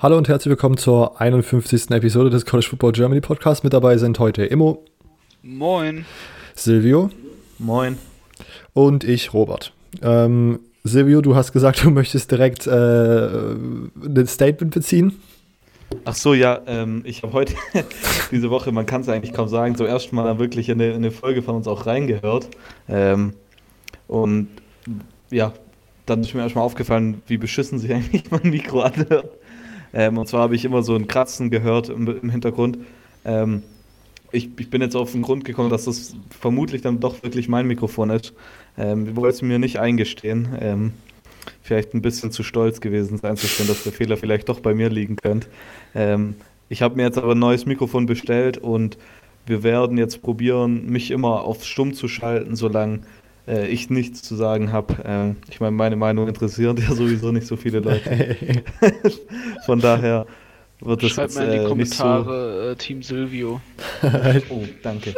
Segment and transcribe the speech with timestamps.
[0.00, 1.90] Hallo und herzlich willkommen zur 51.
[1.90, 3.64] Episode des College Football Germany Podcast.
[3.64, 4.84] Mit dabei sind heute Immo.
[5.42, 6.06] Moin.
[6.54, 7.10] Silvio.
[7.58, 7.98] Moin.
[8.74, 9.72] Und ich, Robert.
[10.00, 15.20] Ähm, Silvio, du hast gesagt, du möchtest direkt äh, ein Statement beziehen.
[16.04, 17.54] Ach so, ja, ähm, ich habe heute
[18.30, 20.98] diese Woche, man kann es eigentlich kaum sagen, zum ersten Mal wirklich in eine, in
[20.98, 22.48] eine Folge von uns auch reingehört.
[22.88, 23.32] Ähm,
[24.06, 24.46] und
[25.32, 25.52] ja,
[26.06, 29.37] dann ist mir erstmal aufgefallen, wie beschissen sich eigentlich mein Mikro anhört.
[29.92, 32.78] Ähm, und zwar habe ich immer so ein Kratzen gehört im, im Hintergrund.
[33.24, 33.62] Ähm,
[34.30, 37.66] ich, ich, bin jetzt auf den Grund gekommen, dass das vermutlich dann doch wirklich mein
[37.66, 38.34] Mikrofon ist.
[38.76, 40.48] Ähm, ich wollte es mir nicht eingestehen.
[40.60, 40.92] Ähm,
[41.62, 44.90] vielleicht ein bisschen zu stolz gewesen sein, einzustehen, dass der Fehler vielleicht doch bei mir
[44.90, 45.48] liegen könnte.
[45.94, 46.36] Ähm,
[46.68, 48.98] ich habe mir jetzt aber ein neues Mikrofon bestellt und
[49.46, 53.00] wir werden jetzt probieren, mich immer auf Stumm zu schalten, solange
[53.48, 54.94] äh, ich nichts zu sagen habe.
[55.04, 58.62] Äh, ich meine, meine Meinung interessiert ja sowieso nicht so viele Leute.
[59.66, 60.26] Von daher
[60.80, 63.60] wird das Schreibt jetzt mal in die äh, Kommentare so äh, Team Silvio.
[64.50, 65.14] oh, danke.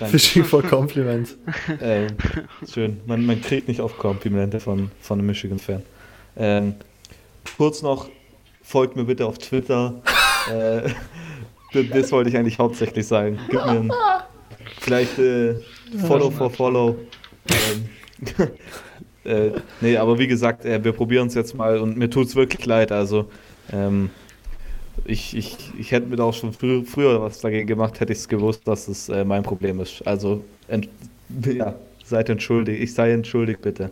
[0.00, 0.18] danke.
[0.18, 1.36] Fishing for Compliments.
[1.80, 2.08] ähm,
[2.68, 3.00] schön.
[3.06, 5.82] Man, man kriegt nicht oft Komplimente von, von einem Michigan-Fan.
[6.36, 6.74] Ähm,
[7.56, 8.08] kurz noch,
[8.62, 10.02] folgt mir bitte auf Twitter.
[10.50, 10.90] äh,
[11.72, 13.38] das, das wollte ich eigentlich hauptsächlich sagen.
[13.50, 13.92] Gib mir ein,
[14.80, 15.54] vielleicht äh,
[16.06, 16.96] Follow for Follow.
[17.50, 17.88] Ähm,
[19.24, 19.50] äh,
[19.80, 22.64] nee, aber wie gesagt, äh, wir probieren es jetzt mal und mir tut es wirklich
[22.66, 22.92] leid.
[22.92, 23.30] Also,
[23.72, 24.10] ähm,
[25.04, 28.20] ich, ich, ich hätte mir da auch schon frü früher was dagegen gemacht, hätte ich
[28.20, 30.06] es gewusst, dass es äh, mein Problem ist.
[30.06, 30.44] Also,
[31.52, 32.82] ja, seid entschuldigt.
[32.82, 33.90] Ich sei entschuldigt, bitte.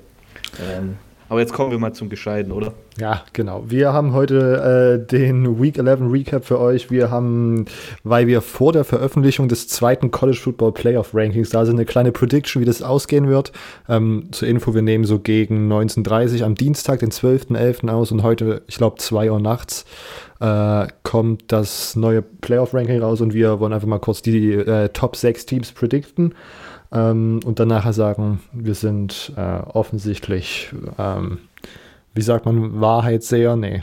[0.61, 0.97] Ähm,
[1.33, 2.75] aber jetzt kommen wir mal zum Gescheiden, oder?
[2.99, 3.65] Ja, genau.
[3.67, 6.91] Wir haben heute äh, den Week 11 Recap für euch.
[6.91, 7.65] Wir haben,
[8.05, 12.13] weil wir vor der Veröffentlichung des zweiten College Football Playoff Rankings da sind, eine kleine
[12.13, 13.51] Prediction, wie das ausgehen wird.
[13.89, 17.89] Ähm, zur Info, wir nehmen so gegen 19.30 am Dienstag, den 12.11.
[17.89, 19.87] aus und heute, ich glaube, 2 Uhr nachts
[20.41, 24.91] äh, kommt das neue Playoff Ranking raus und wir wollen einfach mal kurz die äh,
[24.91, 26.35] Top 6 Teams predikten
[26.93, 31.39] ähm, und dann nachher sagen, wir sind äh, offensichtlich, ähm,
[32.15, 33.57] wie sagt man, Wahrheitsseher?
[33.57, 33.83] Nee.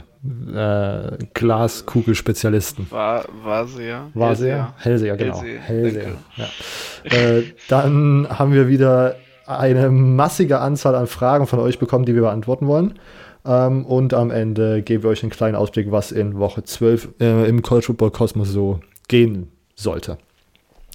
[0.54, 2.86] Äh, Glaskugelspezialisten.
[2.90, 4.10] War, war sehr.
[4.14, 4.74] War sehr?
[4.76, 5.40] Hellseher, genau.
[5.40, 5.60] Hellseher.
[5.60, 7.18] Hellseher ja.
[7.18, 9.16] äh, dann haben wir wieder
[9.46, 12.98] eine massige Anzahl an Fragen von euch bekommen, die wir beantworten wollen.
[13.44, 17.48] Ähm, und am Ende geben wir euch einen kleinen Ausblick, was in Woche 12 äh,
[17.48, 20.18] im College Football Kosmos so gehen sollte.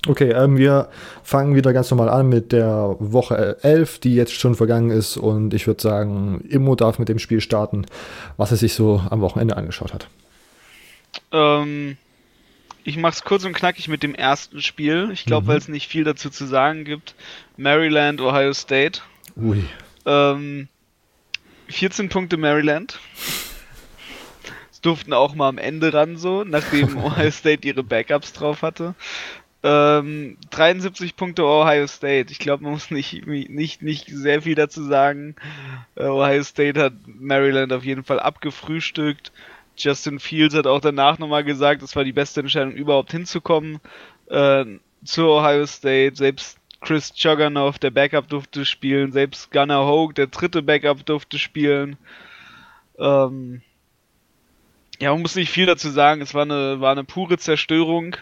[0.07, 0.89] Okay, ähm, wir
[1.23, 5.17] fangen wieder ganz normal an mit der Woche 11, die jetzt schon vergangen ist.
[5.17, 7.85] Und ich würde sagen, Immo darf mit dem Spiel starten,
[8.37, 10.07] was er sich so am Wochenende angeschaut hat.
[11.31, 11.97] Ähm,
[12.83, 15.09] ich mache es kurz und knackig mit dem ersten Spiel.
[15.11, 15.47] Ich glaube, mhm.
[15.47, 17.15] weil es nicht viel dazu zu sagen gibt.
[17.57, 19.01] Maryland, Ohio State.
[19.35, 19.63] Ui.
[20.05, 20.67] Ähm,
[21.67, 22.99] 14 Punkte Maryland.
[24.71, 28.93] Es durften auch mal am Ende ran so, nachdem Ohio State ihre Backups drauf hatte.
[29.67, 32.31] Ähm, 73 Punkte Ohio State.
[32.31, 35.35] Ich glaube, man muss nicht, nicht, nicht sehr viel dazu sagen.
[35.95, 39.31] Äh, Ohio State hat Maryland auf jeden Fall abgefrühstückt.
[39.75, 43.79] Justin Fields hat auch danach nochmal gesagt, es war die beste Entscheidung überhaupt hinzukommen
[44.27, 44.65] äh,
[45.03, 46.15] zu Ohio State.
[46.15, 49.11] Selbst Chris Juggernaut, der Backup, durfte spielen.
[49.13, 51.97] Selbst Gunnar Hogue, der dritte Backup, durfte spielen.
[52.99, 53.63] Ähm,
[54.99, 56.21] ja, man muss nicht viel dazu sagen.
[56.21, 58.15] Es war eine, war eine pure Zerstörung.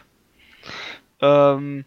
[1.23, 1.85] Ähm,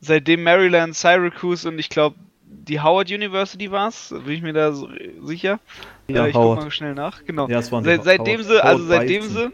[0.00, 2.16] seitdem Maryland, Syracuse und ich glaube
[2.50, 4.88] die Howard University war es, bin ich mir da so
[5.22, 5.60] sicher.
[6.08, 6.56] Ja, ich Howard.
[6.58, 7.24] guck mal schnell nach.
[7.24, 7.48] Genau.
[7.48, 8.46] Ja, es waren Seit, seitdem Howard.
[8.46, 9.36] sie, also Howard seitdem Weizen.
[9.36, 9.52] sie,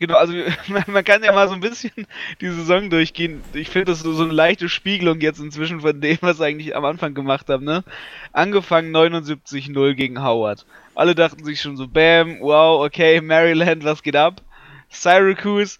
[0.00, 0.32] genau, also
[0.86, 1.92] man kann ja mal so ein bisschen
[2.40, 3.42] die Saison durchgehen.
[3.52, 6.74] Ich finde das so, so eine leichte Spiegelung jetzt inzwischen von dem, was sie eigentlich
[6.74, 7.84] am Anfang gemacht haben, ne?
[8.32, 10.66] Angefangen 79-0 gegen Howard.
[10.94, 14.42] Alle dachten sich schon so, bam, wow, okay, Maryland, was geht ab?
[14.90, 15.78] Syracuse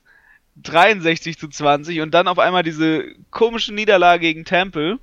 [0.56, 4.98] 63 zu 20 und dann auf einmal diese komische Niederlage gegen Temple.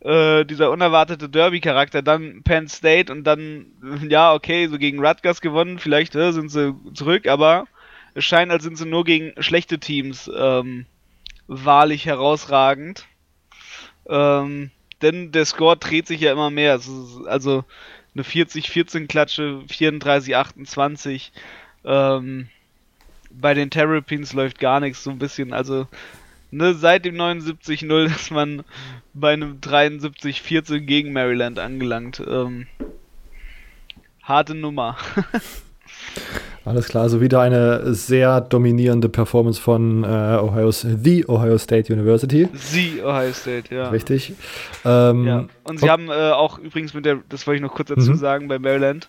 [0.00, 3.66] Äh, dieser unerwartete Derby-Charakter, dann Penn State und dann,
[4.08, 7.66] ja, okay, so gegen Rutgers gewonnen, vielleicht äh, sind sie zurück, aber
[8.14, 10.86] es scheint, als sind sie nur gegen schlechte Teams ähm,
[11.46, 13.06] wahrlich herausragend.
[14.08, 14.70] Ähm,
[15.02, 16.72] denn der Score dreht sich ja immer mehr.
[17.26, 17.64] Also
[18.14, 21.30] eine 40-14-Klatsche, 34-28.
[21.84, 22.48] Ähm,
[23.40, 25.52] bei den Terrapins läuft gar nichts, so ein bisschen.
[25.52, 25.86] Also,
[26.50, 28.62] ne, seit dem 79-0 ist man
[29.12, 32.22] bei einem 73-14 gegen Maryland angelangt.
[32.26, 32.66] Ähm,
[34.22, 34.96] harte Nummer.
[36.64, 42.48] Alles klar, also wieder eine sehr dominierende Performance von äh, Ohio, The Ohio State University.
[42.54, 43.90] Sie, Ohio State, ja.
[43.90, 44.32] Richtig.
[44.82, 45.44] Ähm, ja.
[45.64, 48.16] Und sie haben äh, auch übrigens mit der, das wollte ich noch kurz dazu Mhm.
[48.16, 49.08] sagen, bei Maryland,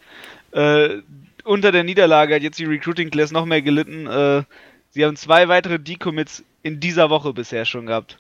[0.52, 0.98] äh,
[1.46, 4.08] unter der Niederlage hat jetzt die Recruiting Class noch mehr gelitten.
[4.08, 4.44] Äh,
[4.90, 8.18] sie haben zwei weitere Decommits in dieser Woche bisher schon gehabt.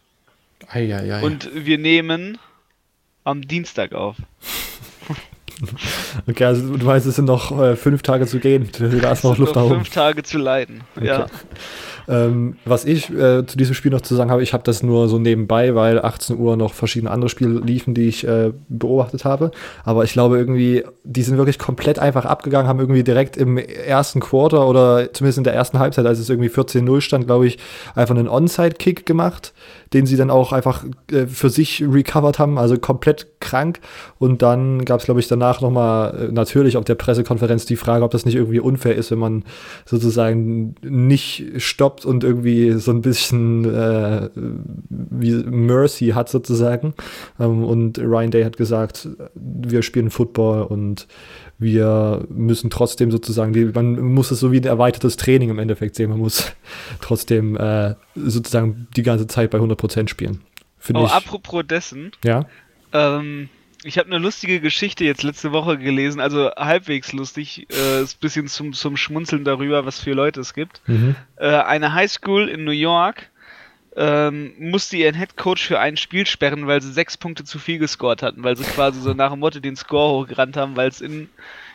[0.67, 1.23] Ei, ei, ei.
[1.23, 2.37] Und wir nehmen
[3.23, 4.15] am Dienstag auf.
[6.27, 8.69] Okay, also du weißt, es sind noch äh, fünf Tage zu gehen.
[8.77, 9.75] Da ist noch Luft nach oben.
[9.75, 10.83] Fünf Tage zu leiden.
[10.97, 11.07] Okay.
[11.07, 11.27] Ja.
[12.07, 15.07] Ähm, was ich äh, zu diesem Spiel noch zu sagen habe, ich habe das nur
[15.07, 19.51] so nebenbei, weil 18 Uhr noch verschiedene andere Spiele liefen, die ich äh, beobachtet habe.
[19.83, 24.19] Aber ich glaube irgendwie, die sind wirklich komplett einfach abgegangen, haben irgendwie direkt im ersten
[24.19, 27.57] Quarter oder zumindest in der ersten Halbzeit, als es irgendwie 14-0 stand, glaube ich,
[27.95, 29.53] einfach einen Onside-Kick gemacht
[29.93, 33.79] den sie dann auch einfach äh, für sich recovered haben, also komplett krank.
[34.19, 38.03] Und dann gab es, glaube ich, danach nochmal äh, natürlich auf der Pressekonferenz die Frage,
[38.03, 39.43] ob das nicht irgendwie unfair ist, wenn man
[39.85, 46.93] sozusagen nicht stoppt und irgendwie so ein bisschen äh, wie Mercy hat sozusagen.
[47.39, 51.07] Ähm, und Ryan Day hat gesagt, wir spielen Football und
[51.57, 55.95] wir müssen trotzdem sozusagen, die, man muss es so wie ein erweitertes Training im Endeffekt
[55.95, 56.09] sehen.
[56.09, 56.51] Man muss
[57.01, 60.41] trotzdem äh, sozusagen die ganze Zeit bei 100% spielen.
[60.77, 62.11] Find oh, ich, apropos dessen.
[62.23, 62.45] Ja.
[62.93, 63.49] Ähm,
[63.83, 68.19] ich habe eine lustige Geschichte jetzt letzte Woche gelesen, also halbwegs lustig, äh, ist ein
[68.19, 70.81] bisschen zum, zum Schmunzeln darüber, was für Leute es gibt.
[70.87, 71.15] Mhm.
[71.37, 73.29] Äh, eine Highschool in New York
[73.95, 78.21] ähm, musste ihren Headcoach für ein Spiel sperren, weil sie sechs Punkte zu viel gescored
[78.21, 81.29] hatten, weil sie quasi so nach dem Motto den Score hochgerannt haben, weil es in,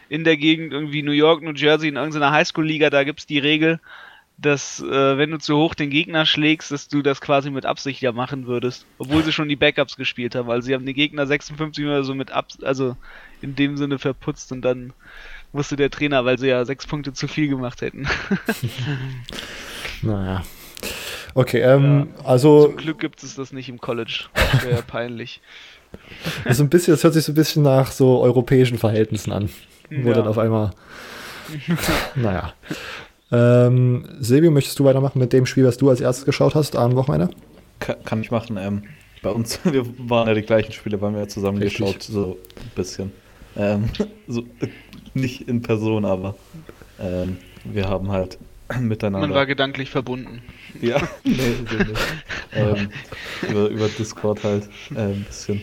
[0.08, 3.38] in der Gegend irgendwie New York, New Jersey, in irgendeiner Highschool-Liga, da gibt es die
[3.38, 3.80] Regel,
[4.36, 8.00] dass äh, wenn du zu hoch den Gegner schlägst, dass du das quasi mit Absicht
[8.00, 11.26] ja machen würdest, obwohl sie schon die Backups gespielt haben, weil sie haben den Gegner
[11.26, 12.96] 56 oder so mit Abs also
[13.42, 14.92] in dem Sinne verputzt und dann
[15.52, 18.06] musste der Trainer, weil sie ja sechs Punkte zu viel gemacht hätten.
[20.02, 20.42] naja.
[21.34, 22.24] Okay, ähm, ja.
[22.24, 22.66] also.
[22.66, 24.24] Zum Glück gibt es das nicht im College.
[24.34, 25.40] Das wäre ja peinlich.
[26.44, 29.50] Also ein bisschen, das hört sich so ein bisschen nach so europäischen Verhältnissen an.
[29.90, 30.14] Wo ja.
[30.14, 30.70] dann auf einmal.
[32.14, 32.52] naja.
[33.32, 36.94] Ähm, Silvio, möchtest du weitermachen mit dem Spiel, was du als erstes geschaut hast am
[36.94, 37.30] Wochenende?
[37.80, 38.56] Kann, kann ich machen.
[38.56, 38.84] Ähm,
[39.22, 41.84] bei uns, wir waren ja die gleichen Spiele, waren wir ja zusammen Richtig.
[41.84, 43.12] geschaut, so ein bisschen.
[43.56, 43.84] Ähm,
[44.28, 44.44] so,
[45.14, 46.36] nicht in Person, aber
[47.00, 48.38] ähm, wir haben halt
[48.80, 49.26] miteinander.
[49.26, 50.42] Man war gedanklich verbunden.
[50.80, 51.36] Ja, nee,
[51.68, 52.00] so nicht.
[52.52, 52.90] ähm,
[53.48, 55.62] über, über Discord halt äh, ein bisschen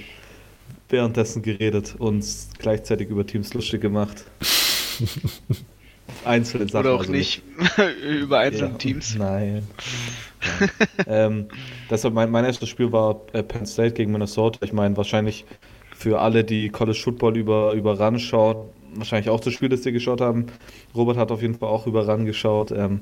[0.89, 2.25] währenddessen geredet und
[2.59, 4.25] gleichzeitig über Teams lustig gemacht.
[6.25, 6.85] Einzelne Sachen.
[6.85, 7.41] Oder auch also nicht
[8.21, 9.15] über einzelne ja, Teams.
[9.15, 9.67] Nein.
[10.59, 11.25] Ja.
[11.25, 11.47] ähm,
[11.89, 14.59] deshalb mein, mein erstes Spiel war äh, Penn State gegen Minnesota.
[14.63, 15.45] Ich meine, wahrscheinlich
[15.93, 19.91] für alle, die College Football über, über RAN schauen, wahrscheinlich auch das Spiel, das sie
[19.91, 20.47] geschaut haben.
[20.95, 22.71] Robert hat auf jeden Fall auch über RAN geschaut.
[22.71, 23.01] Ähm,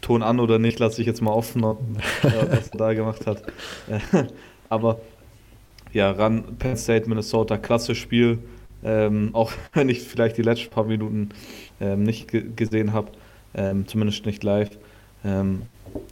[0.00, 1.74] Ton an oder nicht, lasse ich jetzt mal offen, äh,
[2.22, 3.42] was er da gemacht hat.
[4.68, 5.00] aber
[5.92, 8.38] ja, RAN, Penn State, Minnesota, klasse Spiel.
[8.84, 11.30] Ähm, auch wenn ich vielleicht die letzten paar Minuten
[11.80, 13.12] ähm, nicht gesehen habe,
[13.54, 14.70] ähm, zumindest nicht live.
[15.24, 15.62] Ähm,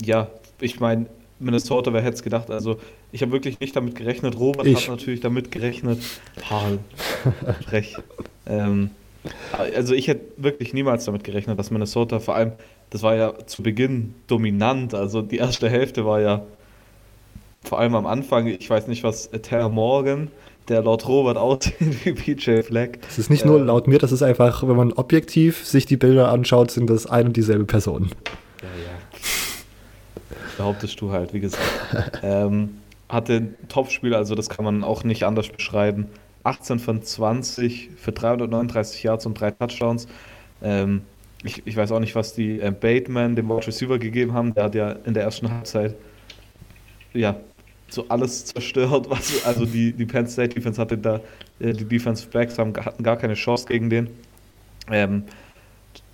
[0.02, 0.28] ja,
[0.60, 1.06] ich meine,
[1.38, 2.50] Minnesota, wer hätte es gedacht?
[2.50, 2.78] Also,
[3.12, 4.38] ich habe wirklich nicht damit gerechnet.
[4.38, 4.88] Robert ich.
[4.88, 5.98] hat natürlich damit gerechnet.
[6.40, 6.78] Paul,
[7.68, 7.96] frech.
[8.46, 8.90] Ähm,
[9.52, 12.52] also, ich hätte wirklich niemals damit gerechnet, dass Minnesota vor allem,
[12.90, 14.94] das war ja zu Beginn dominant.
[14.94, 16.42] Also, die erste Hälfte war ja
[17.62, 20.30] vor allem am Anfang, ich weiß nicht, was Taylor Morgan,
[20.68, 21.74] der laut Robert aussieht
[22.04, 23.00] wie PJ Fleck.
[23.02, 25.96] Das ist nicht nur äh, laut mir, das ist einfach, wenn man objektiv sich die
[25.96, 28.10] Bilder anschaut, sind das ein und dieselbe Person.
[28.62, 28.96] Ja, ja
[30.56, 32.20] behauptest du halt, wie gesagt.
[32.22, 36.08] ähm, hatte Topspiel, also das kann man auch nicht anders beschreiben.
[36.44, 40.06] 18 von 20 für 339 Yards und drei Touchdowns.
[40.62, 41.02] Ähm,
[41.44, 44.54] ich, ich, weiß auch nicht, was die äh, Bateman dem Wide Receiver gegeben haben.
[44.54, 45.94] Der hat ja in der ersten Halbzeit
[47.12, 47.36] ja
[47.88, 49.06] so alles zerstört.
[49.10, 51.20] Was, also die, die Penn State Defense hatte da,
[51.60, 54.08] äh, die Defense Backs haben, hatten gar keine Chance gegen den.
[54.90, 55.24] Ähm,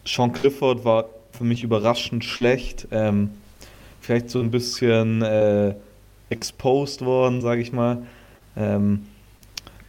[0.04, 2.88] Sean Clifford war für mich überraschend schlecht.
[2.90, 3.30] Ähm,
[4.02, 5.74] vielleicht so ein bisschen äh,
[6.28, 8.02] exposed worden, sage ich mal.
[8.56, 9.06] Ähm,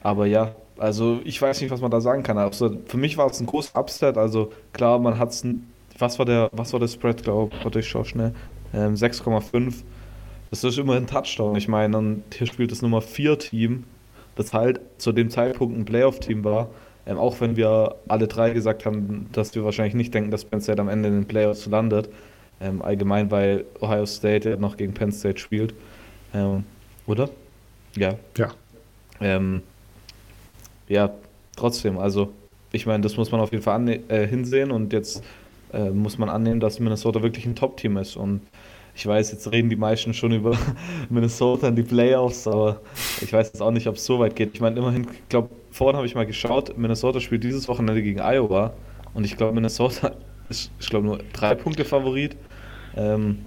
[0.01, 2.38] aber ja, also ich weiß nicht, was man da sagen kann.
[2.38, 4.17] Also für mich war es ein großer Upset.
[4.17, 5.46] Also klar, man hat es.
[6.00, 7.63] Was war der, was war der Spread, glaube ich?
[7.63, 8.34] Warte, ich schau schnell.
[8.74, 9.84] Ähm, 6,5.
[10.50, 11.55] Das ist immer ein Touchdown.
[11.55, 13.84] Ich meine, hier spielt das Nummer 4 Team,
[14.36, 16.70] das halt zu dem Zeitpunkt ein Playoff-Team war.
[17.05, 20.62] Ähm, auch wenn wir alle drei gesagt haben, dass wir wahrscheinlich nicht denken, dass Penn
[20.62, 22.10] State am Ende in den Playoffs landet.
[22.63, 25.75] Ähm, allgemein, weil Ohio State noch gegen Penn State spielt.
[26.34, 26.65] Ähm,
[27.08, 27.29] oder?
[27.98, 28.20] Ja.
[28.38, 28.53] Ja.
[29.22, 29.63] Ähm,
[30.88, 31.13] ja,
[31.55, 32.34] trotzdem, also
[32.72, 35.24] ich meine, das muss man auf jeden Fall äh, hinsehen und jetzt
[35.74, 38.41] äh, muss man annehmen, dass Minnesota wirklich ein Top-Team ist und
[38.96, 40.58] ich weiß, jetzt reden die meisten schon über
[41.10, 42.82] Minnesota in die Playoffs, aber
[43.22, 44.51] ich weiß jetzt auch nicht, ob es so weit geht.
[44.53, 48.20] Ich meine, immerhin, ich glaube, vorhin habe ich mal geschaut, Minnesota spielt dieses Wochenende gegen
[48.20, 48.74] Iowa
[49.15, 50.15] Und ich glaube, Minnesota
[50.50, 52.36] ist, ich glaube, nur drei Punkte Favorit.
[52.95, 53.45] Ähm,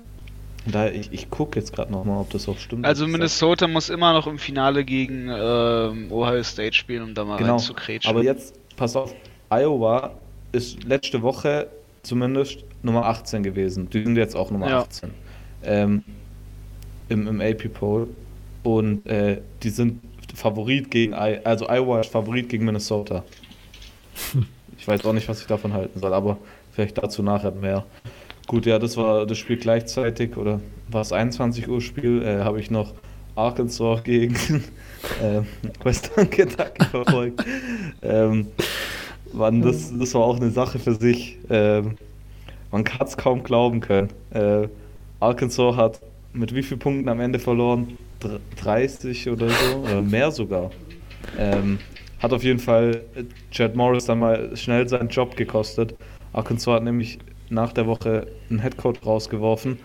[0.67, 2.85] da ich, ich gucke jetzt gerade nochmal, ob das auch stimmt.
[2.85, 7.37] Also Minnesota muss immer noch im Finale gegen ähm, Ohio State spielen, um da mal
[7.37, 7.53] genau.
[7.53, 8.11] reinzukretschen.
[8.11, 9.15] Aber jetzt, pass auf,
[9.49, 10.15] Iowa
[10.53, 11.69] ist letzte Woche
[12.03, 13.89] zumindest Nummer 18 gewesen.
[13.91, 14.81] Die sind jetzt auch Nummer Ja.
[14.81, 15.11] 18
[15.65, 16.03] ähm,
[17.09, 18.09] im, im AP-Poll.
[18.63, 20.01] Und äh, die sind
[20.35, 23.25] Favorit gegen, I also Iowa ist Favorit gegen Minnesota.
[24.79, 26.37] Ich weiß auch nicht, was ich davon halten soll, aber
[26.71, 27.85] vielleicht dazu nachher mehr.
[28.47, 32.61] Gut, ja, das war das Spiel gleichzeitig, oder war es 21 Uhr Spiel, äh, habe
[32.61, 32.95] ich noch
[33.35, 34.35] Arkansas gegen
[35.23, 35.43] äh,
[35.85, 37.45] Western Kentucky verfolgt.
[38.03, 38.47] ähm,
[39.33, 41.39] Mann, das, das war auch eine Sache für sich.
[41.51, 41.97] Ähm,
[42.71, 44.09] man kann es kaum glauben können.
[44.31, 44.69] Äh,
[45.21, 46.01] Arkansas hat
[46.33, 47.99] mit wie vielen Punkten am Ende verloren?
[48.21, 50.71] Dr- 30 oder so, oder mehr sogar.
[51.39, 51.79] Ähm,
[52.21, 55.95] hat auf jeden Fall äh, Chad Morris dann mal schnell seinen Job gekostet.
[56.33, 57.19] Arkansas hat nämlich
[57.51, 59.79] nach der Woche einen Headcoach rausgeworfen.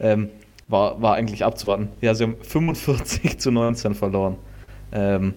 [0.00, 0.28] Ähm,
[0.68, 1.88] war, war eigentlich abzuwarten.
[2.00, 4.36] Ja, sie haben 45 zu 19 verloren.
[4.92, 5.34] Ähm,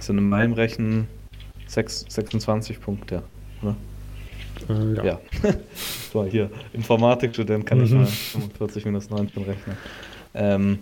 [0.00, 1.08] sind in meinem Rechen
[1.66, 3.22] 6, 26 Punkte.
[3.62, 3.76] Oder?
[4.68, 5.04] Äh, ja.
[5.04, 5.20] Ja.
[6.12, 7.98] so, hier, Informatikstudent kann ich Mhm.
[7.98, 9.76] mal 45 minus 19 rechnen.
[10.34, 10.78] Ähm,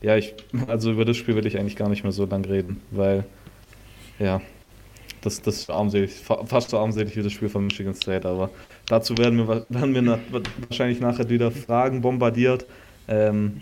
[0.00, 0.34] ja, ich,
[0.66, 3.24] also über das Spiel will ich eigentlich gar nicht mehr so lang reden, weil,
[4.18, 4.40] ja,
[5.22, 8.50] das, das ist armselig, fa- fast so armselig wie das Spiel von Michigan State, aber
[8.86, 10.18] dazu werden wir, werden wir na,
[10.68, 12.66] wahrscheinlich nachher wieder Fragen bombardiert.
[13.08, 13.60] Ähm,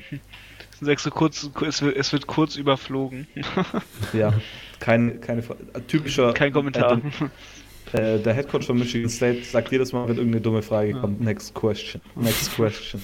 [0.80, 3.28] Sagst du kurz, es wird, kurz überflogen.
[4.12, 4.32] ja,
[4.80, 5.42] kein, keine,
[5.86, 7.00] typischer, Kein Kommentar.
[7.92, 11.52] Äh, der Headcoach von Michigan State sagt jedes Mal, wenn irgendeine dumme Frage kommt, next
[11.52, 13.02] question, next question.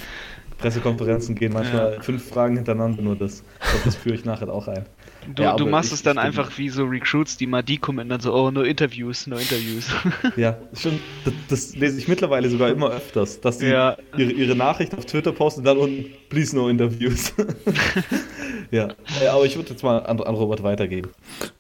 [0.57, 3.45] Pressekonferenzen gehen manchmal fünf Fragen hintereinander, nur das.
[3.61, 4.87] Ich glaube, das führe ich nachher auch ein.
[5.35, 7.77] Du, Ja, du machst ich- es dann ich einfach wie so Recruits, die mal die
[7.79, 9.87] kommen und dann so, oh, no Interviews, no Interviews.
[10.37, 13.97] Ja, schon, das, das lese ich mittlerweile sogar immer öfters, dass die Ja.
[14.17, 17.33] ihre, ihre Nachricht auf Twitter posten und dann unten, please no interviews.
[18.71, 18.89] ja,
[19.23, 21.11] äh, aber ich würde jetzt mal an, an Robert weitergeben.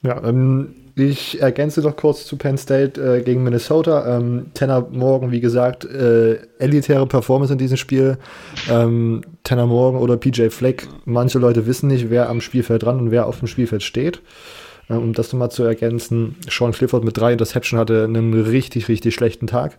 [0.02, 4.16] Ja, ähm, ich ergänze noch kurz zu Penn State äh, gegen Minnesota.
[4.16, 8.18] Ähm, Tanner Morgan, wie gesagt, äh, elitäre Performance in diesem Spiel.
[8.70, 13.10] Ähm, Tanner Morgan oder PJ Fleck, manche Leute wissen nicht, wer am Spielfeld dran und
[13.10, 14.20] wer auf dem Spielfeld steht.
[14.88, 19.14] Äh, um das nochmal zu ergänzen, Sean Clifford mit drei Interception hatte einen richtig, richtig
[19.14, 19.76] schlechten Tag.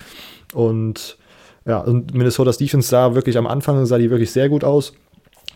[0.54, 1.18] Und
[1.66, 4.94] ja, und Minnesotas Defense sah wirklich am Anfang, sah die wirklich sehr gut aus.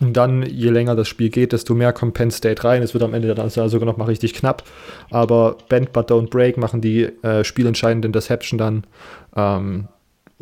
[0.00, 2.82] Und dann, je länger das Spiel geht, desto mehr kommt Penn State rein.
[2.82, 4.64] Es wird am Ende dann sogar noch mal richtig knapp.
[5.10, 8.84] Aber Bend but don't break machen die äh, spielentscheidende Interception dann.
[9.36, 9.88] Ähm,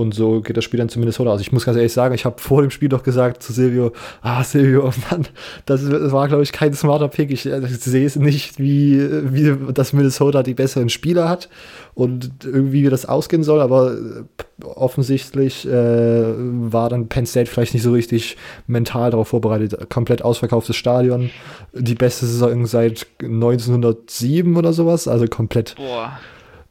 [0.02, 1.40] und so geht das Spiel dann zu Minnesota aus.
[1.40, 4.44] Ich muss ganz ehrlich sagen, ich habe vor dem Spiel doch gesagt zu Silvio, ah
[4.44, 5.26] Silvio, Mann,
[5.66, 7.30] das, das war, glaube ich, kein smarter Pick.
[7.30, 9.00] Ich, äh, ich sehe es nicht, wie,
[9.32, 11.49] wie das Minnesota die besseren Spieler hat
[11.94, 17.75] und irgendwie wie das ausgehen soll, aber äh, offensichtlich äh, war dann Penn State vielleicht
[17.75, 19.88] nicht so richtig mental darauf vorbereitet.
[19.90, 21.30] Komplett ausverkauftes Stadion,
[21.73, 25.76] die beste Saison seit 1907 oder sowas, also komplett.
[25.76, 26.18] Boah,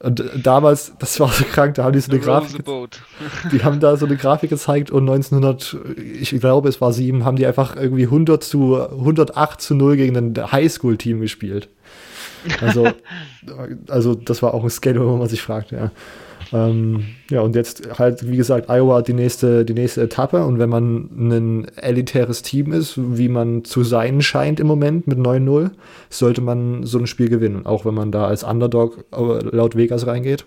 [0.02, 2.64] Und äh, damals, das war so krank, da haben die so eine the Grafik,
[3.52, 7.38] die haben da so eine Grafik gezeigt und 1900, ich glaube es war 7, haben
[7.38, 11.70] die einfach irgendwie 100 zu 108 zu 0 gegen ein Highschool-Team gespielt.
[12.62, 12.88] Also,
[13.88, 15.92] also das war auch ein Scale, wo man sich fragt, ja.
[16.54, 20.46] Ähm, ja, und jetzt halt, wie gesagt, Iowa die nächste, die nächste Etappe.
[20.46, 25.18] Und wenn man ein elitäres Team ist, wie man zu sein scheint im Moment mit
[25.18, 25.72] 9-0,
[26.10, 27.66] sollte man so ein Spiel gewinnen.
[27.66, 30.46] Auch wenn man da als Underdog äh, laut Vegas reingeht,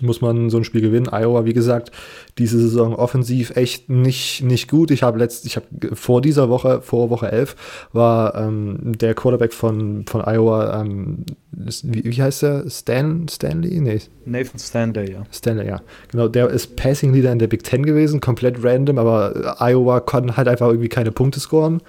[0.00, 1.08] muss man so ein Spiel gewinnen.
[1.12, 1.92] Iowa, wie gesagt,
[2.38, 4.90] diese Saison offensiv echt nicht, nicht gut.
[4.90, 7.54] Ich habe letzt, ich habe vor dieser Woche, vor Woche 11,
[7.92, 12.68] war ähm, der Quarterback von, von Iowa, ähm, wie, wie heißt der?
[12.68, 13.80] Stan, Stanley?
[13.80, 15.22] Nee, Nathan Stanley, ja.
[15.30, 15.80] Stanley, ja.
[16.10, 20.36] Genau, der ist Passing Leader in der Big Ten gewesen, komplett random, aber Iowa konnten
[20.36, 21.80] halt einfach irgendwie keine Punkte scoren.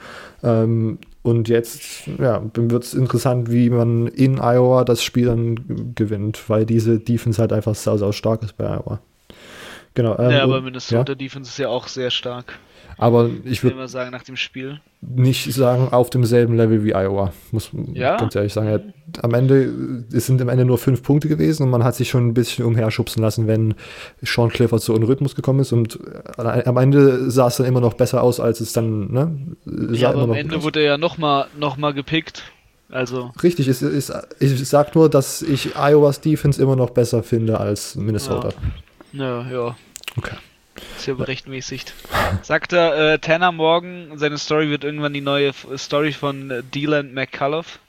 [0.43, 6.50] Ähm, und jetzt ja, wird es interessant, wie man in Iowa das Spiel dann gewinnt,
[6.51, 9.00] weil diese Defense halt einfach sau, sau stark ist bei Iowa.
[9.96, 10.20] Genau.
[10.20, 12.60] ähm, ja, aber Minnesota ja, Defense ist ja auch sehr stark.
[12.97, 14.79] Aber ich würde mal sagen, nach dem Spiel.
[15.01, 18.17] nicht sagen, auf demselben Level wie Iowa, muss Ja?
[18.17, 18.69] ganz ehrlich sagen.
[18.69, 18.79] Ja,
[19.21, 22.27] am Ende, es sind am Ende nur fünf Punkte gewesen und man hat sich schon
[22.27, 23.75] ein bisschen umherschubsen lassen, wenn
[24.21, 25.99] Sean Clifford so in Rhythmus gekommen ist und
[26.37, 29.37] äh, am Ende sah es dann immer noch besser aus, als es dann, ne?
[29.93, 32.43] Ja, aber am Ende wurde er ja nochmal noch mal gepickt.
[32.89, 37.59] Also, Richtig, es ist, ich sag nur, dass ich Iowas Defense immer noch besser finde
[37.59, 38.49] als Minnesota.
[39.11, 39.75] ja, ja.
[40.17, 40.35] Okay.
[40.98, 41.94] Ist ja berechtmäßigt.
[42.41, 46.63] Sagt er, äh, Tanner morgen, seine Story wird irgendwann die neue F Story von äh,
[46.63, 47.79] Dylan McCullough.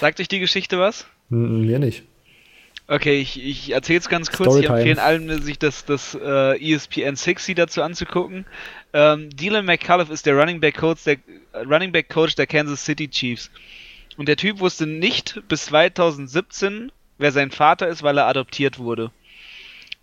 [0.00, 1.06] Sagt euch die Geschichte was?
[1.30, 2.04] Mir nicht.
[2.88, 4.56] Okay, ich, ich erzähle es ganz kurz.
[4.56, 8.44] Ich empfehle allen, sich das, das äh, ESPN 60 dazu anzugucken.
[8.92, 11.16] Ähm, Dylan McCullough ist der Running Back Coach der,
[11.54, 13.50] Running Back Coach der Kansas City Chiefs.
[14.18, 19.10] Und der Typ wusste nicht bis 2017, wer sein Vater ist, weil er adoptiert wurde.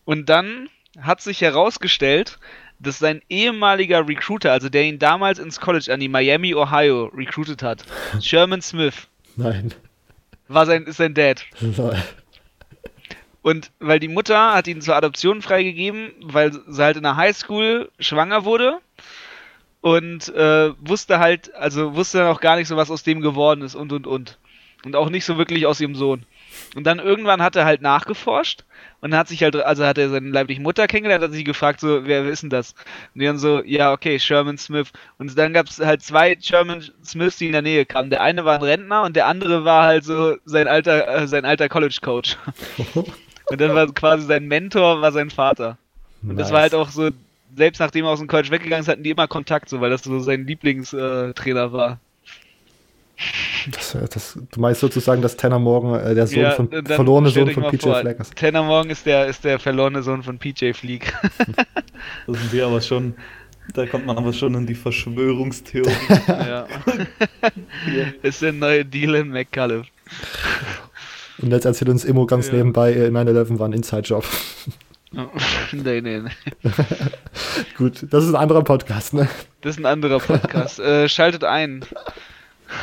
[0.05, 0.69] Und dann
[1.01, 2.39] hat sich herausgestellt,
[2.79, 7.61] dass sein ehemaliger Recruiter, also der ihn damals ins College an die Miami, Ohio recruited
[7.61, 7.83] hat,
[8.21, 9.07] Sherman Smith.
[9.35, 9.73] Nein.
[10.47, 11.45] War sein, ist sein Dad.
[13.41, 17.89] Und weil die Mutter hat ihn zur Adoption freigegeben, weil sie halt in der Highschool
[17.99, 18.79] schwanger wurde
[19.81, 23.61] und äh, wusste halt, also wusste dann auch gar nicht so, was aus dem geworden
[23.61, 24.37] ist und und und.
[24.83, 26.25] Und auch nicht so wirklich aus ihrem Sohn.
[26.75, 28.63] Und dann irgendwann hat er halt nachgeforscht
[29.01, 32.05] und hat sich halt, also hat er seine leibliche Mutter kennengelernt, hat sich gefragt, so,
[32.05, 32.73] wer, wer ist denn das?
[33.13, 34.91] Und die dann so, ja, okay, Sherman Smith.
[35.17, 38.09] Und dann gab es halt zwei Sherman Smiths, die in der Nähe kamen.
[38.09, 41.45] Der eine war ein Rentner und der andere war halt so sein alter, äh, sein
[41.45, 42.37] alter College-Coach.
[42.95, 45.77] und dann war quasi sein Mentor, war sein Vater.
[46.21, 46.37] Und nice.
[46.37, 47.09] das war halt auch so,
[47.55, 50.03] selbst nachdem er aus dem College weggegangen ist, hatten die immer Kontakt, so, weil das
[50.03, 51.99] so sein Lieblingstrainer war.
[53.71, 57.29] Das, äh, das, du meinst sozusagen, dass Tanner Morgan äh, der Sohn ja, von, verlorene
[57.29, 58.35] Sohn von PJ Fleck ist.
[58.35, 61.13] Tanner Morgan ist der, ist der verlorene Sohn von PJ Fleck.
[62.27, 63.15] da sind wir aber schon,
[63.73, 65.91] da kommt man aber schon in die Verschwörungstheorie.
[66.27, 66.65] ja.
[68.23, 69.87] ist der neue Dylan McCullough.
[71.39, 72.55] Und jetzt erzählt uns Immo ganz ja.
[72.55, 74.25] nebenbei, 9-11 äh, war ein Inside-Job.
[75.71, 76.29] nee, nee, nee.
[77.77, 79.27] Gut, das ist ein anderer Podcast, ne?
[79.61, 80.79] Das ist ein anderer Podcast.
[80.79, 81.83] äh, schaltet ein.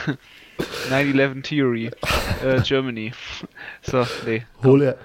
[0.90, 1.90] 9-11 Theory.
[2.44, 3.12] Äh, Germany.
[3.82, 4.42] So, nee.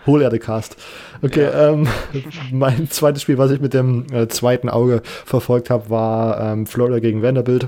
[0.08, 0.76] Hohlerde Cast.
[1.22, 1.70] Okay, ja.
[1.70, 1.88] ähm,
[2.52, 6.98] mein zweites Spiel, was ich mit dem äh, zweiten Auge verfolgt habe, war ähm, Florida
[6.98, 7.68] gegen Vanderbilt.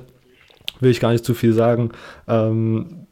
[0.79, 1.91] Will ich gar nicht zu viel sagen.
[2.27, 3.05] Ähm,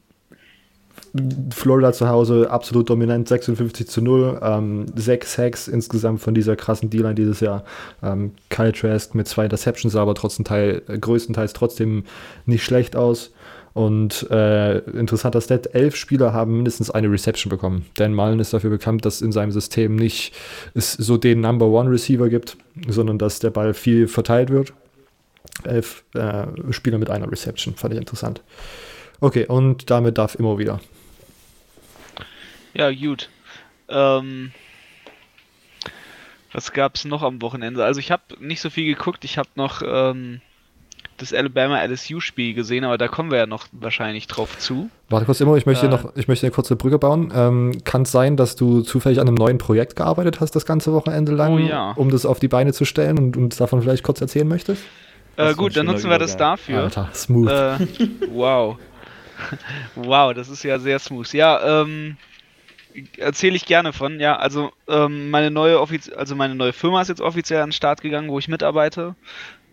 [1.54, 4.40] Florida zu Hause absolut dominant, 56 zu 0.
[4.42, 7.64] Ähm, sechs Hacks insgesamt von dieser krassen D-Line dieses Jahr.
[8.02, 12.04] Ähm, Kyle Trask mit zwei Interceptions, aber trotzdem Teil, äh, größtenteils trotzdem
[12.46, 13.32] nicht schlecht aus.
[13.74, 17.86] Und äh, interessanter Stat, elf Spieler haben mindestens eine Reception bekommen.
[17.94, 20.34] Dan Mullen ist dafür bekannt, dass in seinem System nicht
[20.74, 22.56] es so den Number One Receiver gibt,
[22.88, 24.72] sondern dass der Ball viel verteilt wird.
[25.64, 28.42] Elf äh, Spieler mit einer Reception, fand ich interessant.
[29.20, 30.80] Okay, und damit darf immer wieder.
[32.74, 33.28] Ja, gut.
[33.88, 34.52] Ähm,
[36.52, 37.84] was gab's noch am Wochenende?
[37.84, 39.24] Also ich habe nicht so viel geguckt.
[39.24, 40.40] Ich habe noch ähm,
[41.22, 44.90] das Alabama LSU-Spiel gesehen, aber da kommen wir ja noch wahrscheinlich drauf zu.
[45.08, 47.32] Warte kurz immer, ich möchte äh, noch, ich möchte eine kurze Brücke bauen.
[47.34, 50.92] Ähm, Kann es sein, dass du zufällig an einem neuen Projekt gearbeitet hast, das ganze
[50.92, 51.92] Wochenende lang, oh, ja.
[51.92, 54.82] um das auf die Beine zu stellen und, und davon vielleicht kurz erzählen möchtest?
[55.36, 56.82] Äh, gut, dann nutzen wir das dafür.
[56.82, 57.50] Alter, smooth.
[57.50, 57.76] Äh,
[58.30, 58.76] wow.
[59.94, 61.32] wow, das ist ja sehr smooth.
[61.32, 62.16] Ja, ähm,
[63.16, 64.20] erzähle ich gerne von.
[64.20, 67.72] Ja, also ähm, meine neue Offiz also meine neue Firma ist jetzt offiziell an den
[67.72, 69.14] Start gegangen, wo ich mitarbeite.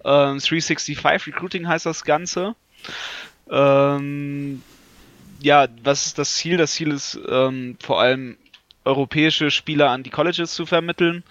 [0.03, 2.55] Ähm, 365 Recruiting heißt das Ganze.
[3.49, 4.61] Ähm,
[5.41, 6.57] ja, was ist das Ziel?
[6.57, 8.37] Das Ziel ist ähm, vor allem
[8.85, 11.23] europäische Spieler an die Colleges zu vermitteln.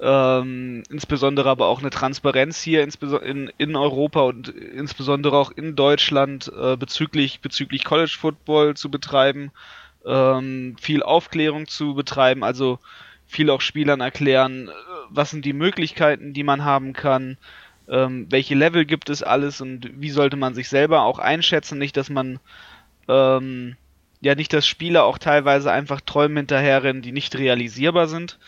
[0.00, 6.50] Ähm, insbesondere aber auch eine Transparenz hier in, in Europa und insbesondere auch in Deutschland
[6.58, 9.52] äh, bezüglich, bezüglich College Football zu betreiben,
[10.04, 12.80] ähm, viel Aufklärung zu betreiben, also
[13.28, 14.72] viel auch Spielern erklären, äh,
[15.08, 17.36] was sind die Möglichkeiten, die man haben kann,
[17.88, 21.96] ähm, welche Level gibt es alles und wie sollte man sich selber auch einschätzen, nicht,
[21.96, 22.38] dass man
[23.08, 23.76] ähm,
[24.20, 28.38] ja nicht, dass Spieler auch teilweise einfach Träume hinterherrennen, die nicht realisierbar sind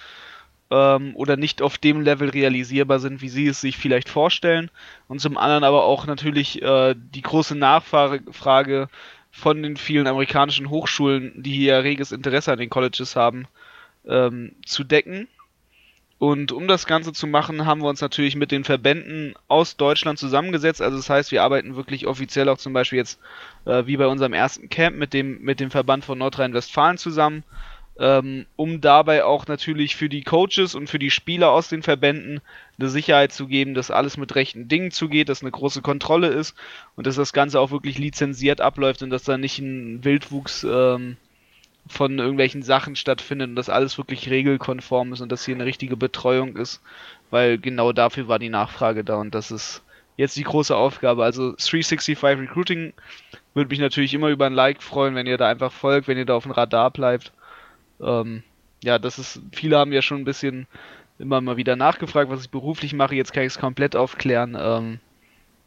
[0.71, 4.71] ähm, oder nicht auf dem Level realisierbar sind, wie sie es sich vielleicht vorstellen.
[5.09, 8.89] Und zum anderen aber auch natürlich äh, die große Nachfrage
[9.31, 13.47] von den vielen amerikanischen Hochschulen, die hier reges Interesse an den Colleges haben,
[14.07, 15.29] ähm, zu decken
[16.25, 20.19] und um das Ganze zu machen, haben wir uns natürlich mit den Verbänden aus Deutschland
[20.19, 20.81] zusammengesetzt.
[20.81, 23.21] Also das heißt, wir arbeiten wirklich offiziell auch zum Beispiel jetzt
[23.67, 27.45] äh, wie bei unserem ersten Camp mit dem, mit dem Verband von Nordrhein-Westfalen zusammen,
[27.99, 32.41] ähm, um dabei auch natürlich für die Coaches und für die Spieler aus den Verbänden
[32.79, 36.57] eine Sicherheit zu geben, dass alles mit rechten Dingen zugeht, dass eine große Kontrolle ist
[36.97, 41.19] und dass das Ganze auch wirklich lizenziert abläuft und dass da nicht ein Wildwuchs ähm,
[41.87, 45.97] von irgendwelchen Sachen stattfindet und dass alles wirklich regelkonform ist und dass hier eine richtige
[45.97, 46.81] Betreuung ist,
[47.31, 49.83] weil genau dafür war die Nachfrage da und das ist
[50.17, 51.25] jetzt die große Aufgabe.
[51.25, 52.93] Also 365 Recruiting
[53.53, 56.27] würde mich natürlich immer über ein Like freuen, wenn ihr da einfach folgt, wenn ihr
[56.27, 57.33] da auf dem Radar bleibt.
[58.01, 58.43] Ähm,
[58.83, 60.67] ja, das ist, viele haben ja schon ein bisschen
[61.19, 63.15] immer mal wieder nachgefragt, was ich beruflich mache.
[63.15, 64.57] Jetzt kann ich es komplett aufklären.
[64.59, 65.01] Ähm,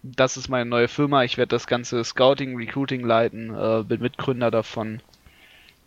[0.04, 1.24] das ist meine neue Firma.
[1.24, 5.02] Ich werde das ganze Scouting, Recruiting leiten, äh, bin Mitgründer davon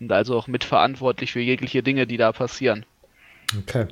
[0.01, 2.85] und also auch mitverantwortlich für jegliche Dinge, die da passieren.
[3.59, 3.87] Okay.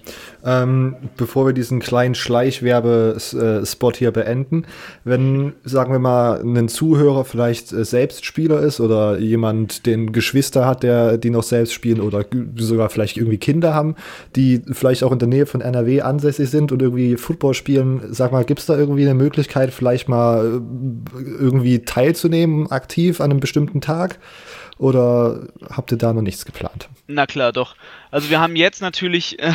[0.44, 4.64] Ähm, bevor wir diesen kleinen Schleichwerbespot hier beenden,
[5.02, 10.64] wenn, sagen wir mal, ein Zuhörer vielleicht äh, selbst Spieler ist oder jemand den Geschwister
[10.64, 12.24] hat, der die noch selbst spielen oder
[12.56, 13.96] sogar vielleicht irgendwie Kinder haben,
[14.36, 18.30] die vielleicht auch in der Nähe von NRW ansässig sind und irgendwie Football spielen, sag
[18.30, 20.62] mal, gibt es da irgendwie eine Möglichkeit, vielleicht mal
[21.16, 24.20] äh, irgendwie teilzunehmen, aktiv an einem bestimmten Tag?
[24.78, 26.88] Oder habt ihr da noch nichts geplant?
[27.08, 27.74] Na klar, doch.
[28.10, 29.52] Also wir haben jetzt natürlich, äh,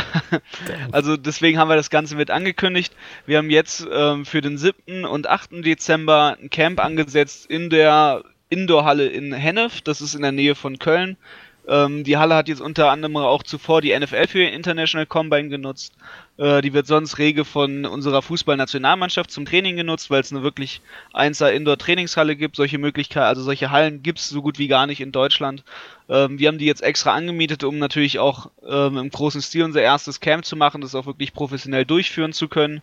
[0.92, 2.94] also deswegen haben wir das Ganze mit angekündigt.
[3.26, 5.06] Wir haben jetzt ähm, für den 7.
[5.06, 5.66] und 8.
[5.66, 9.82] Dezember ein Camp angesetzt in der Indoor-Halle in Hennef.
[9.82, 11.18] Das ist in der Nähe von Köln.
[11.68, 15.94] Ähm, die Halle hat jetzt unter anderem auch zuvor die NFL für International Combine genutzt.
[16.38, 20.82] Äh, die wird sonst rege von unserer Fußballnationalmannschaft zum Training genutzt, weil es eine wirklich
[21.14, 22.58] 1er Indoor-Trainingshalle gibt.
[22.58, 25.64] Solche Möglichkeiten, also solche Hallen gibt es so gut wie gar nicht in Deutschland.
[26.10, 29.82] Ähm, wir haben die jetzt extra angemietet, um natürlich auch ähm, im großen Stil unser
[29.82, 32.82] erstes Camp zu machen, das auch wirklich professionell durchführen zu können.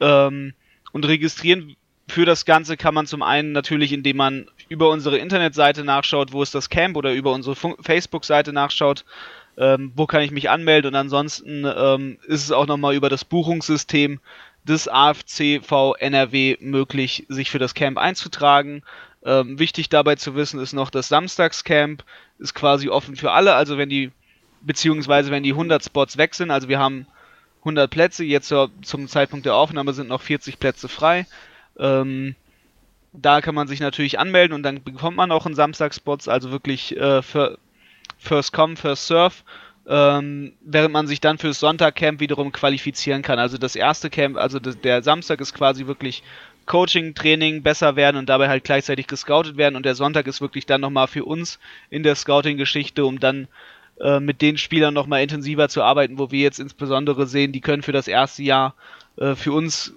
[0.00, 0.54] Ähm,
[0.92, 1.76] und registrieren
[2.10, 6.42] für das Ganze kann man zum einen natürlich, indem man über unsere Internetseite nachschaut, wo
[6.42, 9.04] ist das Camp, oder über unsere Facebook-Seite nachschaut,
[9.56, 10.88] ähm, wo kann ich mich anmelden.
[10.88, 14.20] Und ansonsten ähm, ist es auch nochmal über das Buchungssystem
[14.64, 18.82] des AFCV NRW möglich, sich für das Camp einzutragen.
[19.24, 22.04] Ähm, wichtig dabei zu wissen ist noch, das Samstagscamp
[22.38, 23.54] ist quasi offen für alle.
[23.54, 24.12] Also wenn die,
[24.62, 27.06] beziehungsweise wenn die 100 Spots weg sind, also wir haben
[27.60, 31.26] 100 Plätze, jetzt zum Zeitpunkt der Aufnahme sind noch 40 Plätze frei.
[31.80, 32.34] Ähm,
[33.12, 36.96] da kann man sich natürlich anmelden und dann bekommt man auch einen Samstagspots, also wirklich
[36.96, 39.34] äh, First Come, First Serve,
[39.88, 43.38] ähm, während man sich dann fürs Sonntagcamp wiederum qualifizieren kann.
[43.38, 46.22] Also das erste Camp, also der Samstag ist quasi wirklich
[46.66, 50.66] Coaching, Training, besser werden und dabei halt gleichzeitig gescoutet werden und der Sonntag ist wirklich
[50.66, 53.48] dann nochmal für uns in der Scouting-Geschichte, um dann
[53.98, 57.82] äh, mit den Spielern nochmal intensiver zu arbeiten, wo wir jetzt insbesondere sehen, die können
[57.82, 58.74] für das erste Jahr
[59.16, 59.92] äh, für uns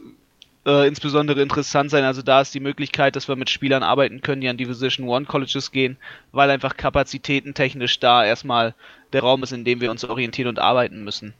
[0.65, 2.04] äh, insbesondere interessant sein.
[2.04, 5.26] Also da ist die Möglichkeit, dass wir mit Spielern arbeiten können, die an Division One
[5.26, 5.97] Colleges gehen,
[6.32, 8.73] weil einfach kapazitätentechnisch da erstmal
[9.12, 11.34] der Raum ist, in dem wir uns orientieren und arbeiten müssen.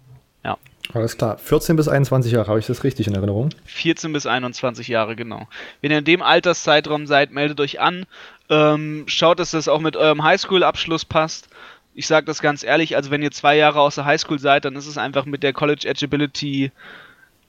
[0.44, 0.58] Ja.
[0.94, 1.38] Alles klar.
[1.38, 3.50] 14 bis 21 Jahre, habe ich das richtig in Erinnerung?
[3.66, 5.48] 14 bis 21 Jahre, genau.
[5.82, 8.06] Wenn ihr in dem Alterszeitraum seid, meldet euch an.
[8.50, 11.48] Ähm, schaut, dass das auch mit eurem Highschool-Abschluss passt.
[11.96, 14.76] Ich sage das ganz ehrlich, also wenn ihr zwei Jahre aus der Highschool seid, dann
[14.76, 16.72] ist es einfach mit der College Edgeability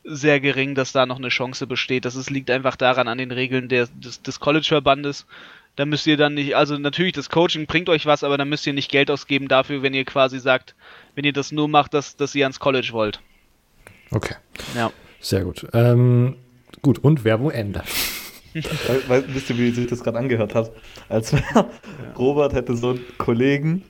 [0.04, 2.04] sehr gering, dass da noch eine Chance besteht.
[2.04, 5.26] Das ist, liegt einfach daran an den Regeln der, des, des College-Verbandes.
[5.76, 8.66] Da müsst ihr dann nicht, also natürlich, das Coaching bringt euch was, aber da müsst
[8.66, 10.74] ihr nicht Geld ausgeben dafür, wenn ihr quasi sagt,
[11.14, 13.20] wenn ihr das nur macht, dass, dass ihr ans College wollt.
[14.10, 14.36] Okay.
[14.76, 14.92] Ja.
[15.20, 15.66] Sehr gut.
[15.72, 16.36] Ähm,
[16.82, 17.82] gut, und Werbung Ende.
[19.08, 20.70] Weil, wisst ihr, wie sich das gerade angehört hat?
[21.08, 21.68] Als ja.
[22.16, 23.82] Robert hätte so einen Kollegen,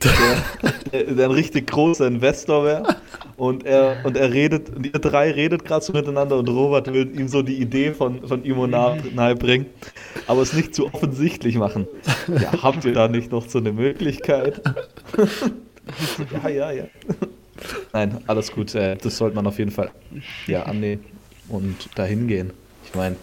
[0.93, 2.97] der, der ein richtig großer Investor wäre
[3.37, 7.11] und er, und er redet, und ihr drei redet gerade so miteinander und Robert will
[7.15, 9.67] ihm so die Idee von, von Imo nahe, nahe bringen,
[10.27, 11.87] aber es nicht zu offensichtlich machen.
[12.29, 14.63] Ja, habt ihr da nicht noch so eine Möglichkeit?
[16.43, 16.85] ja, ja, ja.
[17.93, 18.75] Nein, alles gut.
[18.75, 19.91] Äh, das sollte man auf jeden Fall
[20.47, 21.05] ja, annehmen
[21.49, 22.53] und dahin gehen.
[22.87, 23.17] Ich meine,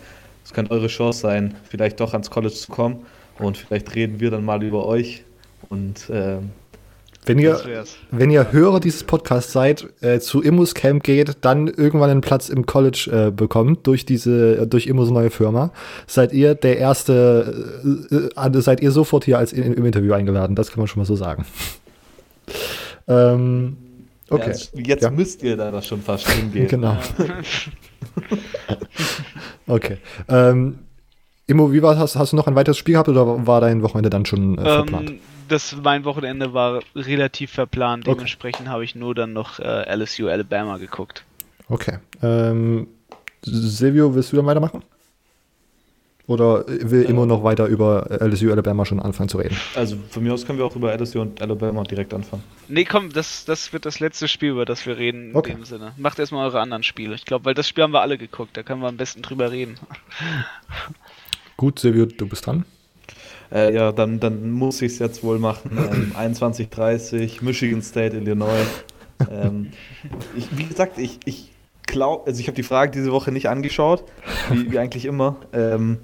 [0.51, 3.05] es könnte eure Chance sein, vielleicht doch ans College zu kommen
[3.39, 5.23] und vielleicht reden wir dann mal über euch
[5.69, 6.49] und ähm,
[7.25, 12.09] wenn ihr, wenn ihr Hörer dieses Podcasts seid, äh, zu Immus Camp geht, dann irgendwann
[12.09, 15.71] einen Platz im College äh, bekommt durch diese, durch Immus neue Firma,
[16.05, 20.57] seid ihr der erste, äh, äh seid ihr sofort hier als in, im Interview eingeladen.
[20.57, 21.45] Das kann man schon mal so sagen.
[23.07, 23.77] ähm,
[24.29, 24.41] okay.
[24.41, 25.11] Ja, jetzt, jetzt ja.
[25.11, 26.67] müsst ihr da schon fast hingehen.
[26.67, 26.97] genau.
[29.75, 29.97] okay.
[30.27, 30.79] Ähm,
[31.47, 32.15] Immo, wie war das?
[32.15, 35.09] Hast du noch ein weiteres Spiel gehabt oder war dein Wochenende dann schon äh, verplant?
[35.09, 38.07] Ähm, das, mein Wochenende war relativ verplant.
[38.07, 38.69] Dementsprechend okay.
[38.69, 41.25] habe ich nur dann noch äh, LSU Alabama geguckt.
[41.67, 41.97] Okay.
[42.21, 42.87] Ähm,
[43.43, 44.83] Silvio, willst du dann weitermachen?
[46.31, 49.57] Oder will immer noch weiter über LSU Alabama schon anfangen zu reden?
[49.75, 52.41] Also von mir aus können wir auch über LSU und Alabama direkt anfangen.
[52.69, 55.51] Nee, komm, das, das wird das letzte Spiel, über das wir reden okay.
[55.51, 55.91] in dem Sinne.
[55.97, 57.15] Macht erstmal eure anderen Spiele.
[57.15, 59.51] Ich glaube, weil das Spiel haben wir alle geguckt, da können wir am besten drüber
[59.51, 59.75] reden.
[61.57, 62.63] Gut, Silvio, du bist dran.
[63.51, 65.71] Äh, ja, dann, dann muss ich es jetzt wohl machen.
[65.77, 68.65] Ähm, 21:30 Michigan State, Illinois.
[69.29, 69.71] ähm,
[70.37, 71.51] ich, wie gesagt, ich, ich
[71.85, 74.05] glaube, also ich habe die Frage diese Woche nicht angeschaut,
[74.49, 75.35] wie, wie eigentlich immer.
[75.51, 75.97] Ähm,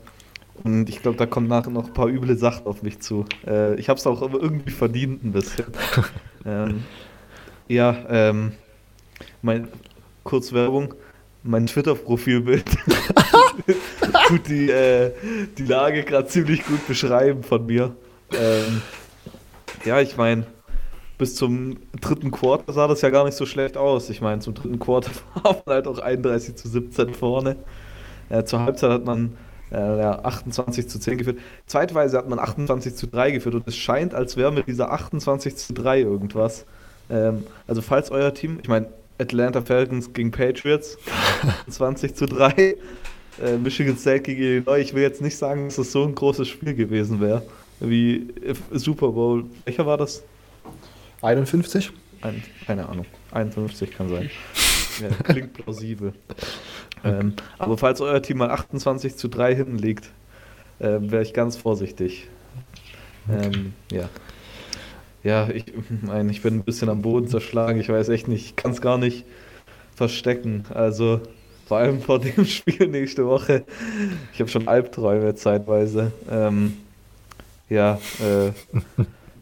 [0.63, 3.26] und ich glaube, da kommen nachher noch ein paar üble Sachen auf mich zu.
[3.46, 5.65] Äh, ich habe es auch irgendwie verdient ein bisschen.
[6.46, 6.84] ähm,
[7.67, 8.54] ja, ähm,
[9.41, 9.67] mein
[10.24, 10.93] Kurzwerbung,
[11.43, 12.65] mein Twitter-Profilbild
[14.28, 15.12] tut die, äh,
[15.58, 17.96] die Lage gerade ziemlich gut beschreiben von mir.
[18.34, 18.82] Ähm,
[19.86, 20.46] ja, ich meine,
[21.17, 24.10] bis zum dritten Quarter sah das ja gar nicht so schlecht aus.
[24.10, 25.12] Ich meine, zum dritten Quarter
[25.43, 27.56] war man halt auch 31 zu 17 vorne.
[28.30, 29.38] Äh, zur Halbzeit hat man
[29.71, 31.39] äh, ja, 28 zu 10 geführt.
[31.65, 35.56] Zeitweise hat man 28 zu 3 geführt und es scheint, als wäre mit dieser 28
[35.56, 36.65] zu 3 irgendwas.
[37.10, 38.88] Ähm, also falls euer Team, ich meine,
[39.19, 40.97] Atlanta Falcons gegen Patriots,
[41.69, 42.75] 20 zu 3,
[43.43, 44.80] äh, Michigan State gegen Illinois.
[44.80, 47.43] Ich will jetzt nicht sagen, dass das so ein großes Spiel gewesen wäre
[47.80, 48.27] wie
[48.71, 49.45] Super Bowl.
[49.65, 50.23] Welcher war das?
[51.21, 51.91] 51?
[52.21, 53.06] Ein, keine Ahnung.
[53.32, 54.30] 51 kann sein.
[54.99, 56.12] Ja, klingt plausibel.
[57.03, 60.10] Ähm, aber falls euer Team mal 28 zu 3 hinten liegt,
[60.79, 62.27] äh, wäre ich ganz vorsichtig.
[63.29, 64.10] Ähm, ja.
[65.23, 65.65] Ja, ich,
[66.01, 67.79] mein, ich bin ein bisschen am Boden zerschlagen.
[67.79, 69.25] Ich weiß echt nicht, ich kann es gar nicht
[69.95, 70.65] verstecken.
[70.73, 71.21] Also
[71.67, 73.65] vor allem vor dem Spiel nächste Woche.
[74.33, 76.13] Ich habe schon Albträume zeitweise.
[76.29, 76.77] Ähm,
[77.69, 78.49] ja, äh,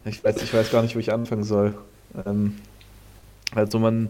[0.10, 1.76] ich, weiß, ich weiß gar nicht, wo ich anfangen soll.
[2.26, 2.56] Ähm,
[3.54, 4.10] also man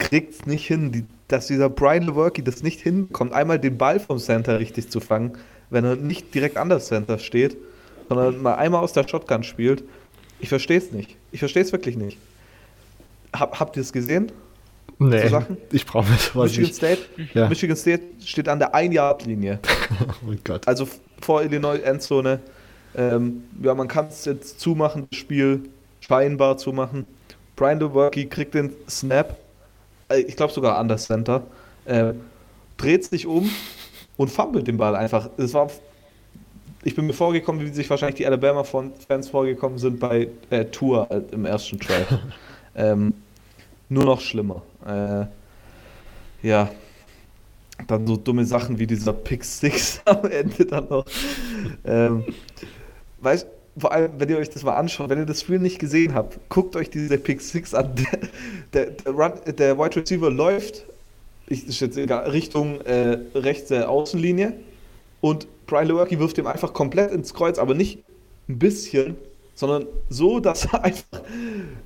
[0.00, 4.00] kriegt es nicht hin, die, dass dieser Brian Lewerke das nicht hinkommt, einmal den Ball
[4.00, 5.34] vom Center richtig zu fangen,
[5.70, 7.56] wenn er nicht direkt an der Center steht,
[8.08, 9.84] sondern mal einmal aus der Shotgun spielt.
[10.40, 11.16] Ich verstehe es nicht.
[11.30, 12.18] Ich verstehe es wirklich nicht.
[13.32, 14.32] Hab, habt ihr es gesehen?
[14.98, 16.34] Nee, so ich brauche es.
[16.34, 17.48] Michigan State, ja.
[17.48, 19.60] Michigan State steht an der Ein-Yard-Linie.
[20.26, 20.66] oh Gott.
[20.66, 20.88] Also
[21.20, 22.40] vor Illinois Endzone.
[22.94, 27.06] Ähm, ja, man kann es jetzt zumachen, das Spiel scheinbar zumachen.
[27.56, 29.38] Brian DeWerke kriegt den Snap,
[30.18, 31.42] ich glaube sogar an das Center,
[31.84, 32.12] äh,
[32.76, 33.50] dreht sich um
[34.16, 35.30] und fummelt den Ball einfach.
[35.36, 35.70] Es war,
[36.82, 41.22] ich bin mir vorgekommen, wie sich wahrscheinlich die Alabama-Fans vorgekommen sind bei äh, Tour äh,
[41.32, 42.04] im ersten Try.
[42.74, 43.14] ähm,
[43.88, 44.62] nur noch schlimmer.
[44.86, 45.26] Äh,
[46.46, 46.70] ja,
[47.86, 51.04] dann so dumme Sachen wie dieser Pick Six am Ende dann noch.
[51.84, 52.24] Ähm,
[53.20, 53.46] weißt
[53.80, 56.38] vor allem, wenn ihr euch das mal anschaut, wenn ihr das Spiel nicht gesehen habt,
[56.48, 57.94] guckt euch diese Pick 6 an.
[58.72, 60.84] Der, der, der, Run, der Wide Receiver läuft,
[61.48, 64.52] ich, ist jetzt egal, Richtung äh, rechte Außenlinie
[65.20, 68.04] und Brian Lewerke wirft ihm einfach komplett ins Kreuz, aber nicht
[68.48, 69.16] ein bisschen,
[69.54, 71.22] sondern so, dass er einfach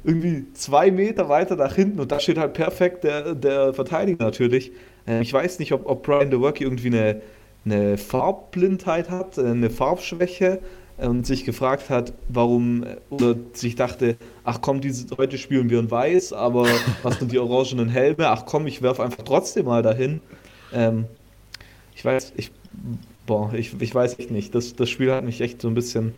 [0.05, 4.73] irgendwie zwei Meter weiter nach hinten und da steht halt perfekt der, der Verteidiger natürlich.
[5.07, 7.23] Äh, ich weiß nicht, ob, ob Brian Lewerke irgendwie eine,
[7.65, 10.61] eine Farbblindheit hat, äh, eine Farbschwäche
[10.97, 15.91] und sich gefragt hat, warum, oder sich dachte, ach komm, diese, heute spielen wir in
[15.91, 16.67] weiß, aber
[17.03, 18.29] was sind die orangenen Helme?
[18.29, 20.21] Ach komm, ich werfe einfach trotzdem mal dahin.
[20.73, 21.07] Ähm,
[21.95, 22.53] ich weiß, ich,
[23.27, 24.55] boah, ich, ich weiß echt nicht.
[24.55, 26.15] Das, das Spiel hat mich echt so ein bisschen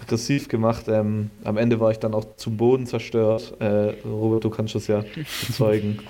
[0.00, 0.86] aggressiv gemacht.
[0.88, 3.54] Ähm, am Ende war ich dann auch zum Boden zerstört.
[3.60, 5.04] Äh, Robert, du kannst das ja
[5.46, 6.00] bezeugen.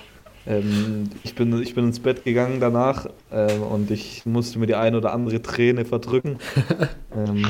[0.45, 4.75] Ähm, ich, bin, ich bin ins Bett gegangen danach äh, und ich musste mir die
[4.75, 6.37] eine oder andere Träne verdrücken.
[7.15, 7.45] ähm,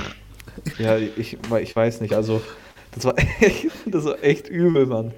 [0.77, 2.41] ja, ich, ich weiß nicht, also
[2.91, 5.13] das war echt, das war echt übel, Mann.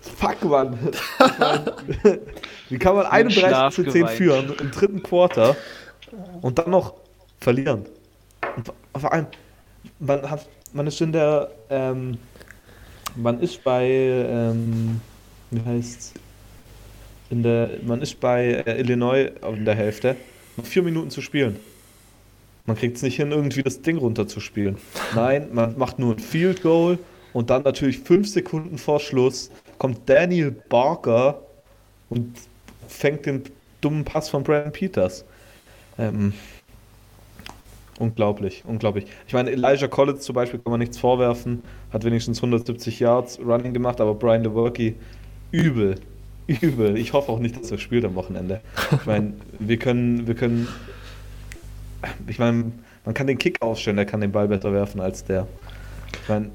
[0.00, 0.78] Fuck, Mann.
[2.68, 5.56] Wie kann man 31 zu 10 führen im dritten Quarter
[6.42, 6.94] und dann noch
[7.40, 7.86] verlieren?
[8.56, 9.26] Und vor allem,
[9.98, 12.18] man, hat, man ist in der, ähm,
[13.16, 15.00] man ist bei, ähm,
[15.50, 16.14] wie heißt's?
[17.30, 20.16] In der, man ist bei äh, Illinois in der Hälfte,
[20.56, 21.58] noch vier Minuten zu spielen.
[22.66, 24.78] Man kriegt es nicht hin, irgendwie das Ding runterzuspielen.
[25.14, 26.98] Nein, man macht nur ein Field Goal
[27.34, 31.42] und dann natürlich fünf Sekunden vor Schluss kommt Daniel Barker
[32.08, 32.34] und
[32.88, 33.42] fängt den
[33.80, 35.24] dummen Pass von Brandon Peters.
[35.98, 36.32] Ähm,
[37.98, 39.06] unglaublich, unglaublich.
[39.26, 43.74] Ich meine, Elijah Collins zum Beispiel kann man nichts vorwerfen, hat wenigstens 170 Yards Running
[43.74, 44.94] gemacht, aber Brian DeWerke
[45.50, 45.96] übel,
[46.46, 46.96] übel.
[46.96, 48.60] Ich hoffe auch nicht, dass er spielt am Wochenende.
[48.90, 50.68] Ich meine, wir können, wir können
[52.26, 52.72] ich meine,
[53.04, 55.46] man kann den Kick aufstellen, der kann den Ball besser werfen als der.
[56.22, 56.50] Ich meine,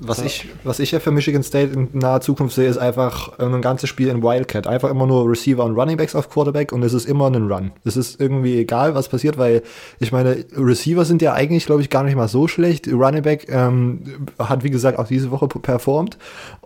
[0.00, 3.62] was, ich, was ich ja für Michigan State in naher Zukunft sehe, ist einfach ein
[3.62, 4.66] ganzes Spiel in Wildcat.
[4.66, 7.70] Einfach immer nur Receiver und Running Backs auf Quarterback und es ist immer ein Run.
[7.84, 9.62] Es ist irgendwie egal, was passiert, weil
[10.00, 12.88] ich meine, Receiver sind ja eigentlich, glaube ich, gar nicht mal so schlecht.
[12.88, 16.18] Running Back ähm, hat, wie gesagt, auch diese Woche performt.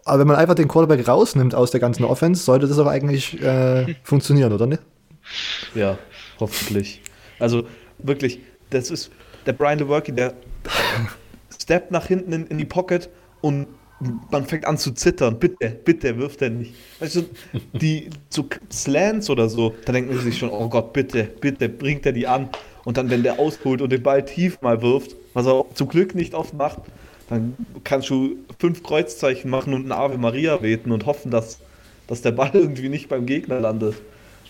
[0.04, 3.42] Aber wenn man einfach den Quarterback rausnimmt aus der ganzen Offense, sollte das auch eigentlich
[3.42, 4.82] äh, funktionieren, oder nicht?
[5.74, 5.98] Ja,
[6.40, 7.02] hoffentlich.
[7.38, 7.64] Also
[8.02, 9.10] wirklich, das ist
[9.46, 10.34] der Brian DeWerke, der
[11.60, 13.08] steppt nach hinten in, in, die Pocket
[13.40, 13.66] und
[14.30, 15.38] man fängt an zu zittern.
[15.38, 16.74] Bitte, bitte, wirft er nicht.
[16.98, 17.24] Also,
[17.72, 22.04] die so Slants oder so, da denkt man sich schon, oh Gott, bitte, bitte, bringt
[22.06, 22.48] er die an.
[22.84, 26.16] Und dann, wenn der ausholt und den Ball tief mal wirft, was er zum Glück
[26.16, 26.80] nicht oft macht,
[27.28, 31.60] dann kannst du fünf Kreuzzeichen machen und ein Ave Maria beten und hoffen, dass,
[32.08, 33.94] dass der Ball irgendwie nicht beim Gegner landet.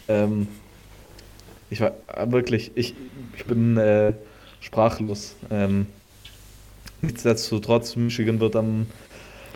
[0.09, 0.49] Ähm,
[1.73, 2.95] ich war äh, wirklich, ich,
[3.37, 4.13] ich bin äh,
[4.61, 5.35] sprachlos.
[5.51, 5.87] Ähm,
[7.01, 8.87] nichtsdestotrotz, Michigan wird am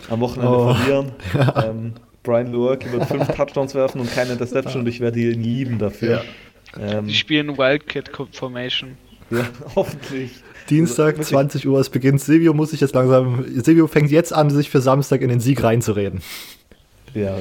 [0.09, 0.73] am Wochenende oh.
[0.73, 1.11] verlieren.
[1.63, 5.79] Ähm, Brian Lewerke wird fünf Touchdowns werfen und keine Interception und ich werde ihn lieben
[5.79, 6.23] dafür.
[6.77, 6.97] Ja.
[6.97, 8.97] Ähm, Die spielen Wildcat Formation.
[9.29, 10.31] Ja, hoffentlich.
[10.69, 12.19] Dienstag, 20 also, Uhr, es beginnt.
[12.19, 13.45] Silvio muss sich jetzt langsam.
[13.63, 16.21] Silvio fängt jetzt an, sich für Samstag in den Sieg reinzureden.
[17.17, 17.35] Ja,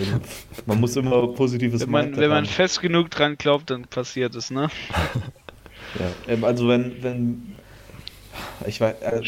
[0.65, 4.51] man muss immer positives Wenn man, wenn man fest genug dran glaubt, dann passiert es,
[4.51, 4.69] ne?
[5.99, 7.57] ja, ähm, also wenn, wenn.
[8.67, 8.95] Ich weiß.
[9.03, 9.23] Äh,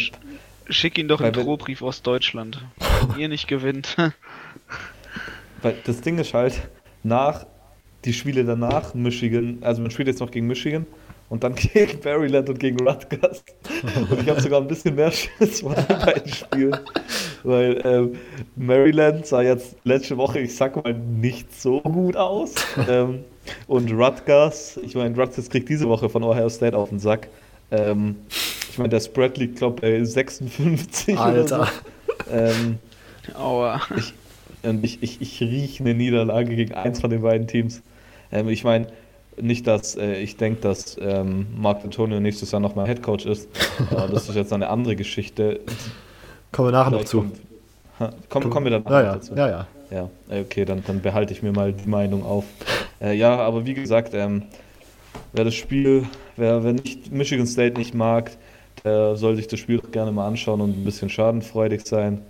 [0.70, 2.64] Schick ihn doch einen Drohbrief aus Deutschland.
[3.08, 3.96] Wenn ihr nicht gewinnt.
[5.62, 6.68] weil das Ding ist halt,
[7.02, 7.46] nach
[8.04, 10.86] die Spiele danach, Michigan, also man spielt jetzt noch gegen Michigan
[11.28, 13.44] und dann gegen Maryland und gegen Rutgers.
[14.10, 16.76] Und ich habe sogar ein bisschen mehr Schiss vor den beiden Spielen.
[17.44, 18.18] Weil ähm,
[18.56, 22.54] Maryland sah jetzt letzte Woche, ich sag mal, nicht so gut aus.
[22.88, 23.24] Ähm,
[23.66, 27.28] und Rutgers, ich meine, Rutgers kriegt diese Woche von Ohio State auf den Sack.
[27.70, 28.16] Ähm,
[28.70, 31.56] ich meine, der Spread liegt, glaube ich, bei 56 Alter.
[31.56, 32.32] oder so.
[32.32, 32.78] Ähm,
[33.34, 33.80] Aua.
[33.96, 34.14] Ich,
[34.62, 37.82] und ich, ich, ich rieche eine Niederlage gegen eins von den beiden Teams.
[38.32, 38.88] Ähm, ich meine,
[39.40, 43.48] nicht, dass äh, ich denke, dass ähm, Mark Antonio nächstes Jahr nochmal Headcoach ist.
[43.90, 45.60] äh, das ist jetzt eine andere Geschichte.
[46.52, 47.30] Kommen wir nachher noch zu.
[48.28, 49.12] Kommen, kommen wir dann ja, ja.
[49.14, 49.34] dazu.
[49.34, 49.66] Ja, ja.
[49.90, 52.44] Ja, okay, dann, dann behalte ich mir mal die Meinung auf.
[53.00, 54.42] Äh, ja, aber wie gesagt, ähm,
[55.32, 56.04] wer das Spiel,
[56.36, 58.30] wer, wer nicht Michigan State nicht mag,
[58.84, 62.20] der soll sich das Spiel gerne mal anschauen und ein bisschen schadenfreudig sein.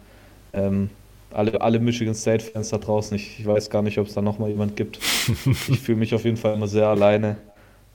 [0.53, 0.90] Ähm,
[1.33, 4.51] alle, alle Michigan State-Fans da draußen, ich, ich, weiß gar nicht, ob es da nochmal
[4.51, 4.99] jemand gibt.
[5.69, 7.37] ich fühle mich auf jeden Fall immer sehr alleine.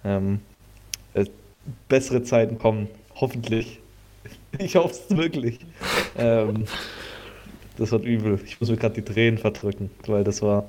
[0.05, 0.39] Ähm,
[1.13, 1.25] äh,
[1.89, 3.79] bessere Zeiten kommen, hoffentlich.
[4.59, 5.57] Ich hoffe es wirklich.
[6.15, 6.65] Ähm,
[7.77, 8.39] das wird übel.
[8.45, 10.65] Ich muss mir gerade die Tränen verdrücken, weil das war,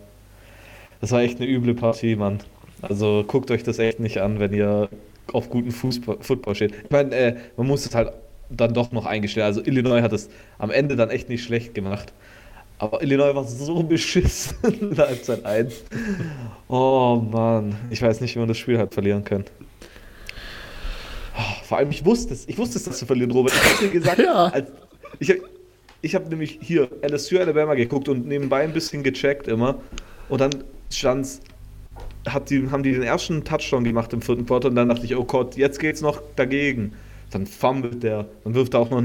[1.02, 2.38] das war echt eine üble Partie, Mann.
[2.80, 4.88] Also guckt euch das echt nicht an, wenn ihr
[5.32, 6.72] auf guten Fußball, Football steht.
[6.84, 8.12] Ich meine, äh, man muss es halt
[8.50, 9.46] dann doch noch eingestellt.
[9.46, 12.12] Also Illinois hat es am Ende dann echt nicht schlecht gemacht.
[12.78, 15.84] Aber Illinois war so beschissen in der Halbzeit 1.
[16.68, 19.44] Oh Mann, ich weiß nicht, wie man das Spiel hat verlieren können.
[21.36, 22.48] Oh, vor allem, ich wusste es.
[22.48, 23.54] Ich wusste es, dass sie verlieren, Robert.
[23.54, 24.46] Ich habe dir gesagt, ja.
[24.46, 24.70] als,
[25.18, 25.34] ich,
[26.02, 29.76] ich habe nämlich hier LSU Alabama geguckt und nebenbei ein bisschen gecheckt immer.
[30.28, 31.26] Und dann stand
[32.28, 35.14] hat die, haben die den ersten Touchdown gemacht im vierten Quarter und dann dachte ich,
[35.16, 36.92] oh Gott, jetzt geht's noch dagegen.
[37.30, 39.02] Dann fummelt der, dann wirft er auch noch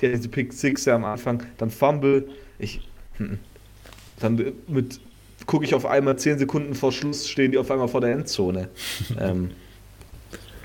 [0.00, 2.80] diese Pick Six ja am Anfang, dann fumble, ich.
[3.18, 3.38] Hm.
[4.18, 5.00] Dann mit
[5.46, 8.68] gucke ich auf einmal 10 Sekunden vor Schluss, stehen die auf einmal vor der Endzone.
[9.20, 9.50] ähm,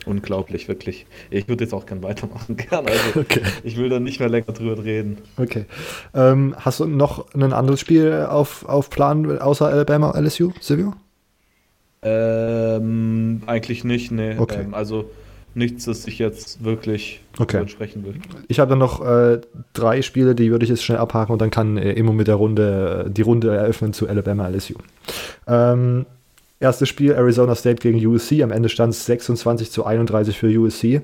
[0.05, 1.05] unglaublich, wirklich.
[1.29, 2.87] Ich würde jetzt auch gern weitermachen, gern.
[2.87, 3.41] Also okay.
[3.63, 5.19] ich will da nicht mehr länger drüber reden.
[5.37, 5.65] Okay.
[6.13, 10.93] Ähm, hast du noch ein anderes Spiel auf, auf Plan außer Alabama LSU, Silvio?
[12.03, 14.37] Ähm, eigentlich nicht, ne.
[14.39, 14.61] Okay.
[14.61, 15.11] Ähm, also
[15.53, 17.67] nichts, das ich jetzt wirklich okay.
[17.67, 18.15] sprechen will.
[18.47, 19.41] Ich habe dann noch äh,
[19.73, 22.35] drei Spiele, die würde ich jetzt schnell abhaken und dann kann äh, immer mit der
[22.35, 24.75] Runde die Runde eröffnen zu Alabama LSU.
[25.47, 26.05] Ähm,
[26.59, 28.43] erstes Spiel Arizona State gegen USC.
[28.43, 31.01] Am Ende stand es 26 zu 31 für USC.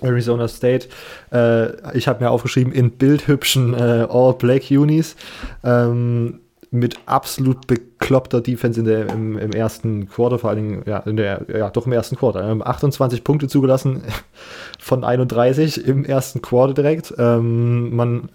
[0.00, 0.88] Arizona State.
[1.32, 5.16] Äh, ich habe mir aufgeschrieben in bildhübschen äh, All-Black Unis.
[5.62, 6.40] Ähm,
[6.74, 11.16] mit absolut bekloppter Defense in der, im, im ersten Quarter, vor allen Dingen, ja, in
[11.16, 12.50] der, ja, doch im ersten Quarter.
[12.50, 14.02] Ähm, 28 Punkte zugelassen
[14.78, 17.14] von 31 im ersten Quarter direkt.
[17.16, 18.28] Ähm, man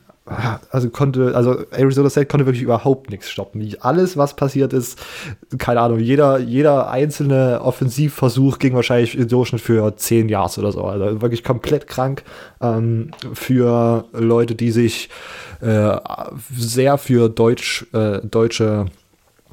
[0.71, 3.75] also konnte, also Arizona State konnte wirklich überhaupt nichts stoppen.
[3.81, 4.99] Alles, was passiert ist,
[5.57, 10.83] keine Ahnung, jeder, jeder einzelne Offensivversuch ging wahrscheinlich im Durchschnitt für 10 Yards oder so.
[10.83, 12.23] Also wirklich komplett krank
[12.61, 15.09] ähm, für Leute, die sich
[15.61, 15.97] äh,
[16.55, 18.85] sehr für Deutsch, äh, deutsche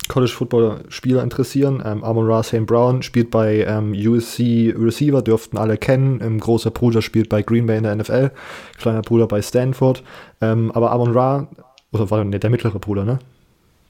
[0.08, 1.82] College Football Spieler interessieren.
[1.84, 2.66] Ähm, Amon Ra St.
[2.66, 6.20] Brown spielt bei ähm, USC Receiver, dürften alle kennen.
[6.22, 8.30] Ähm, großer Bruder spielt bei Green Bay in der NFL,
[8.78, 10.02] kleiner Bruder bei Stanford.
[10.40, 11.48] Ähm, aber Amon Ra,
[11.92, 13.18] oder war der mittlere Bruder, ne?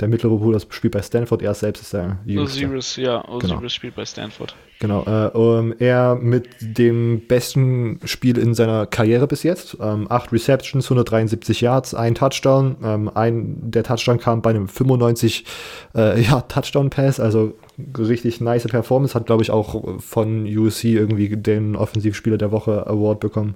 [0.01, 2.67] Der mittlere Bruder spielt bei Stanford, er selbst ist der jüngste.
[2.67, 3.69] Osiris, ja, Osiris genau.
[3.69, 4.55] spielt bei Stanford.
[4.79, 9.79] Genau, äh, um, er mit dem besten Spiel in seiner Karriere bis jetzt.
[9.81, 12.77] Ähm, acht Receptions, 173 Yards, ein Touchdown.
[12.83, 15.47] Ähm, ein, der Touchdown kam bei einem 95
[15.95, 17.55] äh, ja, Touchdown-Pass, also
[17.99, 19.15] richtig nice Performance.
[19.15, 23.55] Hat, glaube ich, auch von USC irgendwie den Offensivspieler der Woche Award bekommen.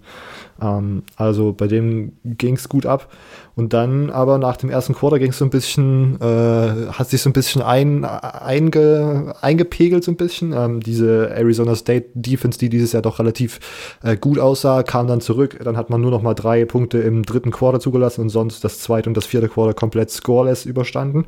[0.60, 3.08] Ähm, also bei dem ging es gut ab.
[3.56, 7.20] Und dann aber nach dem ersten Quarter ging es so ein bisschen, äh, hat sich
[7.20, 10.52] so ein bisschen ein, einge, eingepegelt, so ein bisschen.
[10.52, 13.60] Ähm, diese Arizona State Defense, die dieses Jahr doch relativ
[14.02, 15.58] äh, gut aussah, kam dann zurück.
[15.62, 18.78] Dann hat man nur noch mal drei Punkte im dritten Quarter zugelassen und sonst das
[18.78, 21.26] zweite und das vierte Quarter komplett scoreless überstanden.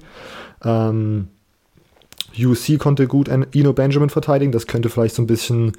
[0.64, 1.28] Ähm,
[2.38, 4.52] UC konnte gut Ino Benjamin verteidigen.
[4.52, 5.72] Das könnte vielleicht so ein bisschen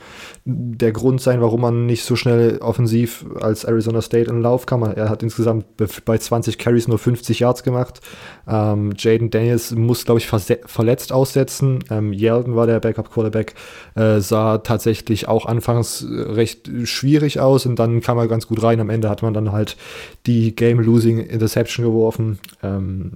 [0.46, 4.66] der Grund sein, warum man nicht so schnell offensiv als Arizona State in den Lauf
[4.66, 4.84] kam.
[4.84, 8.02] Er hat insgesamt bei 20 Carries nur 50 Yards gemacht.
[8.48, 11.80] Ähm, Jaden Daniels muss, glaube ich, verletzt aussetzen.
[11.90, 13.56] Ähm, Yeldon war der Backup-Quarterback,
[13.96, 18.80] äh, sah tatsächlich auch anfangs recht schwierig aus und dann kam er ganz gut rein.
[18.80, 19.78] Am Ende hat man dann halt
[20.26, 22.40] die Game-Losing Interception geworfen.
[22.62, 23.12] Ähm,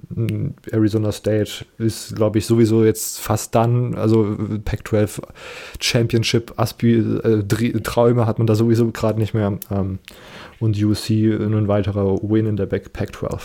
[0.70, 5.20] Arizona State ist, glaube ich, sowieso jetzt fast dann, also Pac-12
[5.80, 7.42] Championship Aspi äh,
[7.82, 9.58] Träume hat man da sowieso gerade nicht mehr.
[9.70, 9.98] Ähm,
[10.60, 13.38] und UC ein weiterer Win in der Pac-12.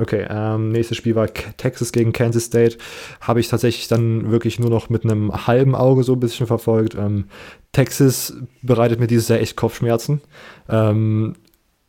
[0.00, 2.78] Okay, ähm, nächstes Spiel war Texas gegen Kansas State.
[3.20, 6.94] Habe ich tatsächlich dann wirklich nur noch mit einem halben Auge so ein bisschen verfolgt.
[6.94, 7.24] Ähm,
[7.72, 10.20] Texas bereitet mir dieses Jahr echt Kopfschmerzen.
[10.68, 11.34] Ähm,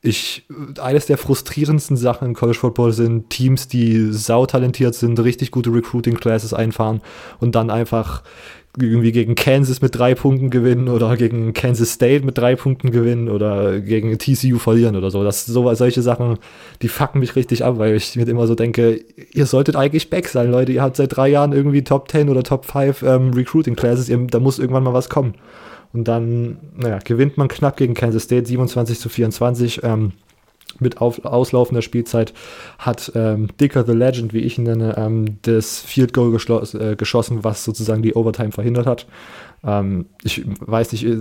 [0.02, 0.46] ich,
[0.80, 6.16] eines der frustrierendsten Sachen im College Football sind Teams, die sautalentiert sind, richtig gute Recruiting
[6.16, 7.02] Classes einfahren
[7.40, 8.24] und dann einfach
[8.78, 13.28] irgendwie gegen Kansas mit drei Punkten gewinnen oder gegen Kansas State mit drei Punkten gewinnen
[13.28, 15.24] oder gegen TCU verlieren oder so.
[15.24, 16.38] Das so solche Sachen,
[16.82, 19.02] die fucken mich richtig ab, weil ich mir immer so denke,
[19.34, 20.72] ihr solltet eigentlich back sein, Leute.
[20.72, 24.08] Ihr habt seit drei Jahren irgendwie Top 10 oder Top 5 ähm, Recruiting Classes.
[24.08, 25.34] Ihr, da muss irgendwann mal was kommen.
[25.92, 29.84] Und dann, naja, gewinnt man knapp gegen Kansas State 27 zu 24.
[29.84, 30.14] Ähm,
[30.80, 32.34] mit auf, auslaufender Spielzeit
[32.78, 37.44] hat ähm, Dicker the Legend, wie ich ihn nenne, ähm, das Field Goal äh, geschossen,
[37.44, 39.08] was sozusagen die Overtime verhindert hat.
[39.64, 41.18] Ähm, ich weiß nicht, äh,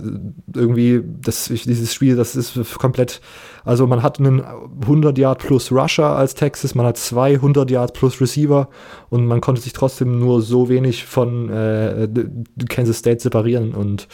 [0.55, 3.21] irgendwie, das, dieses Spiel, das ist komplett,
[3.65, 4.43] also man hat einen
[4.83, 8.69] 100 Yard plus Rusher als Texas, man hat 200 Yard plus Receiver
[9.11, 12.09] und man konnte sich trotzdem nur so wenig von äh,
[12.69, 14.07] Kansas State separieren und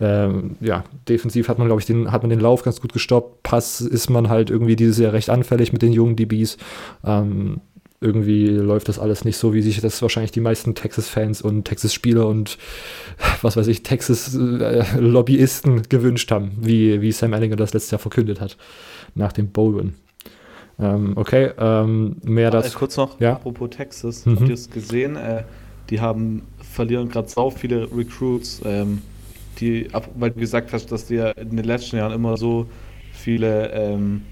[0.00, 3.42] ähm, ja, defensiv hat man, glaube ich, den, hat man den Lauf ganz gut gestoppt.
[3.42, 6.56] Pass ist man halt irgendwie dieses Jahr recht anfällig mit den jungen DBs.
[7.04, 7.60] Ähm,
[8.02, 12.26] irgendwie läuft das alles nicht so, wie sich das wahrscheinlich die meisten Texas-Fans und Texas-Spieler
[12.26, 12.56] und
[13.42, 18.56] was weiß ich, Texas-Lobbyisten gewünscht haben, wie, wie Sam Ellinger das letztes Jahr verkündet hat,
[19.14, 19.94] nach dem Bowl-Win.
[20.78, 22.78] Ähm, okay, ähm, mehr ah, dazu.
[22.78, 23.34] Kurz noch, ja?
[23.34, 24.36] apropos Texas, mhm.
[24.36, 25.16] habt ihr es gesehen?
[25.16, 25.42] Äh,
[25.90, 29.02] die haben, verlieren gerade so viele Recruits, ähm,
[29.60, 32.66] die, weil du gesagt hast, dass die ja in den letzten Jahren immer so
[33.12, 34.22] viele ähm,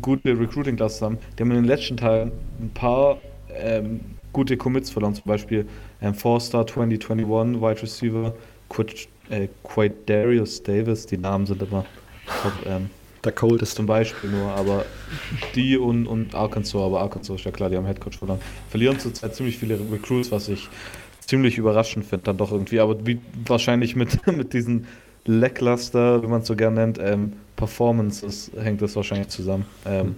[0.00, 1.18] gute Recruiting-Classes haben.
[1.38, 3.18] Die haben in den letzten Teilen ein paar
[3.54, 4.00] ähm,
[4.32, 5.66] gute Commits verloren, zum Beispiel
[6.02, 8.34] ähm, Four-Star 2021, Wide Receiver,
[8.68, 11.84] Quid, äh, Quidarius Davis, die Namen sind immer
[12.42, 12.90] top, ähm,
[13.24, 14.84] der Cold ist zum Beispiel nur, aber
[15.54, 18.40] die und, und Arkansas, aber Arkansas ist ja klar, die haben Headcoach verloren.
[18.70, 20.68] Verlieren zurzeit ziemlich viele Recruits, was ich
[21.26, 22.78] ziemlich überraschend finde, dann doch irgendwie.
[22.78, 24.86] Aber wie wahrscheinlich mit, mit diesen
[25.26, 29.66] lackluster, wie man es so gerne nennt, ähm, Performances hängt das wahrscheinlich zusammen.
[29.84, 30.16] Ähm,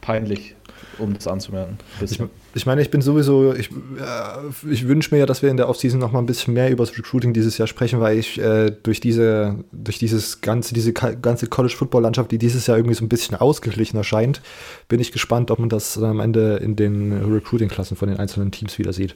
[0.00, 0.54] peinlich,
[0.98, 1.78] um das anzumerken.
[2.00, 2.20] Ich,
[2.54, 5.68] ich, meine, ich bin sowieso, ich, äh, ich wünsche mir ja, dass wir in der
[5.68, 8.70] Offseason noch mal ein bisschen mehr über das Recruiting dieses Jahr sprechen, weil ich äh,
[8.82, 13.36] durch diese, durch dieses ganze, diese ganze College-Football-Landschaft, die dieses Jahr irgendwie so ein bisschen
[13.36, 14.42] ausgeglichen erscheint,
[14.88, 18.78] bin ich gespannt, ob man das am Ende in den Recruiting-Klassen von den einzelnen Teams
[18.78, 19.14] wieder sieht.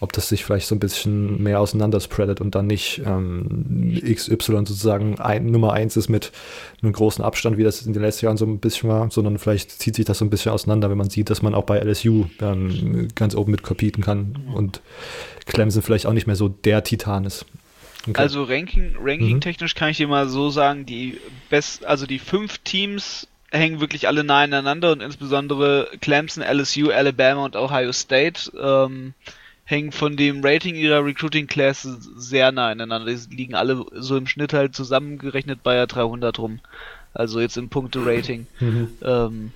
[0.00, 4.64] Ob das sich vielleicht so ein bisschen mehr auseinander spreadet und dann nicht ähm, XY
[4.66, 6.32] sozusagen ein, Nummer eins ist mit
[6.82, 9.70] einem großen Abstand, wie das in den letzten Jahren so ein bisschen war, sondern vielleicht
[9.70, 12.26] zieht sich das so ein bisschen auseinander, wenn man sieht, dass man auch bei LSU
[12.40, 12.77] ähm,
[13.14, 14.80] ganz oben mit competen kann und
[15.46, 17.46] Clemson vielleicht auch nicht mehr so der Titan ist.
[18.08, 18.20] Okay.
[18.20, 19.40] Also Ranking, Ranking mhm.
[19.40, 21.18] technisch kann ich dir mal so sagen, die
[21.50, 27.44] best, also die fünf Teams hängen wirklich alle nah aneinander und insbesondere Clemson, LSU, Alabama
[27.44, 29.14] und Ohio State ähm,
[29.64, 33.12] hängen von dem Rating ihrer Recruiting Class sehr nah aneinander.
[33.12, 36.60] Die liegen alle so im Schnitt halt zusammengerechnet bei 300 rum.
[37.14, 38.46] Also jetzt im Punkte Rating.
[38.60, 38.88] Mhm.
[39.02, 39.52] Ähm,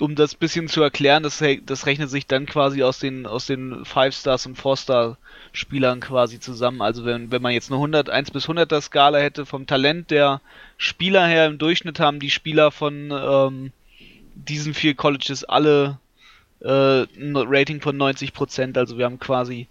[0.00, 3.84] um das bisschen zu erklären, das, das rechnet sich dann quasi aus den, aus den
[3.84, 5.18] Five Stars und Four Star
[5.52, 6.82] Spielern quasi zusammen.
[6.82, 10.40] Also wenn, wenn man jetzt eine 100, 1 bis 100er Skala hätte vom Talent der
[10.76, 13.72] Spieler her im Durchschnitt haben die Spieler von ähm,
[14.34, 15.98] diesen vier Colleges alle
[16.60, 18.76] äh, ein Rating von 90 Prozent.
[18.76, 19.68] Also wir haben quasi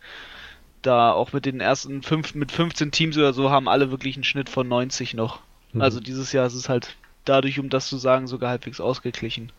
[0.82, 4.24] da auch mit den ersten fünf, mit 15 Teams oder so haben alle wirklich einen
[4.24, 5.42] Schnitt von 90 noch.
[5.74, 5.82] Mhm.
[5.82, 6.96] Also dieses Jahr ist es halt
[7.26, 9.52] dadurch, um das zu sagen, sogar halbwegs ausgeglichen.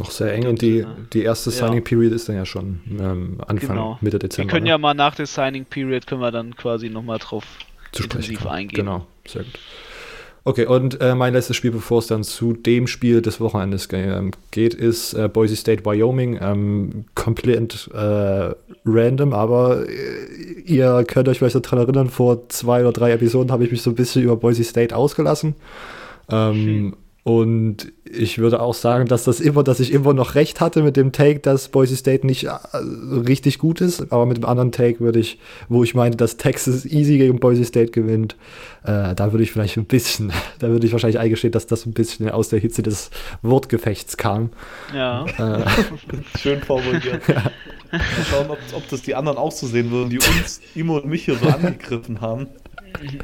[0.00, 3.76] Noch sehr eng und die, die erste Signing Period ist dann ja schon ähm, Anfang,
[3.76, 3.98] genau.
[4.00, 4.48] Mitte Dezember.
[4.48, 4.70] Wir können ne?
[4.70, 7.44] ja mal nach der Signing Period können wir dann quasi nochmal drauf
[7.92, 8.76] zu intensiv eingehen.
[8.76, 9.58] Genau, sehr gut.
[10.42, 14.30] Okay, und äh, mein letztes Spiel, bevor es dann zu dem Spiel des Wochenendes ähm,
[14.50, 16.38] geht, ist äh, Boise State Wyoming.
[16.40, 18.54] Ähm, komplett äh,
[18.86, 23.64] random, aber äh, ihr könnt euch vielleicht daran erinnern, vor zwei oder drei Episoden habe
[23.64, 25.56] ich mich so ein bisschen über Boise State ausgelassen.
[26.30, 30.82] Ähm, Und ich würde auch sagen, dass das immer, dass ich immer noch recht hatte
[30.82, 34.10] mit dem Take, dass Boise State nicht äh, richtig gut ist.
[34.10, 37.64] Aber mit dem anderen Take würde ich, wo ich meine, dass Texas easy gegen Boise
[37.64, 38.36] State gewinnt,
[38.84, 41.92] äh, da würde ich vielleicht ein bisschen, da würde ich wahrscheinlich eingestehen, dass das ein
[41.92, 43.10] bisschen aus der Hitze des
[43.42, 44.50] Wortgefechts kam.
[44.94, 45.26] Ja.
[45.26, 45.66] Äh,
[46.38, 47.28] Schön formuliert.
[47.28, 47.50] Ja.
[47.92, 48.00] Mal
[48.30, 51.24] schauen, ob, ob, das die anderen auch so sehen würden, die uns, Imo und mich
[51.26, 52.46] hier so angegriffen haben.
[53.02, 53.20] ähm,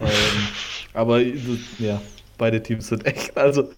[0.93, 2.01] aber ja,
[2.39, 3.68] beide Teams sind echt, also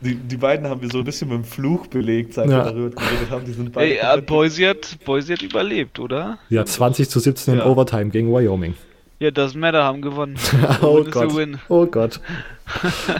[0.00, 2.64] die, die beiden haben wir so ein bisschen mit dem Fluch belegt, seit ja.
[2.64, 3.44] wir darüber geredet haben.
[3.44, 6.38] Die sind beide Ey, äh, Boise, hat, Boise hat überlebt, oder?
[6.50, 7.60] Ja, 20 zu 17 ja.
[7.60, 8.74] in Overtime gegen Wyoming.
[9.18, 10.36] Ja, das Matter haben gewonnen.
[10.82, 11.58] oh, Gott.
[11.68, 12.20] oh Gott.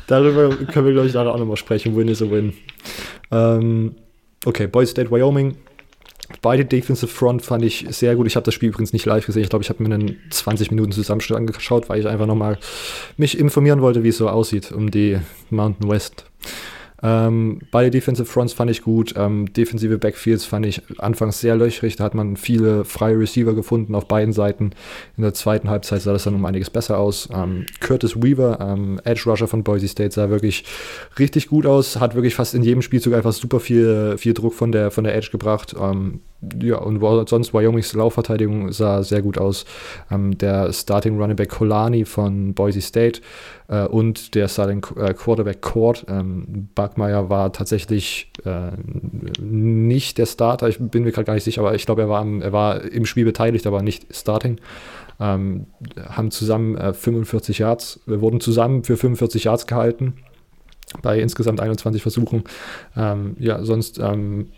[0.06, 1.96] Darüber können wir, glaube ich, nachher auch nochmal sprechen.
[1.96, 2.52] Win is a win.
[3.32, 3.96] Ähm,
[4.44, 5.56] okay, Boise State, Wyoming.
[6.42, 8.26] Beide Defensive Front fand ich sehr gut.
[8.26, 9.42] Ich habe das Spiel übrigens nicht live gesehen.
[9.42, 12.58] Ich glaube, ich habe mir einen 20 Minuten Zusammenschnitt angeschaut, weil ich einfach nochmal
[13.16, 15.18] mich informieren wollte, wie es so aussieht um die
[15.50, 16.26] Mountain West.
[17.02, 19.14] Ähm, beide Defensive Fronts fand ich gut.
[19.16, 21.96] Ähm, defensive Backfields fand ich anfangs sehr löchrig.
[21.96, 24.72] Da hat man viele freie Receiver gefunden auf beiden Seiten.
[25.16, 27.28] In der zweiten Halbzeit sah das dann um einiges besser aus.
[27.32, 30.64] Ähm, Curtis Weaver, ähm, Edge Rusher von Boise State, sah wirklich
[31.18, 32.00] richtig gut aus.
[32.00, 35.14] Hat wirklich fast in jedem Spielzug einfach super viel, viel Druck von der, von der
[35.14, 35.74] Edge gebracht.
[36.62, 39.64] Ja, und sonst Wyomings Laufverteidigung sah sehr gut aus.
[40.08, 43.22] Ähm, der Starting Running Back Kolani von Boise State
[43.66, 46.06] äh, und der Starting äh, Quarterback Court.
[46.08, 48.70] Ähm, Buckmeyer war tatsächlich äh,
[49.40, 52.24] nicht der Starter, ich bin mir gerade gar nicht sicher, aber ich glaube, er war,
[52.24, 54.60] er war im Spiel beteiligt, aber nicht Starting.
[55.20, 55.66] Ähm,
[56.08, 60.14] haben zusammen 45 äh, Yards, wir wurden zusammen für 45 Yards gehalten
[61.02, 62.44] bei insgesamt 21 Versuchen.
[62.96, 64.48] Ähm, ja, sonst ähm,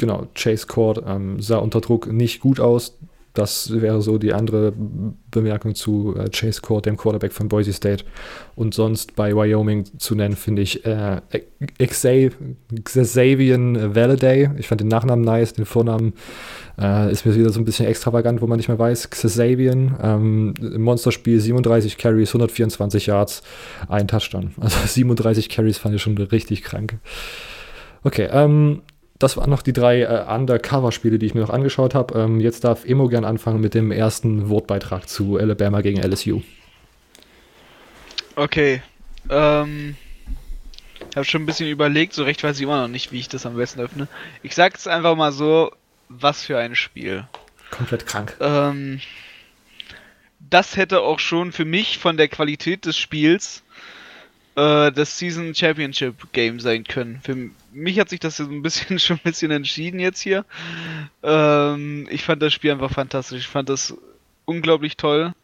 [0.00, 2.98] genau, Chase Court ähm, sah unter Druck nicht gut aus.
[3.32, 4.72] Das wäre so die andere
[5.30, 8.04] Bemerkung zu äh, Chase Court, dem Quarterback von Boise State.
[8.56, 11.20] Und sonst bei Wyoming zu nennen, finde ich äh,
[11.78, 12.32] Xavier
[12.82, 14.50] Valaday.
[14.58, 16.14] Ich fand den Nachnamen nice, den Vornamen
[16.76, 19.10] äh, ist mir wieder so ein bisschen extravagant, wo man nicht mehr weiß.
[19.10, 23.42] Xavier, ähm, Monsterspiel, 37 Carries, 124 Yards,
[23.88, 24.54] ein Touchdown.
[24.58, 26.98] Also 37 Carries fand ich schon richtig krank.
[28.02, 28.82] Okay, ähm,
[29.20, 32.18] das waren noch die drei äh, Undercover-Spiele, die ich mir noch angeschaut habe.
[32.18, 36.40] Ähm, jetzt darf Emo gern anfangen mit dem ersten Wortbeitrag zu Alabama gegen LSU.
[38.34, 38.82] Okay.
[39.28, 39.94] Ähm,
[41.10, 43.28] ich habe schon ein bisschen überlegt, so recht weiß ich immer noch nicht, wie ich
[43.28, 44.08] das am besten öffne.
[44.42, 45.70] Ich sage es einfach mal so,
[46.08, 47.26] was für ein Spiel.
[47.70, 48.36] Komplett krank.
[48.40, 49.00] Ähm,
[50.38, 53.62] das hätte auch schon für mich von der Qualität des Spiels
[54.56, 57.20] äh, das Season Championship Game sein können.
[57.22, 60.44] Für mich hat sich das so ein bisschen schon ein bisschen entschieden jetzt hier.
[61.22, 63.40] Ähm, ich fand das Spiel einfach fantastisch.
[63.40, 63.94] Ich fand das
[64.44, 65.34] unglaublich toll.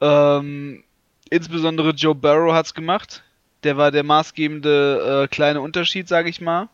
[0.00, 0.82] Ähm,
[1.30, 3.22] insbesondere Joe Barrow hat's gemacht.
[3.62, 6.68] Der war der maßgebende äh, kleine Unterschied, sage ich mal.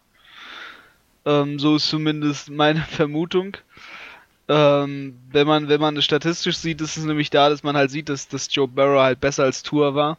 [1.26, 3.56] Ähm, so ist zumindest meine Vermutung.
[4.50, 7.90] Ähm, wenn man wenn man es statistisch sieht, ist es nämlich da, dass man halt
[7.90, 10.16] sieht, dass, dass Joe Barrow halt besser als Tour war.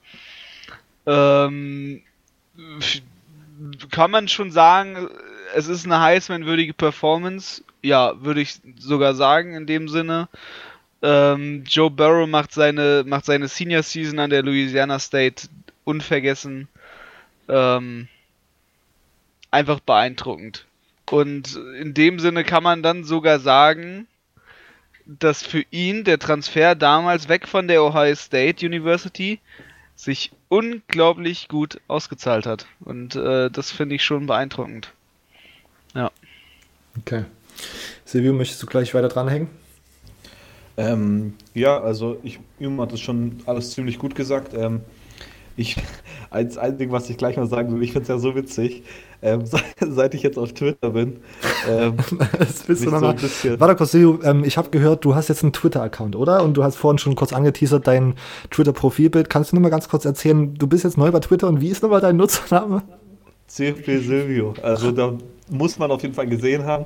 [1.07, 2.03] Ähm,
[3.91, 5.09] kann man schon sagen,
[5.53, 7.63] es ist eine Heisman-würdige Performance.
[7.81, 10.27] Ja, würde ich sogar sagen in dem Sinne.
[11.01, 15.47] Ähm, Joe Burrow macht seine, macht seine Senior Season an der Louisiana State
[15.85, 16.67] unvergessen.
[17.47, 18.07] Ähm,
[19.51, 20.65] einfach beeindruckend.
[21.09, 24.07] Und in dem Sinne kann man dann sogar sagen,
[25.05, 29.39] dass für ihn der Transfer damals weg von der Ohio State University
[29.95, 32.65] sich unglaublich gut ausgezahlt hat.
[32.81, 34.91] Und äh, das finde ich schon beeindruckend.
[35.95, 36.11] Ja.
[36.97, 37.25] Okay.
[38.03, 39.47] Silvio, möchtest du gleich weiter dranhängen?
[40.77, 44.53] Ähm, ja, also ich, Jung hat es schon alles ziemlich gut gesagt.
[44.53, 44.81] Ähm,
[45.59, 45.75] ich,
[46.29, 48.83] als ein Ding, was ich gleich mal sagen will, ich finde es ja so witzig,
[49.21, 49.41] ähm,
[49.81, 51.17] seit, ich jetzt auf Twitter bin.
[51.67, 51.97] Ähm,
[52.39, 53.17] das bist du nochmal.
[53.17, 56.43] So Warte kurz, ähm, ich habe gehört, du hast jetzt einen Twitter-Account, oder?
[56.43, 58.15] Und du hast vorhin schon kurz angeteasert dein
[58.51, 59.29] Twitter-Profilbild.
[59.29, 61.69] Kannst du nur mal ganz kurz erzählen, du bist jetzt neu bei Twitter und wie
[61.69, 62.83] ist nochmal dein Nutzername?
[63.47, 64.53] CFP Silvio.
[64.61, 65.13] Also da
[65.49, 66.85] muss man auf jeden Fall gesehen haben.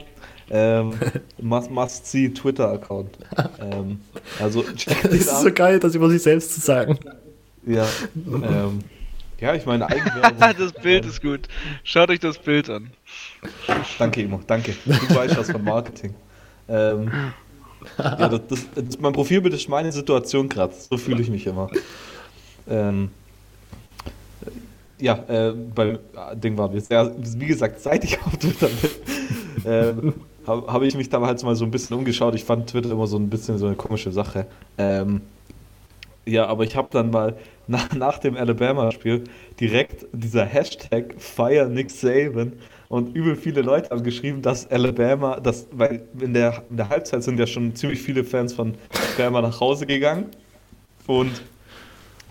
[0.50, 0.94] Ähm,
[1.42, 3.18] must, must see Twitter-Account.
[3.62, 4.00] ähm,
[4.40, 6.98] also das ist so geil, das über sich selbst zu sagen.
[7.66, 7.88] Ja.
[8.26, 8.80] Ähm,
[9.40, 10.40] ja, ich meine Eigenwerbung.
[10.58, 11.48] das Bild ist gut.
[11.84, 12.92] Schaut euch das Bild an.
[14.00, 14.74] Danke, Imo, danke.
[14.86, 16.14] Du weißt was von Marketing.
[16.68, 17.12] Ähm,
[17.98, 20.74] ja, das, das, das, mein Profilbild ist meine Situation gerade.
[20.74, 21.70] So fühle ich mich immer.
[22.70, 23.10] Ähm,
[25.00, 26.00] ja, äh, bei
[26.36, 26.90] Ding war jetzt.
[26.92, 29.94] Ja, wie gesagt, seit ich auf Twitter bin, äh,
[30.48, 32.36] habe hab ich mich damals mal so ein bisschen umgeschaut.
[32.36, 34.46] Ich fand Twitter immer so ein bisschen so eine komische Sache.
[34.78, 35.22] Ähm,
[36.26, 37.36] Ja, aber ich habe dann mal
[37.68, 39.24] nach, nach dem Alabama-Spiel
[39.60, 42.54] direkt dieser Hashtag Fire Nick Saban.
[42.90, 47.24] Und übel viele Leute haben geschrieben, dass Alabama, das, weil in der, in der Halbzeit
[47.24, 48.76] sind ja schon ziemlich viele Fans von
[49.18, 50.28] Alabama nach Hause gegangen.
[51.08, 51.42] Und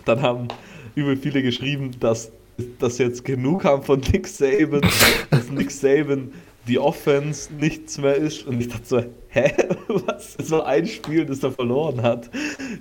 [0.04, 0.48] dann haben
[0.94, 2.30] übel viele geschrieben, dass
[2.78, 4.82] das jetzt genug haben von Nick Saban,
[5.30, 6.32] dass Nick Saban
[6.68, 8.46] die Offense nichts mehr ist.
[8.46, 9.52] Und ich dachte so, hä?
[9.88, 10.34] Was?
[10.34, 12.30] So ein Spiel, das er verloren hat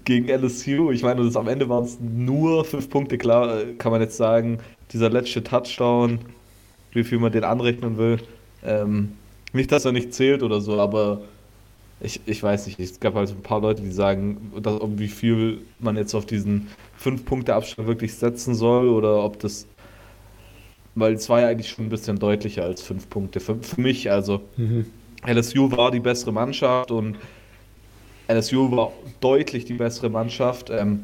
[0.05, 0.91] gegen LSU.
[0.91, 3.17] Ich meine, das am Ende waren es nur fünf Punkte.
[3.17, 4.59] Klar, kann man jetzt sagen,
[4.93, 6.19] dieser letzte Touchdown,
[6.91, 8.19] wie viel man den anrechnen will.
[8.63, 9.13] Ähm,
[9.53, 11.21] nicht, dass er nicht zählt oder so, aber
[11.99, 12.79] ich, ich weiß nicht.
[12.79, 16.67] Es gab halt ein paar Leute, die sagen, dass, wie viel man jetzt auf diesen
[16.97, 19.67] fünf Punkte Abstand wirklich setzen soll oder ob das
[20.95, 24.11] weil es war ja eigentlich schon ein bisschen deutlicher als fünf Punkte für, für mich.
[24.11, 24.85] Also mhm.
[25.25, 27.17] LSU war die bessere Mannschaft und
[28.27, 30.69] LSU war deutlich die bessere Mannschaft.
[30.69, 31.03] Ähm,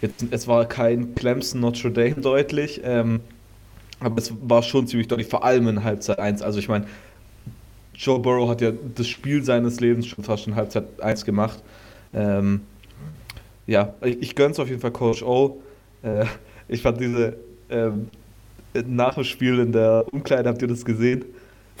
[0.00, 3.20] jetzt, es war kein Clemson Notre Dame deutlich, ähm,
[4.00, 6.42] aber es war schon ziemlich deutlich, vor allem in Halbzeit 1.
[6.42, 6.86] Also ich meine,
[7.94, 11.62] Joe Burrow hat ja das Spiel seines Lebens schon fast in Halbzeit 1 gemacht.
[12.14, 12.62] Ähm,
[13.66, 15.60] ja, ich, ich gönn's auf jeden Fall Coach O.
[16.02, 16.24] Äh,
[16.66, 17.36] ich fand diese
[17.68, 18.08] ähm,
[18.86, 21.24] nach dem Spiel in der Umkleide, habt ihr das gesehen?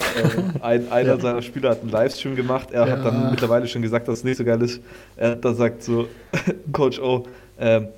[0.00, 1.20] äh, ein, einer ja.
[1.20, 2.70] seiner Spieler hat einen Livestream gemacht.
[2.70, 2.92] Er ja.
[2.92, 4.80] hat dann mittlerweile schon gesagt, dass es nicht so geil ist.
[5.16, 6.08] Er hat da sagt so,
[6.72, 7.24] Coach O,
[7.58, 7.88] ähm,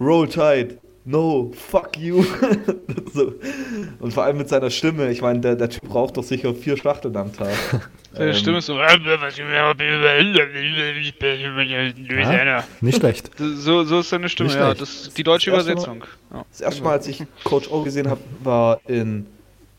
[0.00, 2.24] Roll Tide, no, fuck you.
[3.12, 3.34] so.
[3.98, 5.10] Und vor allem mit seiner Stimme.
[5.10, 7.50] Ich meine, der, der Typ braucht doch sicher vier Schachteln am Tag.
[8.12, 8.76] Seine ähm, Stimme ist so.
[8.76, 8.92] Ja,
[12.80, 13.30] nicht schlecht.
[13.38, 14.74] So, so ist seine Stimme, ja.
[14.74, 16.00] Das ist die deutsche das Übersetzung.
[16.28, 19.26] Mal, das erste Mal, als ich Coach O gesehen habe, war in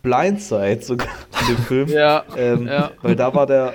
[0.01, 1.09] Blindside sogar
[1.41, 1.89] in dem Film.
[1.89, 2.91] ja, ähm, ja.
[3.01, 3.74] Weil da war der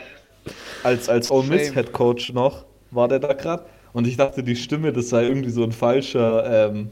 [0.82, 3.66] als, als Ole Miss Head Coach noch, war der da gerade.
[3.92, 6.90] Und ich dachte, die Stimme, das sei irgendwie so ein falscher, ähm,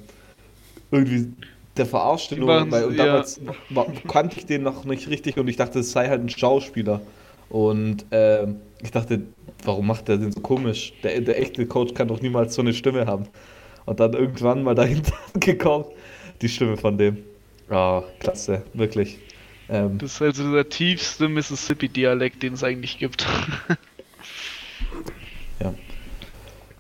[0.95, 1.33] irgendwie
[1.77, 3.41] der verarschte nur, weil und damals
[3.71, 7.01] war, kannte ich den noch nicht richtig und ich dachte, es sei halt ein Schauspieler.
[7.51, 8.47] Und äh,
[8.83, 9.23] ich dachte,
[9.65, 10.93] warum macht der den so komisch?
[11.03, 13.27] Der, der echte Coach kann doch niemals so eine Stimme haben.
[13.87, 15.85] Und dann irgendwann mal dahinter gekommen,
[16.41, 17.19] die Stimme von dem.
[17.69, 19.19] Ah, oh, klasse, wirklich.
[19.69, 23.27] Ähm, das ist also der tiefste Mississippi-Dialekt, den es eigentlich gibt.
[25.61, 25.75] ja.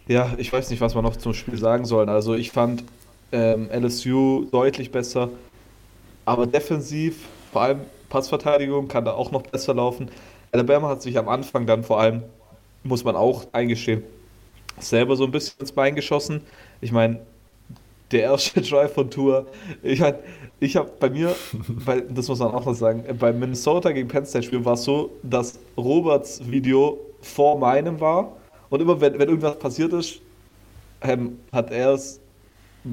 [0.06, 2.08] Ja, ich weiß nicht, was man noch zum Spiel sagen soll.
[2.08, 2.84] Also ich fand
[3.32, 5.30] ähm, LSU deutlich besser,
[6.24, 10.08] aber defensiv, vor allem Passverteidigung, kann da auch noch besser laufen.
[10.52, 12.22] Alabama hat sich am Anfang dann vor allem,
[12.84, 14.02] muss man auch eingestehen,
[14.78, 16.42] selber so ein bisschen ins Bein geschossen.
[16.80, 17.20] Ich meine,
[18.10, 19.46] der erste Drive von Tour,
[19.82, 20.18] ich meine,
[20.60, 21.34] ich habe bei mir,
[21.84, 24.84] bei, das muss man auch noch sagen, beim Minnesota gegen Penn State Spiel war es
[24.84, 28.36] so, dass Roberts Video vor meinem war
[28.70, 30.20] und immer wenn, wenn irgendwas passiert ist,
[31.00, 32.20] ähm, hat er es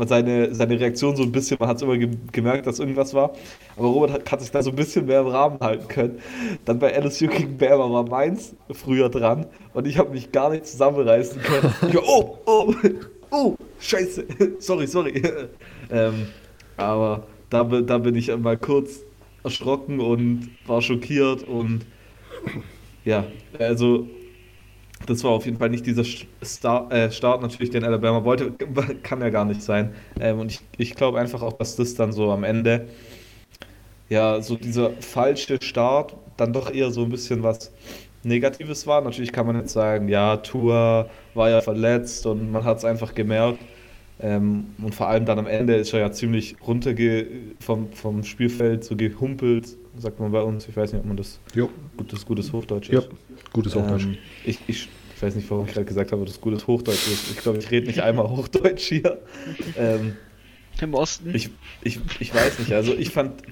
[0.05, 3.33] seine, seine Reaktion so ein bisschen, man hat es immer ge gemerkt, dass irgendwas war.
[3.75, 6.19] Aber Robert hat, hat, sich da so ein bisschen mehr im Rahmen halten können.
[6.65, 10.65] Dann bei LSU gegen Bama war meins früher dran und ich habe mich gar nicht
[10.65, 11.73] zusammenreißen können.
[11.87, 12.73] Ich war, oh, oh,
[13.31, 14.25] oh, scheiße,
[14.59, 15.21] sorry, sorry.
[15.91, 16.27] ähm,
[16.77, 19.01] aber da, da bin ich mal kurz
[19.43, 21.85] erschrocken und war schockiert und
[23.03, 23.25] ja,
[23.59, 24.07] also
[25.05, 26.03] das war auf jeden Fall nicht dieser
[26.43, 28.51] Star, äh, Start natürlich, den Alabama wollte.
[29.03, 29.93] Kann ja gar nicht sein.
[30.19, 32.87] Ähm, und ich, ich glaube einfach auch, dass das dann so am Ende,
[34.09, 37.71] ja, so dieser falsche Start dann doch eher so ein bisschen was
[38.23, 39.01] Negatives war.
[39.01, 43.15] Natürlich kann man jetzt sagen, ja, Tour war ja verletzt und man hat es einfach
[43.15, 43.59] gemerkt.
[44.19, 46.93] Ähm, und vor allem dann am Ende ist er ja ziemlich runter
[47.59, 50.67] vom, vom Spielfeld so gehumpelt, sagt man bei uns.
[50.67, 51.69] Ich weiß nicht, ob man das jo.
[51.97, 53.09] gutes, gutes Hochdeutsch ist.
[53.53, 54.03] Gutes Hochdeutsch.
[54.03, 57.31] Ähm, ich, ich, ich, weiß nicht, warum ich gerade gesagt habe, dass gutes Hochdeutsch ist.
[57.31, 59.19] Ich glaube, ich rede nicht einmal Hochdeutsch hier.
[59.77, 60.15] Ähm,
[60.79, 61.31] Im Osten?
[61.35, 61.49] Ich,
[61.83, 62.73] ich, ich weiß nicht.
[62.73, 63.43] Also ich fand,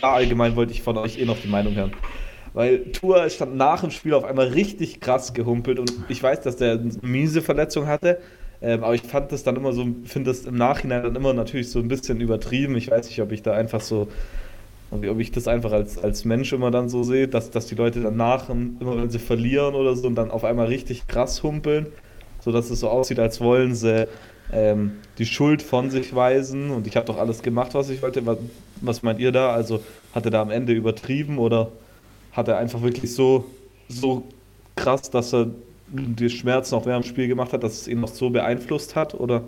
[0.00, 1.92] da allgemein wollte ich von euch eh noch die Meinung hören.
[2.54, 6.56] Weil Tour stand nach dem Spiel auf einmal richtig krass gehumpelt und ich weiß, dass
[6.56, 8.20] der eine miese Verletzung hatte.
[8.62, 11.68] Ähm, aber ich fand das dann immer so, finde das im Nachhinein dann immer natürlich
[11.68, 12.76] so ein bisschen übertrieben.
[12.76, 14.08] Ich weiß nicht, ob ich da einfach so,
[14.94, 18.00] ob ich das einfach als, als Mensch immer dann so sehe, dass, dass die Leute
[18.00, 21.86] danach, immer wenn sie verlieren oder so, und dann auf einmal richtig krass humpeln,
[22.40, 24.06] sodass es so aussieht, als wollen sie
[24.52, 28.24] ähm, die Schuld von sich weisen und ich habe doch alles gemacht, was ich wollte.
[28.26, 28.38] Was,
[28.80, 29.52] was meint ihr da?
[29.52, 29.80] Also
[30.14, 31.72] hat er da am Ende übertrieben oder
[32.32, 33.44] hat er einfach wirklich so,
[33.88, 34.24] so
[34.76, 35.48] krass, dass er
[35.88, 39.14] die Schmerzen auch während dem Spiel gemacht hat, dass es ihn noch so beeinflusst hat?
[39.14, 39.42] Oder?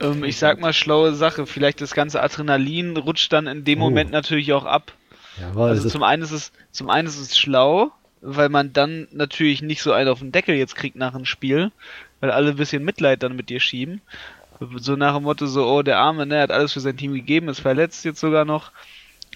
[0.00, 1.46] Ähm, ich sag mal, schlaue Sache.
[1.46, 3.84] Vielleicht das ganze Adrenalin rutscht dann in dem oh.
[3.84, 4.92] Moment natürlich auch ab.
[5.40, 7.90] Ja, also zum einen, ist es, zum einen ist es schlau,
[8.20, 11.72] weil man dann natürlich nicht so einen auf den Deckel jetzt kriegt nach dem Spiel.
[12.24, 14.00] weil alle ein bisschen Mitleid dann mit dir schieben.
[14.76, 17.48] So nach dem Motto so, oh, der Arme, ne, hat alles für sein Team gegeben,
[17.48, 18.72] ist verletzt jetzt sogar noch.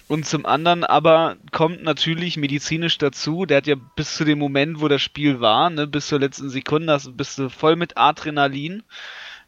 [0.07, 4.81] Und zum anderen aber kommt natürlich medizinisch dazu, der hat ja bis zu dem Moment,
[4.81, 8.81] wo das Spiel war, ne, bis zur letzten Sekunde, bist du voll mit Adrenalin.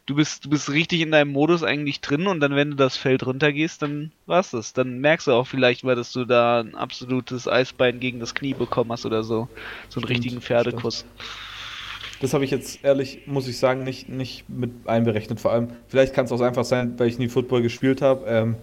[0.06, 2.96] Du bist, du bist richtig in deinem Modus eigentlich drin und dann, wenn du das
[2.96, 4.72] Feld runtergehst, dann war's das.
[4.72, 8.54] Dann merkst du auch vielleicht mal, dass du da ein absolutes Eisbein gegen das Knie
[8.54, 9.48] bekommen hast oder so.
[9.88, 11.00] So einen richtigen Pferdekuss.
[11.00, 12.22] Stimmt.
[12.22, 15.40] Das habe ich jetzt ehrlich, muss ich sagen, nicht, nicht mit einberechnet.
[15.40, 18.26] Vor allem, vielleicht kann es auch einfach sein, weil ich nie Football gespielt habe.
[18.26, 18.56] Ähm,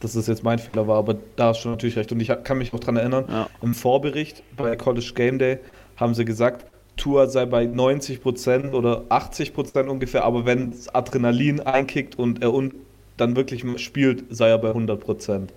[0.00, 2.12] dass das jetzt mein Fehler war, aber da hast du natürlich recht.
[2.12, 3.48] Und ich kann mich auch daran erinnern, ja.
[3.62, 5.58] im Vorbericht bei College Game Day
[5.96, 6.66] haben sie gesagt,
[6.96, 12.72] Tour sei bei 90% oder 80% ungefähr, aber wenn Adrenalin einkickt und er un
[13.16, 15.48] dann wirklich spielt, sei er bei 100%.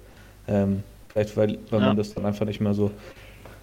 [0.47, 1.87] Ähm, vielleicht, weil, weil ja.
[1.87, 2.91] man das dann einfach nicht mehr so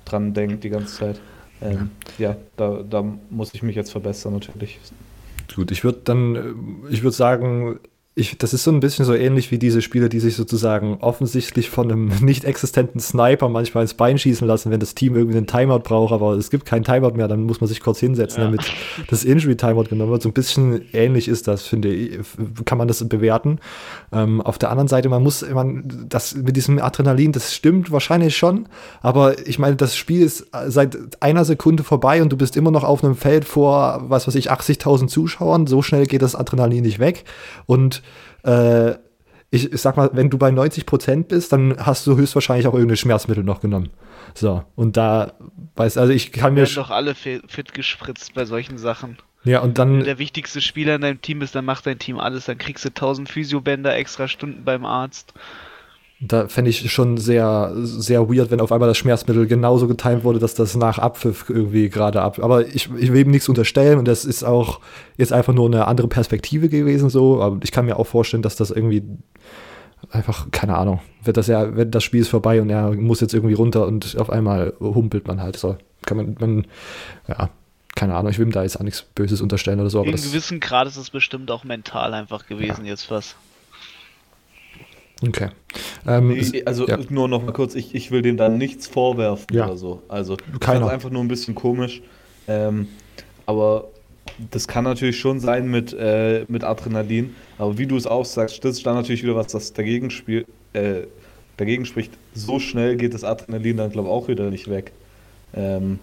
[0.05, 1.21] dran denkt die ganze Zeit.
[1.63, 4.81] Ähm, ja, ja da, da muss ich mich jetzt verbessern natürlich.
[5.55, 7.79] Gut, ich würde dann, ich würde sagen,
[8.17, 11.69] ich, das ist so ein bisschen so ähnlich wie diese Spieler, die sich sozusagen offensichtlich
[11.69, 15.49] von einem nicht existenten Sniper manchmal ins Bein schießen lassen, wenn das Team irgendwie einen
[15.49, 18.45] Timeout braucht, aber es gibt keinen Timeout mehr, dann muss man sich kurz hinsetzen, ja.
[18.45, 18.73] damit
[19.11, 20.23] das Injury-Timeout genommen wird.
[20.23, 22.21] So ein bisschen ähnlich ist das, finde ich,
[22.65, 23.59] kann man das bewerten.
[24.13, 28.37] Ähm, auf der anderen Seite, man muss, man, das mit diesem Adrenalin, das stimmt wahrscheinlich
[28.37, 28.69] schon,
[29.03, 32.85] aber ich meine, das Spiel ist seit einer Sekunde vorbei und du bist immer noch
[32.85, 35.67] auf einem Feld vor, was weiß ich, 80.000 Zuschauern.
[35.67, 37.25] So schnell geht das Adrenalin nicht weg
[37.67, 38.04] und
[38.45, 38.97] äh,
[39.51, 42.75] ich, ich, sag mal, wenn du bei 90 Prozent bist, dann hast du höchstwahrscheinlich auch
[42.75, 43.91] irgendein Schmerzmittel noch genommen.
[44.35, 45.35] So, und da
[45.77, 46.65] weiß, also ich kann mir.
[46.65, 49.19] doch alle fit gespritzt bei solchen Sachen.
[49.45, 49.99] Ja, und dann.
[49.99, 52.47] Wenn der wichtigste Spieler in deinem Team ist, dann macht dein Team alles.
[52.47, 55.35] Dann kriegst du 1000 Physiobänder, extra Stunden beim Arzt.
[56.21, 60.39] Da fände ich schon sehr, sehr weird, wenn auf einmal das Schmerzmittel genauso getimt wurde,
[60.39, 62.39] dass das nach Abpfiff irgendwie gerade ab.
[62.41, 64.81] Aber ich, ich will ihm nichts unterstellen und das ist auch
[65.17, 67.43] jetzt einfach nur eine andere Perspektive gewesen so.
[67.43, 69.03] Aber ich kann mir auch vorstellen, dass das irgendwie
[70.11, 73.35] einfach, keine Ahnung, wird das ja, wenn das Spiel ist vorbei und er muss jetzt
[73.35, 75.77] irgendwie runter und auf einmal humpelt man halt so.
[76.07, 76.67] Kann man, man,
[77.29, 77.51] ja,
[77.95, 80.03] keine Ahnung, ich will ihm da jetzt auch nichts Böses unterstellen oder so.
[80.03, 82.93] In gewissen Grad ist es bestimmt auch mental einfach gewesen ja.
[82.93, 83.37] jetzt was.
[85.29, 85.49] Okay.
[86.07, 86.99] Ähm, also ja.
[87.09, 89.67] nur noch mal kurz, ich, ich will dem da nichts vorwerfen ja.
[89.67, 90.03] oder so.
[90.09, 90.89] Also Keiner.
[90.89, 92.03] einfach nur ein bisschen komisch.
[92.49, 92.89] Ähm,
[93.47, 93.89] aber
[94.51, 97.35] das kann natürlich schon sein mit, äh, mit Adrenalin.
[97.59, 100.47] Aber wie du es auch sagst, das ist dann natürlich wieder was, das dagegen, spiel,
[100.73, 101.03] äh,
[101.57, 102.13] dagegen spricht.
[102.35, 104.93] So schnell geht das Adrenalin dann, glaube ich, auch wieder nicht weg.
[105.55, 105.99] Ähm,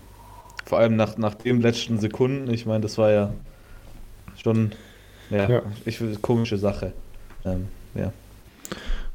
[0.66, 2.52] vor allem nach, nach den letzten Sekunden.
[2.54, 3.34] Ich meine, das war ja
[4.42, 4.72] schon
[5.32, 5.62] ja, ja.
[5.86, 6.94] Ich, komische Sache.
[7.46, 8.12] Ähm, ja.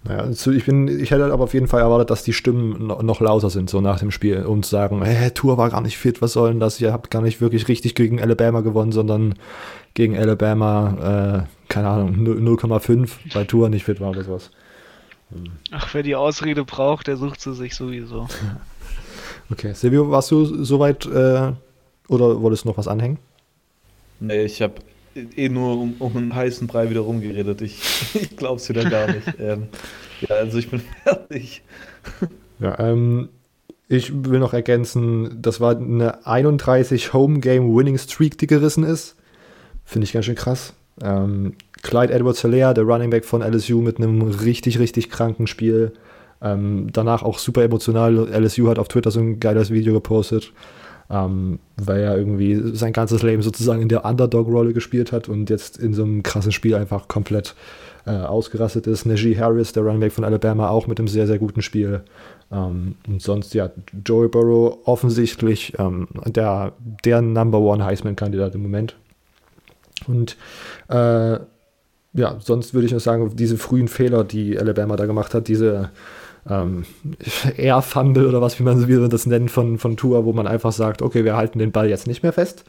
[0.08, 3.20] Ja, also ich, bin, ich hätte aber auf jeden Fall erwartet, dass die Stimmen noch
[3.20, 6.32] lauter sind, so nach dem Spiel und sagen, hey, Tour war gar nicht fit, was
[6.32, 6.80] soll denn das?
[6.80, 9.34] Ihr habt gar nicht wirklich richtig gegen Alabama gewonnen, sondern
[9.94, 14.50] gegen Alabama, äh, keine Ahnung, 0,5, weil Tour nicht fit war oder sowas.
[15.72, 18.28] Ach, wer die Ausrede braucht, der sucht sie sich sowieso.
[19.48, 21.52] Okay, Silvio, warst du soweit äh,
[22.08, 23.18] oder wolltest du noch was anhängen?
[24.18, 24.74] Nee, ich habe
[25.36, 27.62] eh nur um, um einen heißen Brei wieder rumgeredet.
[27.62, 27.80] Ich,
[28.14, 29.26] ich glaub's wieder gar nicht.
[29.38, 29.68] ähm,
[30.20, 31.62] ja, also ich bin fertig.
[32.58, 33.28] Ja, ähm,
[33.88, 39.16] ich will noch ergänzen, das war eine 31 Home Game Winning Streak, die gerissen ist.
[39.84, 40.74] Finde ich ganz schön krass.
[41.00, 45.92] Ähm, Clyde Edwards Hilaire, der Running Back von LSU, mit einem richtig, richtig kranken Spiel.
[46.42, 48.28] Ähm, danach auch super emotional.
[48.28, 50.52] LSU hat auf Twitter so ein geiles Video gepostet
[51.10, 55.78] ähm, weil er irgendwie sein ganzes Leben sozusagen in der Underdog-Rolle gespielt hat und jetzt
[55.78, 57.54] in so einem krassen Spiel einfach komplett
[58.06, 59.04] äh, ausgerastet ist.
[59.04, 62.02] Najee Harris, der Running Back von Alabama, auch mit einem sehr, sehr guten Spiel.
[62.52, 63.70] Ähm, und sonst, ja,
[64.04, 66.72] Joey Burrow offensichtlich ähm, der,
[67.04, 68.96] der Number One Heisman-Kandidat im Moment.
[70.06, 70.36] Und
[70.88, 71.38] äh,
[72.12, 75.90] ja, sonst würde ich noch sagen, diese frühen Fehler, die Alabama da gemacht hat, diese
[76.48, 76.84] ähm,
[77.56, 80.72] Air-Fumble oder was, wie man, wie man das nennt, von, von Tour, wo man einfach
[80.72, 82.64] sagt, okay, wir halten den Ball jetzt nicht mehr fest.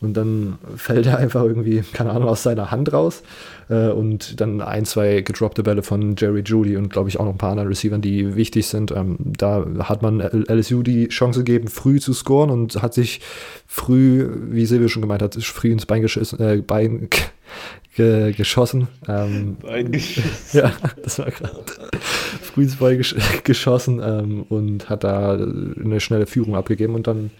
[0.00, 3.22] Und dann fällt er einfach irgendwie, keine Ahnung, aus seiner Hand raus.
[3.68, 7.32] Äh, und dann ein, zwei gedroppte Bälle von Jerry Judy und glaube ich auch noch
[7.32, 8.92] ein paar anderen Receivern, die wichtig sind.
[8.92, 13.20] Ähm, da hat man LSU die Chance gegeben, früh zu scoren und hat sich
[13.66, 17.10] früh, wie Silvio schon gemeint hat, früh ins Bein, geschissen, äh, Bein
[18.00, 18.88] ge geschossen.
[19.08, 20.30] Ähm, Bein geschossen.
[20.52, 20.72] ja,
[21.02, 21.64] das war gerade
[22.42, 27.30] früh ins Bein gesch geschossen ähm, und hat da eine schnelle Führung abgegeben und dann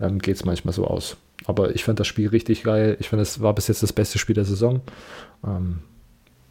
[0.00, 1.16] ähm, geht es manchmal so aus.
[1.44, 2.96] Aber ich fand das Spiel richtig geil.
[3.00, 4.80] Ich fand, es war bis jetzt das beste Spiel der Saison.
[5.44, 5.78] Ähm,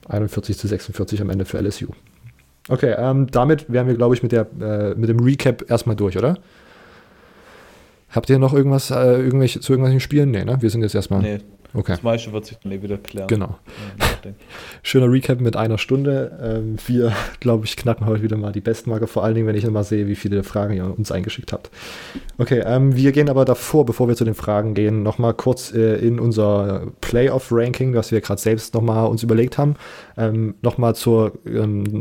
[0.08, 1.88] 41 zu 46 am Ende für LSU.
[2.70, 6.18] Okay, ähm, damit wären wir, glaube ich, mit, der, äh, mit dem Recap erstmal durch,
[6.18, 6.38] oder?
[8.10, 10.32] Habt ihr noch irgendwas, äh, irgendwelche, zu irgendwelchen Spielen?
[10.32, 10.58] Nee, ne?
[10.62, 11.22] Wir sind jetzt erstmal.
[11.22, 11.40] Nee.
[11.76, 11.92] Okay.
[11.92, 13.28] Das meiste wird sich dann eh wieder klären.
[13.28, 13.58] Genau.
[14.00, 14.32] Ja.
[14.82, 16.40] Schöner Recap mit einer Stunde.
[16.42, 17.12] Ähm, wir,
[17.42, 20.08] glaube ich, knacken heute wieder mal die Bestmarke, vor allen Dingen, wenn ich mal sehe,
[20.08, 21.70] wie viele Fragen ihr uns eingeschickt habt.
[22.38, 25.96] Okay, ähm, wir gehen aber davor, bevor wir zu den Fragen gehen, nochmal kurz äh,
[25.98, 29.76] in unser Playoff-Ranking, was wir gerade selbst nochmal uns überlegt haben,
[30.18, 31.34] ähm, nochmal zur,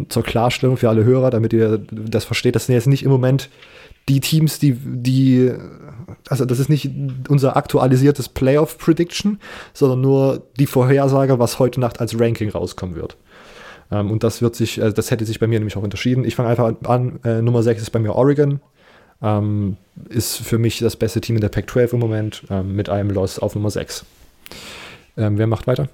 [0.08, 2.54] zur Klarstellung für alle Hörer, damit ihr das versteht.
[2.54, 3.50] Das sind jetzt nicht im Moment
[4.08, 5.52] die Teams, die, die,
[6.28, 6.90] also das ist nicht
[7.28, 9.40] unser aktualisiertes Playoff Prediction,
[9.72, 13.16] sondern nur die Vorhersage, was heute Nacht als Ranking rauskommen wird.
[13.90, 16.24] Ähm, und das wird sich, äh, das hätte sich bei mir nämlich auch unterschieden.
[16.24, 18.60] Ich fange einfach an, äh, Nummer 6 ist bei mir Oregon.
[19.22, 19.76] Ähm,
[20.08, 23.38] ist für mich das beste Team in der Pac-12 im Moment, ähm, mit einem Loss
[23.38, 24.04] auf Nummer 6.
[25.16, 25.88] Ähm, wer macht weiter?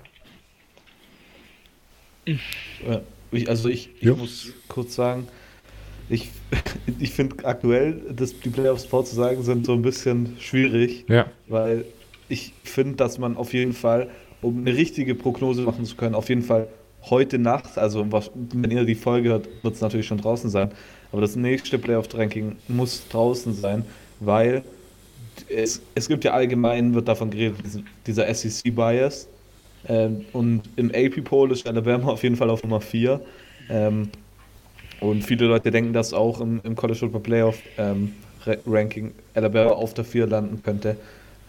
[2.25, 4.17] Ich, also ich, ich Jo.
[4.17, 5.29] muss kurz sagen,
[6.11, 6.31] ich,
[6.99, 11.27] ich finde aktuell, dass die Playoffs vorzusagen sind so ein bisschen schwierig, Ja.
[11.49, 11.85] weil
[12.29, 14.09] ich finde, dass man auf jeden Fall,
[14.43, 16.69] um eine richtige Prognose machen zu können, auf jeden Fall
[17.09, 18.07] heute Nacht, also
[18.53, 20.71] wenn ihr die Folge hört, wird es natürlich schon draußen sein,
[21.13, 23.85] aber das nächste Playoff-Ranking muss draußen sein,
[24.21, 24.63] weil
[25.49, 27.57] es, es gibt ja allgemein, wird davon geredet,
[28.07, 29.29] dieser SEC-Bias.
[29.89, 33.19] Ähm, und im AP-Poll ist Alabama auf jeden Fall auf Nummer 4.
[33.71, 34.11] Ähm,
[35.01, 38.13] und viele Leute denken, dass auch im, im College Football Playoff ähm,
[38.45, 40.97] Ra- Ranking Alabama auf der 4 landen könnte.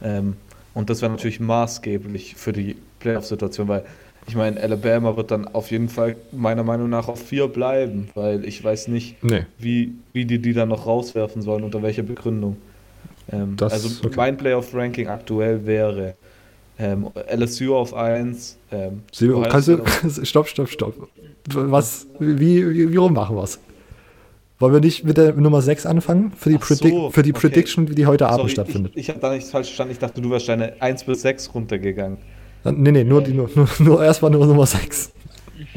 [0.04, 0.36] Ähm,
[0.74, 3.84] und das wäre natürlich maßgeblich für die Playoff-Situation, weil
[4.28, 8.46] ich meine, Alabama wird dann auf jeden Fall meiner Meinung nach auf 4 bleiben, weil
[8.46, 9.46] ich weiß nicht, Nee.
[9.58, 12.58] wie, wie die die dann noch rauswerfen sollen, unter welcher Begründung.
[13.32, 14.16] Ähm, also okay.
[14.16, 16.16] mein Playoff-Ranking aktuell wäre
[16.80, 18.58] ähm, LSU auf 1.
[18.72, 19.80] Ähm, Ohio kannst du,
[20.24, 21.10] stopp, stopp, stopp.
[21.48, 23.60] Was, wie, wie, wie rum machen wir es?
[24.60, 26.34] Wollen wir nicht mit der Nummer 6 anfangen?
[26.38, 27.40] Für die, Ach so, Predic für die okay.
[27.40, 28.92] Prediction, die heute Abend Sorry, stattfindet.
[28.94, 29.94] Ich, ich habe da nichts falsch verstanden.
[29.94, 32.18] Ich dachte, du wärst deine 1 bis 6 runtergegangen.
[32.64, 35.12] Nee, nee, nur, die, nur, nur, nur erstmal nur Nummer 6.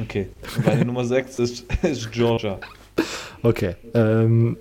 [0.03, 0.29] Okay.
[0.67, 2.59] Meine Nummer 6 ist, ist Georgia.
[3.43, 3.75] Okay.
[3.95, 4.59] Ähm,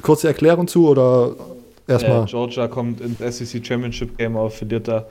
[0.00, 1.34] kurze Erklärung zu oder
[1.88, 2.22] erstmal?
[2.22, 5.06] Äh, Georgia kommt ins SEC Championship Game auf, verliert da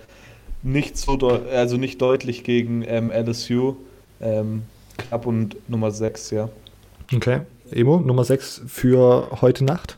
[0.63, 3.75] nicht so also nicht deutlich gegen ähm, LSU.
[4.21, 4.63] Ähm,
[4.97, 6.49] knapp und Nummer 6, ja.
[7.13, 7.41] Okay.
[7.71, 9.97] Emo, Nummer 6 für heute Nacht.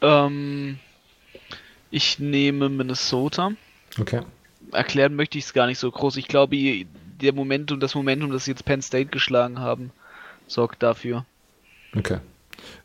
[0.00, 0.78] Ähm,
[1.90, 3.52] ich nehme Minnesota.
[4.00, 4.20] Okay.
[4.72, 6.16] Erklären möchte ich es gar nicht so groß.
[6.16, 6.86] Ich glaube, ihr-
[7.20, 9.90] der Momentum, das Momentum, das sie jetzt Penn State geschlagen haben,
[10.46, 11.24] sorgt dafür.
[11.96, 12.18] Okay.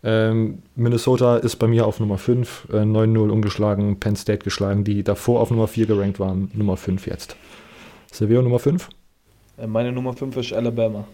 [0.03, 5.03] Ähm, Minnesota ist bei mir auf Nummer 5, äh, 9-0 ungeschlagen, Penn State geschlagen, die
[5.03, 7.35] davor auf Nummer 4 gerankt waren, Nummer 5 jetzt.
[8.11, 8.89] Silvio Nummer 5?
[9.57, 11.05] Äh, meine Nummer 5 ist Alabama.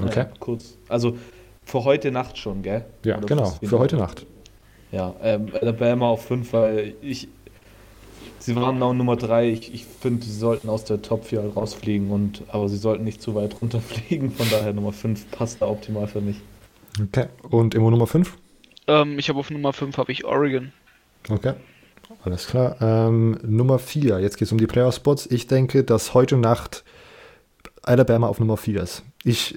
[0.00, 0.20] Okay.
[0.20, 0.76] Äh, kurz.
[0.88, 1.16] Also
[1.64, 2.84] für heute Nacht schon, gell?
[3.04, 3.80] Ja, Oder genau, für Finale?
[3.80, 4.26] heute Nacht.
[4.90, 7.28] Ja, ähm, Alabama auf 5, weil ich.
[8.38, 9.50] Sie waren auch Nummer 3.
[9.50, 13.20] Ich, ich finde, sie sollten aus der Top 4 rausfliegen, und, aber sie sollten nicht
[13.20, 14.30] zu weit runterfliegen.
[14.30, 16.36] Von daher Nummer 5 passt da optimal für mich.
[17.02, 17.26] Okay.
[17.50, 18.38] Und Emo Nummer 5?
[18.86, 20.72] Ähm, ich habe auf Nummer 5 habe ich Oregon.
[21.28, 21.54] Okay.
[22.24, 22.76] Alles klar.
[22.80, 25.26] Ähm, Nummer 4, jetzt geht es um die Player-Spots.
[25.26, 26.84] Ich denke, dass heute Nacht
[27.88, 29.02] Alabama auf Nummer 4 ist.
[29.24, 29.54] Ich,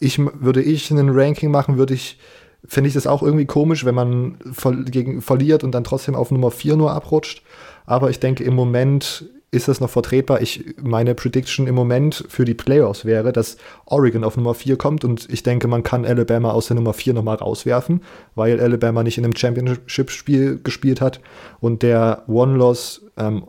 [0.00, 2.18] ich würde ich einen Ranking machen, würde ich,
[2.66, 6.30] finde ich das auch irgendwie komisch, wenn man ver gegen, verliert und dann trotzdem auf
[6.30, 7.42] Nummer 4 nur abrutscht.
[7.86, 10.42] Aber ich denke, im Moment ist das noch vertretbar.
[10.42, 13.56] Ich, meine Prediction im Moment für die Playoffs wäre, dass
[13.86, 17.14] Oregon auf Nummer 4 kommt und ich denke, man kann Alabama aus der Nummer 4
[17.14, 18.02] nochmal rauswerfen,
[18.34, 21.20] weil Alabama nicht in einem Championship-Spiel gespielt hat
[21.60, 23.44] und der One-Loss ähm,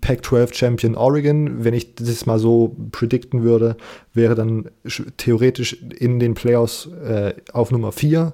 [0.00, 3.76] Pac-12 Champion Oregon, wenn ich das mal so predikten würde,
[4.14, 8.32] wäre dann sch- theoretisch in den Playoffs äh, auf Nummer 4.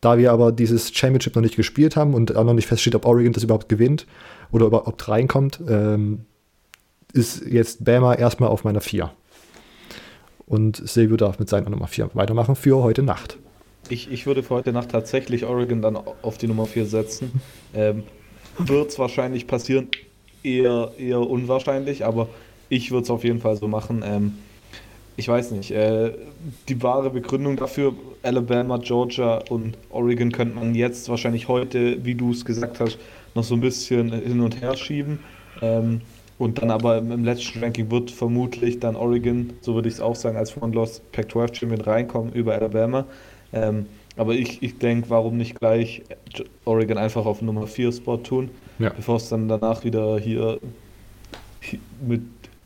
[0.00, 3.06] Da wir aber dieses Championship noch nicht gespielt haben und auch noch nicht feststeht, ob
[3.06, 4.06] Oregon das überhaupt gewinnt
[4.50, 6.22] oder überhaupt reinkommt, ähm,
[7.12, 9.12] ist jetzt Bama erstmal auf meiner 4.
[10.46, 13.38] Und Silvio darf mit seiner Nummer 4 weitermachen für heute Nacht.
[13.88, 17.30] Ich, ich würde für heute Nacht tatsächlich Oregon dann auf die Nummer 4 setzen.
[17.74, 18.02] Ähm,
[18.58, 19.88] Wird es wahrscheinlich passieren,
[20.42, 22.28] eher, eher unwahrscheinlich, aber
[22.68, 24.02] ich würde es auf jeden Fall so machen.
[24.04, 24.38] Ähm,
[25.16, 26.12] ich weiß nicht, äh,
[26.68, 32.30] die wahre Begründung dafür, Alabama, Georgia und Oregon könnte man jetzt wahrscheinlich heute, wie du
[32.30, 32.98] es gesagt hast,
[33.34, 35.18] noch so ein bisschen hin und her schieben.
[35.60, 36.00] Ähm,
[36.38, 40.16] und dann aber im, letzten Ranking wird vermutlich dann Oregon, so würde ich es auch
[40.16, 43.04] sagen, als One-Loss Pac-12 Champion reinkommen über Alabama.
[43.52, 43.86] Ähm,
[44.16, 46.02] aber ich, ich denke, warum nicht gleich
[46.64, 48.90] Oregon einfach auf Nummer 4 Spot tun, Ja.
[48.90, 50.58] bevor es dann danach wieder hier,
[51.60, 52.22] hier mit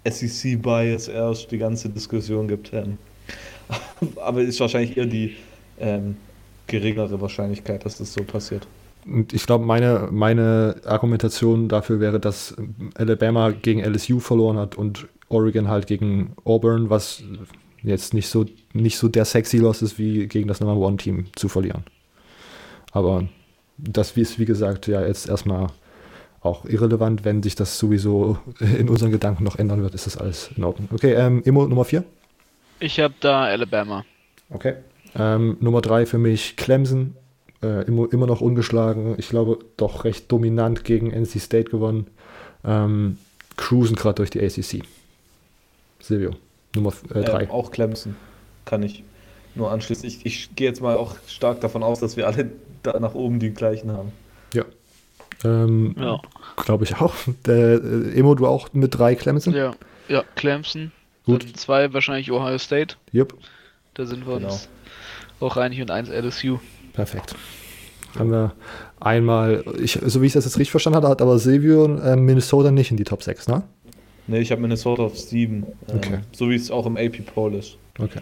[0.08, 2.72] SEC Bias erst die ganze Diskussion gibt.
[2.72, 2.98] Ähm,
[4.16, 5.36] aber ist wahrscheinlich eher die
[5.78, 6.16] ähm,
[6.66, 8.66] geringere Wahrscheinlichkeit, dass das so passiert.
[9.04, 12.56] und ich glaube, meine, meine Argumentation dafür wäre, dass
[12.94, 17.22] Alabama gegen LSU verloren hat und Oregon halt gegen Auburn, was
[17.82, 21.48] jetzt nicht so, nicht so der sexy Loss ist, wie gegen das Number One-Team zu
[21.48, 21.84] verlieren.
[22.92, 23.28] Aber
[23.78, 25.68] das ist, wie gesagt, ja jetzt erstmal
[26.40, 27.24] auch irrelevant.
[27.24, 28.38] Wenn sich das sowieso
[28.78, 30.88] in unseren Gedanken noch ändern wird, ist das alles in Ordnung.
[30.92, 32.04] Okay, ähm, Immo Nummer 4.
[32.80, 34.04] Ich habe da Alabama.
[34.50, 34.74] Okay.
[35.14, 37.16] Ähm, Nummer 3 für mich Clemson.
[37.62, 39.14] Äh, immer, immer noch ungeschlagen.
[39.18, 42.06] Ich glaube, doch recht dominant gegen NC State gewonnen.
[42.64, 43.18] Ähm,
[43.56, 44.82] cruisen gerade durch die ACC.
[46.00, 46.32] Silvio,
[46.74, 47.20] Nummer 3.
[47.20, 48.14] Äh, äh, auch Clemson.
[48.66, 49.04] Kann ich
[49.54, 50.06] nur anschließen.
[50.06, 52.50] Ich, ich gehe jetzt mal auch stark davon aus, dass wir alle
[52.82, 54.12] da nach oben die gleichen haben.
[54.52, 54.64] Ja.
[55.44, 56.20] Ähm, ja.
[56.56, 57.14] Glaube ich auch.
[57.46, 59.54] Der, äh, Emo, du auch mit drei Clemson?
[59.54, 59.72] Ja,
[60.08, 60.92] ja Clemson.
[61.24, 61.44] Gut.
[61.44, 62.96] Dann zwei wahrscheinlich Ohio State.
[63.12, 63.34] Yep.
[63.94, 64.48] Da sind wir genau.
[64.48, 64.68] uns
[65.40, 66.58] auch einig und eins LSU.
[66.92, 67.34] Perfekt.
[68.18, 68.54] Haben wir
[69.00, 72.70] einmal, ich, so wie ich das jetzt richtig verstanden hatte, hat aber Silvio äh, Minnesota
[72.70, 73.62] nicht in die Top 6, ne?
[74.26, 75.66] Ne, ich habe Minnesota auf 7.
[75.88, 76.18] Ähm, okay.
[76.32, 77.76] so wie es auch im AP Poll ist.
[77.98, 78.20] Okay.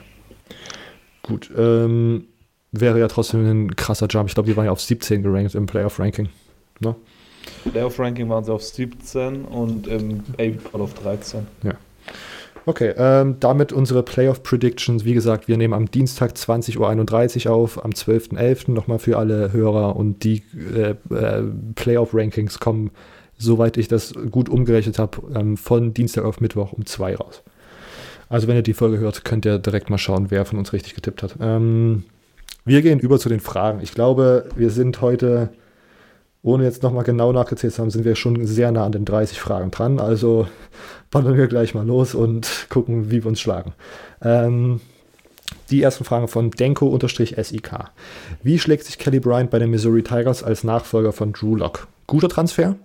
[1.22, 1.50] Gut.
[1.56, 2.26] Ähm,
[2.72, 4.28] wäre ja trotzdem ein krasser Jump.
[4.28, 6.28] Ich glaube, die waren ja auf 17 gerankt im Playoff-Ranking.
[6.80, 6.94] Ne?
[7.70, 11.46] Playoff-Ranking waren sie auf 17 und im AP Poll auf 13.
[11.62, 11.74] Ja.
[12.66, 15.04] Okay, ähm, damit unsere Playoff Predictions.
[15.04, 18.70] Wie gesagt, wir nehmen am Dienstag 20.31 Uhr auf, am 12.11.
[18.70, 20.42] nochmal für alle Hörer und die
[20.74, 21.42] äh, äh,
[21.74, 22.90] Playoff Rankings kommen,
[23.36, 27.42] soweit ich das gut umgerechnet habe, ähm, von Dienstag auf Mittwoch um 2 raus.
[28.30, 30.94] Also wenn ihr die Folge hört, könnt ihr direkt mal schauen, wer von uns richtig
[30.94, 31.36] getippt hat.
[31.40, 32.04] Ähm,
[32.64, 33.80] wir gehen über zu den Fragen.
[33.82, 35.50] Ich glaube, wir sind heute
[36.44, 39.40] ohne jetzt nochmal genau nachgezählt zu haben, sind wir schon sehr nah an den 30
[39.40, 39.98] Fragen dran.
[39.98, 40.46] Also
[41.10, 43.72] ballern wir gleich mal los und gucken, wie wir uns schlagen.
[44.22, 44.80] Ähm,
[45.70, 47.70] die ersten Fragen von Denko-SIK.
[48.42, 51.88] Wie schlägt sich Kelly Bryant bei den Missouri Tigers als Nachfolger von Drew Lock?
[52.06, 52.76] Guter Transfer?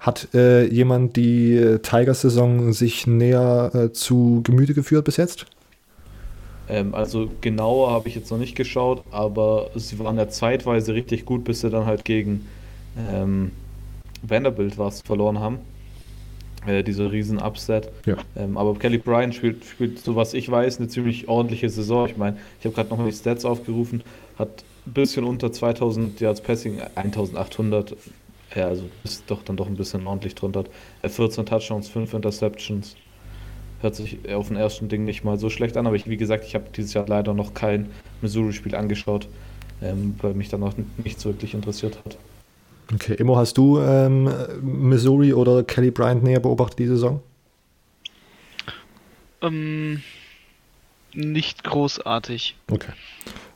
[0.00, 5.46] Hat äh, jemand die Tigers-Saison sich näher äh, zu Gemüte geführt bis jetzt?
[6.68, 11.24] Ähm, also genauer habe ich jetzt noch nicht geschaut, aber sie waren ja zeitweise richtig
[11.24, 12.46] gut, bis sie dann halt gegen
[13.10, 13.52] ähm,
[14.22, 15.58] Vanderbilt was verloren haben.
[16.66, 17.90] Äh, diese riesen Upset.
[18.06, 18.16] Ja.
[18.36, 22.08] Ähm, aber Kelly Bryant spielt, spielt, so was ich weiß, eine ziemlich ordentliche Saison.
[22.08, 24.02] Ich meine, ich habe gerade nochmal die Stats aufgerufen,
[24.38, 27.96] hat ein bisschen unter 2000 Yards Passing, 1800,
[28.54, 30.64] ja, also ist doch dann doch ein bisschen ordentlich drunter.
[31.06, 32.96] 14 äh, Touchdowns, 5 Interceptions.
[33.80, 36.44] Hört sich auf den ersten Ding nicht mal so schlecht an, aber ich, wie gesagt,
[36.46, 37.90] ich habe dieses Jahr leider noch kein
[38.22, 39.28] Missouri-Spiel angeschaut,
[39.82, 42.16] ähm, weil mich dann auch nicht so wirklich interessiert hat.
[42.94, 44.30] Okay, Immo, hast du ähm,
[44.62, 47.20] Missouri oder Kelly Bryant näher beobachtet die Saison?
[49.42, 50.02] Ähm,
[51.12, 52.56] nicht großartig.
[52.70, 52.92] Okay.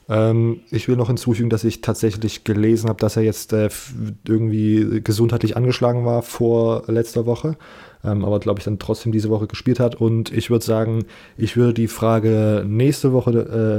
[0.08, 3.68] Ähm, ich will noch hinzufügen, dass ich tatsächlich gelesen habe, dass er jetzt äh,
[4.26, 7.56] irgendwie gesundheitlich angeschlagen war vor letzter Woche
[8.04, 9.94] ähm, aber glaube ich dann trotzdem diese Woche gespielt hat.
[9.94, 11.04] Und ich würde sagen,
[11.36, 13.30] ich würde die Frage nächste Woche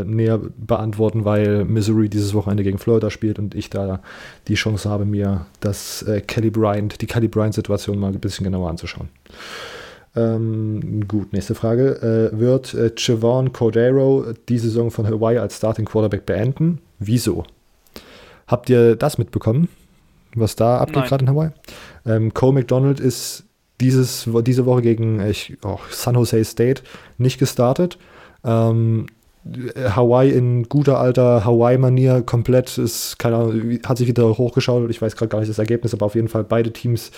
[0.06, 4.02] äh, näher beantworten, weil Missouri dieses Wochenende gegen Florida spielt und ich da
[4.48, 8.70] die Chance habe, mir das äh, Kelly Bryant, die Kelly Bryant-Situation mal ein bisschen genauer
[8.70, 9.10] anzuschauen.
[10.16, 12.32] Ähm, gut, nächste Frage.
[12.34, 16.80] Äh, wird äh, Chavon Cordero die Saison von Hawaii als Starting Quarterback beenden?
[17.00, 17.46] Wieso?
[18.48, 19.70] Habt ihr das mitbekommen,
[20.36, 21.52] was da abgeht gerade in Hawaii?
[22.06, 23.46] Ähm, Cole McDonald ist
[23.82, 26.84] dieses, diese Woche gegen ich, oh, San Jose State
[27.18, 27.98] nicht gestartet.
[28.44, 29.08] Ähm,
[29.44, 34.88] Hawaii in guter alter Hawaii-Manier komplett ist, keine Ahnung, hat sich wieder hochgeschaut.
[34.92, 37.12] Ich weiß gerade gar nicht das Ergebnis, aber auf jeden Fall beide Teams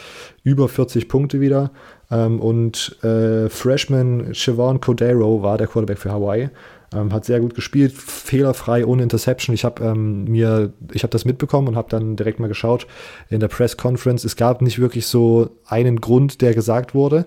[0.43, 1.71] über 40 Punkte wieder.
[2.09, 6.49] Ähm, und äh, Freshman Siobhan Cordero war der Quarterback für Hawaii.
[6.95, 9.53] Ähm, hat sehr gut gespielt, fehlerfrei, ohne Interception.
[9.53, 12.87] Ich habe ähm, mir, ich habe das mitbekommen und habe dann direkt mal geschaut
[13.29, 14.23] in der Press Conference.
[14.23, 17.25] Es gab nicht wirklich so einen Grund, der gesagt wurde.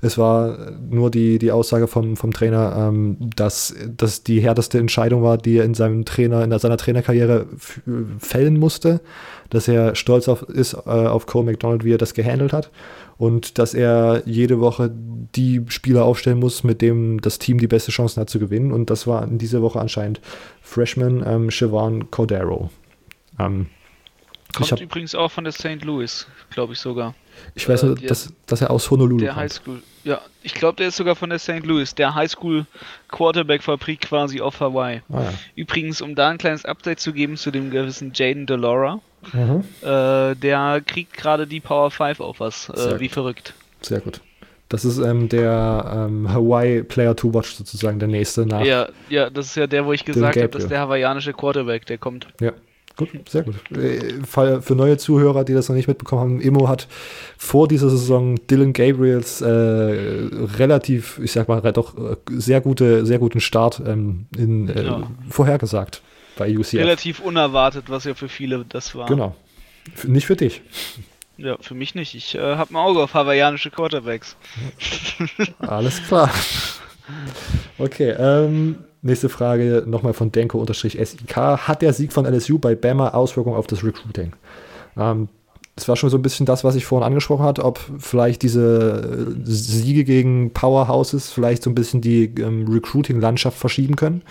[0.00, 5.22] Es war nur die, die Aussage vom, vom Trainer, ähm, dass das die härteste Entscheidung
[5.22, 7.46] war, die er in seinem Trainer, in seiner Trainerkarriere
[8.18, 9.00] fällen musste.
[9.50, 12.70] Dass er stolz auf, ist äh, auf Cole McDonald, wie er das gehandelt hat
[13.18, 14.90] und dass er jede Woche
[15.34, 18.72] die Spieler aufstellen muss, mit dem das Team die beste Chance hat zu gewinnen.
[18.72, 20.20] Und das war in dieser Woche anscheinend
[20.62, 22.70] Freshman ähm, Siobhan Cordero.
[23.38, 23.66] Ähm,
[24.54, 25.84] Kommt hab, übrigens auch von der St.
[25.84, 27.14] Louis, glaube ich sogar.
[27.54, 29.40] Ich weiß nur, äh, dass, dass er aus Honolulu der kommt.
[29.42, 31.64] Highschool, ja, ich glaube, der ist sogar von der St.
[31.64, 32.66] Louis, der Highschool
[33.08, 35.02] Quarterback-Fabrik quasi auf Hawaii.
[35.10, 35.32] Ah, ja.
[35.54, 39.00] Übrigens, um da ein kleines Update zu geben zu dem gewissen Jaden Delora,
[39.32, 39.64] mhm.
[39.82, 43.54] äh, der kriegt gerade die Power 5 auf was, äh, wie verrückt.
[43.82, 44.20] Sehr gut.
[44.70, 48.64] Das ist ähm, der ähm, Hawaii Player to Watch sozusagen, der nächste nach.
[48.64, 51.96] Ja, ja, das ist ja der, wo ich gesagt habe, dass der hawaiianische Quarterback, der
[51.96, 52.28] kommt.
[52.40, 52.52] Ja,
[52.98, 53.54] Gut, sehr gut.
[53.70, 56.88] Äh, für neue Zuhörer, die das noch nicht mitbekommen haben, Immo hat
[57.36, 63.20] vor dieser Saison Dylan Gabriels äh, relativ, ich sag mal, doch äh, sehr gute, sehr
[63.20, 65.08] guten Start ähm, in, äh, ja.
[65.30, 66.02] vorhergesagt
[66.36, 66.74] bei UCF.
[66.74, 69.06] Relativ unerwartet, was ja für viele das war.
[69.06, 69.36] Genau.
[70.02, 70.60] Nicht für dich.
[71.36, 72.16] Ja, für mich nicht.
[72.16, 74.36] Ich äh, habe ein Auge auf hawaiianische Quarterbacks.
[75.60, 76.30] Alles klar.
[77.78, 81.36] Okay, ähm, Nächste Frage nochmal von Denko-SIK.
[81.36, 84.32] Hat der Sieg von LSU bei Bama Auswirkungen auf das Recruiting?
[84.96, 85.28] Ähm,
[85.76, 89.36] das war schon so ein bisschen das, was ich vorhin angesprochen hatte, ob vielleicht diese
[89.44, 94.22] Siege gegen Powerhouses vielleicht so ein bisschen die ähm, Recruiting-Landschaft verschieben können.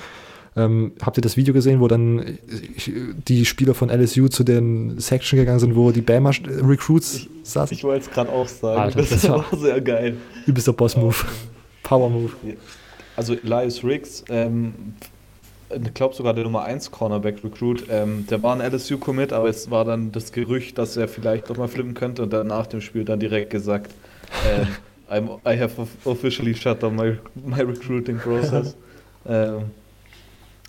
[0.58, 2.38] Ähm, habt ihr das Video gesehen, wo dann
[2.76, 2.92] ich,
[3.28, 7.78] die Spieler von LSU zu den Section gegangen sind, wo die Bama Recruits saßen?
[7.78, 8.82] Ich wollte es gerade auch sagen.
[8.82, 10.18] Alter, das, das war sehr geil.
[10.46, 11.16] Übelster Boss-Move.
[11.84, 12.32] Power-Move.
[12.44, 12.54] Ja
[13.18, 14.94] also Elias Riggs, ähm,
[15.70, 19.70] ich glaube sogar der Nummer 1 Cornerback Recruit, ähm, der war ein LSU-Commit, aber es
[19.70, 22.80] war dann das Gerücht, dass er vielleicht doch mal flippen könnte und dann nach dem
[22.80, 23.92] Spiel dann direkt gesagt,
[24.48, 24.68] ähm,
[25.10, 28.76] I'm, I have officially shut down my, my recruiting process.
[29.28, 29.72] ähm,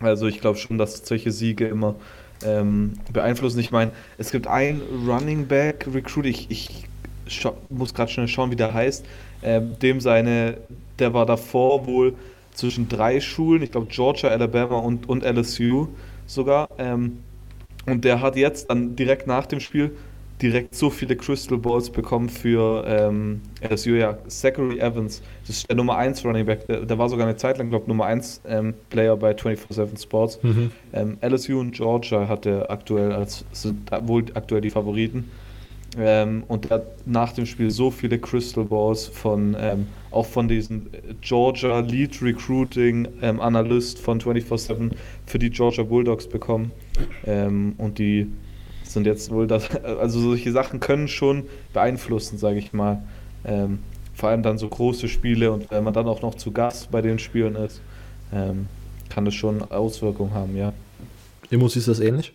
[0.01, 1.97] also ich glaube schon, dass solche Siege immer
[2.45, 3.59] ähm, beeinflussen.
[3.59, 6.85] Ich meine, es gibt einen Running Back Recruit, ich, ich
[7.69, 9.05] muss gerade schnell schauen, wie der heißt,
[9.43, 10.57] ähm, dem seine,
[10.99, 12.15] der war davor wohl
[12.59, 15.89] zwischen drei Schulen, ich glaube Georgia, Alabama und, und LSU
[16.27, 16.69] sogar.
[16.79, 17.19] Ähm,
[17.87, 19.93] und der hat jetzt dann direkt nach dem Spiel
[20.43, 23.91] direkt so viele Crystal Balls bekommen für ähm, LSU.
[23.91, 27.37] Ja, Zachary Evans, das ist der Nummer 1 Running Back, der, der war sogar eine
[27.37, 30.41] Zeit lang, glaube ich, Nummer 1 ähm, Player bei 24-7 Sports.
[30.43, 30.73] Mhm.
[30.93, 35.31] Ähm, LSU und Georgia hat er aktuell als, sind wohl aktuell die Favoriten.
[35.97, 40.47] Ähm, und er hat nach dem Spiel so viele Crystal Balls von, ähm, auch von
[40.47, 40.87] diesem
[41.23, 44.93] Georgia Lead Recruiting ähm, Analyst von 24-7
[45.27, 46.73] für die Georgia Bulldogs bekommen.
[47.25, 48.31] Ähm, und die
[48.83, 53.03] sind jetzt wohl das, also solche Sachen können schon beeinflussen, sage ich mal.
[53.45, 53.79] Ähm,
[54.15, 57.01] vor allem dann so große Spiele und wenn man dann auch noch zu Gast bei
[57.01, 57.81] den Spielen ist,
[58.33, 58.67] ähm,
[59.09, 60.73] kann das schon Auswirkungen haben, ja.
[61.51, 62.33] Emo, siehst du das ähnlich?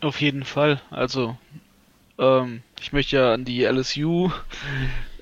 [0.00, 0.80] Auf jeden Fall.
[0.90, 1.36] Also
[2.18, 4.30] ähm, ich möchte ja an die LSU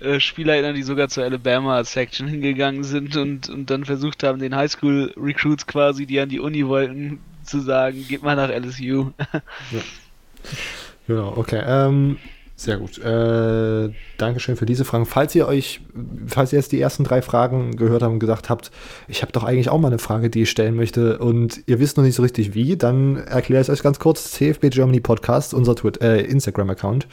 [0.00, 4.56] äh, erinnern, die sogar zur Alabama Section hingegangen sind und, und dann versucht haben, den
[4.56, 9.12] Highschool Recruits quasi, die an die Uni wollten, zu sagen, geht mal nach LSU.
[9.72, 9.80] ja.
[11.06, 11.62] Genau, okay.
[11.64, 12.18] Ähm,
[12.58, 12.98] sehr gut.
[12.98, 15.04] Äh, Dankeschön für diese Fragen.
[15.04, 15.82] Falls ihr euch,
[16.26, 18.70] falls ihr jetzt die ersten drei Fragen gehört habt und gesagt habt,
[19.08, 21.98] ich habe doch eigentlich auch mal eine Frage, die ich stellen möchte und ihr wisst
[21.98, 24.32] noch nicht so richtig wie, dann erkläre ich euch ganz kurz.
[24.32, 27.06] CFB Germany Podcast, unser äh, Instagram-Account.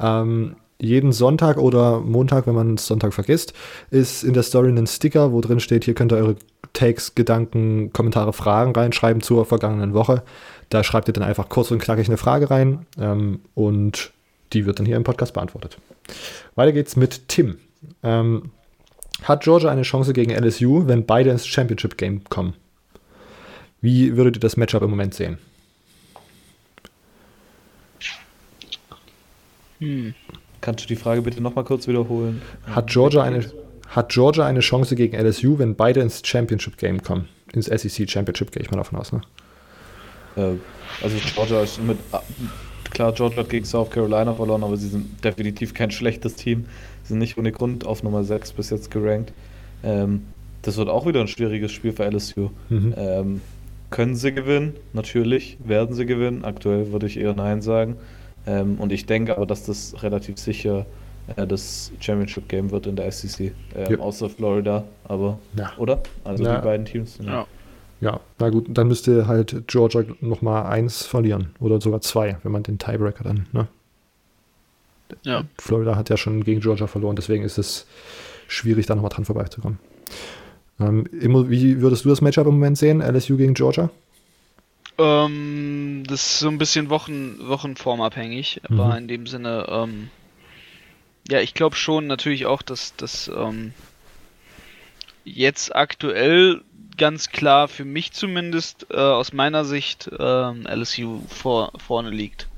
[0.00, 3.52] Ähm, jeden Sonntag oder Montag, wenn man es Sonntag vergisst,
[3.90, 6.36] ist in der Story ein Sticker, wo drin steht, hier könnt ihr eure
[6.72, 10.22] Takes, Gedanken, Kommentare, Fragen reinschreiben zur vergangenen Woche.
[10.70, 14.12] Da schreibt ihr dann einfach kurz und knackig eine Frage rein ähm, und
[14.52, 15.78] die wird dann hier im Podcast beantwortet.
[16.54, 17.58] Weiter geht's mit Tim.
[18.02, 18.50] Ähm,
[19.22, 22.54] hat Georgia eine Chance gegen LSU, wenn beide ins Championship Game kommen?
[23.80, 25.38] Wie würdet ihr das Matchup im Moment sehen?
[29.78, 30.14] Hm.
[30.60, 32.42] Kannst du die Frage bitte nochmal kurz wiederholen?
[32.66, 33.44] Hat Georgia, eine,
[33.88, 37.28] hat Georgia eine Chance gegen LSU, wenn beide ins Championship Game kommen?
[37.52, 39.20] Ins SEC Championship gehe ich mal davon aus, ne?
[40.36, 40.54] Äh,
[41.02, 41.98] also Georgia ist mit
[42.90, 46.66] Klar, Georgia hat gegen South Carolina verloren, aber sie sind definitiv kein schlechtes Team.
[47.02, 49.32] Sie sind nicht ohne Grund auf Nummer 6 bis jetzt gerankt.
[49.82, 50.22] Ähm,
[50.62, 52.50] das wird auch wieder ein schwieriges Spiel für LSU.
[52.68, 52.94] Mhm.
[52.96, 53.40] Ähm,
[53.90, 54.74] können sie gewinnen?
[54.92, 56.44] Natürlich werden sie gewinnen.
[56.44, 57.96] Aktuell würde ich eher Nein sagen.
[58.46, 60.86] Ähm, und ich denke aber, dass das relativ sicher
[61.36, 63.52] äh, das Championship Game wird in der SEC.
[63.74, 63.98] Ähm, ja.
[63.98, 65.38] Außer Florida, aber.
[65.56, 65.72] Ja.
[65.78, 66.00] Oder?
[66.24, 66.56] Also ja.
[66.56, 67.18] die beiden Teams.
[67.22, 67.46] Ja.
[68.00, 72.62] Ja, na gut, dann müsste halt Georgia nochmal eins verlieren oder sogar zwei, wenn man
[72.62, 73.68] den Tiebreaker dann, ne?
[75.22, 75.44] Ja.
[75.58, 77.86] Florida hat ja schon gegen Georgia verloren, deswegen ist es
[78.48, 79.78] schwierig, da nochmal dran vorbeizukommen.
[80.80, 83.88] Ähm, wie würdest du das Matchup im Moment sehen, LSU gegen Georgia?
[84.98, 88.96] Ähm, das ist so ein bisschen Wochen, wochenformabhängig, aber mhm.
[88.96, 90.10] in dem Sinne, ähm,
[91.28, 93.72] ja, ich glaube schon natürlich auch, dass das ähm,
[95.24, 96.62] jetzt aktuell
[96.96, 102.48] ganz klar für mich zumindest äh, aus meiner Sicht äh, LSU vor, vorne liegt.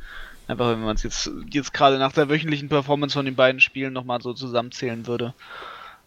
[0.46, 3.92] Einfach wenn man es jetzt, jetzt gerade nach der wöchentlichen Performance von den beiden Spielen
[3.92, 5.34] nochmal so zusammenzählen würde.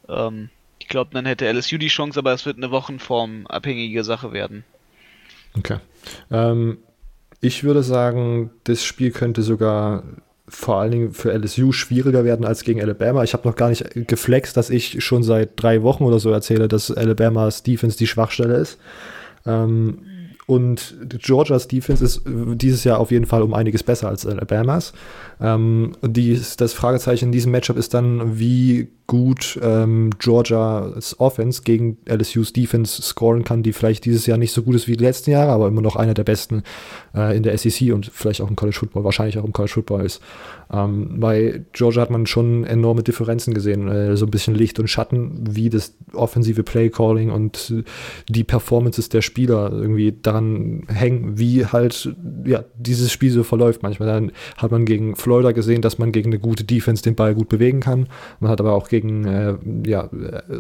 [0.10, 0.50] Ähm,
[0.80, 4.64] ich glaube, dann hätte LSU die Chance, aber es wird eine Wochenform abhängige Sache werden.
[5.56, 5.78] Okay.
[6.32, 6.80] Ähm,
[7.40, 10.04] ich würde sagen, das Spiel könnte sogar
[10.52, 13.24] vor allen Dingen für LSU schwieriger werden als gegen Alabama.
[13.24, 16.68] Ich habe noch gar nicht geflext, dass ich schon seit drei Wochen oder so erzähle,
[16.68, 18.78] dass Alabamas Defense die Schwachstelle ist.
[19.46, 20.00] Ähm,
[20.48, 24.92] und Georgias Defense ist dieses Jahr auf jeden Fall um einiges besser als Alabamas.
[25.40, 31.98] Ähm, die, das Fragezeichen in diesem Matchup ist dann, wie gut ähm, Georgias Offense gegen
[32.10, 35.32] LSU's Defense scoren kann, die vielleicht dieses Jahr nicht so gut ist wie die letzten
[35.32, 36.64] Jahre, aber immer noch einer der besten
[37.14, 40.06] äh, in der SEC und vielleicht auch im College Football, wahrscheinlich auch im College Football
[40.06, 40.22] ist.
[40.72, 44.88] Ähm, bei Georgia hat man schon enorme Differenzen gesehen, äh, so ein bisschen Licht und
[44.88, 47.74] Schatten, wie das offensive Play Calling und
[48.30, 52.16] die Performances der Spieler irgendwie daran hängen, wie halt
[52.46, 53.84] ja, dieses Spiel so verläuft.
[53.84, 57.36] Manchmal dann hat man gegen Florida gesehen, dass man gegen eine gute Defense den Ball
[57.36, 58.08] gut bewegen kann.
[58.40, 59.56] Man hat aber auch gegen gegen äh,
[59.86, 60.10] ja,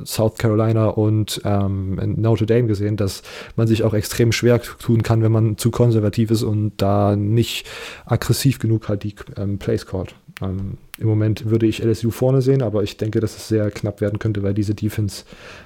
[0.05, 3.21] South Carolina und ähm, Notre Dame gesehen, dass
[3.55, 7.67] man sich auch extrem schwer tun kann, wenn man zu konservativ ist und da nicht
[8.05, 10.15] aggressiv genug halt die ähm, Plays callt.
[10.41, 14.01] Ähm, Im Moment würde ich LSU vorne sehen, aber ich denke, dass es sehr knapp
[14.01, 15.25] werden könnte, weil diese Defense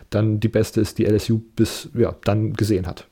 [0.09, 3.07] dann die beste ist, die LSU bis ja, dann gesehen hat.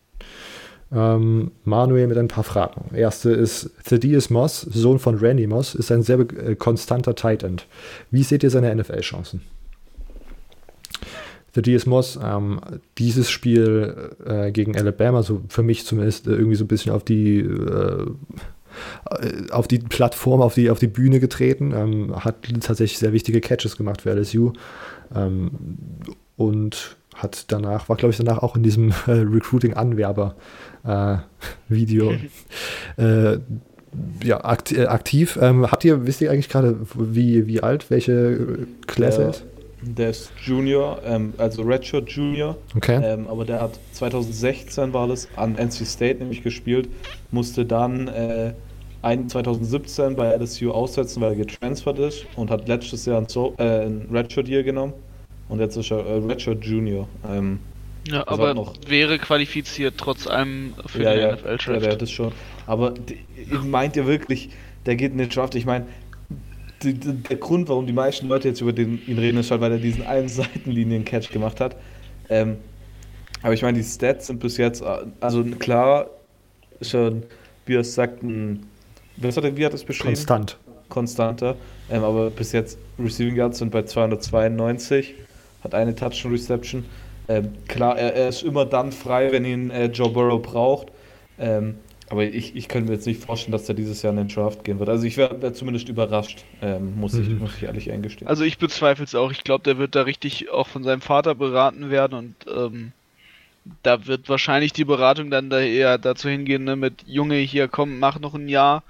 [0.94, 2.94] Ähm, Manuel mit ein paar Fragen.
[2.96, 7.66] Erste ist, Thaddeus Moss, Sohn von Randy Moss, ist ein sehr äh, konstanter Tight End.
[8.12, 9.42] Wie seht ihr seine NFL-Chancen?
[11.54, 12.60] Thaddeus Moss, ähm,
[12.98, 17.04] dieses Spiel äh, gegen Alabama, so für mich zumindest äh, irgendwie so ein bisschen auf
[17.04, 18.06] die äh,
[19.52, 23.78] auf die Plattform, auf die, auf die Bühne getreten, ähm, hat tatsächlich sehr wichtige Catches
[23.78, 24.54] gemacht für LSU
[25.16, 25.52] ähm,
[26.38, 32.12] und hat danach, war glaube ich danach auch in diesem äh, Recruiting-Anwerber-Video
[32.98, 33.38] äh,
[34.24, 34.88] ja, aktiv.
[34.88, 35.38] aktiv.
[35.42, 39.30] Ähm, habt ihr, wisst ihr eigentlich gerade, wie, wie alt, welche Klasse ja.
[39.30, 39.46] ist?
[39.82, 42.56] Der ist Junior, ähm, also Redshirt Junior.
[42.76, 43.00] Okay.
[43.04, 46.90] Ähm, aber der hat 2016 war das an NC State nämlich gespielt,
[47.32, 48.54] musste dann äh,
[49.02, 53.54] ein, 2017 bei LSU aussetzen, weil er getransfert ist und hat letztes Jahr ein, so
[53.58, 54.94] äh, ein Redshirt Year genommen
[55.50, 57.08] und jetzt ist er äh, Redshirt Junior.
[57.30, 57.60] Ähm,
[58.08, 61.68] ja, aber noch wäre qualifiziert trotz allem für ja, den ja, NFL-Draft.
[61.68, 62.32] Ja, der das schon.
[62.68, 63.18] Aber die,
[63.64, 64.50] meint ihr wirklich,
[64.86, 65.56] der geht in den Draft?
[65.56, 65.86] Ich meine,
[66.84, 69.78] der Grund, warum die meisten Leute jetzt über den, ihn reden, ist halt, weil er
[69.78, 71.78] diesen einen Seitenlinien-Catch gemacht hat.
[72.30, 72.58] Ähm,
[73.42, 76.10] aber ich meine, die Stats sind bis jetzt, äh, also klar,
[76.82, 77.24] schon,
[77.66, 78.66] wie er es sagt, ein,
[79.18, 80.16] was hat er, wie hat er es beschrieben?
[80.16, 80.58] Konstant.
[80.90, 81.56] Konstanter.
[81.90, 85.16] Ähm, aber bis jetzt Receiving Yards sind bei 292,
[85.64, 86.86] hat eine Touch-Reception.
[87.28, 90.88] Ähm, klar, er, er, ist immer dann frei, wenn ihn äh, Joe Burrow braucht.
[91.40, 91.76] Ähm,
[92.10, 94.64] aber ich, ich könnte mir jetzt nicht vorstellen, dass er dieses Jahr in den Draft
[94.64, 94.90] gehen wird.
[94.90, 97.40] Also ich wäre wär zumindest überrascht, ähm, muss, ich, Mhm.
[97.40, 98.28] muss ich ehrlich eingestehen.
[98.28, 99.32] Also ich bezweifle es auch.
[99.32, 102.92] Ich glaube, der wird da richtig auch von seinem Vater beraten werden und ähm,
[103.82, 108.00] da wird wahrscheinlich die Beratung dann da eher dazu hingehen, ne, mit Junge, hier komm,
[108.00, 108.84] mach noch ein Jahr.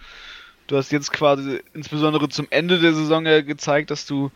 [0.68, 4.32] Du hast jetzt quasi insbesondere zum Ende der Saison ja gezeigt, dass du,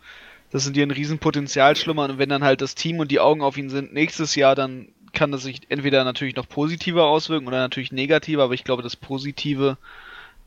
[0.50, 3.42] dass in dir ein Riesenpotenzial schlummert und wenn dann halt das Team und die Augen
[3.42, 7.58] auf ihn sind nächstes Jahr, dann kann das sich entweder natürlich noch positiver auswirken oder
[7.58, 9.78] natürlich negativer, aber ich glaube, das Positive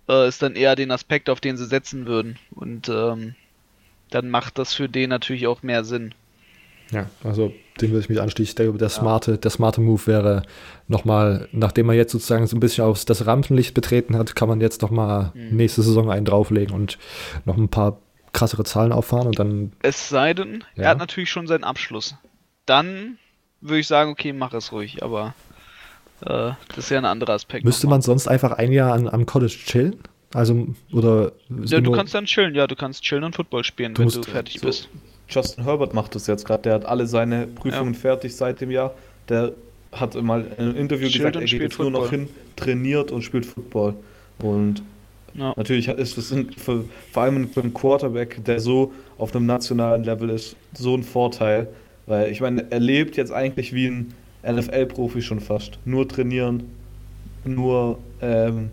[0.07, 2.37] äh, ist dann eher den Aspekt, auf den sie setzen würden.
[2.51, 3.35] Und ähm,
[4.11, 6.13] dann macht das für den natürlich auch mehr Sinn.
[6.91, 8.51] Ja, also dem würde ich mich anschließen.
[8.51, 10.43] Ich denke, der smarte, der smarte Move wäre
[10.87, 14.59] nochmal, nachdem man jetzt sozusagen so ein bisschen aufs das Rampenlicht betreten hat, kann man
[14.61, 15.57] jetzt nochmal Mhm.
[15.57, 16.97] nächste Saison einen drauflegen und
[17.45, 17.99] noch ein paar
[18.33, 20.83] krassere Zahlen auffahren und dann, Es sei denn, Ja.
[20.83, 22.15] er hat natürlich schon seinen Abschluss.
[22.65, 23.17] Dann
[23.61, 25.33] würde ich sagen, okay, mach es ruhig, aber
[26.21, 27.65] äh, das ist ja ein anderer Aspekt.
[27.65, 27.97] müsste nochmal.
[27.97, 29.95] man sonst einfach ein Jahr an, am College chillen?
[30.33, 33.93] Also, oder Ja, du nur- kannst dann chillen, ja, du kannst chillen und Football spielen,
[33.93, 34.87] Du wenn musst- du fertig so- bist.
[35.27, 36.63] Justin Herbert macht das jetzt gerade.
[36.63, 38.93] Der hat alle seine Prüfungen fertig seit dem Jahr.
[39.29, 39.51] Der
[39.91, 42.19] hat mal in einem Interview Chillt gesagt, und er geht jetzt nur noch Football.
[42.19, 43.95] hin, trainiert und spielt Football.
[44.39, 44.81] Und
[45.33, 45.53] Ja.
[45.55, 50.03] natürlich ist das ein, für, vor allem für einen Quarterback, der so auf einem nationalen
[50.03, 51.67] Level ist, so ein Vorteil.
[52.07, 54.13] Weil ich meine, er lebt jetzt eigentlich wie ein
[54.43, 55.77] NFL-Profi schon fast.
[55.85, 56.63] Nur trainieren,
[57.45, 58.69] nur, ähm,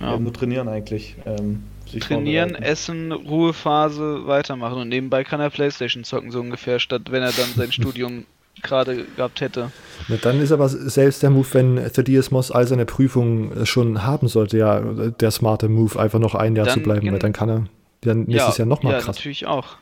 [0.00, 0.18] Ja.
[0.18, 1.16] nur trainieren eigentlich.
[1.26, 1.64] Ähm,
[1.98, 7.32] Trainieren, essen, Ruhephase, weitermachen und nebenbei kann er Playstation zocken, so ungefähr, statt wenn er
[7.32, 8.24] dann sein Studium
[8.62, 9.70] gerade gehabt hätte.
[10.08, 14.28] Na, dann ist aber selbst der Move, wenn Thaddeus Moss all seine Prüfungen schon haben
[14.28, 17.48] sollte, ja, der smarte Move, einfach noch ein Jahr Dann zu bleiben, weil dann kann
[17.48, 17.66] er
[18.02, 19.16] dann nächstes Jahr nochmal ja, krass.
[19.16, 19.76] natürlich auch.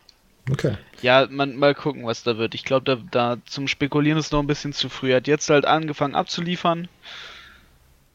[0.51, 0.77] Okay.
[1.03, 2.55] Ja, man, mal gucken, was da wird.
[2.55, 5.11] Ich glaube, da, da zum Spekulieren ist noch ein bisschen zu früh.
[5.11, 6.89] Er hat jetzt halt angefangen abzuliefern.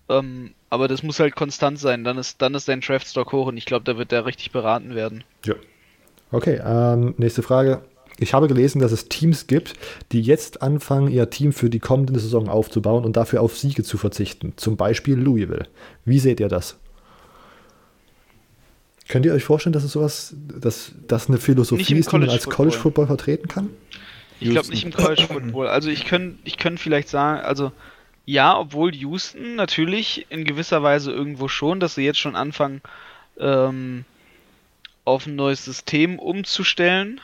[0.09, 2.03] Ähm, aber das muss halt konstant sein.
[2.03, 4.95] Dann ist, dann ist sein Draftstock hoch und ich glaube, da wird er richtig beraten
[4.95, 5.23] werden.
[5.45, 5.53] Ja.
[6.31, 7.84] Okay, ähm, nächste Frage.
[8.19, 9.73] Ich habe gelesen, dass es Teams gibt,
[10.11, 13.98] die jetzt anfangen, ihr Team für die kommende Saison aufzubauen und dafür auf Siege zu
[13.98, 14.53] verzichten.
[14.56, 15.68] Zum Beispiel Louisville.
[16.06, 16.77] Wie seht ihr das?
[19.07, 22.45] Könnt ihr euch vorstellen, dass es sowas, dass das eine Philosophie ist, die man als.
[22.49, 23.69] College Football vertreten kann?
[24.40, 25.68] Ich glaube nicht im College Football.
[25.68, 27.72] Also ich könnte ich könnt vielleicht sagen, also
[28.26, 32.81] Ja, obwohl Houston natürlich in gewisser Weise irgendwo schon, dass sie jetzt schon anfangen,
[33.38, 34.06] ähm,
[35.03, 37.19] auf ein neues System umzustellen.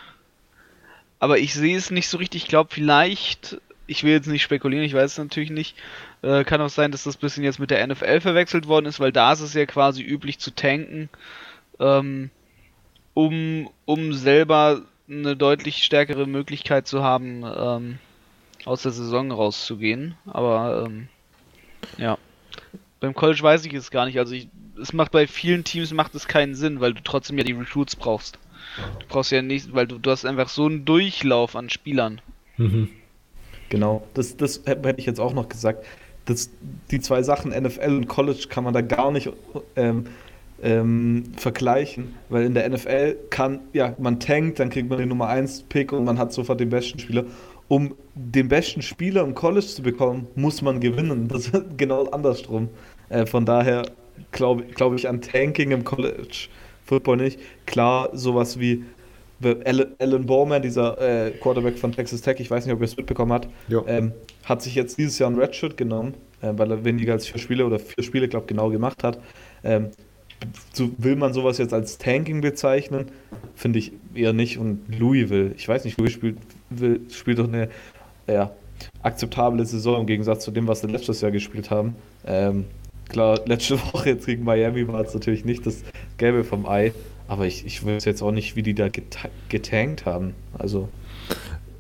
[1.20, 2.44] Aber ich sehe es nicht so richtig.
[2.44, 5.76] Ich glaube, vielleicht, ich will jetzt nicht spekulieren, ich weiß es natürlich nicht.
[6.22, 9.12] Äh, kann auch sein, dass das bisschen jetzt mit der NFL verwechselt worden ist, weil
[9.12, 11.10] da ist es ja quasi üblich zu tanken,
[11.80, 12.30] ähm,
[13.14, 18.00] um, um selber eine deutlich stärkere Möglichkeit zu haben, ähm,
[18.66, 20.16] aus der Saison rauszugehen.
[20.26, 21.08] Aber ähm,
[21.98, 22.18] ja.
[23.00, 24.20] Beim College weiß ich es gar nicht.
[24.20, 27.44] Also ich, es macht bei vielen Teams macht es keinen Sinn, weil du trotzdem ja
[27.44, 28.38] die Recruits brauchst.
[29.00, 32.22] Du brauchst ja nicht, weil du, du hast einfach so einen Durchlauf an Spielern.
[32.58, 32.90] Mhm.
[33.70, 35.86] Genau, das, das hätte ich jetzt auch noch gesagt.
[36.26, 36.50] Das,
[36.92, 39.32] die zwei Sachen, NFL und College, kann man da gar nicht
[39.76, 40.06] ähm,
[40.62, 45.28] ähm, vergleichen, weil in der NFL kann, ja, man tankt, dann kriegt man den Nummer
[45.28, 47.26] 1 Pick und man hat sofort den besten Spieler.
[47.68, 51.28] Um den besten Spieler im College zu bekommen, muss man gewinnen.
[51.28, 52.70] Das ist genau andersrum.
[53.10, 53.84] Äh, von daher
[54.32, 56.50] glaube glaub ich an Tanking im College
[56.90, 57.40] Football nicht.
[57.66, 58.84] Klar, sowas wie
[59.42, 63.32] Alan Bowman, dieser äh, Quarterback von Texas Tech, ich weiß nicht, ob er es mitbekommen
[63.32, 63.48] hat,
[63.88, 64.12] ähm,
[64.44, 67.66] hat sich jetzt dieses Jahr ein Redshirt genommen, äh, weil er weniger als vier Spiele
[67.66, 69.20] oder vier Spiele, glaube ich, genau gemacht hat.
[69.64, 69.92] Ähm,
[70.74, 73.06] so will man sowas jetzt als Tanking bezeichnen?
[73.56, 74.58] Finde ich eher nicht.
[74.58, 76.38] Und Louisville, ich weiß nicht, Louis spielt,
[76.70, 77.70] will, spielt doch eine
[78.28, 78.52] ja,
[79.04, 81.96] akzeptable Saison im Gegensatz zu dem, was sie letztes Jahr gespielt haben.
[82.26, 82.66] Ähm,
[83.10, 85.84] klar, letzte Woche jetzt gegen Miami war es natürlich nicht das
[86.18, 86.94] Gelbe vom Ei,
[87.28, 88.88] aber ich, ich weiß jetzt auch nicht, wie die da
[89.50, 90.34] getankt haben.
[90.58, 90.90] Also.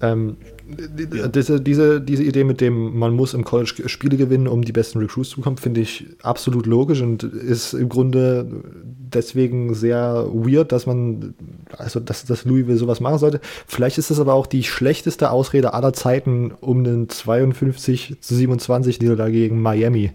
[0.02, 0.38] Ähm,
[0.70, 5.00] diese, diese, diese Idee mit dem, man muss im College Spiele gewinnen, um die besten
[5.00, 8.46] Recruits zu bekommen, finde ich absolut logisch und ist im Grunde
[8.86, 11.34] deswegen sehr weird, dass man,
[11.76, 13.42] also dass, dass Louisville sowas machen sollte.
[13.68, 19.00] Vielleicht ist das aber auch die schlechteste Ausrede aller Zeiten, um einen 52 zu 27
[19.02, 20.12] Niederlage gegen Miami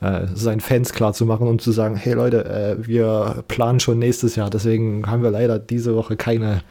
[0.00, 3.98] äh, seinen Fans klar zu machen und zu sagen, hey Leute, äh, wir planen schon
[3.98, 6.62] nächstes Jahr, deswegen haben wir leider diese Woche keine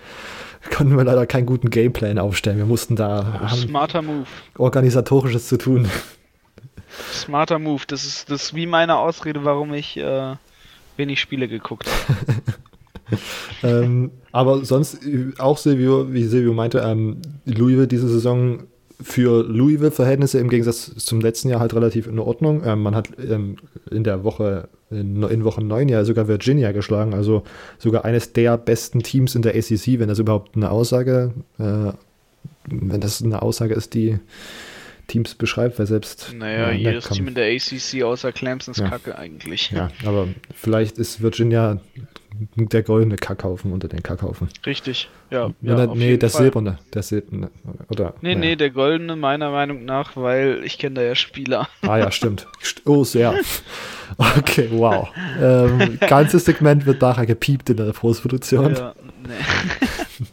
[0.75, 2.57] konnten wir leider keinen guten Gameplan aufstellen.
[2.57, 4.25] Wir mussten da Smarter Move.
[4.57, 5.87] organisatorisches zu tun.
[7.13, 7.83] Smarter Move.
[7.87, 10.35] Das ist, das ist wie meine Ausrede, warum ich äh,
[10.97, 12.41] wenig Spiele geguckt habe.
[13.63, 14.99] ähm, aber sonst
[15.37, 18.63] auch Silvio, wie Silvio meinte, ähm, Louisville diese Saison
[19.01, 22.63] für Louisville-Verhältnisse im Gegensatz zum letzten Jahr halt relativ in Ordnung.
[22.65, 23.57] Ähm, man hat ähm,
[23.89, 27.43] in der Woche, in, in, Woche 9 ja sogar Virginia geschlagen, also
[27.77, 31.93] sogar eines der besten Teams in der ACC, wenn das überhaupt eine Aussage, äh,
[32.65, 34.19] wenn das eine Aussage ist, die
[35.07, 36.33] Teams beschreibt, weil selbst.
[36.37, 38.89] Naja, ja, jedes Team in der ACC außer Clemson ist ja.
[38.89, 39.71] kacke eigentlich.
[39.71, 41.81] Ja, aber vielleicht ist Virginia
[42.55, 44.49] der goldene Kackhaufen unter den Kackhaufen.
[44.65, 45.51] Richtig, ja.
[45.61, 46.43] ja er, nee, der Fall.
[46.43, 46.79] silberne.
[46.93, 47.49] Der silberne.
[47.89, 48.37] Oder, nee, ja.
[48.37, 51.67] nee, der goldene meiner Meinung nach, weil ich kenne da ja Spieler.
[51.81, 52.47] Ah ja, stimmt.
[52.85, 53.35] Oh, sehr.
[54.17, 55.07] Okay, wow.
[55.39, 58.73] Ähm, ganzes Segment wird nachher gepiept in der Postproduktion.
[58.73, 58.95] Ja,
[59.27, 60.25] nee.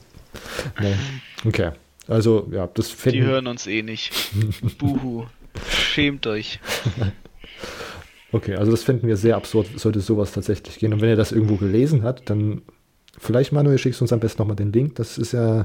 [0.89, 0.95] nee.
[1.47, 1.73] Okay.
[2.09, 3.21] Also, ja, das finden...
[3.21, 4.13] Die hören uns eh nicht.
[4.79, 5.27] Buhu.
[5.69, 6.59] Schämt euch.
[8.37, 10.93] Okay, also das finden wir sehr absurd, sollte sowas tatsächlich gehen.
[10.93, 12.61] Und wenn ihr das irgendwo gelesen habt, dann
[13.17, 14.97] vielleicht, Manuel, schickst du uns am besten nochmal den Link.
[14.97, 15.65] Das ist ja,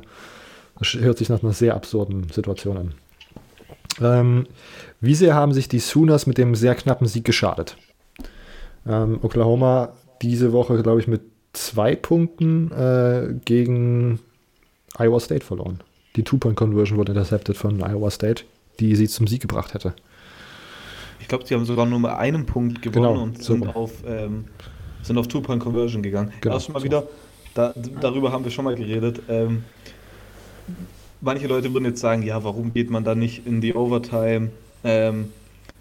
[0.79, 2.93] das hört sich nach einer sehr absurden Situation an.
[3.99, 4.47] Ähm,
[5.01, 7.75] wie sehr haben sich die Sooners mit dem sehr knappen Sieg geschadet?
[8.87, 9.91] Ähm, Oklahoma
[10.21, 14.19] diese Woche, glaube ich, mit zwei Punkten äh, gegen
[14.97, 15.81] Iowa State verloren.
[16.15, 18.45] Die Two-Point-Conversion wurde intercepted von Iowa State,
[18.79, 19.93] die sie zum Sieg gebracht hätte.
[21.21, 23.75] Ich glaube, sie haben sogar nur mit einem Punkt gewonnen genau, und sind super.
[23.75, 24.45] auf, ähm,
[25.01, 26.33] sind auf Two-Point-Conversion gegangen.
[26.41, 27.03] Genau, Erst mal wieder,
[27.53, 29.21] da, darüber haben wir schon mal geredet.
[29.29, 29.63] Ähm,
[31.21, 34.49] manche Leute würden jetzt sagen, ja, warum geht man da nicht in die Overtime?
[34.83, 35.31] Ähm,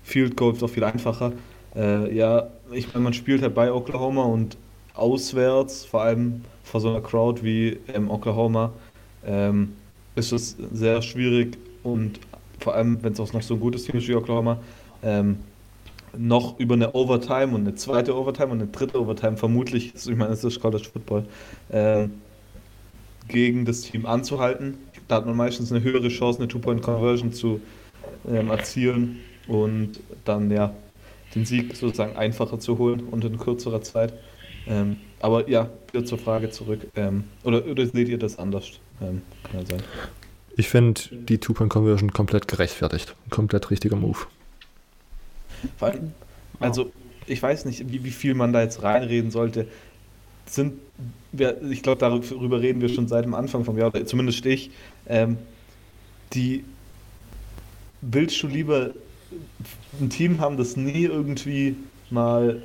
[0.02, 1.32] Field Goal ist doch viel einfacher.
[1.74, 4.56] Äh, ja, ich meine, man spielt halt bei Oklahoma und
[4.94, 8.72] auswärts, vor allem vor so einer Crowd wie ähm, Oklahoma,
[9.26, 9.72] ähm,
[10.14, 12.20] ist es sehr schwierig und
[12.58, 14.58] vor allem, wenn es auch noch so ein gutes Team ist wie Oklahoma,
[15.02, 15.38] ähm,
[16.16, 20.32] noch über eine Overtime und eine zweite Overtime und eine dritte Overtime vermutlich, ich meine,
[20.32, 21.24] es ist College Football,
[21.68, 22.08] äh,
[23.28, 24.78] gegen das Team anzuhalten.
[25.08, 27.60] Da hat man meistens eine höhere Chance, eine Two-Point-Conversion zu
[28.28, 30.74] ähm, erzielen und dann ja
[31.34, 34.12] den Sieg sozusagen einfacher zu holen und in kürzerer Zeit.
[34.66, 36.80] Ähm, aber ja, wieder zur Frage zurück.
[36.96, 38.80] Ähm, oder, oder seht ihr das anders?
[39.00, 39.82] Ähm, kann ja sein.
[40.56, 43.14] Ich finde die Two-Point-Conversion komplett gerechtfertigt.
[43.30, 44.18] Komplett richtiger Move.
[45.80, 46.12] Allem,
[46.58, 46.92] also
[47.26, 49.66] ich weiß nicht, wie, wie viel man da jetzt reinreden sollte.
[50.46, 50.74] Sind,
[51.32, 54.70] wir, ich glaube, darüber reden wir schon seit dem Anfang vom Jahr, oder zumindest ich.
[55.06, 55.38] Ähm,
[56.32, 56.64] die
[58.00, 58.90] willst du lieber
[60.00, 61.76] ein Team haben, das nie irgendwie
[62.10, 62.62] mal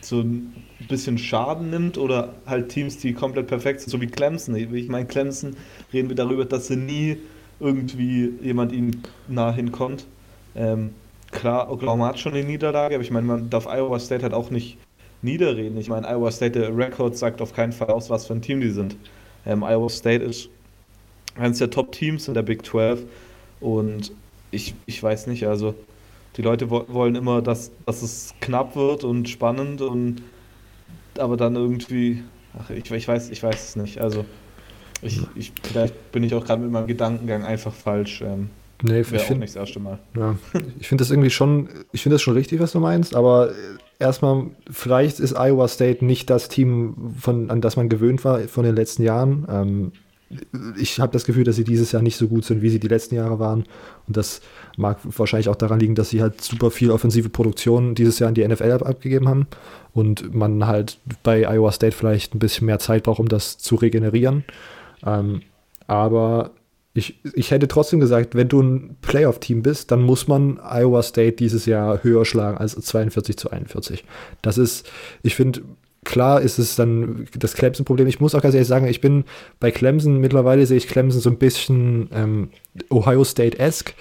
[0.00, 0.52] so ein
[0.88, 4.54] bisschen Schaden nimmt oder halt Teams, die komplett perfekt sind, so wie Clemson.
[4.56, 5.56] Ich meine, Clemson
[5.92, 7.16] reden wir darüber, dass sie nie
[7.60, 10.04] irgendwie jemand ihnen nah hinkommt.
[10.54, 10.90] Ähm,
[11.34, 14.50] klar, Oklahoma hat schon eine Niederlage, aber ich meine, man darf Iowa State halt auch
[14.50, 14.78] nicht
[15.20, 15.76] niederreden.
[15.78, 18.70] Ich meine, Iowa State, Rekord sagt auf keinen Fall aus, was für ein Team die
[18.70, 18.96] sind.
[19.44, 20.48] Ähm, Iowa State ist
[21.36, 23.02] eines der Top-Teams in der Big 12
[23.60, 24.12] und
[24.50, 25.74] ich, ich weiß nicht, also
[26.36, 30.22] die Leute wo wollen immer, dass, dass es knapp wird und spannend und
[31.18, 32.22] aber dann irgendwie,
[32.58, 34.00] ach, ich, ich weiß, ich weiß es nicht.
[34.00, 34.24] Also
[35.02, 38.22] ich, ich, vielleicht bin ich auch gerade mit meinem Gedankengang einfach falsch.
[38.22, 38.50] Ähm,
[38.82, 39.98] nee, ich finde nicht das erste Mal.
[40.16, 40.36] Ja,
[40.78, 43.52] ich finde das irgendwie schon, ich finde das schon richtig, was du meinst, aber
[43.98, 48.64] erstmal, vielleicht ist Iowa State nicht das Team, von, an das man gewöhnt war von
[48.64, 49.46] den letzten Jahren.
[49.48, 49.92] Ähm,
[50.78, 52.88] ich habe das Gefühl, dass sie dieses Jahr nicht so gut sind, wie sie die
[52.88, 53.64] letzten Jahre waren.
[54.06, 54.40] Und das
[54.76, 58.34] mag wahrscheinlich auch daran liegen, dass sie halt super viel offensive Produktion dieses Jahr in
[58.34, 59.46] die NFL abgegeben haben
[59.92, 63.76] und man halt bei Iowa State vielleicht ein bisschen mehr Zeit braucht, um das zu
[63.76, 64.44] regenerieren.
[65.04, 65.42] Ähm,
[65.86, 66.50] aber
[66.94, 71.36] ich, ich hätte trotzdem gesagt, wenn du ein Playoff-Team bist, dann muss man Iowa State
[71.36, 74.04] dieses Jahr höher schlagen als 42 zu 41.
[74.42, 74.88] Das ist,
[75.22, 75.62] ich finde,
[76.04, 78.06] klar ist es dann das Clemson-Problem.
[78.06, 79.24] Ich muss auch ganz ehrlich sagen, ich bin
[79.58, 82.50] bei Clemson, mittlerweile sehe ich Clemson so ein bisschen ähm,
[82.90, 83.94] Ohio State-esque,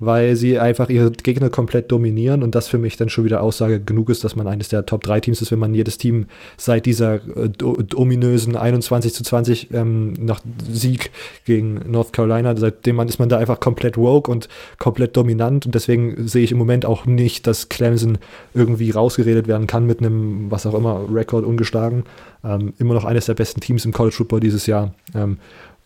[0.00, 3.80] weil sie einfach ihre Gegner komplett dominieren und das für mich dann schon wieder Aussage
[3.80, 6.86] genug ist, dass man eines der Top 3 Teams ist, wenn man jedes Team seit
[6.86, 7.50] dieser äh,
[7.94, 11.10] ominösen 21 zu 20 ähm, nach Sieg
[11.44, 14.48] gegen North Carolina, seitdem man ist man da einfach komplett woke und
[14.78, 18.18] komplett dominant und deswegen sehe ich im Moment auch nicht, dass Clemson
[18.54, 22.04] irgendwie rausgeredet werden kann mit einem, was auch immer, Rekord ungeschlagen.
[22.42, 24.94] Ähm, immer noch eines der besten Teams im College Football dieses Jahr.
[25.14, 25.36] Ähm,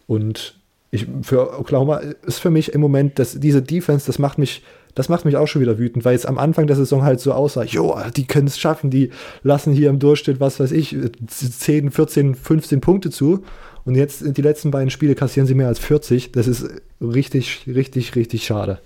[0.07, 0.55] und
[0.95, 4.63] ich, für Oklahoma ist für mich im Moment, dass diese Defense, das macht mich,
[4.95, 7.33] das macht mich auch schon wieder wütend, weil es am Anfang der Saison halt so
[7.33, 9.11] aussah, jo, die können es schaffen, die
[9.43, 10.97] lassen hier im Durchschnitt, was weiß ich,
[11.27, 13.45] 10, 14, 15 Punkte zu.
[13.85, 16.33] Und jetzt die letzten beiden Spiele kassieren sie mehr als 40.
[16.33, 16.67] Das ist
[17.01, 18.79] richtig, richtig, richtig schade.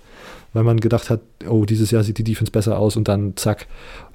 [0.51, 3.67] Weil man gedacht hat, oh, dieses Jahr sieht die Defense besser aus und dann zack,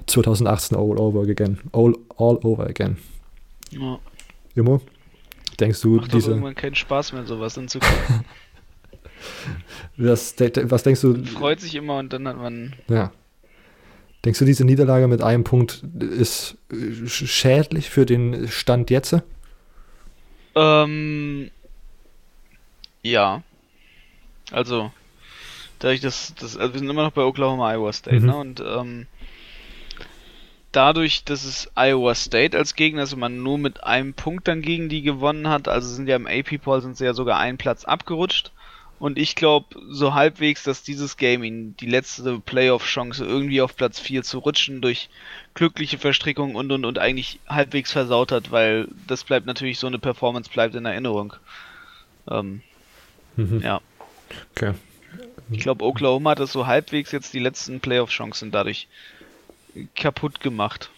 [0.05, 1.57] 2018 all over again.
[1.71, 2.97] All, all over again.
[3.71, 3.97] Ja.
[4.53, 4.79] Immer?
[5.59, 6.31] Denkst du, Macht diese.
[6.31, 8.25] irgendwann keinen Spaß mehr, sowas hinzugucken.
[9.97, 11.09] das, was denkst du?
[11.09, 12.75] Man freut sich immer und dann hat man.
[12.87, 13.11] Ja.
[14.23, 16.57] Denkst du, diese Niederlage mit einem Punkt ist
[17.05, 19.15] schädlich für den Stand jetzt?
[20.55, 21.51] Ähm.
[23.03, 23.43] Ja.
[24.51, 24.91] Also,
[25.79, 28.25] dadurch, dass, dass also wir sind immer noch bei Oklahoma, Iowa State, mhm.
[28.25, 28.35] ne?
[28.35, 29.07] Und ähm,
[30.75, 34.61] dadurch, dass es Iowa State als Gegner ist und man nur mit einem Punkt dann
[34.61, 37.85] gegen die gewonnen hat, also sind ja im AP-Poll sind sie ja sogar einen Platz
[37.85, 38.51] abgerutscht.
[38.97, 43.99] Und ich glaube so halbwegs, dass dieses Game ihnen die letzte Playoff-Chance irgendwie auf Platz
[43.99, 45.09] 4 zu rutschen durch
[45.53, 49.99] glückliche Verstrickungen und und und eigentlich halbwegs versaut hat, weil das bleibt natürlich so eine
[49.99, 51.33] Performance bleibt in Erinnerung.
[52.31, 52.61] Ähm,
[53.35, 53.61] mhm.
[53.61, 53.81] Ja.
[54.51, 54.73] Okay.
[55.51, 58.87] Ich glaube, Oklahoma hat das so halbwegs jetzt die letzten Playoff-Chancen dadurch
[59.95, 60.89] kaputt gemacht.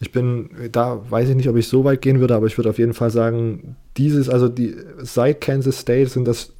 [0.00, 2.70] Ich bin, da weiß ich nicht, ob ich so weit gehen würde, aber ich würde
[2.70, 6.52] auf jeden Fall sagen, dieses, also die seit Kansas State sind das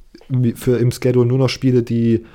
[0.55, 2.25] für im Schedule nur noch Spiele, die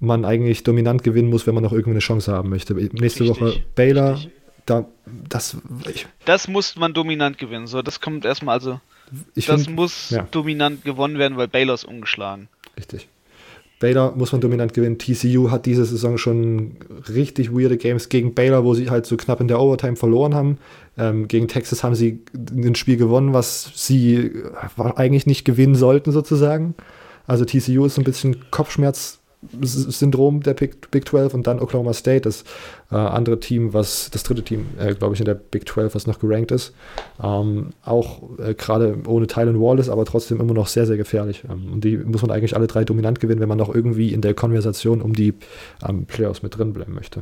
[0.00, 2.74] man eigentlich dominant gewinnen muss, wenn man noch irgendwie eine Chance haben möchte.
[2.74, 3.28] Nächste Richtig.
[3.28, 4.20] Woche Baylor,
[4.66, 4.86] da,
[5.28, 5.56] das.
[5.88, 7.66] Ich, das muss man dominant gewinnen.
[7.66, 8.80] So, das kommt erstmal also.
[9.34, 10.26] das find, muss ja.
[10.30, 12.48] dominant gewonnen werden, weil Baylor ist umgeschlagen.
[12.76, 13.08] Richtig.
[13.80, 14.98] Baylor muss man dominant gewinnen.
[14.98, 16.76] TCU hat diese Saison schon
[17.08, 20.58] richtig weirde Games gegen Baylor, wo sie halt so knapp in der Overtime verloren haben.
[20.96, 24.32] Ähm, gegen Texas haben sie ein Spiel gewonnen, was sie
[24.76, 26.74] eigentlich nicht gewinnen sollten, sozusagen.
[27.26, 29.20] Also TCU ist ein bisschen Kopfschmerz
[29.60, 32.42] Syndrom der Big, Big 12 und dann Oklahoma State, das
[32.90, 36.08] äh, andere Team, was das dritte Team, äh, glaube ich, in der Big 12, was
[36.08, 36.74] noch gerankt ist.
[37.22, 41.44] Ähm, auch äh, gerade ohne Tylen Wallace, aber trotzdem immer noch sehr, sehr gefährlich.
[41.48, 44.22] Ähm, und die muss man eigentlich alle drei dominant gewinnen, wenn man noch irgendwie in
[44.22, 45.34] der Konversation um die
[45.88, 47.20] ähm, Playoffs mit drin bleiben möchte.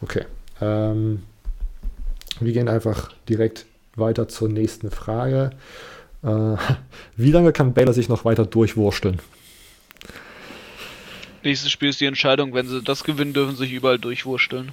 [0.00, 0.24] Okay.
[0.62, 1.24] Ähm,
[2.40, 3.66] wir gehen einfach direkt
[3.96, 5.50] weiter zur nächsten Frage.
[6.22, 6.56] Äh,
[7.16, 9.18] wie lange kann Baylor sich noch weiter durchwursteln?
[11.44, 12.54] Nächstes Spiel ist die Entscheidung.
[12.54, 14.72] Wenn sie das gewinnen, dürfen sie sich überall durchwursteln.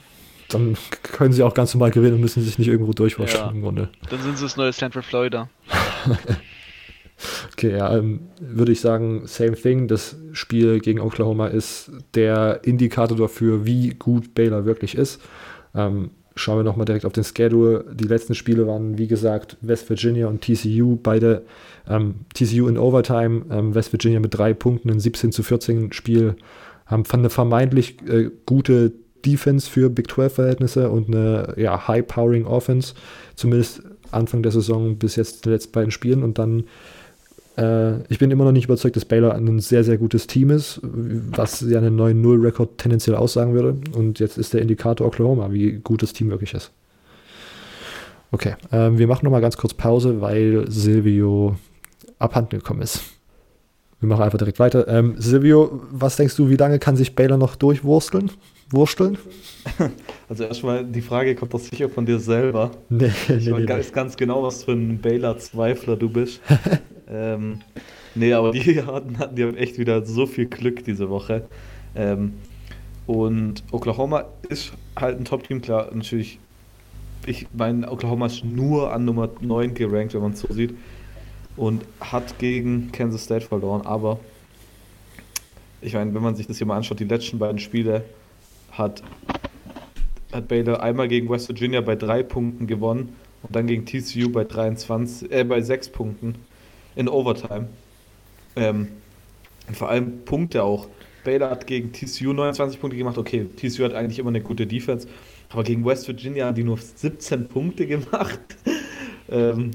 [0.49, 3.51] Dann können sie auch ganz normal gewinnen und müssen sich nicht irgendwo durchwursteln ja.
[3.51, 3.89] im Grunde.
[4.09, 5.49] Dann sind sie das neue Stanford Florida.
[7.53, 9.87] okay, ja, ähm, würde ich sagen, same thing.
[9.87, 15.21] Das Spiel gegen Oklahoma ist der Indikator dafür, wie gut Baylor wirklich ist.
[15.75, 16.11] Ähm,
[16.41, 17.85] schauen wir nochmal direkt auf den Schedule.
[17.93, 20.97] Die letzten Spiele waren, wie gesagt, West Virginia und TCU.
[21.01, 21.43] Beide
[21.87, 26.35] ähm, TCU in Overtime, ähm, West Virginia mit drei Punkten, ein 17 zu 14 Spiel.
[26.85, 28.91] haben eine vermeintlich äh, gute
[29.25, 32.95] Defense für Big 12-Verhältnisse und eine ja, High-Powering Offense,
[33.35, 36.65] zumindest Anfang der Saison bis jetzt die letzten beiden Spielen und dann
[37.57, 40.79] äh, ich bin immer noch nicht überzeugt, dass Baylor ein sehr, sehr gutes Team ist,
[40.83, 43.77] was ja einen 9-0-Rekord tendenziell aussagen würde.
[43.95, 46.71] Und jetzt ist der Indikator Oklahoma, wie gut das Team wirklich ist.
[48.31, 51.55] Okay, ähm, wir machen nochmal ganz kurz Pause, weil Silvio
[52.17, 53.01] abhanden gekommen ist.
[53.99, 54.87] Wir machen einfach direkt weiter.
[54.87, 58.31] Ähm, Silvio, was denkst du, wie lange kann sich Baylor noch durchwursteln?
[58.69, 59.17] Wursteln?
[60.29, 62.71] Also erstmal, die Frage kommt doch sicher von dir selber.
[62.87, 63.91] Nee, ich nee, nee, weiß nee.
[63.93, 66.39] ganz genau, was für ein Baylor-Zweifler du bist.
[67.11, 67.61] ähm,
[68.15, 71.43] nee, aber die hatten, hatten, die haben echt wieder so viel Glück diese Woche.
[71.95, 72.33] Ähm,
[73.05, 76.39] und Oklahoma ist halt ein Top-Team, klar, natürlich.
[77.25, 80.73] Ich meine, Oklahoma ist nur an Nummer 9 gerankt, wenn man es so sieht.
[81.57, 84.19] Und hat gegen Kansas State verloren, aber
[85.81, 88.05] ich meine, wenn man sich das hier mal anschaut, die letzten beiden Spiele
[88.71, 89.03] hat,
[90.31, 94.45] hat Baylor einmal gegen West Virginia bei drei Punkten gewonnen und dann gegen TCU bei
[94.45, 96.35] 23, äh, bei sechs Punkten
[96.95, 97.67] in Overtime.
[98.55, 98.87] Ähm,
[99.67, 100.87] und vor allem Punkte auch.
[101.23, 103.17] Baylor hat gegen TCU 29 Punkte gemacht.
[103.17, 105.07] Okay, TCU hat eigentlich immer eine gute Defense,
[105.49, 108.39] aber gegen West Virginia haben die nur 17 Punkte gemacht.
[109.29, 109.71] ähm,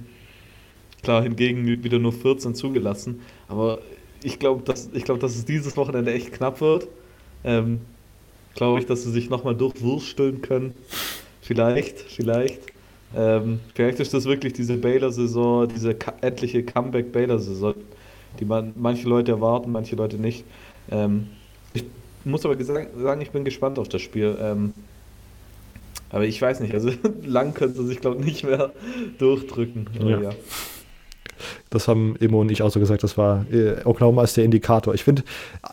[1.02, 3.20] klar, hingegen wieder nur 14 zugelassen.
[3.48, 3.80] Aber
[4.22, 6.88] ich glaube, dass, glaub, dass es dieses Wochenende echt knapp wird.
[7.44, 7.80] Ähm,
[8.54, 10.74] glaube ich, dass sie sich nochmal durchwursteln können.
[11.40, 12.75] Vielleicht, vielleicht.
[13.16, 17.74] Ähm, vielleicht ist das wirklich diese Baylor-Saison, diese endliche Comeback-Baylor-Saison,
[18.38, 20.44] die man manche Leute erwarten, manche Leute nicht.
[20.90, 21.28] Ähm,
[21.72, 21.84] ich
[22.24, 24.36] muss aber sagen, ich bin gespannt auf das Spiel.
[24.40, 24.74] Ähm,
[26.10, 26.90] aber ich weiß nicht, also
[27.24, 28.72] lang können sie sich, glaube ich, nicht mehr
[29.18, 29.88] durchdrücken.
[29.98, 30.20] Ja.
[30.20, 30.30] ja.
[31.70, 34.94] Das haben Immo und ich auch so gesagt, das war äh, Oklahoma ist der Indikator.
[34.94, 35.22] Ich finde,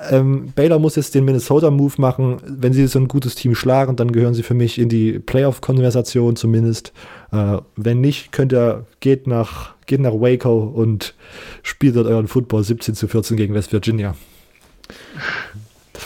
[0.09, 2.37] ähm, Baylor muss jetzt den Minnesota-Move machen.
[2.45, 6.35] Wenn sie so ein gutes Team schlagen, dann gehören sie für mich in die Playoff-Konversation
[6.35, 6.93] zumindest.
[7.33, 11.15] Äh, wenn nicht, könnt ihr, geht nach, geht nach Waco und
[11.63, 14.15] spielt dort euren Football 17 zu 14 gegen West Virginia.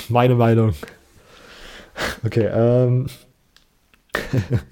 [0.07, 0.73] Meine Meinung.
[2.25, 3.07] Okay, ähm.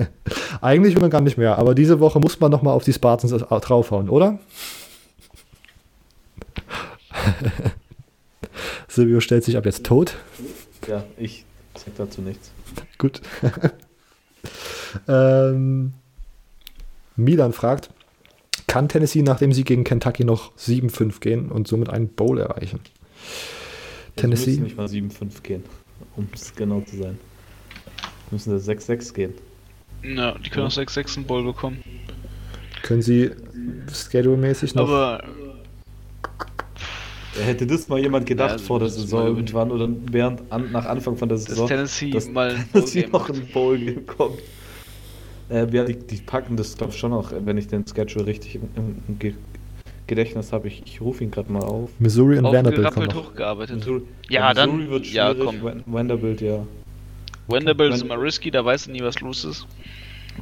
[0.62, 3.32] Eigentlich will man gar nicht mehr, aber diese Woche muss man nochmal auf die Spartans
[3.32, 4.40] draufhauen, oder?
[8.88, 10.16] Silvio stellt sich ab jetzt tot.
[10.88, 11.44] Ja, ich
[11.76, 12.52] sag dazu nichts.
[12.98, 13.22] Gut.
[15.08, 15.94] ähm,
[17.16, 17.90] Milan fragt,
[18.68, 22.80] kann Tennessee, nachdem sie gegen Kentucky noch 7-5 gehen und somit einen Bowl erreichen?
[24.16, 24.52] Tennessee?
[24.52, 25.64] müssen nicht mal 7-5 gehen,
[26.16, 27.18] um es genau zu sein.
[28.32, 29.34] Müssen sie 6-6 gehen.
[30.04, 31.84] Ja, die können auch 6-6 einen Bowl bekommen.
[32.84, 33.32] Können sie
[33.92, 34.88] schedule-mäßig noch.
[34.90, 35.24] Aber.
[37.38, 41.18] Hätte das mal jemand gedacht ja, vor der Saison irgendwann oder während an, nach Anfang
[41.18, 44.40] von der Saison, dass Tennessee dass mal Tennessee noch ein Bowl bekommt.
[45.50, 48.56] Äh, ja, die, die, packen das glaube ich schon auch, wenn ich den Schedule richtig
[48.56, 49.36] im, im, im
[50.08, 50.68] Gedächtnis habe.
[50.68, 51.90] Ich, ich rufe ihn gerade mal auf.
[52.00, 53.28] Missouri und Vanderbilt kommen noch.
[53.28, 53.78] hochgearbeitet.
[53.78, 55.84] Missouri, ja, Missouri dann wird ja, komm.
[55.86, 56.66] Vanderbilt ja.
[57.48, 59.68] Vanderbilt ist immer risky, da weißt du nie, was los ist.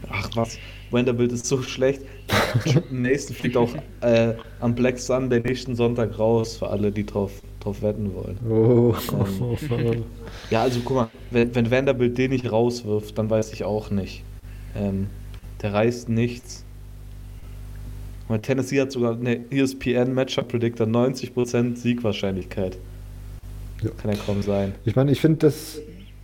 [0.09, 0.57] Ach was,
[0.89, 2.01] Vanderbilt ist so schlecht.
[2.91, 3.69] Mason fliegt auch
[4.01, 8.37] äh, am Black Sunday nächsten Sonntag raus, für alle, die drauf, drauf wetten wollen.
[8.49, 8.95] Oh.
[9.69, 10.03] Ähm,
[10.49, 14.23] ja, also guck mal, wenn, wenn, Vanderbilt den nicht rauswirft, dann weiß ich auch nicht.
[14.75, 15.07] Ähm,
[15.61, 16.63] der reißt nichts.
[18.27, 22.77] Und Tennessee hat sogar eine ESPN Matchup Predictor 90% Siegwahrscheinlichkeit.
[23.83, 23.89] Ja.
[24.01, 24.73] Kann ja kaum sein.
[24.85, 25.79] Ich meine, ich finde das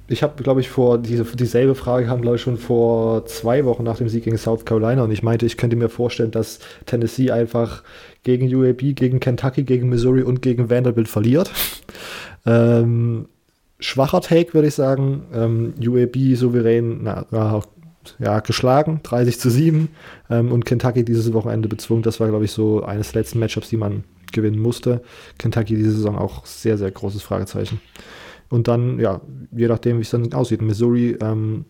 [0.10, 3.84] ich habe, glaube ich, vor diese, dieselbe Frage kam, glaube ich, schon vor zwei Wochen
[3.84, 7.30] nach dem Sieg gegen South Carolina und ich meinte, ich könnte mir vorstellen, dass Tennessee
[7.30, 7.84] einfach
[8.24, 11.52] gegen UAB, gegen Kentucky, gegen Missouri und gegen Vanderbilt verliert.
[12.46, 13.28] Ähm,
[13.80, 15.24] schwacher Take, würde ich sagen.
[15.34, 17.62] Ähm, UAB souverän, na, na,
[18.20, 19.90] ja, geschlagen, 30 zu 7
[20.30, 22.04] ähm, und Kentucky dieses Wochenende bezwungen.
[22.04, 25.02] Das war, glaube ich, so eines der letzten Matchups, die man gewinnen musste.
[25.38, 27.82] Kentucky diese Saison auch sehr, sehr großes Fragezeichen.
[28.50, 29.22] Und dann, ja,
[29.52, 30.62] je nachdem, wie es dann aussieht.
[30.62, 31.66] Missouri ähm,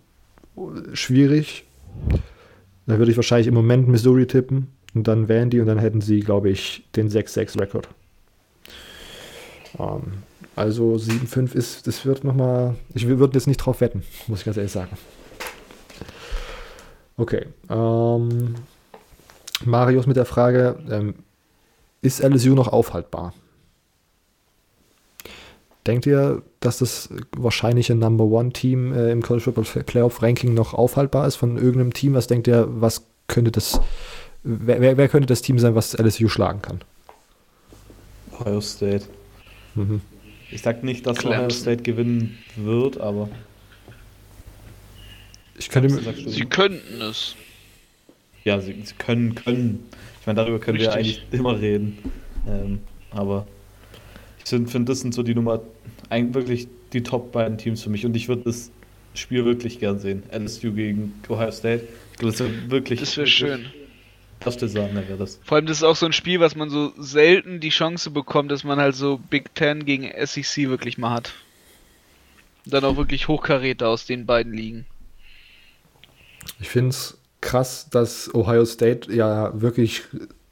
[0.93, 1.65] schwierig.
[2.85, 4.67] Da würde ich wahrscheinlich im Moment Missouri tippen.
[4.95, 7.89] Und dann wären die und dann hätten sie, glaube ich, den 6-6-Rekord.
[9.77, 10.23] Ähm,
[10.55, 12.75] also 7-5 ist, das wird nochmal.
[12.93, 14.89] Ich würde jetzt nicht drauf wetten, muss ich ganz ehrlich sagen.
[17.19, 17.45] Okay.
[17.69, 18.55] Ähm,
[19.65, 21.15] Marius mit der Frage: ähm,
[22.01, 23.33] Ist LSU noch aufhaltbar?
[25.85, 30.73] Denkt ihr, dass das wahrscheinliche Number One Team äh, im College Football Playoff Ranking noch
[30.73, 32.13] aufhaltbar ist von irgendeinem Team?
[32.13, 33.81] Was denkt ihr, was könnte das,
[34.43, 36.81] wer, wer könnte das Team sein, was LSU schlagen kann?
[38.39, 39.05] Ohio State.
[39.75, 40.01] Mhm.
[40.51, 41.39] Ich sag nicht, dass Clemson.
[41.39, 43.29] Ohio State gewinnen wird, aber.
[45.59, 47.35] Ich könnte Sie könnten es.
[48.45, 49.89] Ja, sie, sie, können, können.
[50.21, 50.93] Ich meine, darüber können Richtig.
[50.93, 51.97] wir eigentlich immer reden.
[52.47, 52.79] Ähm,
[53.11, 53.45] aber
[54.39, 55.61] ich finde, find, das sind so die Nummer,
[56.09, 58.05] eigentlich wirklich die Top beiden Teams für mich.
[58.05, 58.71] Und ich würde das
[59.13, 60.23] Spiel wirklich gern sehen.
[60.31, 61.87] LSU gegen Ohio State.
[62.21, 63.01] Das wäre wirklich.
[63.01, 63.65] Das wäre schön.
[64.43, 65.39] Erste Sahne wäre das.
[65.43, 68.51] Vor allem, das ist auch so ein Spiel, was man so selten die Chance bekommt,
[68.51, 71.33] dass man halt so Big Ten gegen SEC wirklich mal hat.
[72.63, 74.85] Und dann auch wirklich Hochkaräter aus den beiden liegen.
[76.59, 80.03] Ich finde es krass, dass Ohio State ja wirklich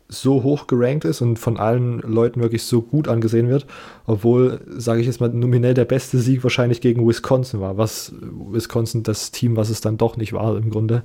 [0.09, 3.65] so hoch gerankt ist und von allen Leuten wirklich so gut angesehen wird,
[4.05, 9.03] obwohl, sage ich jetzt mal, nominell der beste Sieg wahrscheinlich gegen Wisconsin war, was Wisconsin
[9.03, 11.03] das Team, was es dann doch nicht war im Grunde.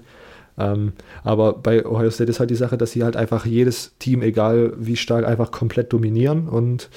[0.58, 0.92] Ähm,
[1.24, 4.74] aber bei Ohio State ist halt die Sache, dass sie halt einfach jedes Team, egal
[4.76, 6.90] wie stark, einfach komplett dominieren und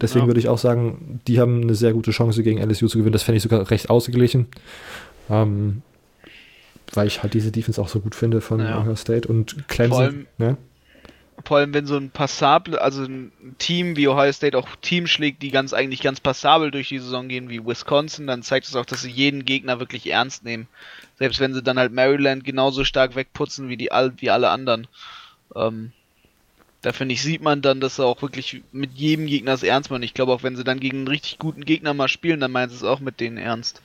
[0.00, 0.28] deswegen ja.
[0.28, 3.12] würde ich auch sagen, die haben eine sehr gute Chance gegen LSU zu gewinnen.
[3.12, 4.46] Das fände ich sogar recht ausgeglichen.
[5.28, 5.82] Ähm,
[6.92, 8.80] weil ich halt diese Defense auch so gut finde von ja.
[8.80, 9.96] Ohio State und Clemson.
[9.96, 10.56] Vor allem, ne?
[11.44, 15.42] vor allem wenn so ein passable, also ein Team wie Ohio State auch Teams schlägt,
[15.42, 18.84] die ganz eigentlich ganz passabel durch die Saison gehen wie Wisconsin, dann zeigt es auch,
[18.84, 20.68] dass sie jeden Gegner wirklich ernst nehmen.
[21.18, 24.86] Selbst wenn sie dann halt Maryland genauso stark wegputzen wie die wie alle anderen.
[25.54, 25.92] Ähm,
[26.82, 29.90] da finde ich, sieht man dann, dass sie auch wirklich mit jedem Gegner es ernst
[29.90, 30.02] machen.
[30.02, 32.70] Ich glaube auch, wenn sie dann gegen einen richtig guten Gegner mal spielen, dann meinen
[32.70, 33.82] sie es auch mit denen ernst.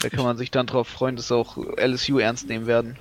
[0.00, 2.96] Da kann man sich dann drauf freuen, dass auch LSU ernst nehmen werden.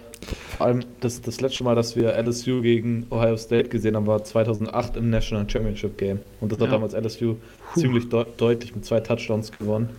[0.57, 4.23] Vor allem das, das letzte Mal, dass wir LSU gegen Ohio State gesehen haben, war
[4.23, 6.19] 2008 im National Championship Game.
[6.39, 6.73] Und das hat ja.
[6.73, 7.35] damals LSU
[7.73, 7.79] Puh.
[7.79, 9.89] ziemlich de deutlich mit zwei Touchdowns gewonnen.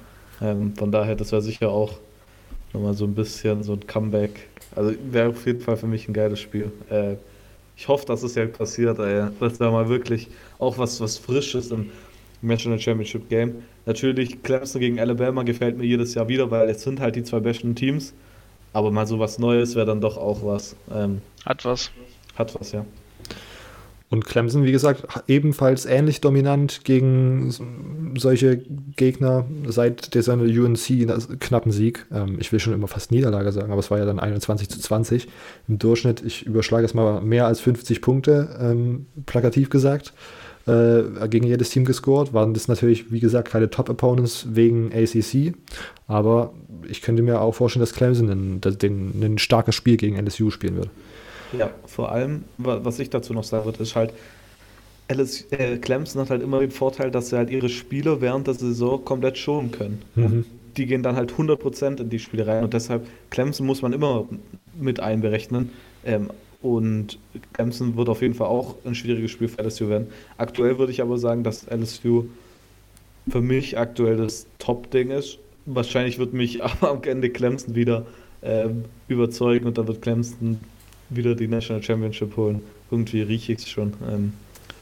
[0.41, 1.99] Ähm, von daher, das wäre sicher auch
[2.73, 4.49] nochmal so ein bisschen so ein Comeback.
[4.75, 6.73] Also wäre auf jeden Fall für mich ein geiles Spiel.
[6.91, 7.17] Äh,
[7.77, 9.29] ich hoffe, dass es ja passiert, ey.
[9.41, 11.91] dass da mal wirklich auch was, was Frisches im
[12.41, 13.63] National Championship Game.
[13.87, 17.41] Natürlich, Clemson gegen Alabama gefällt mir jedes Jahr wieder, weil es sind halt die zwei
[17.41, 18.15] besten Teams.
[18.73, 20.75] Aber mal so was Neues wäre dann doch auch was.
[20.93, 21.91] Ähm, hat was.
[22.35, 22.85] Hat was, ja.
[24.11, 27.53] Und Clemson, wie gesagt, ebenfalls ähnlich dominant gegen
[28.17, 28.59] solche
[28.97, 32.07] Gegner seit dieser UNC knappen Sieg.
[32.13, 34.79] Ähm, ich will schon immer fast Niederlage sagen, aber es war ja dann 21 zu
[34.79, 35.29] 20
[35.69, 36.23] im Durchschnitt.
[36.25, 40.13] Ich überschlage es mal mehr als 50 Punkte, ähm, plakativ gesagt
[40.67, 42.33] äh, gegen jedes Team gescored.
[42.33, 45.55] Waren das natürlich, wie gesagt, keine Top-Opponents wegen ACC.
[46.07, 46.55] Aber
[46.89, 50.77] ich könnte mir auch vorstellen, dass Clemson ein, ein, ein starkes Spiel gegen LSU spielen
[50.77, 50.91] wird.
[51.59, 54.13] Ja, vor allem, was ich dazu noch sagen würde, ist halt,
[55.09, 58.55] LS, äh, Clemson hat halt immer den Vorteil, dass sie halt ihre Spieler während der
[58.55, 60.03] Saison komplett schonen können.
[60.15, 60.45] Mhm.
[60.77, 64.27] Die gehen dann halt 100% in die Spiele rein und deshalb, Clemson muss man immer
[64.81, 65.71] mit einberechnen.
[66.05, 66.31] Ähm,
[66.65, 67.19] und
[67.53, 70.09] Clemson wird auf jeden Fall auch ein schwieriges Spiel für LSU werden.
[70.39, 72.25] Aktuell würde ich aber sagen, dass LSU
[73.29, 75.39] für mich aktuell das Top-Ding ist.
[75.67, 78.07] Wahrscheinlich wird mich aber am Ende Clemson wieder
[78.43, 80.59] ähm, überzeugen und dann wird Clemson
[81.11, 82.63] wieder die National Championship holen.
[82.91, 83.93] Irgendwie rieche ich es schon.
[84.11, 84.33] Ähm,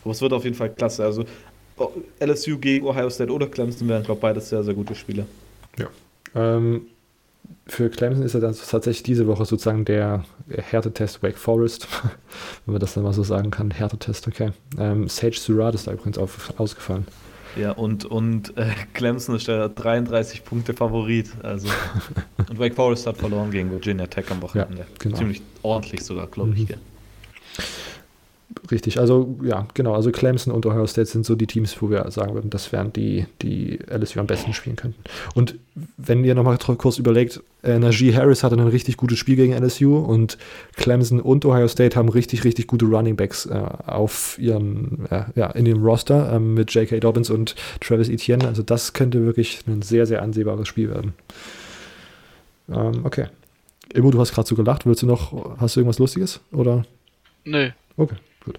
[0.04, 1.04] aber es wird auf jeden Fall klasse.
[1.04, 1.24] Also
[2.20, 5.26] LSU gegen Ohio State oder Clemson wären, glaube ich, beides sehr, sehr gute Spiele.
[5.78, 5.88] Ja.
[6.34, 6.86] Ähm,
[7.66, 11.86] für Clemson ist er dann tatsächlich diese Woche sozusagen der Härtetest Wake Forest,
[12.66, 13.70] wenn man das dann mal so sagen kann.
[13.70, 14.50] Härtetest, okay.
[14.78, 17.06] Ähm, Sage Surratt ist da übrigens auf, ausgefallen.
[17.56, 21.30] Ja, und, und äh, Clemson ist der 33 Punkte Favorit.
[21.42, 21.68] Also.
[22.48, 24.78] und Wake Forest hat verloren gegen Virginia Tech am Wochenende.
[24.78, 25.16] Ja, genau.
[25.18, 26.68] Ziemlich ordentlich sogar, glaube ich.
[26.68, 26.91] Mhm.
[28.70, 32.10] Richtig, also ja, genau, also Clemson und Ohio State sind so die Teams, wo wir
[32.10, 35.02] sagen würden, das wären die, die LSU am besten spielen könnten.
[35.34, 35.56] Und
[35.96, 39.96] wenn ihr nochmal kurz überlegt, äh, Najee Harris hatte ein richtig gutes Spiel gegen LSU
[39.96, 40.38] und
[40.76, 45.50] Clemson und Ohio State haben richtig, richtig gute Running Backs äh, auf ihren, äh, ja,
[45.50, 47.00] in dem Roster ähm, mit J.K.
[47.00, 48.46] Dobbins und Travis Etienne.
[48.46, 51.14] Also das könnte wirklich ein sehr, sehr ansehbares Spiel werden.
[52.68, 53.26] Ähm, okay.
[53.94, 54.86] Immo, du hast gerade so gelacht.
[54.86, 56.40] Willst du noch, hast du irgendwas Lustiges?
[56.52, 56.84] Oder?
[57.44, 57.70] Nö.
[57.96, 58.16] Okay.
[58.44, 58.58] Gut.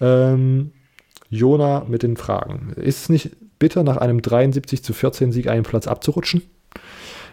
[0.00, 0.72] Ähm,
[1.30, 2.72] Jona mit den Fragen.
[2.76, 6.42] Ist es nicht bitter, nach einem 73 zu 14 Sieg einen Platz abzurutschen?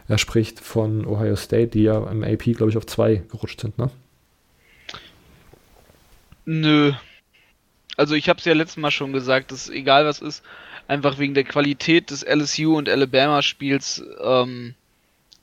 [0.08, 3.78] Er spricht von Ohio State, die ja im AP, glaube ich, auf zwei gerutscht sind,
[3.78, 3.90] ne?
[6.46, 6.94] Nö.
[7.98, 10.44] Also ich habe es ja letztes Mal schon gesagt, dass egal was ist,
[10.88, 14.76] einfach wegen der Qualität des LSU und Alabama Spiels ähm,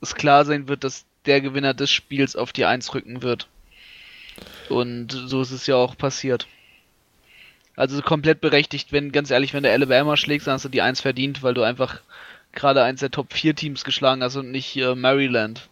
[0.01, 3.47] es klar sein wird, dass der Gewinner des Spiels auf die Eins rücken wird.
[4.73, 6.47] Und so ist es ja auch passiert.
[7.75, 11.01] Also komplett berechtigt, wenn, ganz ehrlich, wenn der Alabama schlägt, dann hast du die 1
[11.01, 12.01] verdient, weil du einfach
[12.51, 15.69] gerade eins der Top 4 Teams geschlagen hast und nicht äh, Maryland.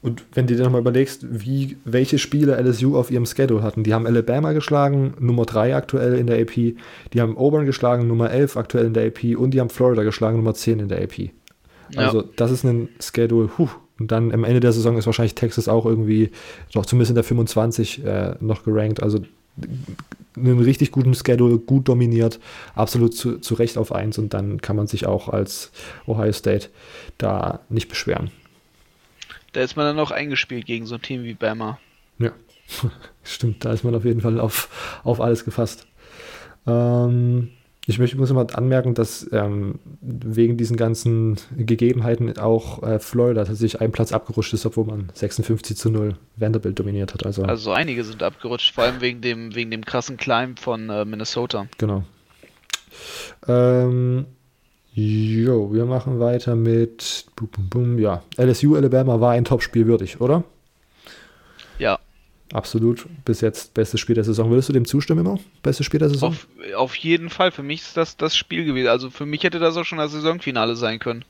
[0.00, 3.94] Und wenn du dir nochmal überlegst, wie, welche Spiele LSU auf ihrem Schedule hatten, die
[3.94, 8.56] haben Alabama geschlagen, Nummer 3 aktuell in der AP, die haben Auburn geschlagen, Nummer 11
[8.56, 11.30] aktuell in der AP und die haben Florida geschlagen, Nummer 10 in der AP.
[11.96, 12.28] Also ja.
[12.36, 13.68] das ist ein Schedule, huh.
[13.98, 16.30] Und dann am Ende der Saison ist wahrscheinlich Texas auch irgendwie,
[16.72, 19.02] doch zumindest in der 25 äh, noch gerankt.
[19.02, 19.20] Also
[20.36, 22.40] einen richtig guten Schedule, gut dominiert,
[22.74, 25.70] absolut zu, zu Recht auf 1 und dann kann man sich auch als
[26.06, 26.68] Ohio State
[27.18, 28.30] da nicht beschweren.
[29.52, 31.78] Da ist man dann auch eingespielt gegen so ein Team wie Bama.
[32.18, 32.32] Ja,
[33.22, 35.86] stimmt, da ist man auf jeden Fall auf, auf alles gefasst.
[36.66, 37.50] Ähm,
[37.86, 43.80] ich möchte übrigens mal anmerken, dass ähm, wegen diesen ganzen Gegebenheiten auch äh, Florida tatsächlich
[43.80, 47.26] einen Platz abgerutscht ist, obwohl man 56 zu 0 Vanderbilt dominiert hat.
[47.26, 51.04] Also, also einige sind abgerutscht, vor allem wegen dem, wegen dem krassen Climb von äh,
[51.04, 51.66] Minnesota.
[51.76, 52.04] Genau.
[53.46, 54.26] Ähm,
[54.94, 60.44] jo, wir machen weiter mit bum, bum, ja, LSU Alabama war ein Topspiel würdig, oder?
[62.52, 63.06] Absolut.
[63.24, 64.50] Bis jetzt bestes Spiel der Saison.
[64.50, 65.38] Würdest du dem zustimmen immer?
[65.62, 66.30] Bestes Spiel der Saison?
[66.30, 66.46] Auf,
[66.76, 67.50] auf jeden Fall.
[67.50, 68.88] Für mich ist das das Spiel gewesen.
[68.88, 71.24] Also für mich hätte das auch schon das Saisonfinale sein können.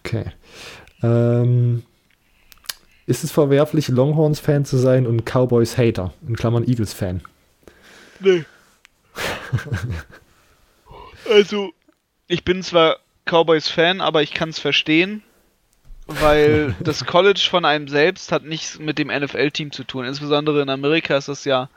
[0.00, 0.26] Okay.
[1.02, 1.84] Ähm,
[3.06, 6.12] ist es verwerflich, Longhorns-Fan zu sein und Cowboys-Hater?
[6.26, 7.22] In Klammern Eagles-Fan?
[8.20, 8.44] Nee.
[11.30, 11.72] also,
[12.26, 15.22] ich bin zwar Cowboys-Fan, aber ich kann es verstehen
[16.06, 20.04] weil das College von einem selbst hat nichts mit dem NFL-Team zu tun.
[20.04, 21.68] Insbesondere in Amerika ist das ja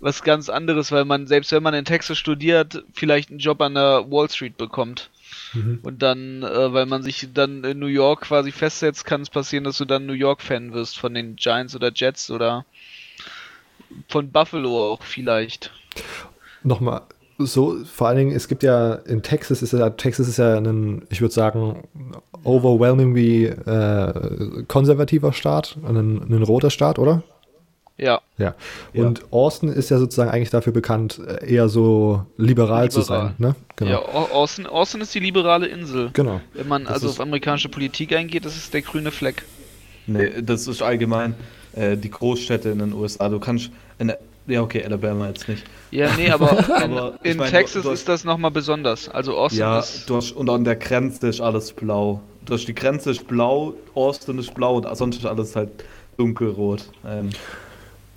[0.00, 3.74] was ganz anderes, weil man, selbst wenn man in Texas studiert, vielleicht einen Job an
[3.74, 5.10] der Wall Street bekommt.
[5.52, 5.80] Mhm.
[5.82, 9.64] Und dann, äh, weil man sich dann in New York quasi festsetzt, kann es passieren,
[9.64, 12.64] dass du dann New York-Fan wirst von den Giants oder Jets oder
[14.08, 15.70] von Buffalo auch vielleicht.
[16.62, 17.02] Nochmal,
[17.38, 21.02] so, vor allen Dingen, es gibt ja in Texas ist ja, Texas ist ja ein,
[21.10, 21.84] ich würde sagen,
[22.44, 27.22] overwhelmingly äh, konservativer Staat, ein, ein roter Staat, oder?
[27.98, 28.20] Ja.
[28.36, 28.54] Ja.
[28.94, 29.24] Und ja.
[29.30, 32.90] Austin ist ja sozusagen eigentlich dafür bekannt, eher so liberal, liberal.
[32.90, 33.34] zu sein.
[33.38, 33.54] Ne?
[33.76, 33.90] Genau.
[33.90, 36.10] Ja, Austin, Austin ist die liberale Insel.
[36.12, 36.40] Genau.
[36.52, 39.44] Wenn man das also auf amerikanische Politik eingeht, das ist der grüne Fleck.
[40.06, 41.34] Nee, das ist allgemein
[41.74, 43.28] äh, die Großstädte in den USA.
[43.28, 44.12] Du kannst in
[44.46, 45.64] ja, okay, Alabama jetzt nicht.
[45.90, 46.50] Ja, nee, aber,
[46.82, 49.08] aber in, mein, Texas du, du hast, ist das nochmal besonders.
[49.08, 50.08] Also Austin ja, ist.
[50.08, 52.20] Du hast, und an der Grenze ist alles blau.
[52.44, 55.70] Du hast die Grenze ist blau, Austin ist blau und sonst ist alles halt
[56.16, 56.88] dunkelrot.
[57.04, 57.30] Ähm,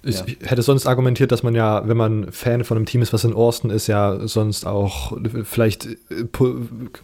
[0.01, 0.25] ich ja.
[0.47, 3.33] hätte sonst argumentiert, dass man ja, wenn man Fan von einem Team ist, was in
[3.33, 6.25] Austin ist, ja sonst auch vielleicht, äh,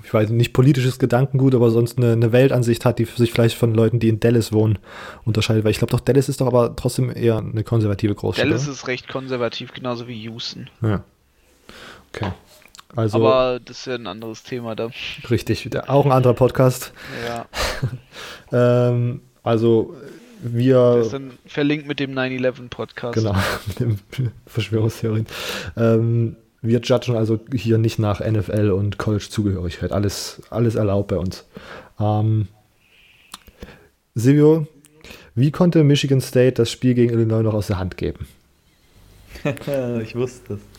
[0.04, 3.74] ich weiß nicht, politisches Gedankengut, aber sonst eine, eine Weltansicht hat, die sich vielleicht von
[3.74, 4.80] Leuten, die in Dallas wohnen,
[5.26, 5.64] unterscheidet.
[5.64, 8.46] Weil ich glaube doch, Dallas ist doch aber trotzdem eher eine konservative Großstadt.
[8.46, 10.70] Dallas ist recht konservativ, genauso wie Houston.
[10.82, 11.04] Ja.
[12.14, 12.32] Okay.
[12.96, 14.90] Also, aber das ist ja ein anderes Thema da.
[15.30, 16.94] Richtig, auch ein anderer Podcast.
[17.28, 17.46] Ja.
[18.90, 19.96] ähm, also
[20.54, 20.96] wir.
[20.98, 23.16] Das ist dann verlinkt mit dem 9-11-Podcast.
[23.16, 23.36] Genau,
[23.68, 24.00] mit dem
[24.46, 25.26] Verschwörungstheorien.
[25.78, 29.92] Ähm, wir judgen also hier nicht nach NFL und College-Zugehörigkeit.
[29.92, 31.46] Alles, alles erlaubt bei uns.
[32.00, 32.48] Ähm,
[34.16, 34.68] Silvio,
[35.36, 38.28] wie konnte Michigan State das Spiel gegen Illinois noch aus der Hand geben?
[40.02, 40.75] ich wusste es.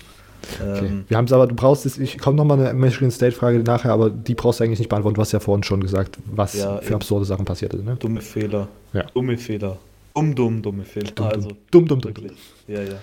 [0.60, 0.86] Okay.
[0.86, 3.92] Ähm, wir haben es aber, du brauchst es, ich komme nochmal eine Michigan State-Frage nachher,
[3.92, 5.14] aber die brauchst du eigentlich nicht beantworten.
[5.14, 7.84] Du hast ja vorhin schon gesagt, was ja, für absurde Sachen passiert sind.
[7.84, 7.96] Ne?
[7.96, 8.68] Dumme Fehler.
[8.92, 9.04] Ja.
[9.14, 9.78] Dumme Fehler.
[10.14, 11.10] Dumm, dumm, dumme Fehler.
[11.14, 12.26] Dumm, also, dumm, dumm, dumm, dumm.
[12.68, 13.00] Ja, ja.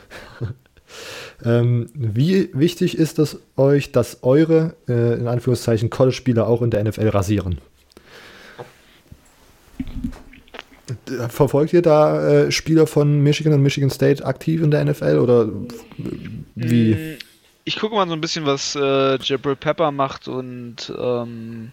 [1.46, 6.84] ähm, wie wichtig ist es euch, dass eure, äh, in Anführungszeichen, College-Spieler auch in der
[6.84, 7.60] NFL rasieren?
[11.30, 15.50] Verfolgt ihr da äh, Spieler von Michigan und Michigan State aktiv in der NFL oder
[16.56, 17.18] wie?
[17.66, 21.72] Ich gucke mal so ein bisschen, was äh, Jabril Pepper macht und ähm,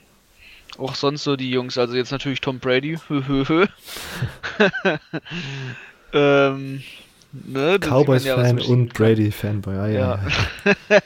[0.78, 1.78] auch sonst so die Jungs.
[1.78, 2.98] Also jetzt natürlich Tom Brady.
[6.12, 6.82] ähm,
[7.32, 9.74] ne, Cowboys-Fan ja, und Brady-Fanboy.
[9.74, 10.20] Ja, ja.
[10.88, 11.00] ja.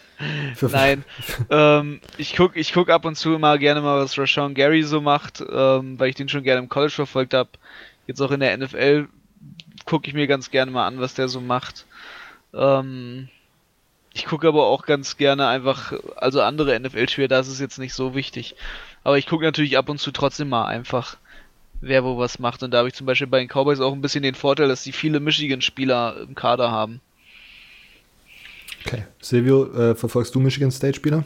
[0.70, 1.04] Nein,
[1.50, 5.00] ähm, ich gucke ich guck ab und zu immer gerne mal, was Rashawn Gary so
[5.00, 7.50] macht, ähm, weil ich den schon gerne im College verfolgt habe.
[8.06, 9.08] Jetzt auch in der NFL
[9.86, 11.86] gucke ich mir ganz gerne mal an, was der so macht.
[12.52, 13.28] Ähm,
[14.14, 17.94] ich gucke aber auch ganz gerne einfach, also andere NFL-Spieler, da ist es jetzt nicht
[17.94, 18.54] so wichtig.
[19.02, 21.16] Aber ich gucke natürlich ab und zu trotzdem mal einfach,
[21.80, 22.62] wer wo was macht.
[22.62, 24.84] Und da habe ich zum Beispiel bei den Cowboys auch ein bisschen den Vorteil, dass
[24.84, 27.00] sie viele Michigan-Spieler im Kader haben.
[28.86, 29.04] Okay.
[29.20, 31.24] Silvio, äh, verfolgst du Michigan State-Spieler?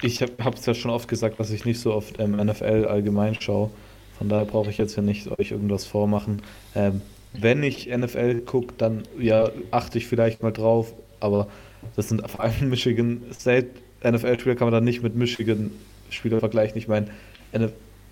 [0.00, 3.38] Ich habe es ja schon oft gesagt, dass ich nicht so oft ähm, NFL allgemein
[3.38, 3.70] schaue.
[4.16, 6.40] Von daher brauche ich jetzt ja nicht euch irgendwas vormachen.
[6.74, 7.02] Ähm,
[7.34, 11.48] wenn ich NFL gucke, dann ja, achte ich vielleicht mal drauf, aber
[11.96, 13.68] das sind vor allem Michigan State
[14.04, 16.78] NFL-Spieler kann man dann nicht mit Michigan-Spielern vergleichen.
[16.78, 17.08] Ich meine,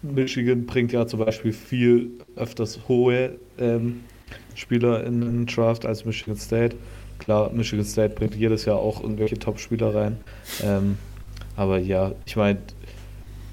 [0.02, 4.04] Michigan bringt ja zum Beispiel viel öfters hohe ähm,
[4.54, 6.76] Spieler in den Draft als Michigan State.
[7.18, 10.16] Klar, Michigan State bringt jedes Jahr auch irgendwelche Top-Spieler rein.
[10.62, 10.98] Ähm,
[11.56, 12.58] aber ja, ich meine,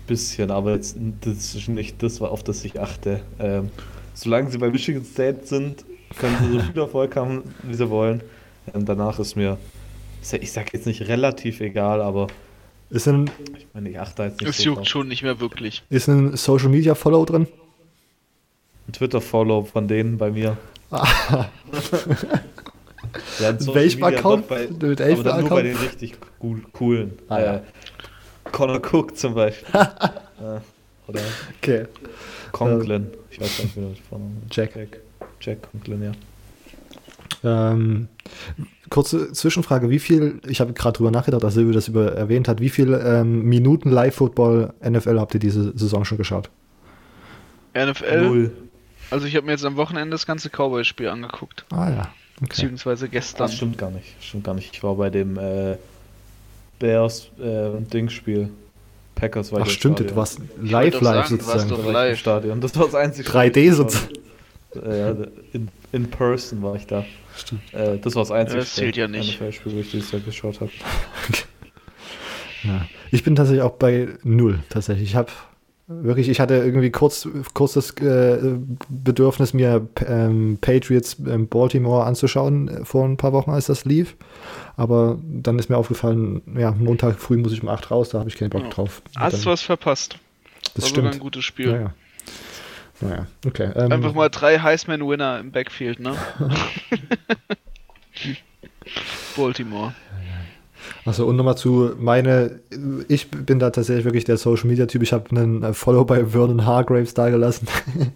[0.06, 3.22] bisschen, aber jetzt, das ist nicht das, auf das ich achte.
[3.40, 3.70] Ähm,
[4.14, 5.84] solange sie bei Michigan State sind,
[6.20, 8.22] können sie so viel Erfolg haben, wie sie wollen.
[8.74, 9.58] Ähm, danach ist mir,
[10.40, 12.28] ich sag jetzt nicht relativ egal, aber
[12.90, 14.88] ist ein, ich meine, ich achte jetzt nicht Es so juckt drauf.
[14.88, 15.84] schon nicht mehr wirklich.
[15.90, 17.48] Ist ein Social Media Follow drin?
[18.88, 20.58] Ein Twitter Follow von denen bei mir.
[20.92, 21.08] Ah.
[23.40, 24.48] ja, Welchem Account?
[24.48, 27.14] Bei, mit aber dann nur bei den richtig cool, coolen.
[27.28, 27.56] Ah, ja.
[27.56, 27.62] äh,
[28.52, 29.68] Connor Cook zum Beispiel.
[29.80, 30.60] äh,
[31.08, 31.22] oder
[31.58, 31.86] okay.
[32.52, 33.08] Conklin.
[33.32, 34.76] Ich weiß gar nicht, wie das vorne Jack.
[34.76, 35.00] Jack.
[35.42, 36.12] Jack Conklin, ja.
[37.46, 38.08] Ähm,
[38.90, 42.60] kurze Zwischenfrage, wie viel, ich habe gerade drüber nachgedacht, als Silvio das über erwähnt hat,
[42.60, 46.50] wie viele ähm, Minuten Live-Football NFL habt ihr diese Saison schon geschaut?
[47.76, 48.22] NFL?
[48.22, 48.52] Null.
[49.12, 51.66] Also ich habe mir jetzt am Wochenende das ganze Cowboy-Spiel angeguckt.
[51.72, 52.02] Ah ja.
[52.38, 52.48] Okay.
[52.48, 53.48] Beziehungsweise gestern.
[53.48, 54.16] Das stimmt gar nicht.
[54.20, 54.74] Stimmt gar nicht.
[54.74, 55.78] Ich war bei dem äh,
[56.80, 58.50] Bears äh, Dingspiel.
[59.16, 60.14] Packers war Ach stimmt, Stadion.
[60.14, 61.70] du warst live live sozusagen.
[61.70, 62.20] Du live.
[62.20, 62.60] Stadion.
[62.60, 64.16] Das war das einzige 3D sozusagen.
[64.76, 65.12] Äh,
[65.54, 67.06] in, in person war ich da.
[67.36, 67.74] Stimmt.
[67.74, 69.34] Äh, das war das einzige das zählt ja nicht.
[69.34, 70.72] Spiel, wo ich dieses Jahr geschaut habe.
[72.64, 72.86] ja.
[73.12, 74.60] Ich bin tatsächlich auch bei null.
[74.70, 75.10] Tatsächlich.
[75.10, 75.32] Ich habe
[75.88, 78.58] wirklich, ich hatte irgendwie kurz, kurz das äh,
[78.90, 84.16] Bedürfnis, mir ähm, Patriots ähm, Baltimore anzuschauen äh, vor ein paar Wochen, als das lief.
[84.78, 88.30] Aber dann ist mir aufgefallen, ja, Montag früh muss ich um 8 raus, da habe
[88.30, 88.70] ich keinen Bock ja.
[88.70, 89.02] drauf.
[89.16, 90.18] Hast du was verpasst?
[90.74, 91.14] Das War stimmt.
[91.14, 91.68] ein gutes Spiel.
[91.68, 91.94] Ja, ja.
[93.02, 93.72] Naja, okay.
[93.76, 96.16] Ähm, Einfach mal drei Heisman-Winner im Backfield, ne?
[99.36, 99.94] Baltimore.
[101.06, 102.60] Also und nochmal zu meine,
[103.08, 105.04] ich bin da tatsächlich wirklich der Social Media Typ.
[105.04, 107.68] Ich habe einen Follow bei Vernon Hargraves da gelassen.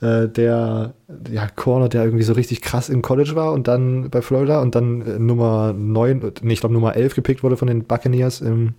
[0.00, 0.94] Äh, der
[1.30, 4.74] ja, Corner, der irgendwie so richtig krass im College war und dann bei Florida und
[4.74, 8.74] dann äh, Nummer 9, nee, ich glaube Nummer 11 gepickt wurde von den Buccaneers im,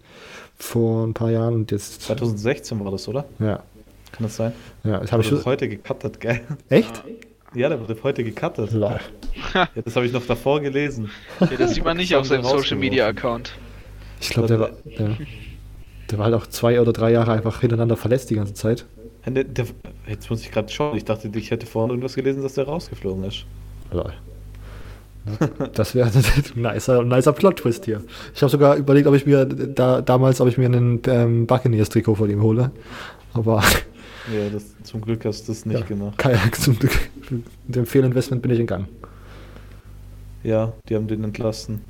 [0.57, 2.01] vor ein paar Jahren und jetzt.
[2.01, 3.23] 2016 war das, oder?
[3.39, 3.63] Ja.
[4.15, 4.53] Kann das sein?
[4.83, 5.43] Ja, das habe ich schon.
[5.43, 6.41] heute gecuttet, gell?
[6.69, 7.03] Echt?
[7.53, 8.71] Ja, der wurde heute gecuttet.
[8.71, 8.99] Lol.
[9.53, 11.09] Ja, das habe ich noch davor gelesen.
[11.39, 13.51] Ja, das sieht man nicht auf seinem Social Media Account.
[14.21, 15.17] Ich glaube, der war, der,
[16.09, 18.85] der war halt auch zwei oder drei Jahre einfach hintereinander verletzt die ganze Zeit.
[19.25, 19.65] Der, der,
[20.07, 20.95] jetzt muss ich gerade schauen.
[20.95, 23.45] Ich dachte, ich hätte vorhin irgendwas gelesen, dass der rausgeflogen ist.
[23.91, 24.13] Lol.
[25.73, 26.09] Das wäre
[26.55, 28.01] ein nicer, nicer Plot-Twist hier.
[28.33, 32.15] Ich habe sogar überlegt, ob ich mir da, damals, ob ich mir einen ähm, Buccaneers-Trikot
[32.15, 32.71] von ihm hole.
[33.33, 33.61] Aber
[34.33, 36.17] ja, das, zum Glück hast du das nicht ja, gemacht.
[36.17, 37.09] Kajak, zum Glück.
[37.29, 38.87] Mit dem Fehlinvestment bin ich in Gang.
[40.43, 41.81] Ja, die haben den entlassen.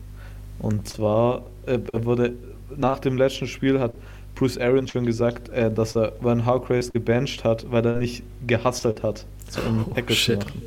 [0.60, 2.34] Und zwar äh, wurde
[2.76, 3.94] nach dem letzten Spiel hat
[4.36, 9.03] Bruce Aaron schon gesagt, äh, dass er Van Hargraves gebencht hat, weil er nicht gehustelt
[9.03, 10.62] hat, so um oh, Hecke zu machen.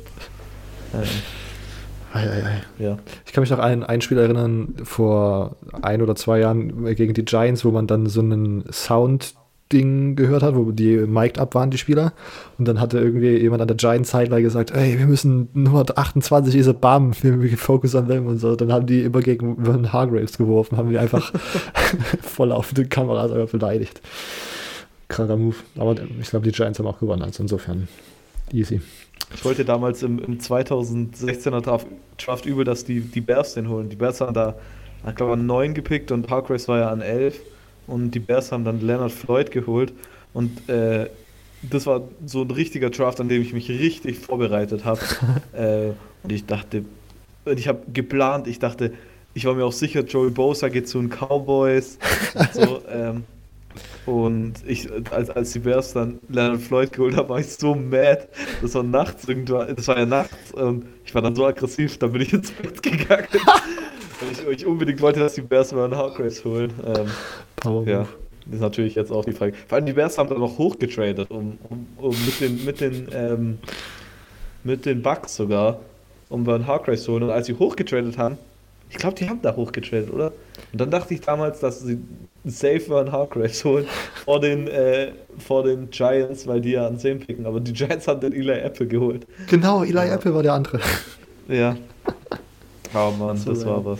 [0.93, 1.07] Ähm,
[2.11, 2.61] Ei, ei, ei.
[2.79, 2.97] Ja.
[3.25, 7.23] Ich kann mich noch an ein Spiel erinnern, vor ein oder zwei Jahren gegen die
[7.23, 9.35] Giants, wo man dann so einen Sound
[9.71, 12.13] Ding gehört hat, wo die mic'd up waren, die Spieler.
[12.57, 16.55] Und dann hatte irgendwie jemand an der Giant Sideline gesagt, ey, wir müssen Nummer 28
[16.55, 18.55] ist a Bam, wir, wir focus on them und so.
[18.55, 21.31] Dann haben die immer gegen Vernon Hargraves geworfen, haben die einfach
[22.21, 24.01] voll auf die Kameras einfach beleidigt.
[25.07, 25.55] Kranker Move.
[25.77, 27.87] Aber ich glaube, die Giants haben auch gewonnen, also insofern
[28.51, 28.81] easy.
[29.33, 31.87] Ich wollte damals im, im 2016er Draft,
[32.17, 33.89] Draft übel, dass die, die Bears den holen.
[33.89, 34.55] Die Bears haben da,
[35.07, 37.39] ich glaube, an 9 gepickt und Hargraves war ja an 11
[37.89, 39.93] und die Bears haben dann Leonard Floyd geholt
[40.33, 41.07] und äh,
[41.61, 45.01] das war so ein richtiger Draft, an dem ich mich richtig vorbereitet habe.
[45.53, 45.91] äh,
[46.23, 46.85] und ich dachte,
[47.45, 48.93] ich habe geplant, ich dachte,
[49.33, 51.97] ich war mir auch sicher, Joey Bosa geht zu den Cowboys.
[52.33, 53.23] und, so, ähm,
[54.05, 58.27] und ich, als, als die Bears dann Leonard Floyd geholt haben, war ich so mad.
[58.61, 62.11] Das war nachts irgendwann, das war ja nachts und ich war dann so aggressiv, dann
[62.11, 63.27] bin ich ins Bett gegangen.
[64.21, 66.71] weil ich, ich, unbedingt wollte, dass die Bears mal einen Hawkeyes holen.
[66.85, 67.07] Ähm,
[67.55, 68.07] Power ja,
[68.45, 69.53] das ist natürlich jetzt auch die Frage.
[69.67, 73.07] Vor allem die Bears haben dann noch hochgetradet, um, um, um mit den, mit den,
[73.13, 73.57] ähm,
[74.63, 75.79] mit den Bucks sogar,
[76.29, 77.23] um einen Hargraves zu holen.
[77.23, 78.37] Und als sie hochgetradet haben,
[78.89, 80.33] ich glaube, die haben da hochgetradet, oder?
[80.71, 81.99] Und dann dachte ich damals, dass sie
[82.43, 83.85] safe waren Hargraves holen
[84.25, 87.45] vor den, äh, vor den Giants, weil die ja an 10 picken.
[87.45, 89.27] Aber die Giants haben dann Eli Apple geholt.
[89.47, 90.15] Genau, Eli ja.
[90.15, 90.79] Apple war der andere.
[91.47, 91.77] Ja.
[92.93, 93.99] Oh Mann, so das war was.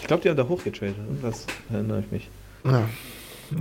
[0.00, 0.96] Ich glaube, die haben da hochgetradet.
[1.22, 2.28] Das erinnere ich mich.
[2.64, 2.88] Ja.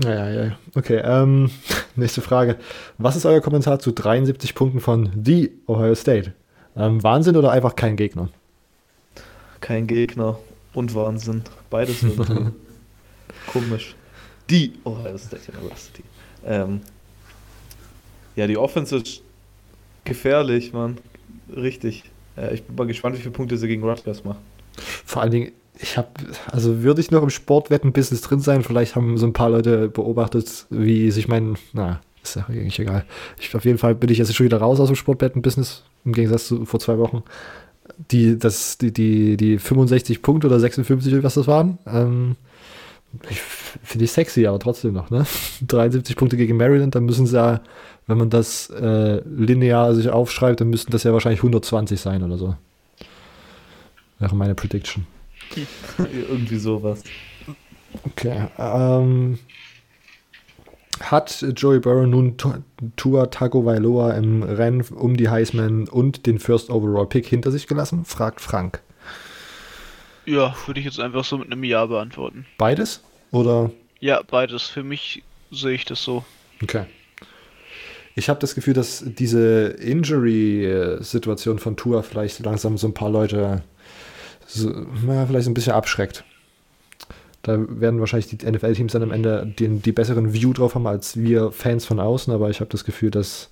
[0.03, 0.57] Ja, ja, ja.
[0.73, 1.51] Okay, ähm,
[1.95, 2.57] nächste Frage.
[2.97, 6.33] Was ist euer Kommentar zu 73 Punkten von The Ohio State?
[6.75, 8.29] Ähm, Wahnsinn oder einfach kein Gegner?
[9.61, 10.39] Kein Gegner
[10.73, 11.43] und Wahnsinn.
[11.69, 12.03] Beides
[13.47, 13.95] komisch.
[14.49, 16.03] Die Ohio State University.
[16.45, 16.81] Ähm,
[18.35, 19.21] Ja, die Offense ist
[20.03, 20.97] gefährlich, Mann.
[21.55, 22.03] Richtig.
[22.37, 24.39] Äh, ich bin mal gespannt, wie viele Punkte sie gegen Rutgers macht.
[25.06, 26.10] Vor allen Dingen, ich habe,
[26.52, 30.65] also würde ich noch im Sportwetten-Business drin sein, vielleicht haben so ein paar Leute beobachtet,
[30.69, 33.06] wie sich mein, na, ist ja eigentlich egal.
[33.39, 36.47] Ich, auf jeden Fall bin ich jetzt schon wieder raus aus dem Sportwetten-Business, im Gegensatz
[36.47, 37.23] zu vor zwei Wochen.
[38.11, 42.35] Die, das, die, die, die 65 Punkte oder 56, was das waren, ähm,
[43.84, 45.26] finde ich sexy, aber trotzdem noch, ne?
[45.68, 47.61] 73 Punkte gegen Maryland, dann müssen sie ja,
[48.07, 52.38] wenn man das äh, linear sich aufschreibt, dann müssten das ja wahrscheinlich 120 sein oder
[52.38, 52.56] so.
[54.26, 55.06] Wäre meine Prediction.
[55.99, 57.03] Irgendwie sowas.
[58.06, 58.47] Okay.
[58.57, 59.38] Ähm,
[60.99, 62.35] hat Joey Burrow nun
[62.95, 68.03] Tua Tagovailoa im Rennen um die Heisman und den First Overall Pick hinter sich gelassen?
[68.03, 68.81] Fragt Frank.
[70.26, 72.47] Ja, würde ich jetzt einfach so mit einem Ja beantworten.
[72.57, 73.03] Beides?
[73.30, 73.69] Oder?
[73.99, 74.64] Ja, beides.
[74.64, 75.22] Für mich
[75.52, 76.26] sehe ich das so.
[76.64, 76.85] Okay.
[78.15, 83.61] Ich habe das Gefühl, dass diese Injury-Situation von Tua vielleicht langsam so ein paar Leute
[84.45, 84.72] so,
[85.05, 86.23] na, vielleicht ein bisschen abschreckt.
[87.41, 91.17] Da werden wahrscheinlich die NFL-Teams dann am Ende den, die besseren View drauf haben als
[91.17, 93.49] wir Fans von außen, aber ich habe das Gefühl, dass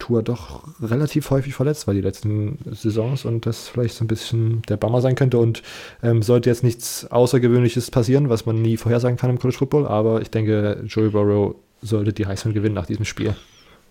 [0.00, 4.62] Tour doch relativ häufig verletzt war die letzten Saisons und das vielleicht so ein bisschen
[4.62, 5.62] der Bummer sein könnte und
[6.02, 10.20] ähm, sollte jetzt nichts Außergewöhnliches passieren, was man nie vorhersagen kann im College Football, aber
[10.20, 13.36] ich denke, Joey Burrow sollte die Heisman gewinnen nach diesem Spiel.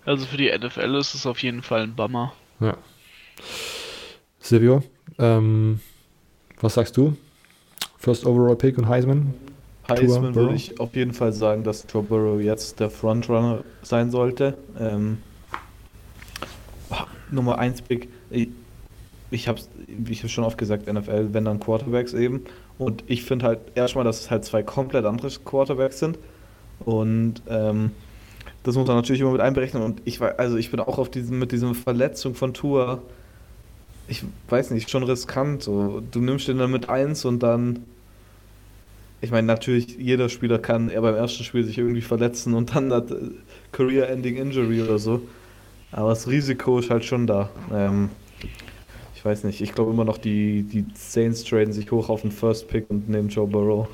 [0.05, 2.33] Also für die NFL ist es auf jeden Fall ein Bummer.
[2.59, 2.75] Ja.
[4.39, 4.83] Silvio,
[5.17, 5.79] ähm,
[6.61, 7.15] was sagst du?
[7.97, 9.33] First Overall Pick und Heisman?
[9.89, 14.57] Heisman würde ich auf jeden Fall sagen, dass Joe Burrow jetzt der Frontrunner sein sollte.
[14.79, 15.17] Ähm,
[17.31, 18.49] Nummer 1 Pick, ich,
[19.31, 19.59] ich habe
[20.09, 22.43] ich hab schon oft gesagt, NFL, wenn dann Quarterbacks eben.
[22.77, 26.17] Und ich finde halt erstmal, dass es halt zwei komplett andere Quarterbacks sind.
[26.79, 27.91] Und ähm,
[28.63, 29.83] das muss man natürlich immer mit einberechnen.
[29.83, 33.01] Und ich war, also ich bin auch auf diesem, mit dieser Verletzung von Tour,
[34.11, 35.63] ich weiß nicht, schon riskant.
[35.63, 36.03] So.
[36.11, 37.79] Du nimmst den dann mit 1 und dann.
[39.21, 42.91] Ich meine, natürlich, jeder Spieler kann er beim ersten Spiel sich irgendwie verletzen und dann
[42.91, 43.15] hat äh,
[43.71, 45.21] Career-Ending Injury oder so.
[45.91, 47.49] Aber das Risiko ist halt schon da.
[47.71, 48.09] Ähm,
[49.15, 52.31] ich weiß nicht, ich glaube immer noch, die, die Saints traden sich hoch auf den
[52.31, 53.87] First Pick und nehmen Joe Burrow.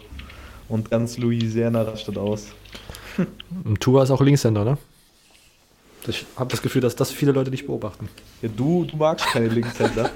[0.70, 2.48] Und ganz Louisiana rastet aus.
[3.64, 4.78] Und Tua ist auch Linkshänder, ne?
[6.08, 8.10] Ich habe das Gefühl, dass das viele Leute nicht beobachten.
[8.42, 10.10] Ja, du, du magst keine Linkshänder.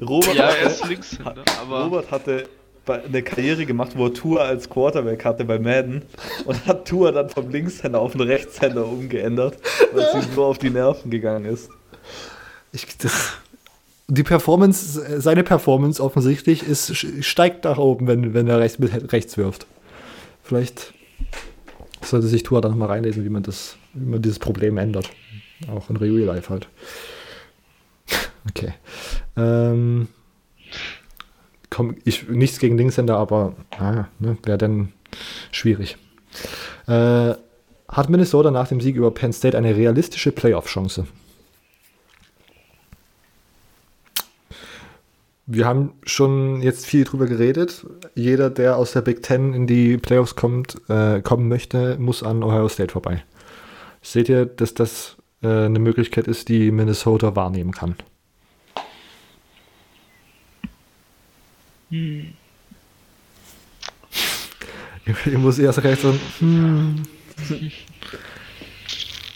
[0.00, 1.84] Robert ja, er ist Linkshänder, aber.
[1.84, 2.44] Robert hatte
[2.86, 6.02] eine Karriere gemacht, wo er Tour als Quarterback hatte bei Madden
[6.44, 9.58] und hat Tour dann vom Linkshänder auf den Rechtshänder umgeändert,
[9.92, 11.70] weil es ihm so auf die Nerven gegangen ist.
[12.72, 13.34] Ich, das,
[14.08, 19.36] die Performance, seine Performance offensichtlich ist, steigt nach oben, wenn, wenn er rechts mit rechts
[19.36, 19.66] wirft.
[20.42, 20.92] Vielleicht
[22.02, 25.10] sollte sich Tour dann nochmal reinlesen, wie man das, wie man dieses Problem ändert.
[25.68, 26.68] Auch in Real Life halt.
[28.48, 28.74] okay.
[29.36, 30.08] Ähm,
[31.70, 34.92] komm, ich, nichts gegen Linkshänder, aber ah, ne, wäre dann
[35.50, 35.96] schwierig.
[36.86, 37.34] Äh,
[37.88, 41.06] hat Minnesota nach dem Sieg über Penn State eine realistische Playoff-Chance?
[45.46, 47.84] Wir haben schon jetzt viel drüber geredet.
[48.14, 52.42] Jeder, der aus der Big Ten in die Playoffs kommt, äh, kommen möchte, muss an
[52.42, 53.24] Ohio State vorbei.
[54.02, 57.94] Seht ihr, dass das äh, eine Möglichkeit ist, die Minnesota wahrnehmen kann?
[61.90, 62.34] Hm.
[65.04, 66.14] Ich muss erst recht so.
[66.38, 67.02] Hm.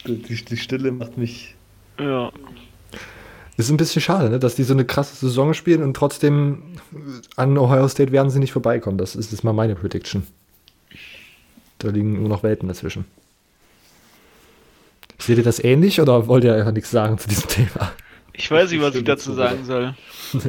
[0.07, 1.55] Die, die Stille macht mich.
[1.99, 2.31] Ja.
[3.57, 4.39] Ist ein bisschen schade, ne?
[4.39, 6.63] dass die so eine krasse Saison spielen und trotzdem
[7.37, 8.99] an Ohio State werden sie nicht vorbeikommen.
[8.99, 10.27] Das ist jetzt mal meine Prediction.
[11.79, 13.07] Da liegen nur noch Welten dazwischen.
[15.19, 17.93] Seht ihr das ähnlich oder wollt ihr einfach nichts sagen zu diesem Thema?
[18.33, 19.95] Ich weiß nicht, was ich dazu sagen soll.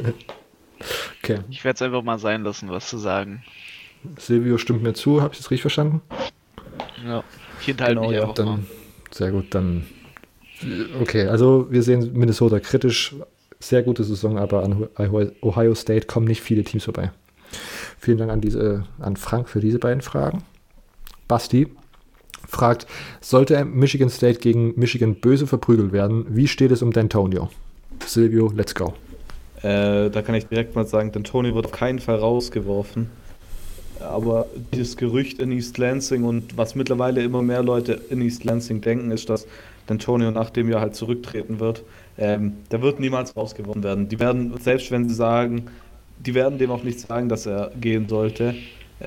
[1.23, 1.39] Okay.
[1.49, 3.44] Ich werde es einfach mal sein lassen, was zu sagen.
[4.18, 6.02] Silvio stimmt mir zu, habe ich das richtig verstanden?
[7.06, 7.23] Ja,
[7.60, 8.60] ich enthalte genau, mich ja, dann, mal.
[9.11, 9.88] Sehr gut, dann.
[11.02, 13.15] Okay, also wir sehen Minnesota kritisch,
[13.60, 14.88] sehr gute Saison, aber an
[15.41, 17.11] Ohio State kommen nicht viele Teams vorbei.
[17.99, 20.44] Vielen Dank an, diese, an Frank für diese beiden Fragen.
[21.27, 21.68] Basti
[22.48, 22.88] fragt,
[23.22, 27.49] sollte Michigan State gegen Michigan böse verprügelt werden, wie steht es um D'Antonio?
[28.06, 28.94] Silvio, let's go.
[29.61, 33.10] Äh, da kann ich direkt mal sagen, denn Tony wird auf keinen Fall rausgeworfen.
[33.99, 38.82] Aber dieses Gerücht in East Lansing und was mittlerweile immer mehr Leute in East Lansing
[38.82, 39.48] denken, ist, dass
[39.90, 41.84] D'Antonio nach dem Jahr halt zurücktreten wird.
[42.18, 44.07] Ähm, der wird niemals rausgeworfen werden.
[44.10, 45.65] Die werden, selbst wenn sie sagen,
[46.19, 48.56] die werden dem auch nicht sagen, dass er gehen sollte.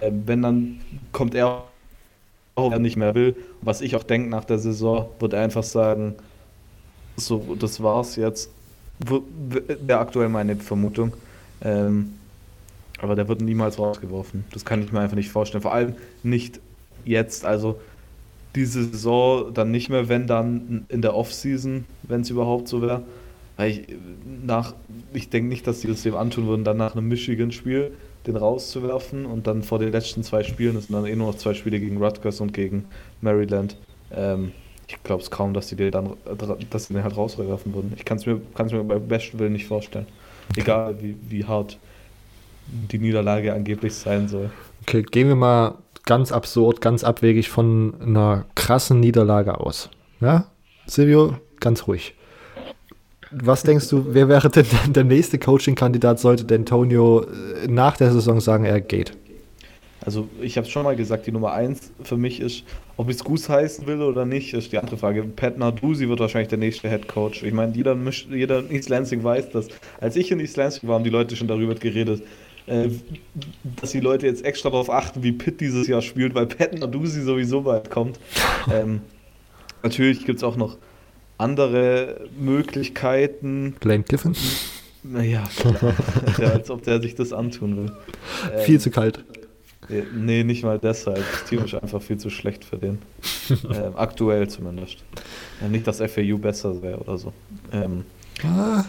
[0.00, 0.80] Ähm, wenn dann
[1.12, 1.64] kommt er
[2.68, 3.36] er nicht mehr will.
[3.62, 6.14] Was ich auch denke nach der Saison, wird er einfach sagen,
[7.16, 8.50] so, das war's jetzt.
[8.98, 11.12] Wäre aktuell meine Vermutung.
[11.62, 12.14] Ähm,
[13.00, 14.44] aber der wird niemals rausgeworfen.
[14.52, 15.62] Das kann ich mir einfach nicht vorstellen.
[15.62, 16.60] Vor allem nicht
[17.04, 17.44] jetzt.
[17.44, 17.80] Also
[18.54, 23.02] diese Saison dann nicht mehr, wenn dann in der Offseason, wenn es überhaupt so wäre.
[23.56, 23.88] Weil ich,
[24.44, 24.74] nach,
[25.12, 27.92] ich denke nicht, dass die das dem antun würden, dann nach einem Michigan-Spiel
[28.26, 31.36] den rauszuwerfen und dann vor den letzten zwei Spielen, das sind dann eh nur noch
[31.36, 32.86] zwei Spiele gegen Rutgers und gegen
[33.20, 33.76] Maryland.
[34.12, 34.52] Ähm,
[34.86, 36.14] ich glaube es kaum, dass die den dann
[36.70, 37.92] dass die den halt rauswerfen würden.
[37.97, 40.06] Ich kann es mir, mir beim besten Willen nicht vorstellen.
[40.56, 41.78] Egal wie, wie hart
[42.66, 44.51] die Niederlage angeblich sein soll.
[44.82, 49.90] Okay, gehen wir mal ganz absurd, ganz abwegig von einer krassen Niederlage aus.
[50.20, 50.47] Ja?
[50.86, 52.14] Silvio, ganz ruhig.
[53.32, 58.40] Was denkst du, wer wäre denn der nächste Coaching-Kandidat, sollte D'Antonio äh, nach der Saison
[58.40, 59.12] sagen, er geht?
[60.05, 62.65] Also ich habe es schon mal gesagt, die Nummer 1 für mich ist,
[62.97, 65.23] ob ich es gut heißen will oder nicht, ist die andere Frage.
[65.24, 67.43] Pat Narduzzi wird wahrscheinlich der nächste Head Coach.
[67.43, 67.97] Ich meine, jeder,
[68.31, 69.69] jeder in East Lansing weiß das.
[70.01, 72.23] Als ich in East Lansing war, haben die Leute schon darüber geredet,
[72.66, 72.89] äh,
[73.81, 77.23] dass die Leute jetzt extra darauf achten, wie Pitt dieses Jahr spielt, weil Pat Narduzzi
[77.23, 78.19] sowieso bald kommt.
[78.70, 79.01] Ähm,
[79.82, 80.77] natürlich gibt es auch noch
[81.40, 83.74] andere Möglichkeiten.
[83.82, 84.34] Lane Kiffin?
[85.02, 85.48] Naja,
[86.38, 87.92] ja, als ob der sich das antun will.
[88.52, 89.24] Ähm, viel zu kalt.
[90.14, 91.24] Nee, nicht mal deshalb.
[91.32, 92.98] Das Team ist einfach viel zu schlecht für den.
[93.50, 94.98] ähm, aktuell zumindest.
[95.60, 97.32] Ja, nicht, dass FAU besser wäre oder so.
[97.72, 98.04] Ähm,
[98.44, 98.84] ah.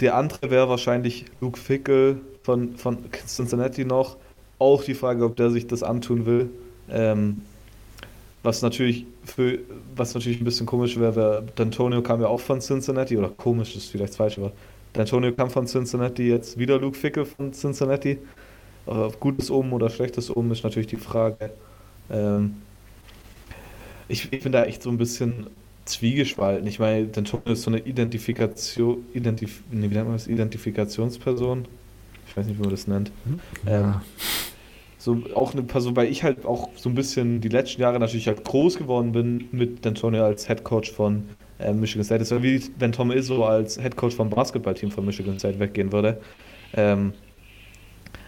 [0.00, 4.16] Der andere wäre wahrscheinlich Luke Fickel von, von Cincinnati noch.
[4.58, 6.50] Auch die Frage, ob der sich das antun will.
[8.38, 9.58] Ähm, was natürlich für,
[9.96, 13.76] was natürlich ein bisschen komisch wäre, wär, D'Antonio kam ja auch von Cincinnati, oder komisch
[13.76, 14.52] ist vielleicht falsch, aber
[14.94, 18.18] D'Antonio kam von Cincinnati, jetzt wieder Luke Fickel von Cincinnati.
[18.86, 21.50] Aber gutes Omen oder schlechtes Omen ist natürlich die Frage.
[22.10, 22.56] Ähm,
[24.08, 25.48] ich, ich bin da echt so ein bisschen
[25.84, 26.66] zwiegespalten.
[26.66, 30.26] Ich meine, D'Antonio ist so eine Identifikation, Identif nee, wie nennt man das?
[30.26, 31.66] Identifikationsperson.
[32.26, 33.12] Ich weiß nicht, wie man das nennt.
[33.24, 33.40] Hm?
[33.66, 33.80] Ja.
[33.80, 33.94] Ähm,
[35.08, 38.28] so auch eine Person, weil ich halt auch so ein bisschen die letzten Jahre natürlich
[38.28, 41.24] halt groß geworden bin mit D'Antonio als Head Coach von
[41.58, 42.18] äh, Michigan State.
[42.18, 45.92] Das wäre wie wenn Tom Izzo als Head Coach vom Basketballteam von Michigan State weggehen
[45.92, 46.20] würde.
[46.74, 47.14] Ähm,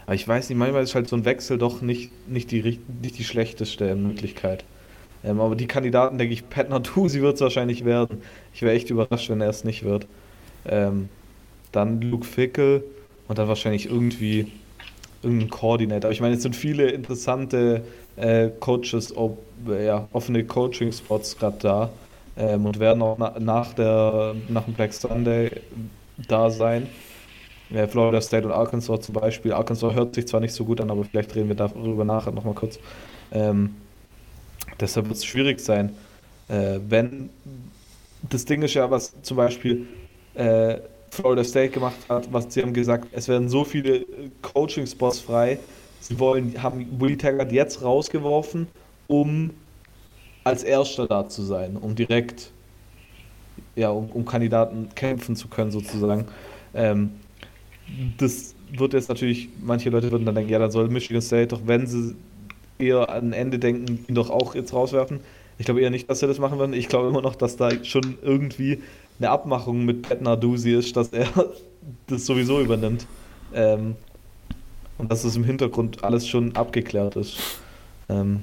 [0.07, 3.19] aber ich weiß nicht, manchmal ist halt so ein Wechsel doch nicht, nicht, die, nicht
[3.19, 4.65] die schlechteste Möglichkeit.
[5.23, 8.23] Ähm, aber die Kandidaten, denke ich, Pat Natusi wird es wahrscheinlich werden.
[8.55, 10.07] Ich wäre echt überrascht, wenn er es nicht wird.
[10.65, 11.11] Ähm,
[11.73, 12.85] dann Luke Fickel
[13.28, 14.51] und dann wahrscheinlich irgendwie
[15.22, 16.10] irgendein Coordinator.
[16.10, 17.82] Ich meine, es sind viele interessante
[18.16, 19.38] äh, Coaches, ob,
[19.68, 21.90] ja, offene Coaching-Spots gerade da
[22.36, 25.51] ähm, und werden auch na, nach, der, nach dem Black Sunday
[26.28, 26.86] da sein.
[27.70, 29.52] Ja, Florida State und Arkansas zum Beispiel.
[29.52, 32.55] Arkansas hört sich zwar nicht so gut an, aber vielleicht reden wir darüber nachher nochmal
[32.55, 32.80] kurz.
[33.30, 33.76] Ähm,
[34.80, 35.90] deshalb wird es schwierig sein.
[36.48, 37.30] Äh, wenn
[38.28, 39.86] das Ding ist ja, was zum Beispiel
[40.34, 40.78] äh,
[41.11, 44.05] Florida State gemacht hat, was sie haben gesagt, es werden so viele äh,
[44.43, 45.59] Coaching-Spots frei.
[46.01, 48.69] Sie wollen, haben Willie Taggart jetzt rausgeworfen,
[49.07, 49.51] um
[50.45, 52.51] als Erster da zu sein, um direkt,
[53.77, 56.27] ja, um, um Kandidaten kämpfen zu können sozusagen.
[56.74, 57.11] Ähm,
[58.19, 61.62] das wird jetzt natürlich, manche Leute würden dann denken, ja, dann soll Michigan State doch,
[61.66, 62.15] wenn sie
[62.78, 65.20] eher an Ende denken, ihn doch auch jetzt rauswerfen.
[65.59, 66.73] Ich glaube eher nicht, dass sie das machen werden.
[66.73, 68.81] Ich glaube immer noch, dass da schon irgendwie
[69.20, 71.28] eine Abmachung mit Pat Narduzzi ist, dass er
[72.06, 73.06] das sowieso übernimmt.
[73.55, 73.97] Ähm,
[74.98, 77.38] und dass es im Hintergrund alles schon abgeklärt ist.
[78.09, 78.42] Ähm,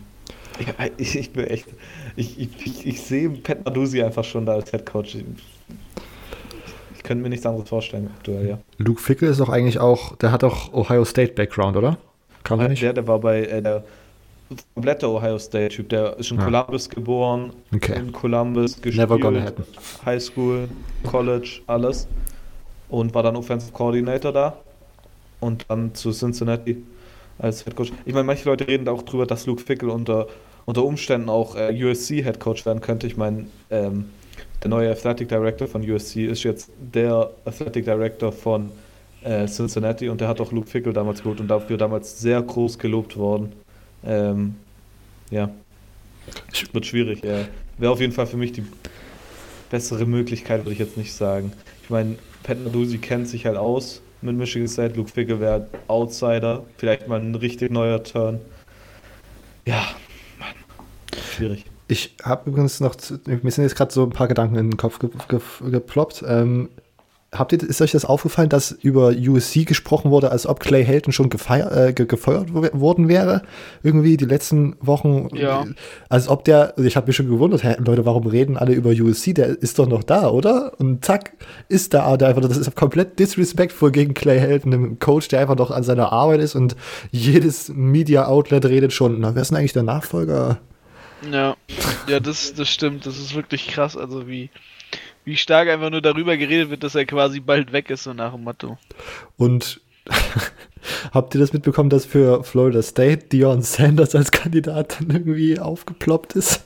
[0.98, 1.68] ich, ich, bin echt.
[2.16, 5.16] Ich, ich, ich, sehe Pat Narduzzi einfach schon da als Head Coach.
[5.16, 5.26] Ich,
[6.96, 8.60] ich könnte mir nichts anderes vorstellen aktuell, ja.
[8.78, 11.98] Luke Fickel ist doch eigentlich auch, der hat doch Ohio State Background, oder?
[12.44, 12.82] Kann der nicht?
[12.82, 13.84] Der, der war bei äh, der
[14.74, 15.90] kompletter Ohio State-Typ.
[15.90, 16.46] Der ist in ja.
[16.46, 18.00] Columbus geboren, okay.
[18.00, 19.66] in Columbus gespielt, Never gonna happen.
[20.06, 20.70] High School,
[21.04, 22.08] College, alles.
[22.90, 24.58] Und war dann Offensive Coordinator da.
[25.40, 26.78] Und dann zu Cincinnati
[27.38, 27.92] als Head Coach.
[28.06, 30.28] Ich meine, manche Leute reden da auch drüber, dass Luke Fickel unter,
[30.66, 33.08] unter Umständen auch äh, USC Head Coach werden könnte.
[33.08, 34.06] Ich meine, ähm,
[34.64, 38.72] der neue Athletic Director von USC ist jetzt der Athletic Director von
[39.24, 42.80] äh, Cincinnati und der hat auch Luke Fickel damals geholt und dafür damals sehr groß
[42.80, 43.54] gelobt worden.
[44.04, 44.56] Ähm,
[45.30, 45.50] ja,
[46.72, 47.24] wird schwierig.
[47.24, 47.48] Ja.
[47.78, 48.64] Wäre auf jeden Fall für mich die
[49.70, 51.52] bessere Möglichkeit, würde ich jetzt nicht sagen.
[51.84, 54.96] Ich meine, Pat Nadusi kennt sich halt aus mit Michigan State.
[54.96, 56.64] Luke Fickel wäre Outsider.
[56.78, 58.40] Vielleicht mal ein richtig neuer Turn.
[59.66, 59.84] Ja,
[60.40, 60.56] Mann.
[61.34, 61.66] Schwierig.
[61.90, 62.96] Ich habe übrigens noch,
[63.26, 65.40] mir sind jetzt gerade so ein paar Gedanken in den Kopf ge ge
[65.72, 66.24] geploppt.
[66.28, 66.70] Ähm,
[67.32, 71.12] habt ihr, ist euch das aufgefallen, dass über USC gesprochen wurde, als ob Clay Helton
[71.12, 73.42] schon gefeiert, äh, gefeuert worden wäre?
[73.84, 75.30] Irgendwie die letzten Wochen.
[75.34, 75.66] Ja.
[76.10, 79.34] Als ob der, ich habe mich schon gewundert, hä, Leute, warum reden alle über USC?
[79.34, 80.74] Der ist doch noch da, oder?
[80.80, 81.34] Und zack,
[81.68, 85.72] ist da einfach, das ist komplett disrespectful gegen Clay Helton, einem Coach, der einfach noch
[85.72, 86.76] an seiner Arbeit ist und
[87.12, 90.60] jedes Media-Outlet redet schon, na, wer ist denn eigentlich der Nachfolger?
[91.32, 91.56] Ja,
[92.08, 93.06] ja, das, das stimmt.
[93.06, 93.98] Das ist wirklich krass.
[93.98, 94.50] Also wie,
[95.28, 98.32] wie stark einfach nur darüber geredet wird, dass er quasi bald weg ist, so nach
[98.32, 98.78] dem Motto.
[99.36, 99.82] Und
[101.14, 106.34] habt ihr das mitbekommen, dass für Florida State Dion Sanders als Kandidat dann irgendwie aufgeploppt
[106.34, 106.64] ist?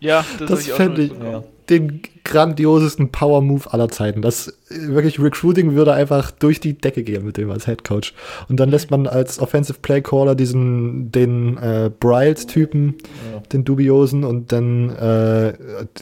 [0.00, 1.44] Ja, das, Das fände ich mitbekommen.
[1.72, 4.22] Den grandiosesten Power-Move aller Zeiten.
[4.22, 8.14] Das äh, wirklich Recruiting würde einfach durch die Decke gehen mit dem als Head Coach.
[8.48, 12.94] Und dann lässt man als Offensive Play Caller diesen, den äh, Bryles-Typen,
[13.32, 13.40] Ja.
[13.52, 15.54] den dubiosen, und dann äh,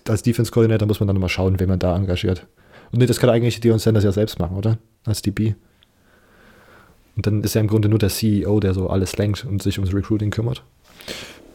[0.08, 2.46] als Defense Coordinator muss man dann mal schauen, wen man da engagiert.
[2.92, 4.78] Und nee, das kann eigentlich Dion Sanders ja selbst machen, oder?
[5.06, 5.54] Als DB.
[7.16, 9.78] Und dann ist er im Grunde nur der CEO, der so alles lenkt und sich
[9.78, 10.64] ums Recruiting kümmert.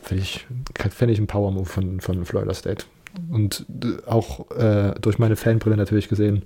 [0.02, 0.46] Fände ich,
[0.92, 2.86] fänd ich ein Power-Move von, von Florida State.
[3.30, 6.44] Und äh, auch äh, durch meine Fanbrille natürlich gesehen,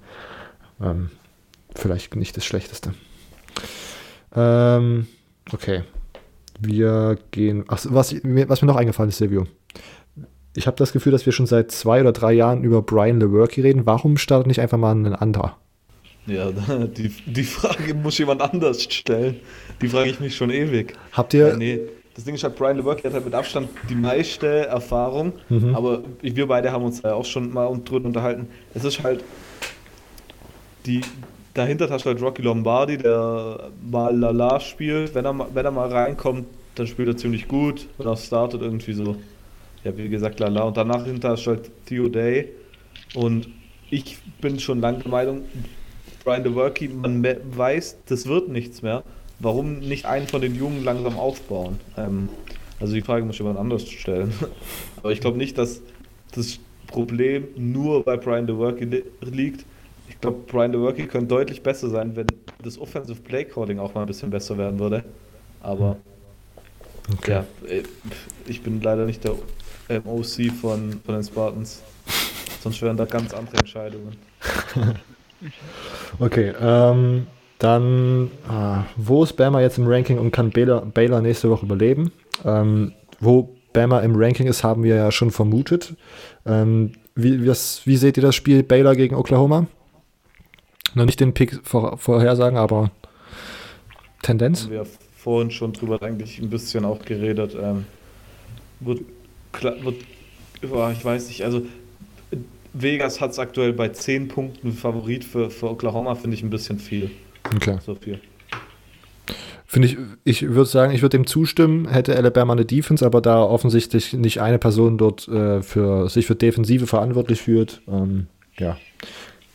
[0.82, 1.10] ähm,
[1.76, 2.94] vielleicht nicht das Schlechteste.
[4.36, 5.08] Ähm,
[5.52, 5.84] okay.
[6.60, 7.64] Wir gehen.
[7.68, 9.48] Ach, was, mir- was mir noch eingefallen ist, Silvio.
[10.56, 13.64] Ich habe das Gefühl, dass wir schon seit zwei oder drei Jahren über Brian Lewerke
[13.64, 13.86] reden.
[13.86, 15.58] Warum startet nicht einfach mal ein anderer?
[16.26, 16.52] Ja,
[16.98, 19.38] die, die Frage muss jemand anders stellen.
[19.82, 20.94] Die frage ich mich schon ewig.
[21.14, 21.50] Habt ihr.
[21.50, 21.80] Ja, nee,
[22.20, 25.74] das Ding ist halt, Brian LeWerke hat halt mit Abstand die meiste Erfahrung, Mhm.
[25.74, 28.50] aber wir beide haben uns da auch schon mal drüber unterhalten.
[28.74, 29.24] Es ist halt,
[30.86, 31.00] die,
[31.54, 35.16] dahinter hast du halt Rocky Lombardi, der mal Lala spielt.
[35.16, 37.88] Wenn er, mal- wenn er mal reinkommt, dann spielt er ziemlich gut.
[37.98, 39.16] Wenn er startet, irgendwie so,
[39.86, 40.64] ja, wie gesagt, Lala.
[40.64, 42.50] Und danach hinter hast du halt Theo Day.
[43.16, 43.48] Und
[43.90, 45.42] ich bin schon lange der Meinung,
[46.26, 47.26] Brian DeWerke, man
[47.56, 49.04] weiß, das wird nichts mehr.
[49.40, 51.80] Warum nicht einen von den Jungen langsam aufbauen?
[51.98, 52.30] Ähm,
[52.80, 54.34] also die Frage muss jemand anders stellen.
[54.98, 55.82] Aber ich glaube nicht, dass
[56.34, 59.66] das Problem nur bei Brian DeWerke li liegt.
[60.08, 62.28] Ich glaube, Brian DeWerke könnte deutlich besser sein, wenn
[62.64, 65.04] das Offensive Play Calling auch mal ein bisschen besser werden würde.
[65.62, 65.98] Aber
[67.28, 67.84] ja, äh,
[68.48, 69.36] ich bin leider nicht der
[69.90, 71.82] ähm, OC von, von den Spartans.
[72.62, 74.16] Sonst wären da ganz andere Entscheidungen.
[76.20, 77.28] Okay, ähm,
[77.60, 82.12] dann, ah, wo ist Bama jetzt im Ranking und kann Baylor, Baylor nächste Woche überleben?
[82.46, 85.94] Ähm, wo Bama im Ranking ist, haben wir ja schon vermutet.
[86.46, 89.68] Ähm, wie, was, wie seht ihr das Spiel Baylor gegen Oklahoma?
[90.96, 92.92] Noch nicht den Pick vor, vorhersagen, aber
[94.22, 94.64] Tendenz?
[94.64, 94.86] Haben wir
[95.18, 97.56] vorhin schon drüber eigentlich ein bisschen auch geredet.
[97.62, 97.86] Ähm,
[98.80, 99.02] wird,
[99.62, 99.96] wird,
[100.62, 101.62] ich weiß nicht, also
[102.74, 106.80] Vegas hat es aktuell bei 10 Punkten Favorit für, für Oklahoma, finde ich ein bisschen
[106.80, 107.12] viel.
[107.56, 107.78] Okay.
[107.86, 108.20] So viel.
[109.66, 113.44] Finde ich, ich würde sagen, ich würde dem zustimmen, hätte Alabama eine Defense, aber da
[113.44, 118.26] offensichtlich nicht eine Person dort äh, für sich für Defensive verantwortlich führt, ähm,
[118.58, 118.78] ja,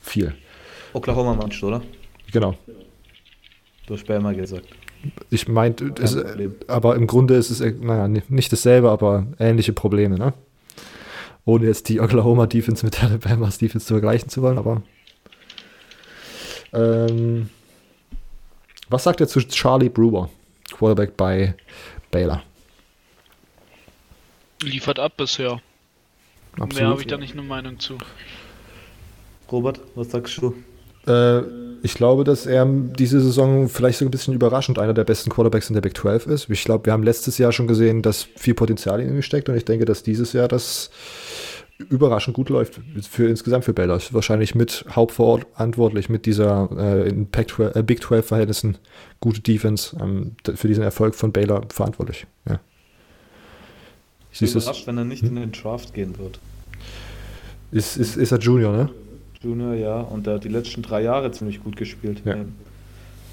[0.03, 0.33] viel.
[0.93, 1.83] Oklahoma meinst du, oder?
[2.33, 2.57] Genau.
[3.87, 4.66] Du hast Bama gesagt.
[5.31, 5.93] Ich meinte,
[6.69, 10.33] aber im Grunde ist es, äh, naja, ni- nicht dasselbe, aber ähnliche Probleme, ne?
[11.45, 14.83] Ohne jetzt die Oklahoma Defense mit Alabamas Defense zu vergleichen zu wollen, aber.
[16.73, 17.51] Ähm,
[18.89, 20.28] was sagt ihr zu Charlie Brewer,
[20.73, 21.55] Quarterback bei
[22.11, 22.43] Baylor?
[24.62, 25.61] Liefert ab bisher.
[26.56, 27.98] Mehr habe ich da nicht eine Meinung zu.
[29.51, 30.55] Robert, was sagst du?
[31.06, 31.43] Äh,
[31.82, 35.69] ich glaube, dass er diese Saison vielleicht so ein bisschen überraschend einer der besten Quarterbacks
[35.69, 36.51] in der Big 12 ist.
[36.51, 39.56] Ich glaube, wir haben letztes Jahr schon gesehen, dass viel Potenzial in ihm steckt und
[39.56, 40.90] ich denke, dass dieses Jahr das
[41.90, 43.97] überraschend gut läuft für insgesamt für Baylor.
[43.97, 48.78] Ist wahrscheinlich mit hauptverantwortlich mit dieser äh, in Pac 12, äh, Big 12 Verhältnissen
[49.20, 52.27] gute Defense ähm, für diesen Erfolg von Baylor verantwortlich.
[52.48, 52.61] Ja.
[54.32, 56.40] Ich bin überrascht, wenn er nicht in den Draft gehen wird.
[57.70, 58.90] Ist, ist, ist er Junior, ne?
[59.43, 62.23] Junior, ja, und der hat die letzten drei Jahre ziemlich gut gespielt.
[62.24, 62.35] Ja.
[62.35, 62.55] Ähm,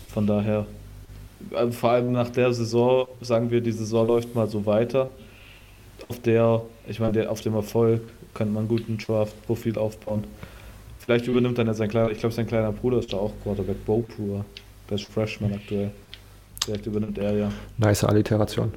[0.10, 0.66] Von daher,
[1.52, 5.10] äh, vor allem nach der Saison, sagen wir, die Saison läuft mal so weiter.
[6.08, 8.02] Auf der, ich meine, der, auf dem Erfolg
[8.34, 10.24] könnte man gut ein Draft-Profil aufbauen.
[11.00, 13.86] Vielleicht übernimmt dann ja sein kleiner, ich glaube, sein kleiner Bruder ist da auch Quarterback,
[13.86, 14.46] Bo Brewer.
[14.90, 15.92] Der ist Freshman aktuell.
[16.64, 17.52] Vielleicht übernimmt er ja.
[17.78, 18.72] Nice Alliteration.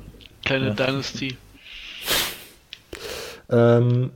[0.45, 0.75] Kleine Ja.
[0.75, 1.37] Dynasty.
[3.51, 4.11] Ähm,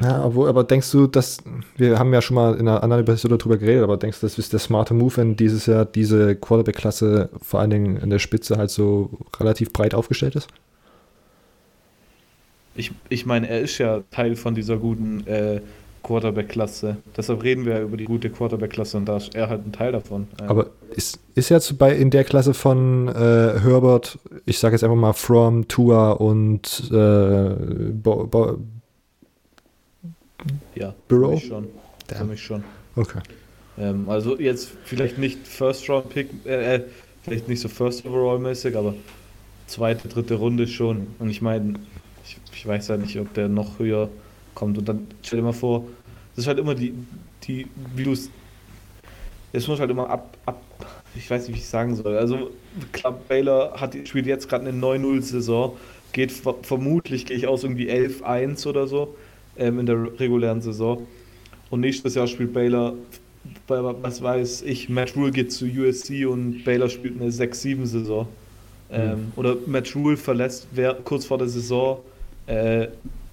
[0.00, 1.38] ja, obwohl, aber denkst du, dass,
[1.76, 4.38] wir haben ja schon mal in einer anderen Episode darüber geredet, aber denkst du, das
[4.38, 8.56] ist der smarte Move, wenn dieses Jahr diese Quarterback-Klasse vor allen Dingen in der Spitze
[8.56, 10.48] halt so relativ breit aufgestellt ist?
[12.78, 15.60] Ich, ich meine, er ist ja Teil von dieser guten äh,
[16.04, 16.98] Quarterback-Klasse.
[17.16, 19.92] Deshalb reden wir ja über die gute Quarterback-Klasse und da ist er halt ein Teil
[19.92, 20.28] davon.
[20.46, 23.12] Aber ist, ist jetzt bei in der Klasse von äh,
[23.60, 28.58] Herbert, ich sage jetzt einfach mal From, Tua und äh, Bo, Bo,
[30.76, 31.30] ja, Burrow?
[31.30, 31.66] Für mich schon.
[32.06, 32.64] Für mich schon.
[32.94, 33.20] Okay.
[33.76, 36.80] Ähm, also jetzt vielleicht nicht First Round Pick, äh, äh
[37.22, 38.94] vielleicht nicht so First Overall mäßig, aber
[39.66, 41.08] zweite, dritte Runde schon.
[41.18, 41.74] Und ich meine,
[42.58, 44.08] ich, weiß ja nicht, ob der noch höher
[44.54, 44.78] kommt.
[44.78, 45.84] Und dann stell dir mal vor,
[46.34, 46.94] das ist halt immer die,
[47.44, 48.30] die wie du es,
[49.52, 50.62] es muss halt immer ab, ab,
[51.14, 52.16] ich weiß nicht, wie ich sagen soll.
[52.16, 52.50] Also
[52.92, 55.76] klar, Baylor hat, spielt jetzt gerade eine 9-0-Saison,
[56.12, 59.16] geht vermutlich, gehe ich aus, irgendwie 11-1 oder so
[59.56, 61.06] ähm, in der regulären Saison.
[61.70, 62.94] Und nächstes Jahr spielt Baylor,
[63.66, 68.26] was weiß ich, Matt Rule geht zu USC und Baylor spielt eine 6-7-Saison.
[68.90, 69.32] Ähm, mhm.
[69.36, 72.00] Oder Matt Rule verlässt wer, kurz vor der Saison
[72.48, 72.88] äh,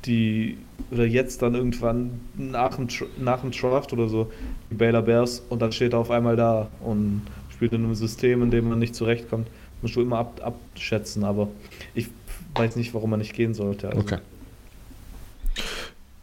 [0.05, 0.57] die,
[0.91, 2.87] oder jetzt dann irgendwann nach dem,
[3.17, 4.31] nach dem Draft oder so,
[4.69, 8.43] die Baylor Bears und dann steht er auf einmal da und spielt in einem System,
[8.43, 9.47] in dem man nicht zurechtkommt.
[9.81, 11.47] Musst du immer ab, abschätzen, aber
[11.93, 12.09] ich
[12.55, 13.89] weiß nicht, warum man nicht gehen sollte.
[13.89, 14.01] Also.
[14.01, 14.17] Okay.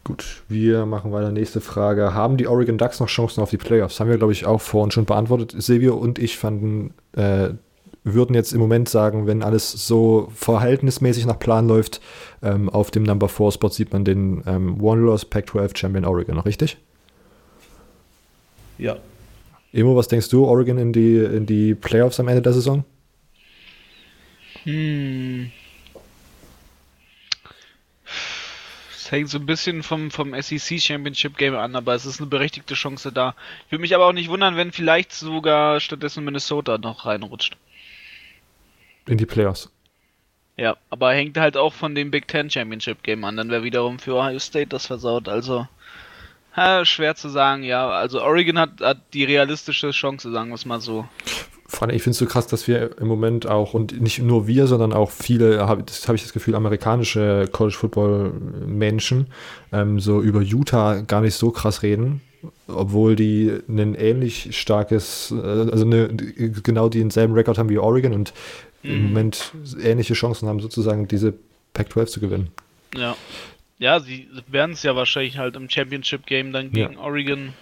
[0.03, 1.31] Gut, wir machen weiter.
[1.31, 2.13] Nächste Frage.
[2.13, 3.99] Haben die Oregon Ducks noch Chancen auf die Playoffs?
[3.99, 5.55] Haben wir, glaube ich, auch vorhin schon beantwortet.
[5.57, 7.51] Silvio und ich fanden, äh,
[8.03, 12.01] würden jetzt im Moment sagen, wenn alles so verhältnismäßig nach Plan läuft,
[12.43, 16.45] ähm, auf dem Number 4 Spot sieht man den ähm, One-Loss Pac-12 Champion Oregon, noch
[16.45, 16.77] richtig?
[18.77, 18.97] Ja.
[19.71, 22.83] Emo, was denkst du, Oregon in die, in die Playoffs am Ende der Saison?
[24.63, 25.51] Hm.
[29.13, 32.73] hängt so ein bisschen vom, vom SEC Championship Game an, aber es ist eine berechtigte
[32.73, 33.35] Chance da.
[33.65, 37.55] Ich würde mich aber auch nicht wundern, wenn vielleicht sogar stattdessen Minnesota noch reinrutscht.
[39.05, 39.69] In die Playoffs.
[40.55, 43.37] Ja, aber hängt halt auch von dem Big Ten Championship Game an.
[43.37, 45.27] Dann wäre wiederum für Ohio State das versaut.
[45.27, 45.67] Also,
[46.55, 47.89] ha, schwer zu sagen, ja.
[47.89, 51.05] Also, Oregon hat, hat die realistische Chance, sagen wir es mal so.
[51.65, 54.45] Vor allem, ich finde es so krass, dass wir im Moment auch, und nicht nur
[54.45, 58.33] wir, sondern auch viele, das habe ich das Gefühl, amerikanische College Football
[58.67, 59.27] Menschen
[59.71, 62.21] ähm, so über Utah gar nicht so krass reden,
[62.67, 68.33] obwohl die ein ähnlich starkes, äh, also eine, genau denselben Rekord haben wie Oregon und
[68.83, 68.91] mhm.
[68.91, 69.51] im Moment
[69.81, 71.33] ähnliche Chancen haben, sozusagen diese
[71.73, 72.49] Pac-12 zu gewinnen.
[72.95, 73.15] Ja.
[73.79, 76.99] Ja, sie werden es ja wahrscheinlich halt im Championship Game dann gegen ja.
[76.99, 77.53] Oregon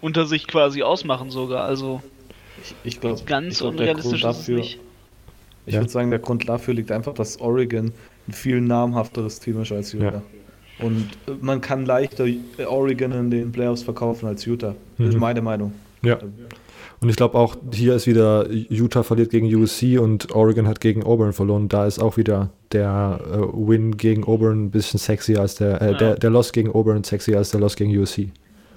[0.00, 2.02] unter sich quasi ausmachen sogar, also.
[2.62, 4.80] Ich, ich glaube, ganz glaub, unrealistisch ist es nicht.
[5.66, 5.80] Ich ja.
[5.80, 7.92] würde sagen, der Grund dafür liegt einfach, dass Oregon
[8.26, 10.22] ein viel namhafteres Team ist als Utah.
[10.78, 10.84] Ja.
[10.84, 11.08] Und
[11.42, 12.26] man kann leichter
[12.66, 14.74] Oregon in den Playoffs verkaufen als Utah.
[14.96, 15.08] Das mhm.
[15.08, 15.72] ist meine Meinung.
[16.02, 16.18] Ja.
[17.00, 21.04] Und ich glaube auch, hier ist wieder Utah verliert gegen USC und Oregon hat gegen
[21.04, 21.68] Auburn verloren.
[21.68, 25.92] Da ist auch wieder der äh, Win gegen Auburn ein bisschen sexier als der, äh,
[25.92, 25.98] ja.
[25.98, 28.30] der, der Loss gegen Auburn sexier als der Loss gegen USC.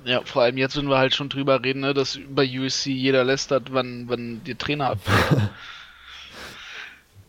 [0.05, 3.23] Ja, vor allem jetzt, wenn wir halt schon drüber reden, ne, dass über USC jeder
[3.23, 5.41] lästert, wann, wann die Trainer abfällt.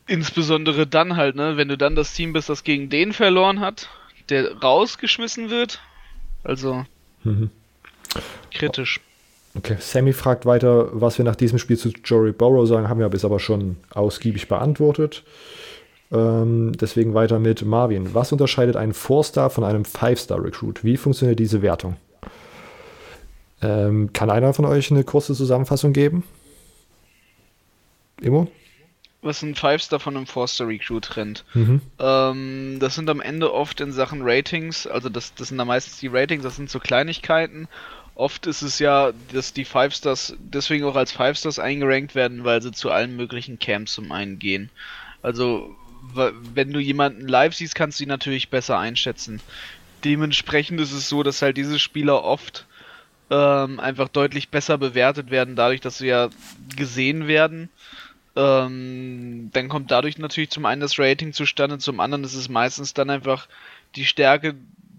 [0.07, 3.89] Insbesondere dann halt, ne, wenn du dann das Team bist, das gegen den verloren hat,
[4.29, 5.81] der rausgeschmissen wird.
[6.45, 6.85] Also
[7.25, 7.51] mhm.
[8.53, 9.01] kritisch.
[9.55, 13.09] Okay, Sammy fragt weiter, was wir nach diesem Spiel zu Jory Burrow sagen, haben wir
[13.11, 15.25] bis aber schon ausgiebig beantwortet.
[16.11, 18.15] Ähm, deswegen weiter mit Marvin.
[18.15, 20.85] Was unterscheidet einen Four-Star von einem Five-Star-Recruit?
[20.85, 21.97] Wie funktioniert diese Wertung?
[23.61, 26.25] Ähm, kann einer von euch eine kurze Zusammenfassung geben?
[28.21, 28.49] Emo?
[29.23, 31.45] Was ein Five-Star von einem Forster Recruit trennt.
[31.55, 31.81] Mhm.
[31.99, 35.99] Ähm, das sind am Ende oft in Sachen Ratings, also das, das sind da meistens
[35.99, 37.69] die Ratings, das sind so Kleinigkeiten.
[38.15, 42.73] Oft ist es ja, dass die Five-Stars deswegen auch als Five-Stars eingerankt werden, weil sie
[42.73, 44.71] zu allen möglichen Camps zum einen gehen.
[45.23, 45.75] Also,
[46.55, 49.41] wenn du jemanden live siehst, kannst du ihn natürlich besser einschätzen.
[50.05, 52.67] Dementsprechend ist es so, dass halt diese Spieler oft
[53.31, 56.29] ähm, einfach deutlich besser bewertet werden, dadurch, dass sie ja
[56.77, 57.71] gesehen werden.
[58.35, 62.95] Ähm, dann kommt dadurch natürlich zum einen das Rating zustande, zum anderen ist es meistens
[62.95, 63.49] dann einfach
[63.95, 64.55] die Stärke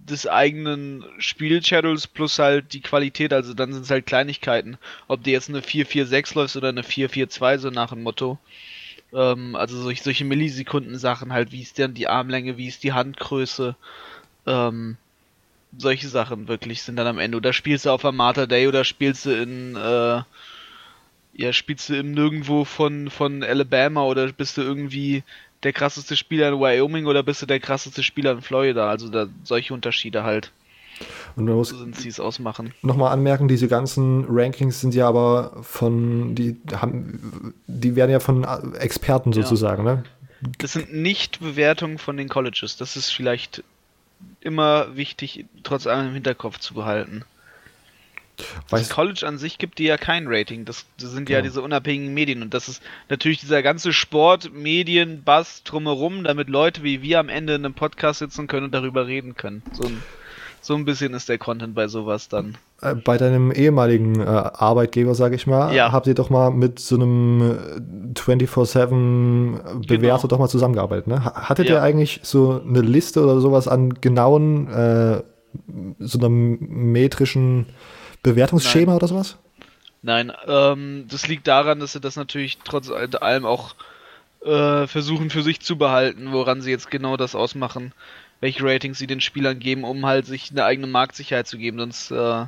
[0.10, 4.78] des eigenen Spielschedules plus halt die Qualität, also dann sind es halt Kleinigkeiten.
[5.08, 8.38] Ob du jetzt eine 4-4-6 läufst oder eine 4-4-2, so nach dem Motto.
[9.14, 13.76] Ähm, also solch, solche Millisekunden-Sachen halt, wie ist denn die Armlänge, wie ist die Handgröße,
[14.46, 14.98] ähm,
[15.78, 17.38] solche Sachen wirklich sind dann am Ende.
[17.38, 20.22] Oder spielst du auf Armata Day oder spielst du in, äh,
[21.36, 25.24] ja, spielst du im Nirgendwo von, von Alabama oder bist du irgendwie
[25.64, 28.90] der krasseste Spieler in Wyoming oder bist du der krasseste Spieler in Florida?
[28.90, 30.52] Also da solche Unterschiede halt.
[31.36, 32.74] Und man muss so sind sie es ausmachen.
[32.82, 38.46] Nochmal anmerken, diese ganzen Rankings sind ja aber von, die haben, die werden ja von
[38.76, 39.96] Experten sozusagen, ja.
[39.96, 40.04] ne?
[40.58, 42.76] Das sind nicht Bewertungen von den Colleges.
[42.76, 43.64] Das ist vielleicht
[44.42, 47.24] immer wichtig, trotz allem im Hinterkopf zu behalten.
[48.70, 50.66] Das College an sich gibt dir ja kein Rating.
[50.66, 51.38] Das, das sind ja.
[51.38, 51.42] ja.
[51.42, 52.42] diese unabhängigen Medien.
[52.42, 57.30] Und das ist natürlich dieser ganze Sport, Medien, Bass drumherum, damit Leute wie wir am
[57.30, 59.62] Ende in einem Podcast sitzen können und darüber reden können.
[59.74, 60.02] So ein,
[60.62, 62.58] so ein bisschen ist der Content bei sowas dann.
[62.82, 65.92] Äh, bei deinem ehemaligen äh, Arbeitgeber, sage ich mal, ja.
[65.92, 70.28] habt ihr doch mal mit so einem 24-7 Bewerter genau.
[70.28, 71.08] doch mal zusammengearbeitet.
[71.08, 71.24] Ne?
[71.24, 71.76] Hattet ja.
[71.76, 75.22] ihr eigentlich so eine Liste oder sowas an genauen, äh,
[76.00, 77.68] so einer metrischen
[78.24, 78.96] Bewertungsschema Nein.
[78.96, 79.38] oder sowas?
[80.02, 83.76] Nein, ähm, das liegt daran, dass sie das natürlich trotz allem auch
[84.44, 87.94] äh, versuchen für sich zu behalten, woran sie jetzt genau das ausmachen,
[88.42, 92.12] welche Ratings sie den Spielern geben, um halt sich eine eigene Marktsicherheit zu geben, sonst
[92.12, 92.46] äh,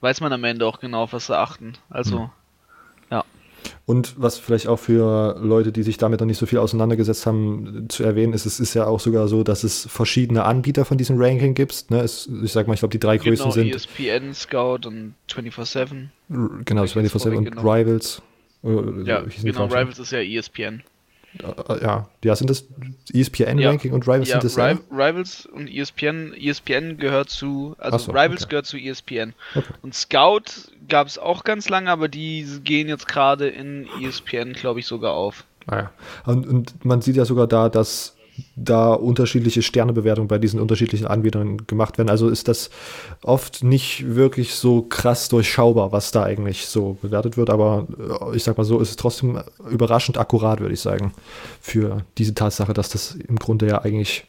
[0.00, 1.74] weiß man am Ende auch genau, auf was sie achten.
[1.90, 2.30] Also, mhm.
[3.88, 7.86] Und was vielleicht auch für Leute, die sich damit noch nicht so viel auseinandergesetzt haben,
[7.88, 11.18] zu erwähnen ist, es ist ja auch sogar so, dass es verschiedene Anbieter von diesem
[11.18, 11.90] Ranking gibt.
[11.90, 12.02] Ne?
[12.02, 13.74] Es, ich sag mal, ich glaube, die drei genau, größten sind.
[13.74, 16.08] ESPN, Scout und 24-7.
[16.66, 17.62] Genau, 24-7 und genau.
[17.62, 18.20] Rivals.
[18.62, 20.82] Ja, genau, Rivals ist ja ESPN.
[21.38, 22.66] Äh, ja, ja, sind das
[23.14, 23.94] ESPN-Ranking ja.
[23.94, 28.42] und Rivals ja, sind das Ri Rivals und ESPN, ESPN gehört zu, also so, Rivals
[28.42, 28.50] okay.
[28.50, 29.32] gehört zu ESPN.
[29.54, 29.66] Okay.
[29.80, 34.80] Und Scout gab es auch ganz lange, aber die gehen jetzt gerade in ESPN, glaube
[34.80, 35.44] ich, sogar auf.
[35.66, 35.90] Ah ja.
[36.24, 38.16] Und, und man sieht ja sogar da, dass
[38.56, 42.08] da unterschiedliche Sternebewertungen bei diesen unterschiedlichen Anbietern gemacht werden.
[42.08, 42.70] Also ist das
[43.22, 47.50] oft nicht wirklich so krass durchschaubar, was da eigentlich so bewertet wird.
[47.50, 47.86] Aber
[48.32, 51.12] äh, ich sag mal so, ist es trotzdem überraschend akkurat, würde ich sagen,
[51.60, 54.26] für diese Tatsache, dass das im Grunde ja eigentlich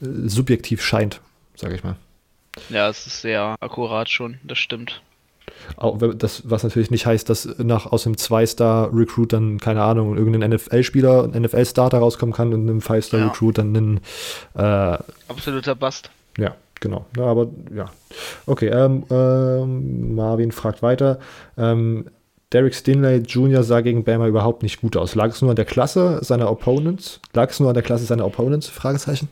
[0.00, 1.20] äh, subjektiv scheint,
[1.54, 1.96] sage ich mal.
[2.68, 5.02] Ja, es ist sehr akkurat schon, das stimmt.
[5.76, 10.50] Auch das, was natürlich nicht heißt, dass nach aus einem Zwei-Star-Recruit dann, keine Ahnung, irgendein
[10.50, 13.64] NFL-Spieler, ein NFL-Starter rauskommen kann und einem Five-Star-Recruit ja.
[13.64, 14.00] dann ein
[14.54, 14.98] äh,
[15.28, 16.10] absoluter Bast.
[16.38, 17.06] Ja, genau.
[17.16, 17.86] Ja, aber ja.
[18.46, 21.18] Okay, ähm, ähm, Marvin fragt weiter.
[21.56, 22.06] Ähm,
[22.52, 23.62] Derek Stinley Jr.
[23.62, 25.14] sah gegen Bama überhaupt nicht gut aus.
[25.14, 27.20] Lag es nur an der Klasse seiner Opponents?
[27.32, 28.66] Lag es nur an der Klasse seiner Opponents?
[28.68, 29.28] Fragezeichen.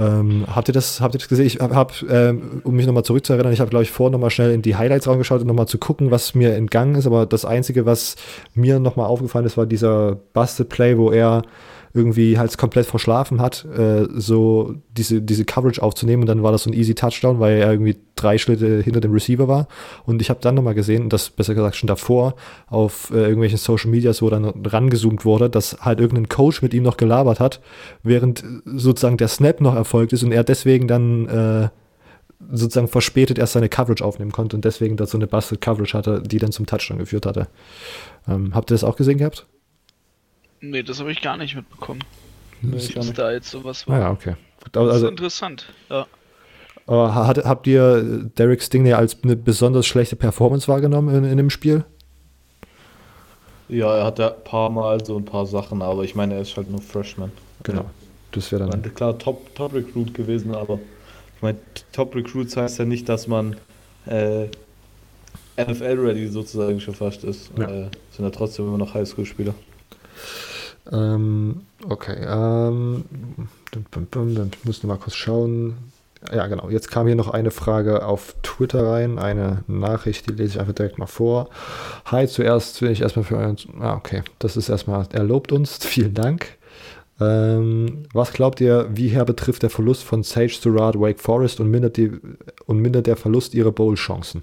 [0.00, 1.46] Ähm, habt, ihr das, habt ihr das gesehen?
[1.46, 4.52] Ich habe, hab, ähm, um mich nochmal zurückzuerinnern, ich habe, glaube ich, vorher nochmal schnell
[4.52, 7.06] in die Highlights reingeschaut, um nochmal zu gucken, was mir entgangen ist.
[7.06, 8.16] Aber das Einzige, was
[8.54, 11.42] mir nochmal aufgefallen ist, war dieser Busted Play, wo er
[11.92, 16.62] irgendwie halt komplett verschlafen hat, äh, so diese, diese Coverage aufzunehmen und dann war das
[16.62, 19.66] so ein easy Touchdown, weil er irgendwie drei Schritte hinter dem Receiver war.
[20.06, 22.34] Und ich habe dann nochmal gesehen, das besser gesagt schon davor,
[22.68, 26.84] auf äh, irgendwelchen Social Medias, wo dann rangezoomt wurde, dass halt irgendein Coach mit ihm
[26.84, 27.60] noch gelabert hat,
[28.04, 31.68] während sozusagen der Snap noch erfolgt ist und er deswegen dann äh,
[32.52, 36.22] sozusagen verspätet erst seine Coverage aufnehmen konnte und deswegen da so eine Busted Coverage hatte,
[36.22, 37.48] die dann zum Touchdown geführt hatte.
[38.28, 39.46] Ähm, habt ihr das auch gesehen gehabt?
[40.60, 42.02] Nee, das habe ich gar nicht mitbekommen.
[42.62, 43.96] Nee, dass da jetzt sowas war.
[43.96, 44.36] Ah, ja, okay.
[44.72, 46.06] Das also, ist interessant, ja.
[46.86, 51.50] Aber hat, habt ihr Derek Stingley als eine besonders schlechte Performance wahrgenommen in, in dem
[51.50, 51.84] Spiel?
[53.68, 56.40] Ja, er hat ja ein paar Mal so ein paar Sachen, aber ich meine, er
[56.40, 57.30] ist halt nur Freshman.
[57.62, 57.88] Genau.
[58.32, 58.70] Das wäre dann.
[58.70, 60.80] Meine, klar, Top, Top Recruit gewesen, aber
[61.36, 61.58] ich meine,
[61.92, 63.56] Top Recruits heißt ja nicht, dass man
[64.06, 64.46] äh,
[65.56, 67.50] NFL-ready sozusagen schon fast ist.
[67.56, 67.68] Ja.
[67.68, 69.54] Äh, sind ja trotzdem immer noch Highschool-Spieler.
[70.92, 73.04] Ähm, okay, ähm,
[73.70, 75.76] dann müssen wir mal kurz schauen.
[76.32, 76.68] Ja, genau.
[76.68, 80.74] Jetzt kam hier noch eine Frage auf Twitter rein, eine Nachricht, die lese ich einfach
[80.74, 81.48] direkt mal vor.
[82.06, 83.56] Hi, zuerst will ich erstmal für euren.
[83.80, 84.22] Ah, okay.
[84.38, 85.78] Das ist erstmal, er lobt uns.
[85.80, 86.58] Vielen Dank.
[87.20, 91.70] Ähm, was glaubt ihr, wie her betrifft der Verlust von Sage Surratt Wake Forest und
[91.70, 92.12] mindert, die,
[92.66, 94.42] und mindert der Verlust ihrer Bowl-Chancen?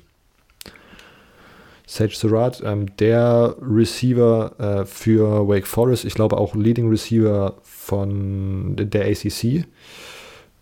[1.90, 8.76] Sage Surratt, ähm, der Receiver äh, für Wake Forest, ich glaube auch Leading Receiver von
[8.76, 9.66] der ACC.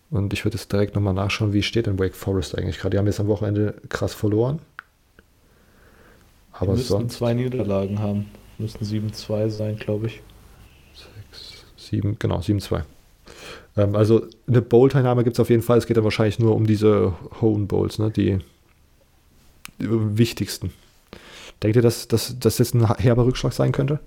[0.08, 2.90] Und ich würde jetzt direkt nochmal nachschauen, wie steht denn Wake Forest eigentlich gerade.
[2.94, 4.60] Die haben jetzt am Wochenende krass verloren.
[6.52, 7.16] Aber Die müssten sonst...
[7.16, 8.30] zwei Niederlagen haben.
[8.58, 10.22] Müssten 7-2 sein, glaube ich.
[11.32, 12.82] 6, 7, genau, 7-2.
[13.76, 15.78] Ähm, also eine Bowl-Teilnahme gibt es auf jeden Fall.
[15.78, 18.12] Es geht dann wahrscheinlich nur um diese Home Bowls, ne?
[18.12, 18.38] die,
[19.80, 20.70] die wichtigsten.
[21.62, 24.00] Denkt ihr, dass, das jetzt ein herber Rückschlag sein könnte?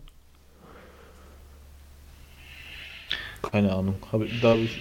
[3.42, 3.96] Keine Ahnung.
[4.12, 4.80] Hab, da ich,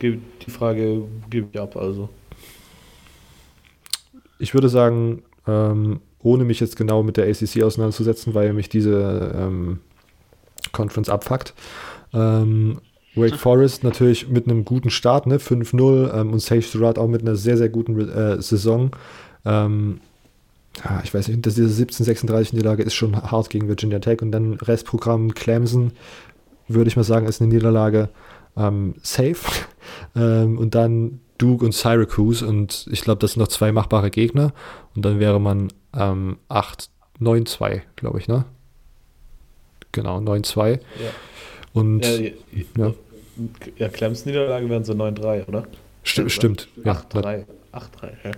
[0.00, 2.08] die Frage gebe ich ab, also.
[4.38, 9.32] Ich würde sagen, ähm, ohne mich jetzt genau mit der ACC auseinanderzusetzen, weil mich diese
[9.36, 9.80] ähm,
[10.72, 11.54] Conference abfuckt.
[12.12, 12.80] Ähm,
[13.14, 15.38] Wake Forest natürlich mit einem guten Start, ne?
[15.38, 18.90] 5-0 ähm, und Sage Surratt auch mit einer sehr, sehr guten äh, Saison.
[19.44, 20.00] Ähm,
[20.82, 24.54] ja, ich weiß nicht, dass diese 17-36-Niederlage ist schon hart gegen Virginia Tech und dann
[24.54, 25.92] Restprogramm Clemson,
[26.68, 28.08] würde ich mal sagen, ist eine Niederlage.
[28.56, 29.38] ähm, safe.
[30.16, 34.52] ähm, und dann Duke und Syracuse und ich glaube, das sind noch zwei machbare Gegner
[34.94, 38.44] und dann wäre man ähm, 8, 9, 2, glaube ich, ne?
[39.92, 40.72] Genau, 9, 2.
[40.72, 40.78] Ja.
[41.72, 42.30] Und Ja,
[42.76, 42.94] ja.
[43.76, 43.88] ja.
[43.88, 45.64] Clemson-Niederlage wären so 9-3, oder?
[46.04, 46.68] sti stimmt.
[46.84, 47.44] Ja, 8-3.
[47.72, 47.84] 8-3,
[48.24, 48.30] ja.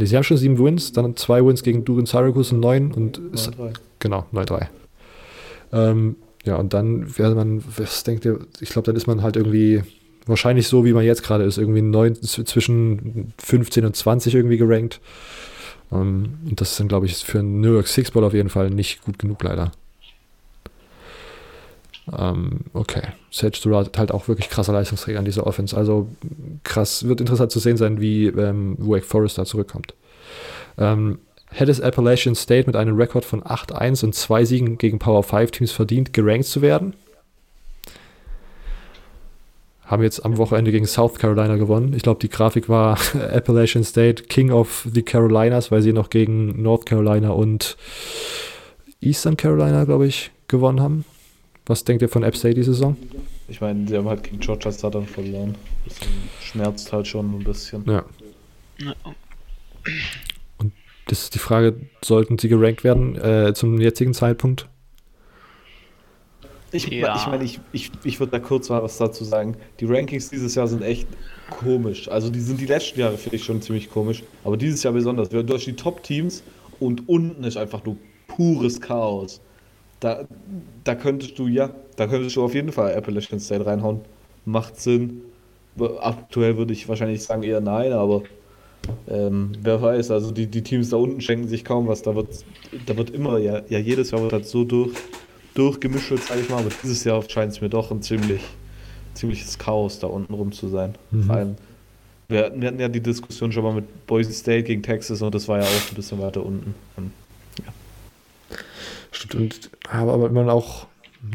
[0.00, 3.18] Nee, sie haben schon sieben Wins, dann zwei Wins gegen und Syracuse und neun und
[3.18, 3.74] 9-3.
[3.98, 4.66] genau, 9-3.
[5.72, 9.36] Ähm, ja, und dann wäre man, was denkt ihr, ich glaube, dann ist man halt
[9.36, 9.82] irgendwie
[10.26, 14.56] wahrscheinlich so, wie man jetzt gerade ist, irgendwie neun, z- zwischen 15 und 20 irgendwie
[14.56, 15.00] gerankt.
[15.92, 18.48] Ähm, und das ist dann, glaube ich, für einen New York Six Ball auf jeden
[18.48, 19.72] Fall nicht gut genug, leider.
[22.16, 23.02] Ähm, okay.
[23.30, 25.76] Sage hat halt auch wirklich krasser Leistungsträger an dieser Offense.
[25.76, 26.08] Also
[26.64, 29.94] krass, wird interessant zu sehen sein, wie ähm, Wake Forest da zurückkommt.
[30.78, 31.18] Ähm,
[31.50, 35.50] hätte es Appalachian State mit einem Rekord von 8-1 und zwei Siegen gegen Power 5
[35.50, 36.94] Teams verdient, gerankt zu werden?
[39.84, 41.94] Haben jetzt am Wochenende gegen South Carolina gewonnen.
[41.94, 42.96] Ich glaube, die Grafik war
[43.32, 47.76] Appalachian State King of the Carolinas, weil sie noch gegen North Carolina und
[49.00, 51.04] Eastern Carolina, glaube ich, gewonnen haben.
[51.70, 52.96] Was denkt ihr von App State die Saison?
[53.46, 55.54] Ich meine, sie haben halt gegen Georgia Southern verloren.
[55.86, 55.98] Das
[56.42, 57.84] schmerzt halt schon ein bisschen.
[57.86, 58.04] Ja.
[58.78, 58.92] Ja.
[61.06, 64.68] Das ist die Frage, sollten sie gerankt werden äh, zum jetzigen Zeitpunkt?
[66.72, 67.14] Ich, Ja.
[67.14, 69.56] ich meine, ich, ich, ich würde da kurz mal was dazu sagen.
[69.78, 71.06] Die Rankings dieses Jahr sind echt
[71.50, 72.08] komisch.
[72.08, 74.24] Also die sind die letzten Jahre, finde ich, schon ziemlich komisch.
[74.42, 75.30] Aber dieses Jahr besonders.
[75.30, 76.42] Wir haben durch die Top-Teams
[76.80, 79.40] und unten ist einfach nur pures Chaos.
[80.00, 80.24] Da,
[80.84, 84.00] da könntest du, ja, da könntest du auf jeden Fall Appalachian State reinhauen.
[84.46, 85.20] Macht Sinn.
[86.00, 88.22] Aktuell würde ich wahrscheinlich sagen eher nein, aber
[89.08, 92.02] ähm, wer weiß, also die, die Teams da unten schenken sich kaum was.
[92.02, 92.28] Da wird,
[92.86, 94.92] da wird immer, ja, ja jedes Jahr wird halt so durch,
[95.54, 98.40] durchgemischt, sage ich mal, aber dieses Jahr scheint es mir doch ein ziemlich,
[99.14, 100.94] ziemliches Chaos da unten rum zu sein.
[101.10, 101.22] Mhm.
[101.24, 101.54] Vor allem,
[102.28, 105.34] wir, hatten- wir hatten ja die Diskussion schon mal mit Boise State gegen Texas und
[105.34, 106.74] das war ja auch ein bisschen weiter unten.
[106.96, 107.12] Und.
[109.34, 110.86] Und, aber, aber man auch,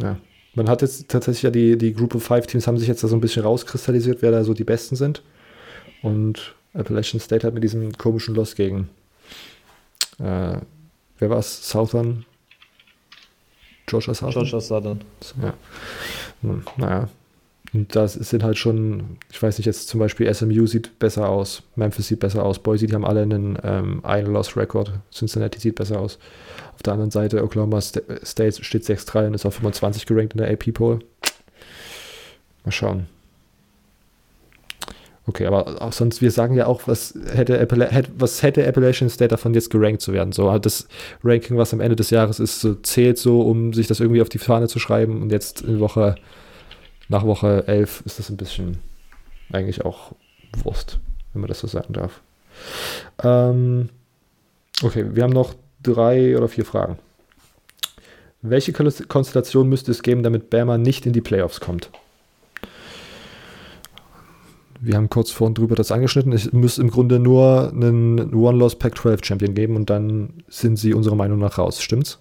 [0.02, 0.18] ja,
[0.54, 3.08] man hat jetzt tatsächlich ja die, die Group of Five Teams haben sich jetzt da
[3.08, 5.22] so ein bisschen rauskristallisiert, wer da so die Besten sind.
[6.02, 8.90] Und Appalachian State hat mit diesem komischen Loss gegen,
[10.20, 10.58] äh,
[11.20, 11.70] wer war es?
[11.70, 12.26] Southern?
[13.86, 14.34] Georgia Southern?
[14.34, 15.02] Georgia Southern.
[15.42, 15.54] Ja.
[16.42, 17.10] Hm, Naja.
[17.76, 21.62] Und das sind halt schon, ich weiß nicht, jetzt zum Beispiel SMU sieht besser aus,
[21.76, 26.18] Memphis sieht besser aus, Boise, die haben alle einen ähm, Ein-Loss-Record, Cincinnati sieht besser aus.
[26.76, 30.38] Auf der anderen Seite, Oklahoma Sta- State steht 6-3 und ist auf 25 gerankt in
[30.38, 31.00] der AP-Poll.
[32.64, 33.08] Mal schauen.
[35.28, 39.30] Okay, aber auch sonst, wir sagen ja auch, was hätte, Appala was hätte Appalachian State
[39.30, 40.32] davon jetzt gerankt zu werden?
[40.32, 40.88] So, das
[41.26, 44.30] Ranking, was am Ende des Jahres ist, so, zählt so, um sich das irgendwie auf
[44.30, 45.22] die Fahne zu schreiben.
[45.22, 46.16] Und jetzt in Woche,
[47.10, 48.80] nach Woche 11 ist das ein bisschen
[49.52, 50.14] eigentlich auch
[50.64, 51.00] Wurst,
[51.34, 52.22] wenn man das so sagen darf.
[53.24, 53.90] Ähm,
[54.82, 55.54] okay, wir haben noch
[55.84, 56.98] drei oder vier Fragen.
[58.42, 61.90] Welche Kon- Konstellation müsste es geben, damit Bama nicht in die Playoffs kommt?
[64.80, 66.32] Wir haben kurz vorhin drüber das angeschnitten.
[66.32, 71.16] Es müsste im Grunde nur einen One-Loss Pac-12 Champion geben und dann sind sie unserer
[71.16, 71.82] Meinung nach raus.
[71.82, 72.20] Stimmt's?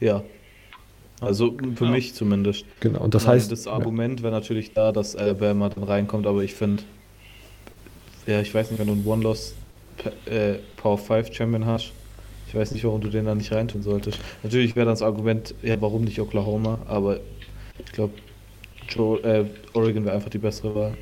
[0.00, 0.22] Ja.
[1.20, 1.90] Also für Ja.
[1.90, 2.64] mich zumindest.
[2.80, 3.00] Genau.
[3.02, 6.54] Und das Nein, heißt, das Argument wäre natürlich da, dass Alabama dann reinkommt, aber ich
[6.54, 6.84] finde,
[8.26, 9.54] ja, ich weiß nicht, wenn du einen One-Loss
[10.26, 11.92] äh, Power 5 Champion hast,
[12.46, 14.20] ich weiß nicht, warum du den da nicht reintun solltest.
[14.42, 17.20] Natürlich wäre dann das Argument, ja, warum nicht Oklahoma, aber
[17.84, 18.14] ich glaube,
[19.22, 20.96] äh, Oregon wäre einfach die bessere Wahl.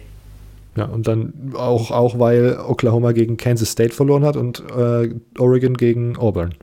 [0.76, 5.74] ja, und dann auch, auch weil Oklahoma gegen Kansas State verloren hat und äh, Oregon
[5.76, 6.55] gegen Auburn.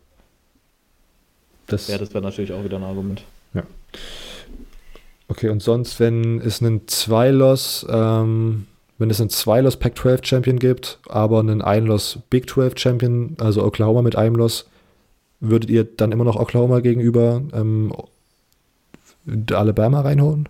[1.68, 3.24] Das, Ja, das wäre natürlich auch wieder ein Argument.
[5.28, 8.68] Okay, und sonst, wenn es einen Zwei-Loss, ähm,
[8.98, 14.02] wenn es einen Zwei-Loss Pac-12 Champion gibt, aber einen Ein-Loss Big 12 Champion, also Oklahoma
[14.02, 14.68] mit einem Loss,
[15.40, 17.94] würdet ihr dann immer noch Oklahoma gegenüber ähm,
[19.52, 20.48] Alabama reinholen?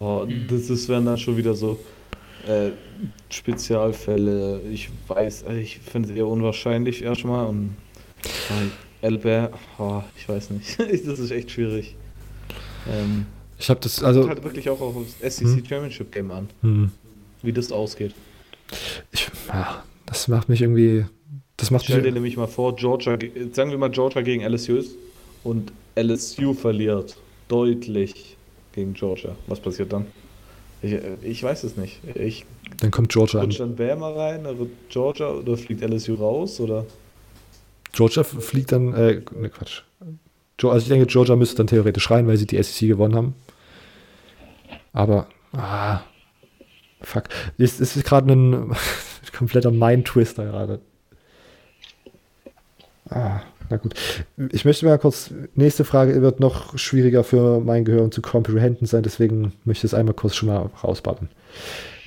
[0.00, 1.78] Oh, das ist, wären dann schon wieder so
[2.46, 2.70] äh,
[3.30, 4.60] Spezialfälle.
[4.70, 7.46] Ich weiß, ich finde es eher unwahrscheinlich erstmal.
[7.46, 7.76] Und
[8.24, 8.68] äh,
[9.02, 10.78] Alabama, oh, ich weiß nicht.
[11.06, 11.94] das ist echt schwierig.
[12.90, 13.26] Ähm,
[13.58, 15.64] Ich habe das, kommt also, halt wirklich auch auf das SEC Hm.
[15.66, 16.90] Championship Game an, hm,
[17.42, 18.12] wie das ausgeht.
[19.12, 21.04] ich, ja, das macht mich irgendwie,
[21.56, 24.76] das macht Stell dir nämlich mal vor, Georgia, ge- sagen wir mal Georgia gegen LSU
[24.76, 24.92] ist
[25.44, 27.16] und LSU verliert
[27.48, 28.36] deutlich
[28.72, 29.34] gegen Georgia.
[29.46, 30.06] Was passiert dann?
[30.82, 31.98] Ich, äh, ich weiß es nicht.
[32.14, 32.44] Ich
[32.80, 33.46] dann kommt Georgia an.
[33.46, 36.84] Rutscht dann Bama rein, dann wird Georgia oder fliegt LSU raus oder?
[37.92, 39.82] Georgia fliegt dann, äh, ne Quatsch.
[40.62, 43.34] Also ich denke, Georgia müsste dann theoretisch rein, weil sie die SEC gewonnen haben.
[44.92, 46.00] Aber, ah,
[47.00, 47.24] fuck.
[47.58, 48.74] Es ist gerade ein
[49.36, 50.80] kompletter Mind-Twister gerade.
[53.10, 53.40] Ah,
[53.70, 53.94] na gut.
[54.50, 59.02] Ich möchte mal kurz, nächste Frage wird noch schwieriger für mein Gehör zu comprehenden sein,
[59.02, 61.30] deswegen möchte ich es einmal kurz schon mal rausbabbeln.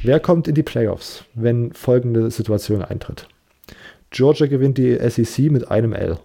[0.04, 3.28] Wer kommt in die Playoffs, wenn folgende Situation eintritt?
[4.12, 6.20] Georgia gewinnt die SEC mit einem L.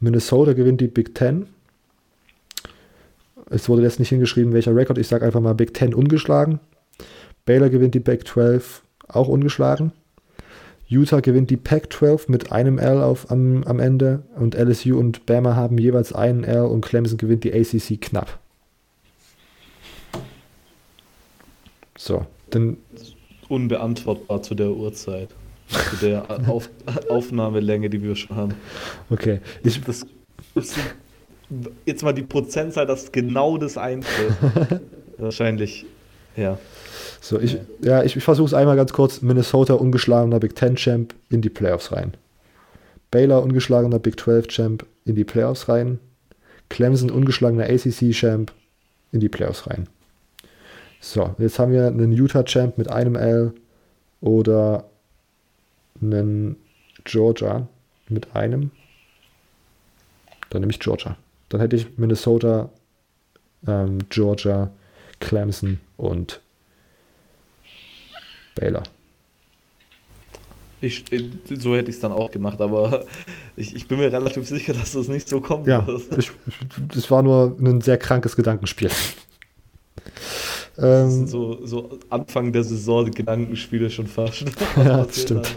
[0.00, 1.46] Minnesota gewinnt die Big Ten.
[3.50, 4.98] Es wurde jetzt nicht hingeschrieben, welcher Rekord.
[4.98, 6.58] Ich sage einfach mal Big Ten ungeschlagen.
[7.44, 9.92] Baylor gewinnt die Big 12 auch ungeschlagen.
[10.88, 15.56] Utah gewinnt die Pac-12 mit einem L auf, am, am Ende und LSU und Bama
[15.56, 18.38] haben jeweils einen L und Clemson gewinnt die ACC knapp.
[21.96, 22.76] So, dann.
[23.48, 25.30] Unbeantwortbar zu der Uhrzeit.
[25.72, 26.68] Zu der auf,
[27.08, 28.54] Aufnahmelänge, die wir schon haben.
[29.10, 29.40] Okay.
[29.62, 30.06] Ich, das,
[30.54, 30.74] das,
[31.86, 34.32] jetzt mal die Prozentzahl, dass genau das eintritt.
[35.18, 35.86] Wahrscheinlich,
[36.36, 36.58] ja.
[37.20, 39.22] So, ich, ja, ich, ich versuche es einmal ganz kurz.
[39.22, 42.14] Minnesota ungeschlagener Big Ten Champ in die Playoffs rein.
[43.12, 46.00] Baylor ungeschlagener Big 12 Champ in die Playoffs rein.
[46.68, 48.52] Clemson ungeschlagener ACC Champ
[49.12, 49.86] in die Playoffs rein.
[51.00, 53.52] So, jetzt haben wir einen Utah Champ mit einem L
[54.20, 54.84] oder
[56.00, 56.56] einen
[57.04, 57.68] Georgia
[58.08, 58.70] mit einem.
[60.50, 61.16] Dann nehme ich Georgia.
[61.48, 62.70] Dann hätte ich Minnesota,
[63.66, 64.70] ähm, Georgia,
[65.20, 66.40] Clemson und
[68.54, 68.82] Baylor.
[70.80, 71.04] Ich,
[71.48, 73.06] so hätte ich es dann auch gemacht, aber
[73.56, 75.68] ich, ich, bin mir relativ sicher, dass das nicht so kommt.
[75.68, 75.86] Ja,
[76.18, 76.32] ich,
[76.92, 78.90] das war nur ein sehr krankes Gedankenspiel.
[80.78, 84.44] Ähm, so, so, Anfang der Saison Gedankenspiele schon fast.
[84.76, 85.48] ja, das stimmt.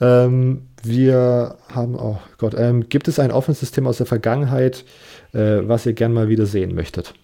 [0.00, 4.84] Ähm, wir haben, oh Gott, ähm, gibt es ein offenes System aus der Vergangenheit,
[5.32, 7.14] äh, was ihr gern mal wieder sehen möchtet?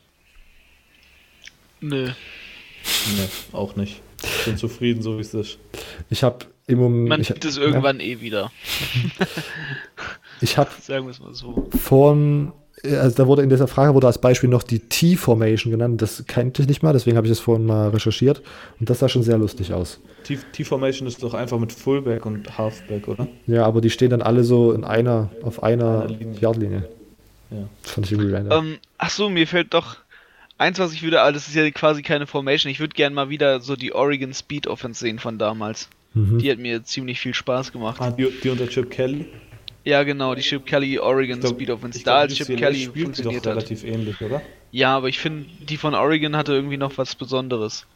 [1.80, 2.06] Nö.
[2.06, 4.00] Nee, auch nicht.
[4.22, 5.58] Ich bin zufrieden, so wie es ist.
[6.08, 7.08] Ich habe im Moment.
[7.08, 8.06] Man sieht es irgendwann ja.
[8.06, 8.50] eh wieder.
[10.40, 10.70] ich habe.
[10.80, 11.68] Sagen wir es mal so.
[11.78, 12.52] Von.
[12.82, 16.02] Also da wurde in dieser Frage wurde als Beispiel noch die T-Formation genannt.
[16.02, 18.42] Das kannte ich nicht mal, deswegen habe ich das vorhin mal recherchiert.
[18.80, 20.00] Und das sah schon sehr lustig aus.
[20.24, 23.28] T-Formation ist doch einfach mit Fullback und Halfback, oder?
[23.46, 26.08] Ja, aber die stehen dann alle so in einer, auf einer
[26.40, 26.88] Yardlinie.
[27.50, 27.68] Ja.
[27.82, 28.58] Das fand ich irgendwie random.
[28.58, 29.96] Um, ähm, ach so, mir fällt doch
[30.58, 32.70] eins, was ich würde, ah, das ist ja quasi keine Formation.
[32.70, 35.88] Ich würde gerne mal wieder so die Oregon Speed Offense sehen von damals.
[36.14, 36.38] Mhm.
[36.38, 38.00] Die hat mir ziemlich viel Spaß gemacht.
[38.00, 39.26] Ah, die, die unter Chip Kelly?
[39.84, 42.02] Ja, genau, die Chip Kelly Oregon glaub, Speed Offense.
[42.02, 43.56] Da als Chip Kelly funktioniert hat.
[43.56, 44.40] relativ ähnlich, oder?
[44.72, 47.86] Ja, aber ich finde, die von Oregon hatte irgendwie noch was Besonderes.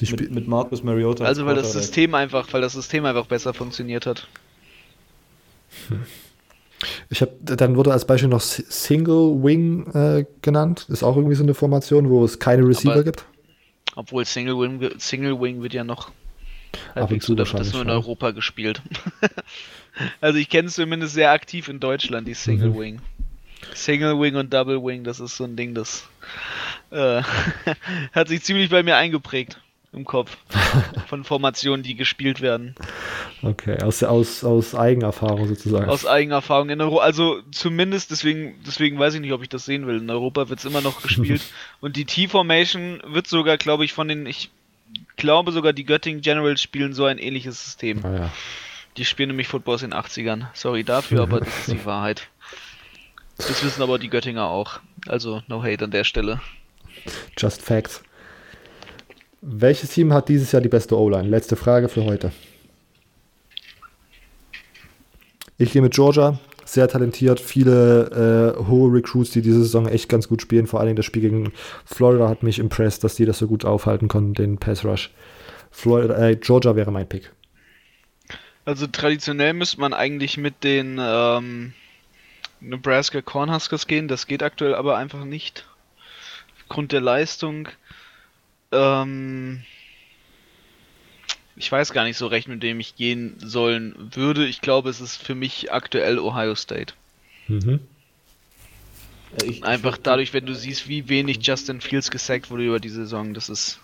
[0.00, 1.24] mit, mit Marcus Mariota.
[1.24, 4.28] Also weil das System einfach, weil das System einfach besser funktioniert hat.
[5.88, 6.02] Hm.
[7.10, 10.84] Ich habe, dann wurde als Beispiel noch Single Wing äh, genannt.
[10.88, 13.24] Das ist auch irgendwie so eine Formation, wo es keine Receiver Aber, gibt.
[13.96, 16.12] Obwohl Single Wing, Single Wing wird ja noch
[16.94, 18.80] halbwegs so, da wird das nur in Europa gespielt.
[20.20, 22.78] also ich kenne es zumindest sehr aktiv in Deutschland, die Single mhm.
[22.78, 23.00] Wing.
[23.74, 26.08] Single Wing und Double Wing, das ist so ein Ding, das
[26.90, 27.22] äh,
[28.12, 29.60] hat sich ziemlich bei mir eingeprägt
[29.92, 30.36] im Kopf
[31.06, 32.74] von Formationen, die gespielt werden.
[33.42, 35.88] Okay, aus, aus, aus Eigenerfahrung sozusagen.
[35.88, 39.86] Aus Eigenerfahrung in Europa, also zumindest, deswegen, deswegen weiß ich nicht, ob ich das sehen
[39.86, 39.98] will.
[39.98, 41.42] In Europa wird es immer noch gespielt
[41.80, 44.50] und die T-Formation wird sogar, glaube ich, von den, ich
[45.16, 48.04] glaube sogar die Göttingen Generals spielen so ein ähnliches System.
[48.04, 48.32] Ah, ja.
[48.98, 50.46] Die spielen nämlich Football in den 80ern.
[50.54, 52.28] Sorry dafür, aber das ist die Wahrheit.
[53.36, 54.80] Das wissen aber die Göttinger auch.
[55.06, 56.40] Also no hate an der Stelle.
[57.36, 58.02] Just facts.
[59.40, 61.28] Welches Team hat dieses Jahr die beste O-Line?
[61.28, 62.32] Letzte Frage für heute.
[65.58, 70.26] Ich gehe mit Georgia, sehr talentiert, viele äh, hohe Recruits, die diese Saison echt ganz
[70.28, 70.66] gut spielen.
[70.66, 71.52] Vor allem das Spiel gegen
[71.84, 75.12] Florida hat mich impressed, dass die das so gut aufhalten konnten, den Pass Rush.
[75.70, 77.30] Florida, äh, Georgia wäre mein Pick.
[78.68, 81.72] Also traditionell müsste man eigentlich mit den ähm,
[82.60, 84.08] Nebraska Cornhuskers gehen.
[84.08, 85.64] Das geht aktuell aber einfach nicht.
[86.60, 87.70] Aufgrund der Leistung.
[88.70, 89.62] Ähm,
[91.56, 94.44] ich weiß gar nicht so recht, mit dem ich gehen sollen würde.
[94.44, 96.92] Ich glaube, es ist für mich aktuell Ohio State.
[97.46, 97.80] Mhm.
[99.44, 102.90] Ich, Einfach ich, dadurch, wenn du siehst, wie wenig Justin Fields gesackt wurde über die
[102.90, 103.80] Saison, das ist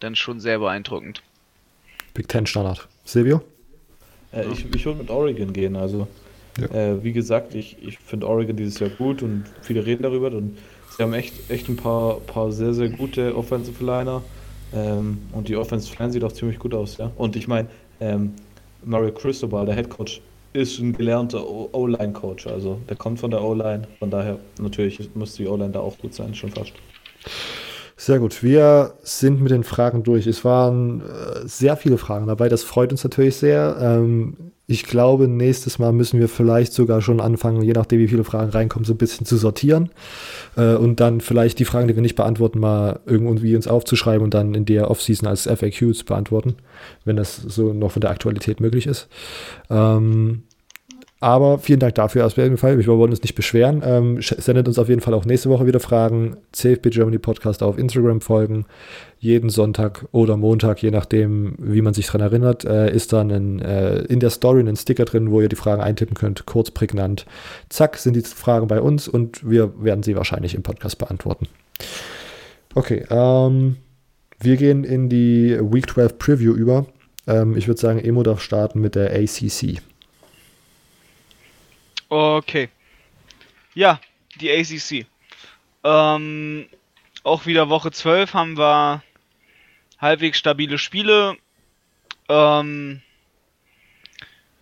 [0.00, 1.22] dann schon sehr beeindruckend.
[2.12, 2.86] Big Ten Standard.
[3.06, 3.42] Silvio?
[4.36, 5.76] Äh, ich ich würde mit Oregon gehen.
[5.76, 6.06] Also,
[6.58, 6.92] ja.
[6.92, 10.28] äh, wie gesagt, ich, ich finde Oregon dieses Jahr gut und viele reden darüber.
[10.28, 10.58] Und
[10.96, 14.22] Sie haben echt, echt ein paar, paar sehr, sehr gute Offensive Liner.
[14.74, 17.10] Ähm, und die Offensive Line sieht auch ziemlich gut aus, ja.
[17.16, 17.68] Und ich meine,
[18.00, 18.32] ähm,
[18.84, 20.20] Mario Cristobal, der Head Coach,
[20.52, 25.46] ist ein gelernter O-Line-Coach, also der kommt von der O-Line, von daher natürlich muss die
[25.46, 26.72] O-Line da auch gut sein, schon fast.
[27.98, 28.42] Sehr gut.
[28.42, 30.26] Wir sind mit den Fragen durch.
[30.26, 32.50] Es waren äh, sehr viele Fragen dabei.
[32.50, 33.76] Das freut uns natürlich sehr.
[33.80, 38.24] Ähm, ich glaube, nächstes Mal müssen wir vielleicht sogar schon anfangen, je nachdem, wie viele
[38.24, 39.90] Fragen reinkommen, so ein bisschen zu sortieren.
[40.56, 44.34] Äh, und dann vielleicht die Fragen, die wir nicht beantworten, mal irgendwie uns aufzuschreiben und
[44.34, 46.56] dann in der Offseason als FAQ zu beantworten,
[47.06, 49.08] wenn das so noch von der Aktualität möglich ist.
[49.70, 50.42] Ähm,
[51.20, 52.78] aber vielen Dank dafür auf jeden Fall.
[52.78, 53.82] Wir wollen uns nicht beschweren.
[53.82, 56.36] Ähm, sendet uns auf jeden Fall auch nächste Woche wieder Fragen.
[56.52, 58.66] CFB Germany Podcast auf Instagram folgen.
[59.18, 63.60] Jeden Sonntag oder Montag, je nachdem, wie man sich daran erinnert, äh, ist dann ein,
[63.60, 66.44] äh, in der Story ein Sticker drin, wo ihr die Fragen eintippen könnt.
[66.44, 67.24] Kurz, prägnant.
[67.70, 71.48] Zack, sind die Fragen bei uns und wir werden sie wahrscheinlich im Podcast beantworten.
[72.74, 73.76] Okay, ähm,
[74.38, 76.84] wir gehen in die Week 12 Preview über.
[77.26, 79.80] Ähm, ich würde sagen, Emo darf starten mit der ACC.
[82.08, 82.68] Okay.
[83.74, 84.00] Ja,
[84.40, 85.06] die ACC.
[85.84, 86.68] Ähm,
[87.22, 89.02] auch wieder Woche 12 haben wir
[89.98, 91.36] halbwegs stabile Spiele.
[92.28, 93.02] Ähm,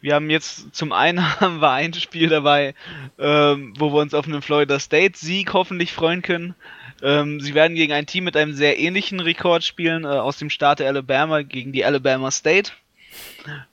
[0.01, 2.75] wir haben jetzt zum einen haben wir ein Spiel dabei,
[3.19, 6.55] ähm, wo wir uns auf einen Florida State Sieg hoffentlich freuen können.
[7.03, 10.51] Ähm, sie werden gegen ein Team mit einem sehr ähnlichen Rekord spielen, äh, aus dem
[10.51, 12.73] Staat Alabama gegen die Alabama State.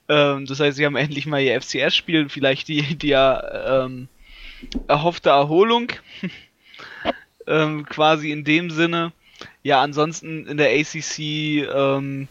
[0.08, 4.08] Ähm, das heißt, sie haben endlich mal ihr FCS-Spiel, vielleicht die, die ähm,
[4.88, 5.92] erhoffte Erholung.
[7.46, 9.12] ähm, quasi in dem Sinne.
[9.62, 12.28] Ja, ansonsten in der ACC ähm,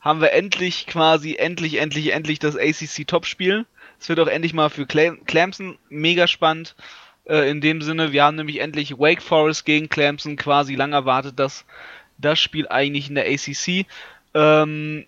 [0.00, 3.66] haben wir endlich quasi, endlich, endlich, endlich das ACC-Topspiel.
[3.98, 6.76] Es wird auch endlich mal für Clemson mega spannend.
[7.24, 11.38] Äh, in dem Sinne, wir haben nämlich endlich Wake Forest gegen Clemson quasi lang erwartet,
[11.38, 11.64] dass
[12.18, 13.86] das Spiel eigentlich in der ACC.
[14.34, 15.06] Ähm,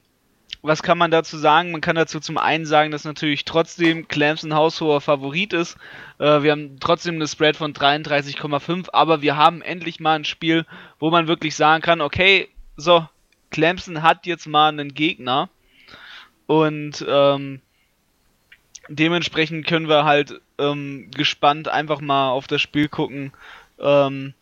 [0.62, 1.70] was kann man dazu sagen?
[1.70, 5.77] Man kann dazu zum einen sagen, dass natürlich trotzdem Clemson haushoher Favorit ist.
[6.19, 10.67] Äh, wir haben trotzdem eine Spread von 33,5, aber wir haben endlich mal ein Spiel,
[10.99, 13.07] wo man wirklich sagen kann, okay, so,
[13.51, 15.49] Clemson hat jetzt mal einen Gegner
[16.47, 17.61] und ähm,
[18.89, 23.33] dementsprechend können wir halt ähm, gespannt einfach mal auf das Spiel gucken,
[23.78, 24.35] ähm,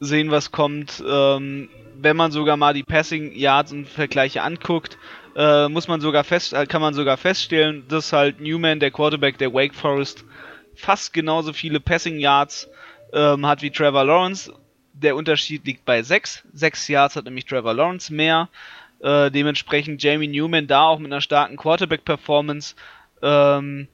[0.00, 1.02] sehen, was kommt.
[1.06, 1.68] Ähm,
[2.00, 4.96] wenn man sogar mal die Passing Yards und Vergleiche anguckt,
[5.36, 9.38] äh, muss man sogar fest, äh, kann man sogar feststellen, dass halt Newman, der Quarterback
[9.38, 10.24] der Wake Forest,
[10.74, 12.68] fast genauso viele Passing Yards
[13.12, 14.52] ähm, hat wie Trevor Lawrence.
[14.92, 16.44] Der Unterschied liegt bei 6.
[16.52, 18.48] 6 Yards hat nämlich Trevor Lawrence mehr.
[19.00, 22.74] Äh, dementsprechend Jamie Newman da auch mit einer starken Quarterback-Performance.
[23.22, 23.88] Ähm,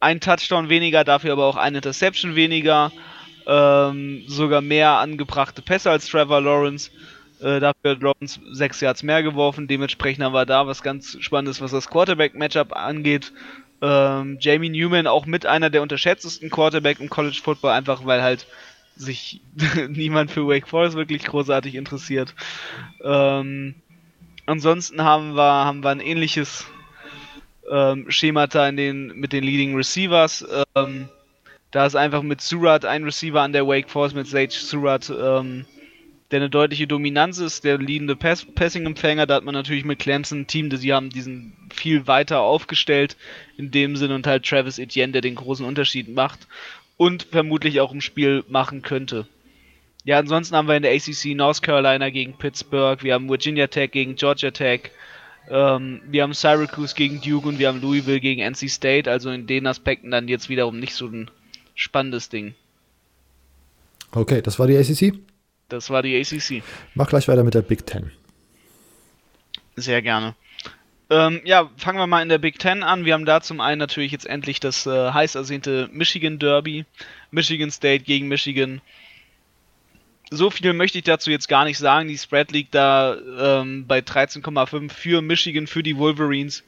[0.00, 2.92] ein Touchdown weniger, dafür aber auch eine Interception weniger.
[3.46, 6.90] Ähm, sogar mehr angebrachte Pässe als Trevor Lawrence.
[7.42, 9.66] Äh, dafür hat Lawrence sechs Yards mehr geworfen.
[9.66, 13.32] Dementsprechend haben wir da was ganz Spannendes, was das Quarterback-Matchup angeht.
[13.80, 18.46] Ähm, Jamie Newman auch mit einer der unterschätztesten Quarterback im College Football, einfach weil halt
[18.96, 19.40] sich
[19.88, 22.34] niemand für Wake Forest wirklich großartig interessiert.
[23.02, 23.74] Ähm,
[24.46, 26.66] ansonsten haben wir, haben wir ein ähnliches
[27.70, 30.46] ähm, Schemata in den, mit den Leading Receivers.
[30.76, 31.08] Ähm,
[31.72, 35.64] da ist einfach mit Surat ein Receiver an der Wake Forest, mit Sage Surat ähm,
[36.32, 39.26] der eine deutliche Dominanz ist, der leadende Pass Passing-Empfänger.
[39.26, 43.16] Da hat man natürlich mit Clemson ein Team, die haben diesen viel weiter aufgestellt
[43.58, 46.48] in dem Sinne und halt Travis Etienne, der den großen Unterschied macht
[46.96, 49.26] und vermutlich auch im Spiel machen könnte.
[50.04, 53.92] Ja, ansonsten haben wir in der ACC North Carolina gegen Pittsburgh, wir haben Virginia Tech
[53.92, 54.90] gegen Georgia Tech,
[55.50, 59.46] ähm, wir haben Syracuse gegen Duke und wir haben Louisville gegen NC State, also in
[59.46, 61.30] den Aspekten dann jetzt wiederum nicht so ein
[61.74, 62.54] spannendes Ding.
[64.12, 65.14] Okay, das war die ACC?
[65.72, 66.62] Das war die ACC.
[66.94, 68.10] Mach gleich weiter mit der Big Ten.
[69.74, 70.34] Sehr gerne.
[71.08, 73.06] Ähm, ja, fangen wir mal in der Big Ten an.
[73.06, 76.84] Wir haben da zum einen natürlich jetzt endlich das äh, heiß ersehnte Michigan Derby.
[77.30, 78.82] Michigan State gegen Michigan.
[80.30, 82.08] So viel möchte ich dazu jetzt gar nicht sagen.
[82.08, 86.64] Die Spread liegt da ähm, bei 13,5 für Michigan, für die Wolverines.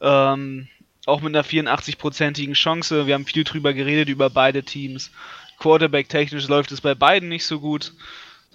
[0.00, 0.68] Ähm,
[1.04, 3.06] auch mit einer 84-prozentigen Chance.
[3.06, 5.10] Wir haben viel drüber geredet, über beide Teams.
[5.58, 7.92] Quarterback-technisch läuft es bei beiden nicht so gut.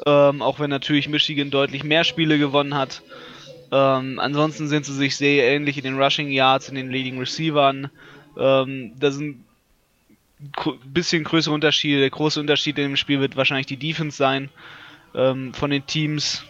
[0.05, 3.01] Ähm, auch wenn natürlich Michigan deutlich mehr Spiele gewonnen hat.
[3.71, 7.89] Ähm, ansonsten sind sie sich sehr ähnlich in den Rushing Yards, in den Leading Receivern.
[8.37, 9.45] Ähm, da sind
[10.39, 11.99] ein bisschen größere Unterschiede.
[11.99, 14.49] Der große Unterschied in dem Spiel wird wahrscheinlich die Defense sein
[15.13, 16.43] ähm, von den Teams.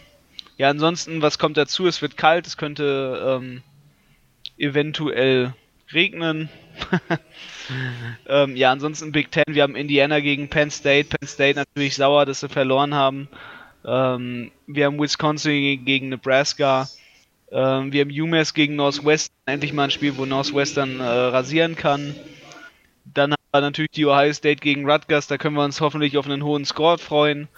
[0.56, 1.86] Ja, ansonsten, was kommt dazu?
[1.86, 3.62] Es wird kalt, es könnte ähm,
[4.58, 5.54] eventuell
[5.92, 6.48] regnen.
[8.28, 11.08] ähm, ja, ansonsten Big Ten, wir haben Indiana gegen Penn State.
[11.08, 13.28] Penn State natürlich sauer, dass sie verloren haben.
[13.84, 16.88] Ähm, wir haben Wisconsin gegen Nebraska.
[17.50, 22.14] Ähm, wir haben UMass gegen Northwestern, endlich mal ein Spiel, wo Northwestern äh, rasieren kann.
[23.04, 26.26] Dann haben wir natürlich die Ohio State gegen Rutgers, da können wir uns hoffentlich auf
[26.26, 27.48] einen hohen Score freuen.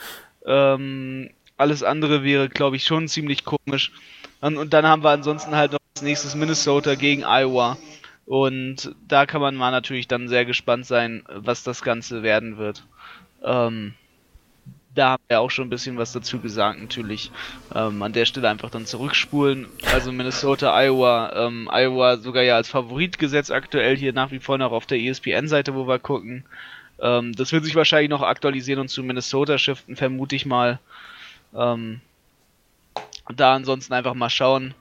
[0.46, 3.92] Ähm, alles andere wäre, glaube ich, schon ziemlich komisch.
[4.40, 7.76] Und, und, dann haben wir ansonsten halt noch als nächstes Minnesota gegen Iowa.
[8.26, 12.84] Und da kann man mal natürlich dann sehr gespannt sein, was das Ganze werden wird.
[13.42, 13.94] Ähm,
[14.94, 17.30] da haben wir auch schon ein bisschen was dazu gesagt, natürlich.
[17.74, 19.66] Ähm, an der Stelle einfach dann zurückspulen.
[19.92, 24.56] Also Minnesota, Iowa, ähm, Iowa sogar ja als Favorit gesetzt aktuell hier nach wie vor
[24.56, 26.44] noch auf der ESPN-Seite, wo wir gucken.
[27.00, 30.78] Ähm, das wird sich wahrscheinlich noch aktualisieren und zu Minnesota shiften, vermute ich mal.
[31.54, 32.00] Ähm,
[33.34, 34.74] da ansonsten einfach mal schauen.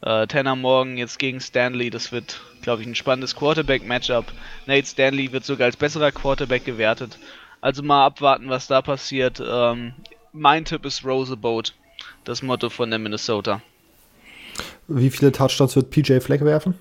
[0.00, 4.26] Äh, Tanner morgen jetzt gegen Stanley, das wird, glaube ich, ein spannendes Quarterback-Matchup.
[4.66, 7.18] Nate Stanley wird sogar als besserer Quarterback gewertet.
[7.60, 9.42] Also mal abwarten, was da passiert.
[9.44, 9.92] Ähm,
[10.32, 11.74] mein Tipp ist Roseboat,
[12.24, 13.60] das Motto von der Minnesota.
[14.86, 16.74] Wie viele Touchdowns wird PJ Fleck werfen?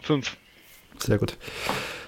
[0.00, 0.36] Fünf.
[0.98, 1.36] Sehr gut.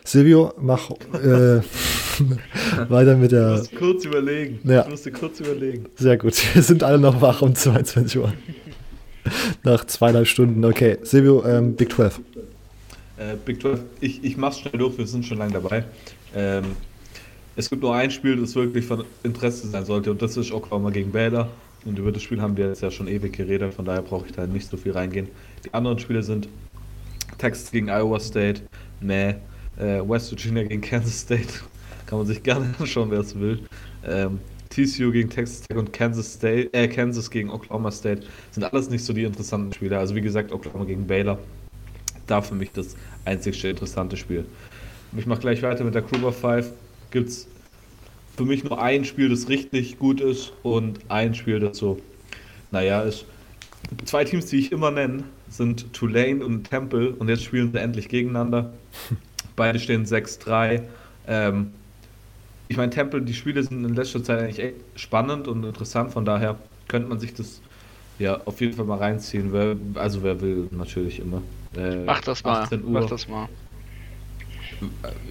[0.05, 1.61] Silvio, mach äh,
[2.89, 3.51] weiter mit der.
[3.51, 4.61] Du musst kurz überlegen.
[4.65, 4.83] Ja.
[4.83, 5.87] Du musst kurz überlegen.
[5.97, 6.35] Sehr gut.
[6.55, 8.33] Wir sind alle noch wach um 22 Uhr.
[9.63, 10.65] Nach zweieinhalb Stunden.
[10.65, 10.99] Okay.
[11.03, 12.21] Silvio, ähm, Big 12.
[13.17, 15.85] Äh, Big 12, ich, ich mach's schnell durch, wir sind schon lange dabei.
[16.35, 16.65] Ähm,
[17.57, 20.91] es gibt nur ein Spiel, das wirklich von Interesse sein sollte und das ist Oklahoma
[20.91, 21.49] gegen Baylor.
[21.85, 24.33] Und über das Spiel haben wir jetzt ja schon ewig geredet, von daher brauche ich
[24.33, 25.29] da nicht so viel reingehen.
[25.65, 26.49] Die anderen Spiele sind
[27.39, 28.63] Texas gegen Iowa State,
[29.01, 29.35] nee,
[29.79, 31.49] äh, West Virginia gegen Kansas State.
[32.07, 33.61] Kann man sich gerne anschauen, wer es will.
[34.07, 34.39] Ähm,
[34.87, 39.05] TCU gegen Texas Tech und Kansas State, äh, Kansas gegen Oklahoma State sind alles nicht
[39.05, 39.99] so die interessanten Spiele.
[39.99, 41.39] Also wie gesagt, Oklahoma gegen Baylor,
[42.27, 44.45] da für mich das einzigste interessante Spiel.
[45.17, 46.73] Ich mache gleich weiter mit der Kruger 5.
[47.11, 47.49] Gibt es
[48.37, 51.99] für mich nur ein Spiel, das richtig gut ist und ein Spiel, das so,
[52.71, 53.27] naja, ist.
[54.05, 58.09] Zwei Teams, die ich immer nenne, sind Tulane und Temple und jetzt spielen sie endlich
[58.09, 58.73] gegeneinander.
[59.57, 60.83] Beide stehen 6-3.
[61.27, 61.73] Ähm,
[62.71, 66.25] ich meine, Temple, die Spiele sind in letzter Zeit eigentlich echt spannend und interessant, von
[66.25, 67.61] daher könnte man sich das
[68.21, 69.53] ja auf jeden Fall mal reinziehen.
[69.53, 71.43] Wer, also wer will, natürlich immer.
[71.77, 72.69] Äh, mach das mal.
[72.85, 73.49] Mach das mal.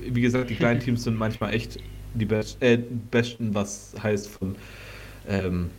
[0.06, 1.80] Wie gesagt, die kleinen Teams sind manchmal echt
[2.14, 4.58] die Best, äh, besten, was heißt von
[5.26, 5.70] ähm,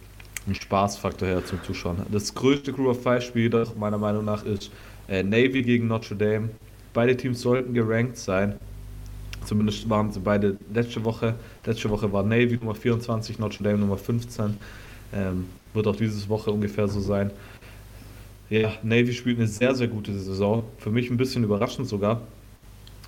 [0.47, 1.98] einem Spaßfaktor her zum Zuschauen.
[2.10, 4.70] Das größte Group of Five Spiel, doch meiner Meinung nach, ist
[5.08, 6.48] äh, Navy gegen Notre Dame.
[6.94, 8.58] Beide Teams sollten gerankt sein.
[9.44, 11.35] Zumindest waren sie beide letzte Woche.
[11.65, 14.57] Letzte Woche war Navy Nummer 24, Notre Dame Nummer 15.
[15.12, 17.31] Ähm, wird auch diese Woche ungefähr so sein.
[18.49, 20.65] Ja, Navy spielt eine sehr, sehr gute Saison.
[20.78, 22.23] Für mich ein bisschen überraschend sogar.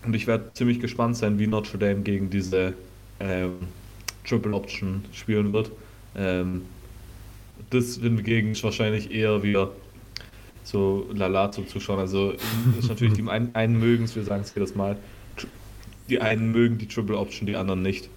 [0.05, 2.75] Und ich werde ziemlich gespannt sein, wie Notre Dame gegen diese
[3.21, 3.55] ähm,
[4.25, 5.71] Triple Option spielen wird.
[6.17, 6.63] Ähm,
[7.71, 9.71] das hingegen ist wahrscheinlich eher wieder
[10.65, 11.99] so lala zum Zuschauen.
[11.99, 12.33] Also
[12.79, 14.97] ist natürlich die einen, einen mögen es, wir sagen es jedes Mal,
[16.13, 18.11] die einen mögen die Triple Option, die anderen nicht.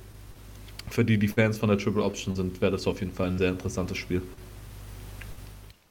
[0.90, 3.38] Für die, die Fans von der Triple Option sind, wäre das auf jeden Fall ein
[3.38, 4.22] sehr interessantes Spiel.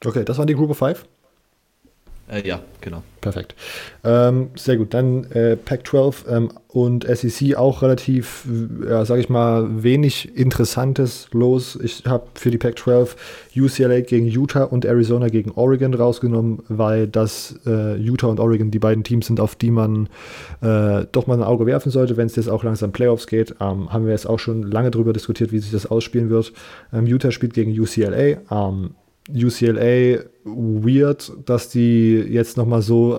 [0.05, 1.07] Okay, das waren die Group of Five.
[2.27, 3.03] Äh, ja, genau.
[3.21, 3.55] Perfekt.
[4.03, 4.95] Ähm, sehr gut.
[4.95, 8.47] Dann äh, Pac-12 ähm, und SEC auch relativ,
[8.87, 11.79] ja, sage ich mal, wenig Interessantes los.
[11.83, 13.11] Ich habe für die Pac-12
[13.57, 18.79] UCLA gegen Utah und Arizona gegen Oregon rausgenommen, weil das äh, Utah und Oregon die
[18.79, 20.09] beiden Teams sind, auf die man
[20.63, 23.55] äh, doch mal ein Auge werfen sollte, wenn es jetzt auch langsam Playoffs geht.
[23.61, 26.53] Ähm, haben wir jetzt auch schon lange darüber diskutiert, wie sich das ausspielen wird.
[26.93, 28.39] Ähm, Utah spielt gegen UCLA.
[28.51, 28.95] Ähm,
[29.31, 33.19] UCLA weird, dass die jetzt nochmal so,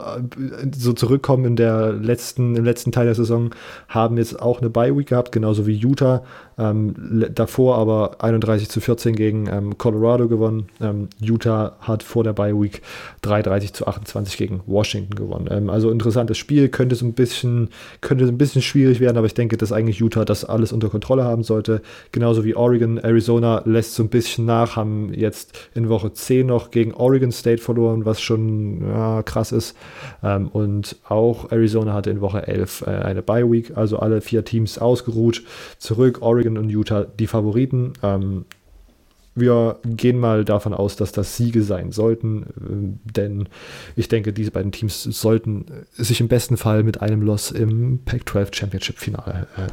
[0.77, 3.49] so zurückkommen in der letzten, im letzten Teil der Saison,
[3.87, 6.23] haben jetzt auch eine Bye-Week gehabt, genauso wie Utah.
[6.57, 10.67] Ähm, davor aber 31 zu 14 gegen ähm, Colorado gewonnen.
[10.79, 12.81] Ähm, Utah hat vor der Bye-Week
[13.23, 15.47] 33 zu 28 gegen Washington gewonnen.
[15.51, 19.33] Ähm, also interessantes Spiel, könnte so ein bisschen, könnte ein bisschen schwierig werden, aber ich
[19.33, 21.81] denke, dass eigentlich Utah das alles unter Kontrolle haben sollte.
[22.13, 26.71] Genauso wie Oregon, Arizona lässt so ein bisschen nach, haben jetzt in Woche 10 noch
[26.71, 29.75] gegen Oregon State verloren, was schon ja, krass ist.
[30.23, 34.77] Ähm, und auch Arizona hatte in Woche 11 äh, eine Bye-Week, also alle vier Teams
[34.79, 35.43] ausgeruht.
[35.77, 37.93] Zurück Oregon Oregon und Utah die Favoriten.
[38.03, 38.45] Ähm,
[39.37, 43.49] wir gehen mal davon aus, dass das Siege sein sollten, äh, denn
[43.95, 48.55] ich denke, diese beiden Teams sollten sich im besten Fall mit einem Loss im Pac-12
[48.55, 49.67] Championship Finale äh,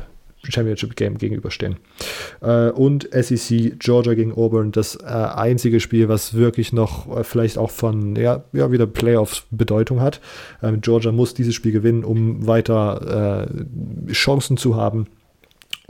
[0.48, 1.76] Championship Game gegenüberstehen.
[2.40, 7.58] Äh, und SEC Georgia gegen Auburn, das äh, einzige Spiel, was wirklich noch äh, vielleicht
[7.58, 10.20] auch von ja, ja wieder Playoffs Bedeutung hat.
[10.62, 13.48] Ähm, Georgia muss dieses Spiel gewinnen, um weiter
[14.08, 15.06] äh, Chancen zu haben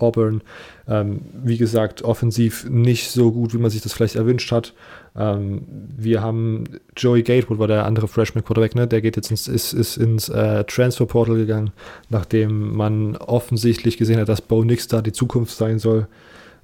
[0.02, 0.42] Auburn.
[0.88, 4.74] Ähm, wie gesagt, offensiv nicht so gut, wie man sich das vielleicht erwünscht hat.
[5.16, 5.62] Ähm,
[5.96, 6.64] wir haben
[6.96, 8.86] Joey Gatewood, war der andere Freshman Quarterback, ne?
[8.86, 11.70] der geht jetzt ins, ist, ist ins äh, Transfer Portal gegangen,
[12.08, 16.06] nachdem man offensichtlich gesehen hat, dass Bo Nix da die Zukunft sein soll.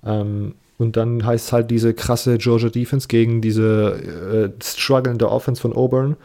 [0.04, 5.60] Ähm, und dann heißt es halt diese krasse Georgia Defense gegen diese äh, strugglende Offense
[5.60, 6.16] von Auburn.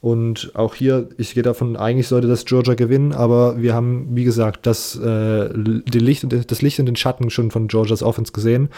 [0.00, 4.24] Und auch hier, ich gehe davon, eigentlich sollte das Georgia gewinnen, aber wir haben, wie
[4.24, 8.68] gesagt, das, äh, die Licht, das Licht und den Schatten schon von Georgias Offense gesehen.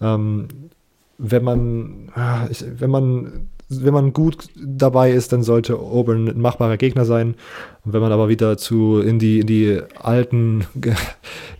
[0.00, 0.46] Ähm,
[1.18, 6.76] wenn man, ah, wenn man, wenn man gut dabei ist, dann sollte Auburn ein machbarer
[6.76, 7.34] Gegner sein.
[7.84, 10.66] Und wenn man aber wieder zu in die, in die alten,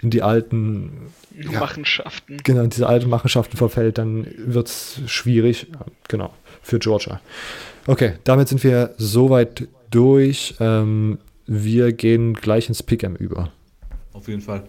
[0.03, 2.39] in die alten ja, Machenschaften.
[2.45, 5.67] Genau, in diese alten Machenschaften verfällt, dann wird es schwierig.
[6.09, 7.21] Genau, für Georgia.
[7.87, 10.55] Okay, damit sind wir soweit durch.
[10.61, 13.53] Ähm, wir gehen gleich ins Pick'em über.
[14.13, 14.65] Auf jeden Fall.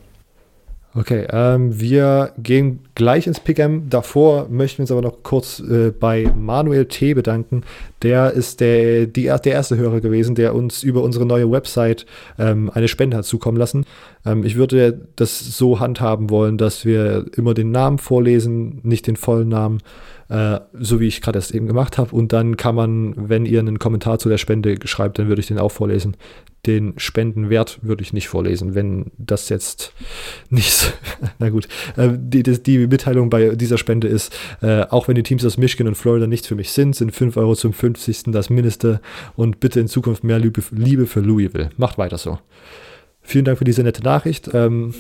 [0.96, 3.84] Okay, ähm, wir gehen gleich ins Pick'em.
[3.88, 7.14] Davor möchten wir uns aber noch kurz äh, bei Manuel T.
[7.14, 7.62] bedanken.
[8.02, 12.08] Der ist der, die, der erste Hörer gewesen, der uns über unsere neue Website
[12.40, 13.86] ähm, eine Spende hat zukommen lassen.
[14.26, 19.18] Ähm, ich würde das so handhaben wollen, dass wir immer den Namen vorlesen, nicht den
[19.18, 19.80] vollen Namen,
[20.30, 22.16] äh, so wie ich gerade das eben gemacht habe.
[22.16, 25.48] Und dann kann man, wenn ihr einen Kommentar zu der Spende schreibt, dann würde ich
[25.48, 26.18] den auch vorlesen
[26.68, 29.94] den Spendenwert würde ich nicht vorlesen, wenn das jetzt
[30.50, 30.94] nicht,
[31.40, 35.46] na gut, äh, die, die, Mitteilung bei dieser Spende ist, äh, auch wenn die Teams
[35.46, 38.24] aus Michigan und Florida nichts für mich sind, sind 5 Euro zum 50.
[38.28, 39.00] das Mindeste
[39.36, 41.70] und bitte in Zukunft mehr Liebe, Liebe für Louisville.
[41.78, 42.38] Macht weiter so.
[43.22, 44.50] Vielen Dank für diese nette Nachricht.
[44.54, 44.94] Ähm,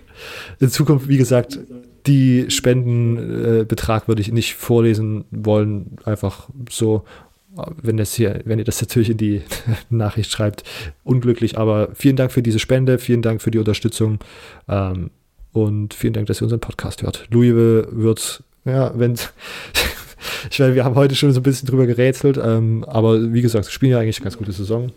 [0.58, 1.58] in Zukunft, wie gesagt,
[2.06, 7.04] die Spendenbetrag äh, würde ich nicht vorlesen wollen, einfach so
[7.82, 9.42] wenn, das hier, wenn ihr das natürlich in die
[9.90, 10.64] Nachricht schreibt,
[11.04, 11.58] unglücklich.
[11.58, 14.18] Aber vielen Dank für diese Spende, vielen Dank für die Unterstützung
[14.68, 15.10] ähm,
[15.52, 17.26] und vielen Dank, dass ihr unseren Podcast hört.
[17.30, 19.14] Louisville wird, ja, wenn.
[20.50, 23.70] ich meine, wir haben heute schon so ein bisschen drüber gerätselt, ähm, aber wie gesagt,
[23.70, 24.90] spielen ja eigentlich eine ganz gute Saison.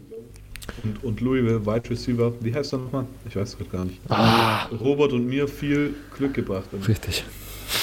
[0.83, 3.05] Und, und Louisville, Wide Receiver, wie heißt er nochmal?
[3.27, 3.99] Ich weiß es gerade gar nicht.
[4.09, 4.65] Ah.
[4.65, 6.69] Robert und mir viel Glück gebracht.
[6.87, 7.23] Richtig.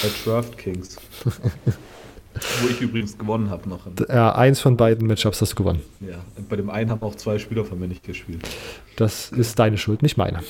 [0.03, 0.97] Bei Draft Kings.
[2.61, 3.87] Wo ich übrigens gewonnen habe noch.
[4.09, 5.83] Ja, eins von beiden Matchups hast du gewonnen.
[6.01, 8.43] Ja, bei dem einen haben auch zwei Spieler von mir nicht gespielt.
[8.97, 10.41] Das ist deine Schuld, nicht meine.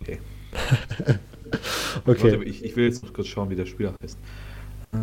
[0.00, 0.18] Okay.
[2.04, 2.32] okay.
[2.32, 4.18] Warte, ich, ich, will jetzt noch kurz schauen, wie der Spieler heißt.
[4.92, 4.96] Äh.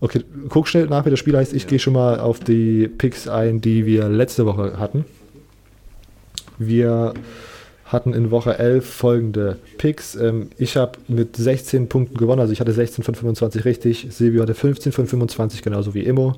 [0.00, 1.52] Okay, guck schnell nach, wie der Spieler heißt.
[1.52, 1.68] Ich ja.
[1.68, 5.04] gehe schon mal auf die Picks ein, die wir letzte Woche hatten.
[6.58, 7.12] Wir
[7.84, 10.14] hatten in Woche 11 folgende Picks.
[10.14, 14.06] Ähm, ich habe mit 16 Punkten gewonnen, also ich hatte 16 von 25 richtig.
[14.10, 16.34] Silvio hatte 15 von 25, genauso wie Immo.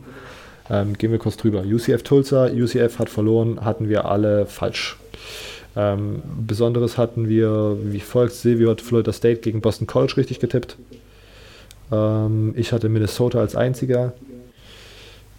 [0.71, 1.63] Ähm, gehen wir kurz drüber.
[1.63, 4.97] UCF Tulsa, UCF hat verloren, hatten wir alle falsch.
[5.77, 10.77] Ähm, Besonderes hatten wir wie folgt: Silvio hat Florida State gegen Boston College richtig getippt.
[11.93, 14.15] Ähm, ich hatte Minnesota als einziger.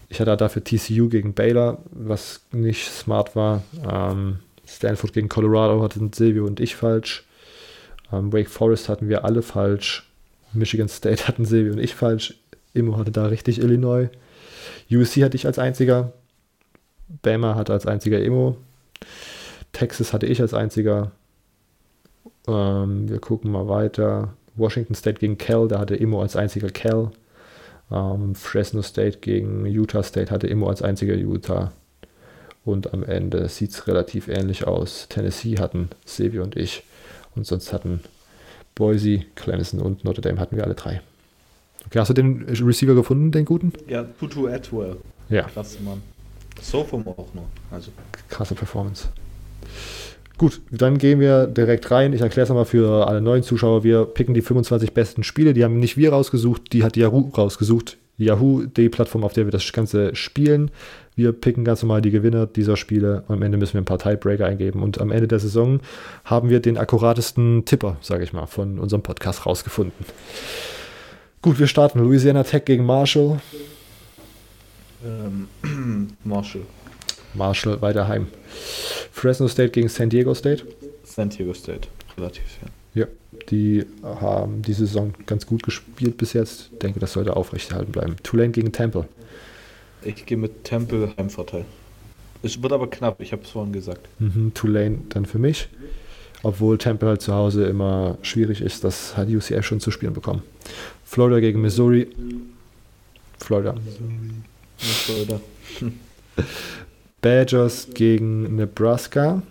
[0.10, 3.64] Ich hatte dafür TCU gegen Baylor, was nicht smart war.
[3.90, 7.26] Ähm, Stanford gegen Colorado hatten Silvio und ich falsch.
[8.12, 10.08] Ähm, Wake Forest hatten wir alle falsch.
[10.54, 12.36] Michigan State hatten Silvio und ich falsch.
[12.74, 14.10] Immo hatte da richtig Illinois.
[14.92, 16.14] USC hatte ich als einziger.
[17.22, 18.58] Bama hatte als einziger Immo.
[19.72, 21.12] Texas hatte ich als einziger.
[22.48, 24.34] Ähm, wir gucken mal weiter.
[24.56, 27.12] Washington State gegen Cal, da hatte Immo als einziger Cal.
[27.92, 31.72] Ähm, Fresno State gegen Utah State hatte Immo als einziger Utah.
[32.66, 35.08] Und am Ende sieht es relativ ähnlich aus.
[35.10, 36.84] Tennessee hatten Silvio und ich.
[37.36, 38.02] Und sonst hatten
[38.76, 41.02] Boise, Clemson und Notre Dame hatten wir alle drei.
[41.86, 43.74] Okay, hast du den Receiver gefunden, den guten?
[43.88, 44.98] Ja, Tutu Atwell.
[45.30, 45.44] Ja.
[45.44, 46.02] Klasse Mann.
[46.62, 47.48] Sophom auch noch.
[47.72, 47.92] Also.
[48.30, 49.10] Krasse Performance.
[50.38, 52.12] Gut, dann gehen wir direkt rein.
[52.14, 53.84] Ich erkläre es nochmal für alle neuen Zuschauer.
[53.84, 55.54] Wir picken die 25 besten Spiele.
[55.54, 57.98] Die haben nicht wir rausgesucht, die hat Yahoo rausgesucht.
[58.18, 60.72] Yahoo, die Plattform, auf der wir das Ganze spielen.
[61.16, 63.24] Wir picken ganz normal die Gewinner dieser Spiele.
[63.28, 64.82] Am Ende müssen wir ein paar Tiebreaker eingeben.
[64.82, 65.80] Und am Ende der Saison
[66.26, 70.06] haben wir den akkuratesten Tipper, sage ich mal, von unserem Podcast rausgefunden.
[71.42, 72.00] Gut, wir starten.
[72.00, 73.40] Louisiana Tech gegen Marshall.
[75.06, 76.64] Ähm, Marshall.
[77.34, 78.28] Marshall weiter heim.
[79.12, 80.64] Fresno State gegen San Diego State.
[81.04, 81.88] San Diego State,
[82.18, 82.70] relativ, ja.
[82.96, 83.08] Ja,
[83.50, 86.70] die haben die Saison ganz gut gespielt bis jetzt.
[86.72, 88.16] Ich denke, das sollte aufrechterhalten bleiben.
[88.22, 89.08] Tulane gegen Temple.
[90.04, 91.66] Ich gehe mit Temple Heimvorteil.
[92.44, 94.08] Es wird aber knapp, ich habe es vorhin gesagt.
[94.20, 95.70] Mhm, Tulane dann für mich.
[96.44, 100.44] Obwohl Temple halt zu Hause immer schwierig ist, das hat UCF schon zu spielen bekommen.
[101.06, 102.10] Florida gegen Missouri.
[103.40, 103.76] Florida.
[104.78, 105.40] Florida.
[107.24, 109.42] Badgers gegen Nebraska.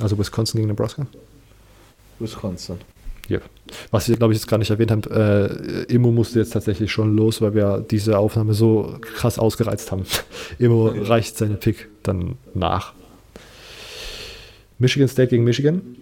[0.00, 1.06] Also Wisconsin gegen Nebraska.
[2.18, 2.78] Wisconsin.
[3.30, 3.42] Yep.
[3.90, 7.14] Was wir, glaube ich, jetzt gar nicht erwähnt haben, äh, Immo musste jetzt tatsächlich schon
[7.14, 10.04] los, weil wir diese Aufnahme so krass ausgereizt haben.
[10.58, 12.94] Immo reicht seine Pick dann nach.
[14.78, 15.96] Michigan State gegen Michigan.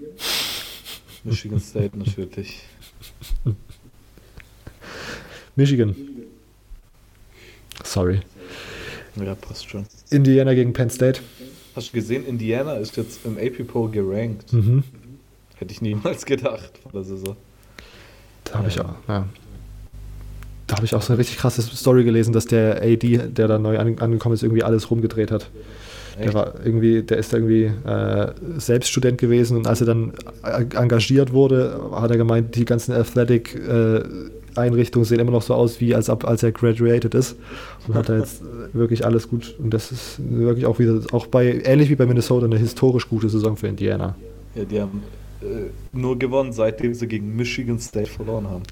[1.25, 2.63] Michigan State natürlich.
[5.57, 5.95] Michigan.
[7.85, 8.21] Sorry.
[9.17, 9.87] Ja, passt schon.
[10.11, 11.21] Indiana gegen Penn State.
[11.75, 14.53] Hast du gesehen, Indiana ist jetzt im AP Poll gerankt.
[14.53, 14.85] Mhm.
[15.57, 17.37] Hätte ich niemals gedacht von der Saison.
[18.45, 18.95] Da habe ich auch.
[19.09, 19.27] Ja.
[20.67, 23.59] Da habe ich auch so eine richtig krasse Story gelesen, dass der AD, der da
[23.59, 25.51] neu an, angekommen ist, irgendwie alles rumgedreht hat.
[26.17, 26.35] Der Echt?
[26.35, 30.13] war irgendwie, der ist da irgendwie äh, selbst Student gewesen und als er dann
[30.45, 34.03] äh, engagiert wurde, hat er gemeint, die ganzen Athletic äh,
[34.57, 37.37] Einrichtungen sehen immer noch so aus, wie als, ab, als er graduated ist.
[37.87, 39.55] Und hat da jetzt äh, wirklich alles gut.
[39.59, 43.29] Und das ist wirklich auch wieder, auch bei, ähnlich wie bei Minnesota, eine historisch gute
[43.29, 44.15] Saison für Indiana.
[44.55, 45.03] Ja, die haben
[45.43, 48.63] äh, nur gewonnen, seitdem sie gegen Michigan State verloren haben.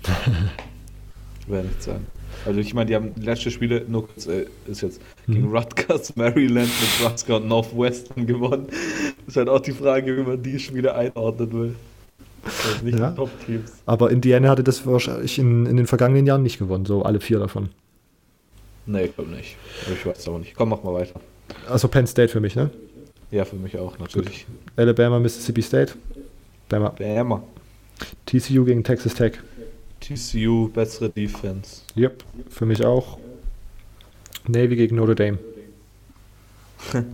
[1.47, 2.07] Wäre nicht sagen.
[2.47, 5.57] Also ich meine, die haben letzte Spiele nur kurz, äh, ist jetzt gegen Mhm.
[5.57, 8.67] Rutgers, Maryland, Nebraska und Northwestern gewonnen.
[9.27, 11.75] Ist halt auch die Frage, wie man die Spiele einordnen will.
[12.45, 13.11] Also nicht Ja.
[13.11, 13.73] die Top-Teams.
[13.87, 17.39] Aber Indiana hatte das wahrscheinlich in, in den vergangenen Jahren nicht gewonnen, so alle vier
[17.39, 17.69] davon.
[18.87, 19.57] Nee, ich glaube nicht.
[19.93, 20.55] Ich weiß aber nicht.
[20.55, 21.21] Komm, mach mal weiter.
[21.69, 22.71] Also Penn State für mich, ne?
[23.31, 24.47] Ja, für mich auch, natürlich.
[24.77, 25.93] Alabama, Mississippi State.
[26.69, 26.89] Bama.
[26.91, 27.43] Bama.
[28.27, 29.35] TCU gegen Texas Tech.
[30.01, 31.83] TCU, bessere Defense.
[31.97, 33.19] Yep, für mich auch.
[34.49, 35.39] Navy gegen Notre Dame.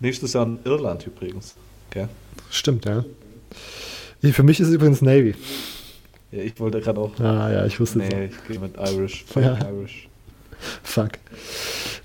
[0.00, 1.54] Nächstes Jahr in Irland übrigens.
[1.90, 2.06] Okay.
[2.50, 3.04] Stimmt, ja.
[4.22, 5.34] Für mich ist es übrigens Navy.
[6.32, 7.18] Ja, ich wollte gerade auch.
[7.18, 8.08] Ah ja, ich wusste es.
[8.08, 9.24] Nee, ich gehe mit Irish.
[9.34, 9.58] Ja.
[9.68, 10.08] Irish.
[10.82, 11.12] Fuck.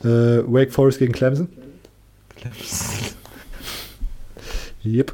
[0.04, 1.50] Äh, Wake Forest gegen Clemson.
[4.84, 5.14] Yep.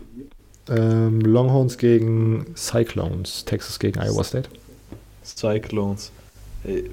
[0.69, 3.45] Ähm, Longhorns gegen Cyclones.
[3.45, 4.50] Texas gegen Iowa State.
[5.24, 6.11] Cyclones.
[6.64, 6.90] Ey,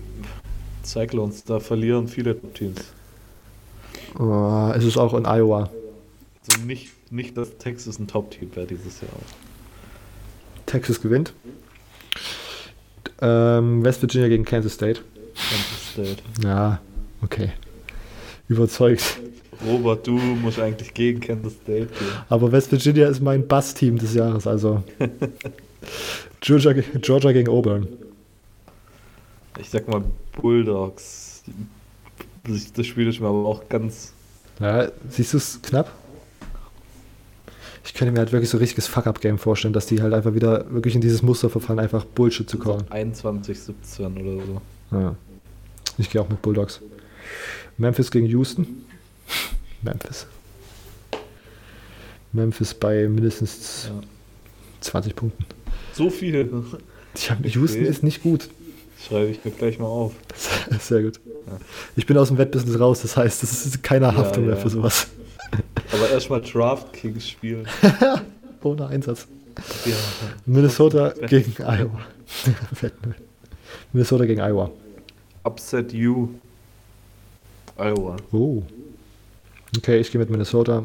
[0.84, 2.80] Cyclones, da verlieren viele Teams.
[4.18, 5.70] Oh, es ist auch in Iowa.
[6.48, 9.10] Also nicht, nicht, dass Texas ein Top-Team wäre dieses Jahr.
[10.66, 11.32] Texas gewinnt.
[13.20, 15.00] Ähm, West Virginia gegen Kansas State.
[15.34, 16.22] Kansas State.
[16.46, 16.80] Ja,
[17.22, 17.50] okay.
[18.48, 19.18] Überzeugt.
[19.66, 22.08] Robert, du musst eigentlich gegen Kansas State gehen.
[22.28, 24.84] Aber West Virginia ist mein Bass-Team des Jahres, also.
[26.40, 27.88] Georgia, ge- Georgia gegen Auburn.
[29.60, 30.04] Ich sag mal
[30.40, 31.42] Bulldogs.
[32.44, 34.12] Das, das Spiel ist mir aber auch ganz.
[34.60, 35.90] Ja, siehst du es knapp?
[37.88, 40.70] Ich könnte mir halt wirklich so ein richtiges Fuck-Up-Game vorstellen, dass die halt einfach wieder
[40.70, 42.84] wirklich in dieses Muster verfallen, einfach Bullshit zu callen.
[42.90, 44.60] 21, 17 oder so.
[44.92, 45.16] Ja.
[45.96, 46.82] Ich gehe auch mit Bulldogs.
[47.78, 48.84] Memphis gegen Houston.
[49.80, 50.26] Memphis.
[52.32, 54.00] Memphis bei mindestens Ja.
[54.82, 55.46] 20 Punkten.
[55.94, 56.46] So viel.
[57.14, 58.50] Ich hab, Houston ist nicht gut.
[59.08, 60.12] Schreibe ich mir gleich mal auf.
[60.80, 61.20] Sehr gut.
[61.46, 61.56] Ja.
[61.96, 64.60] Ich bin aus dem Wettbusiness raus, das heißt, das ist keine Ja, Haftung mehr ja.
[64.60, 65.08] für sowas.
[65.92, 67.66] Aber erstmal DraftKings spielen.
[68.62, 69.26] Ohne Einsatz.
[69.84, 69.94] Ja.
[70.46, 72.00] Minnesota gegen Iowa.
[72.82, 72.92] Ne?
[73.92, 74.70] Minnesota gegen Iowa.
[75.44, 76.28] Upset you.
[77.78, 78.16] Iowa.
[78.32, 78.62] Oh.
[79.76, 80.84] Okay, ich gehe mit Minnesota.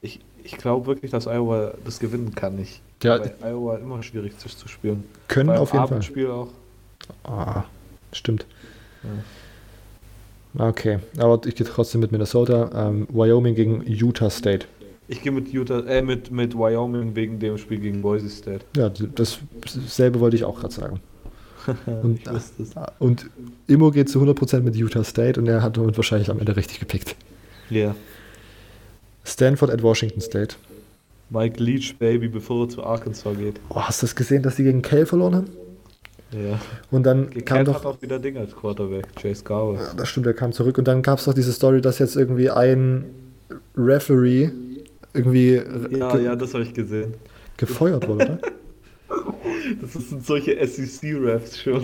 [0.00, 2.58] Ich, ich glaube wirklich, dass Iowa das gewinnen kann.
[2.60, 3.18] Ich, Ja.
[3.18, 5.04] Bei Iowa immer schwierig sich zu spielen.
[5.28, 5.96] Können Beim auf jeden Fall.
[5.96, 6.48] Abendspiel auch.
[7.24, 7.64] Ah,
[8.12, 8.46] stimmt.
[9.02, 9.10] Ja.
[10.58, 12.88] Okay, aber ich gehe trotzdem mit Minnesota.
[12.88, 14.66] Ähm, Wyoming gegen Utah State.
[15.08, 18.64] Ich gehe mit Utah, äh, mit, mit Wyoming wegen dem Spiel gegen Boise State.
[18.76, 19.38] Ja, das
[19.86, 21.00] selbe wollte ich auch gerade sagen.
[22.02, 22.20] Und,
[23.00, 23.26] und
[23.66, 26.78] Immo geht zu 100% mit Utah State und er hat damit wahrscheinlich am Ende richtig
[26.78, 27.16] gepickt.
[27.70, 27.96] Ja.
[29.24, 30.54] Stanford at Washington State.
[31.28, 33.58] Mike Leach, Baby, bevor er zu Arkansas geht.
[33.70, 35.46] Oh, hast du das gesehen, dass die gegen Cal verloren haben?
[36.32, 36.58] Ja.
[36.90, 37.84] Und dann kam Cal doch.
[37.84, 39.14] auch wieder Ding als Quarterback.
[39.14, 39.74] Chase Garber.
[39.80, 40.76] Ja, das stimmt, er kam zurück.
[40.78, 43.04] Und dann gab es doch diese Story, dass jetzt irgendwie ein
[43.76, 44.50] Referee
[45.14, 45.62] irgendwie
[45.96, 47.14] Ja, ja, das habe ich gesehen.
[47.56, 48.38] gefeuert wurde, oder?
[49.80, 51.82] Das sind solche SEC-Refs schon.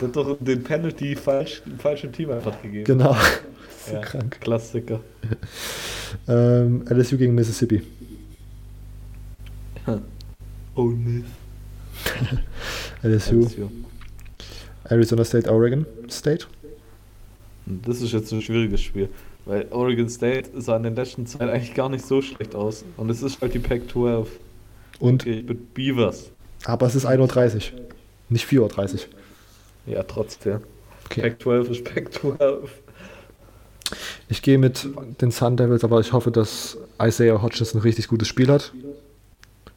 [0.00, 2.84] Der hat doch den Penalty falsch, dem falschen Team einfach gegeben.
[2.84, 3.16] genau.
[3.86, 4.38] So Ja, krank.
[4.40, 5.00] Klassiker.
[6.26, 7.82] Ähm, LSU gegen Mississippi.
[10.74, 11.24] Oh, Miss.
[13.02, 13.48] LSU.
[14.84, 16.46] Arizona State, Oregon State.
[17.66, 19.08] Das ist jetzt ein schwieriges Spiel.
[19.46, 22.84] Weil Oregon State sah in der letzten Zeit eigentlich gar nicht so schlecht aus.
[22.96, 24.26] Und es ist halt die Pac-12.
[25.00, 26.30] Und, Okay, mit Beavers.
[26.64, 27.80] aber es ist 1.30 Uhr.
[28.30, 29.00] Nicht 4.30 Uhr.
[29.86, 30.60] Ja, trotzdem.
[31.06, 31.20] Okay.
[31.22, 32.68] Pac-12 ist Pac-12.
[34.28, 34.88] Ich gehe mit
[35.20, 38.72] den Sun Devils, aber ich hoffe, dass Isaiah Hodgins ein richtig gutes Spiel hat.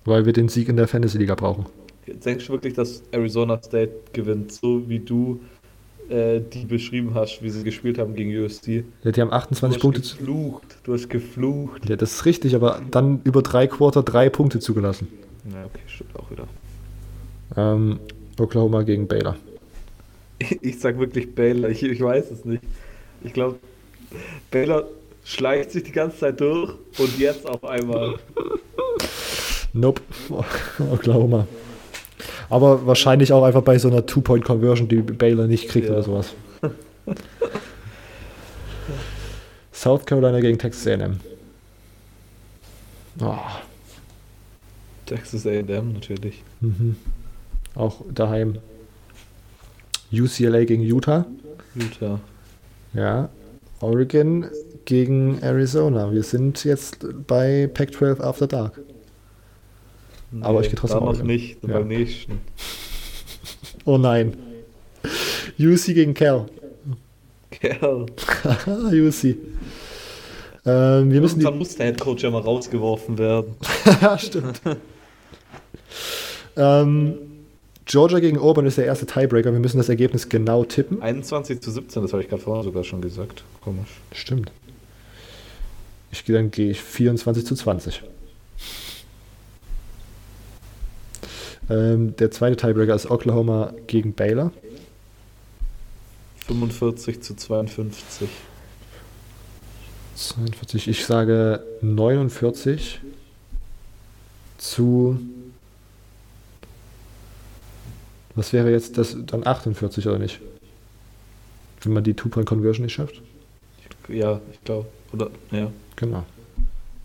[0.06, 1.66] Weil wir den Sieg in der Fantasy-Liga brauchen.
[2.08, 5.40] Denkst du wirklich, dass Arizona State gewinnt, so wie du
[6.10, 8.84] äh, die beschrieben hast, wie sie gespielt haben gegen USD?
[9.04, 10.02] Ja, die haben 28 du Punkte.
[10.02, 10.78] hast geflucht.
[10.84, 11.90] Du hast geflucht.
[11.90, 15.08] Ja, das ist richtig, aber dann über drei Quarter drei Punkte zugelassen.
[15.52, 16.48] Ja, okay, stimmt auch wieder.
[17.56, 18.00] Ähm,
[18.40, 19.36] Oklahoma gegen Baylor.
[20.62, 22.62] Ich sag wirklich Baylor, ich, ich weiß es nicht.
[23.24, 23.58] Ich glaube,
[24.52, 24.88] Baylor
[25.24, 28.16] schleicht sich die ganze Zeit durch und jetzt auf einmal.
[29.74, 30.02] Nope.
[30.92, 31.48] Oklahoma.
[32.50, 35.94] Aber wahrscheinlich auch einfach bei so einer Two-Point-Conversion, die Baylor nicht kriegt Ja.
[35.94, 36.34] oder sowas.
[39.74, 41.20] South Carolina gegen Texas A&M.
[43.20, 43.36] Oh,
[45.06, 46.44] Texas AM natürlich.
[46.62, 46.96] mhm.
[47.76, 48.58] Auch daheim.
[50.12, 51.26] UCLA gegen Utah.
[51.76, 52.20] Utah.
[52.94, 53.30] Ja.
[53.82, 54.48] Oregon
[54.86, 56.12] gegen Arizona.
[56.12, 58.80] Wir sind jetzt bei Pac-12 After Dark.
[60.42, 61.74] Aber ich geh trotzdem da noch nicht, Ja.
[61.80, 62.42] beim nächsten.
[63.86, 64.36] Oh nein.
[65.60, 66.46] UC gegen Cal.
[67.64, 68.06] Haha,
[68.92, 69.36] UC.
[70.66, 71.40] Ähm, wir müssen.
[71.40, 73.56] Irgendwann muss der Headcoach ja mal rausgeworfen werden.
[74.02, 74.62] ja, stimmt.
[76.58, 77.16] ähm,
[77.86, 79.54] Georgia gegen Auburn ist der erste Tiebreaker.
[79.54, 81.02] Wir müssen das Ergebnis genau tippen.
[81.02, 83.44] 21 zu 17, das habe ich gerade vorhin sogar schon gesagt.
[83.62, 83.88] Komisch.
[84.12, 84.52] Stimmt.
[86.12, 88.04] Ich gehe dann gehe ich 24 zu 20.
[91.70, 94.52] Ähm, der zweite Tiebreaker ist Oklahoma gegen Baylor.
[96.48, 98.30] 45 zu 52.
[100.16, 103.02] 42, ich sage 49
[104.58, 105.20] zu.
[108.34, 110.40] Was wäre jetzt das dann 48 oder nicht?
[111.82, 113.22] Wenn man die Two-Point-Conversion nicht schafft?
[114.08, 114.88] Ja, ich glaube.
[115.12, 115.72] Oder, ja.
[115.96, 116.24] Genau.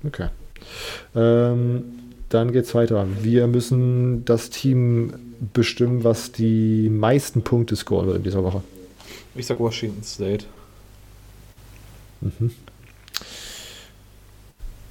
[0.04, 0.28] Okay.
[1.14, 2.01] Ähm,
[2.32, 3.06] dann geht's weiter.
[3.20, 5.12] Wir müssen das Team
[5.52, 8.62] bestimmen, was die meisten Punkte scoren wird in dieser Woche.
[9.34, 10.46] Ich sag Washington State.
[12.20, 12.52] Mhm.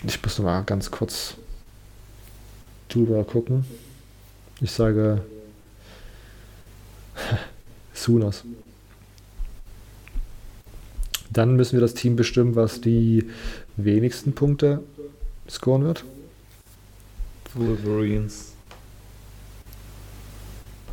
[0.03, 1.35] Ich muss noch mal ganz kurz
[2.89, 3.65] drüber gucken.
[4.59, 5.21] Ich sage
[7.93, 8.43] Sooners.
[11.31, 13.25] Dann müssen wir das Team bestimmen, was die
[13.77, 14.83] wenigsten Punkte
[15.49, 16.03] scoren wird.
[17.53, 18.53] Wolverines.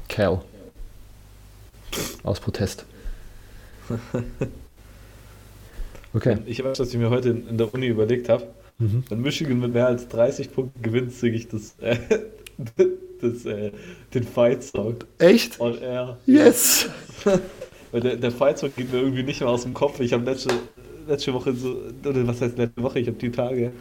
[0.08, 0.42] Cal.
[2.22, 2.84] Aus Protest.
[6.14, 6.38] Okay.
[6.46, 8.46] Ich weiß, was ich mir heute in der Uni überlegt habe.
[8.78, 9.04] Mhm.
[9.08, 11.96] Wenn Michigan mit mehr als 30 Punkten gewinnt, singe ich das, äh,
[13.20, 13.72] das, äh,
[14.14, 15.60] den Fight-Song Echt?
[15.60, 16.16] on air.
[16.26, 16.88] Yes!
[17.92, 20.00] Weil der, der Fight-Song geht mir irgendwie nicht mehr aus dem Kopf.
[20.00, 20.50] Ich habe letzte,
[21.06, 23.72] letzte Woche so, oder was heißt letzte Woche, ich habe die Tage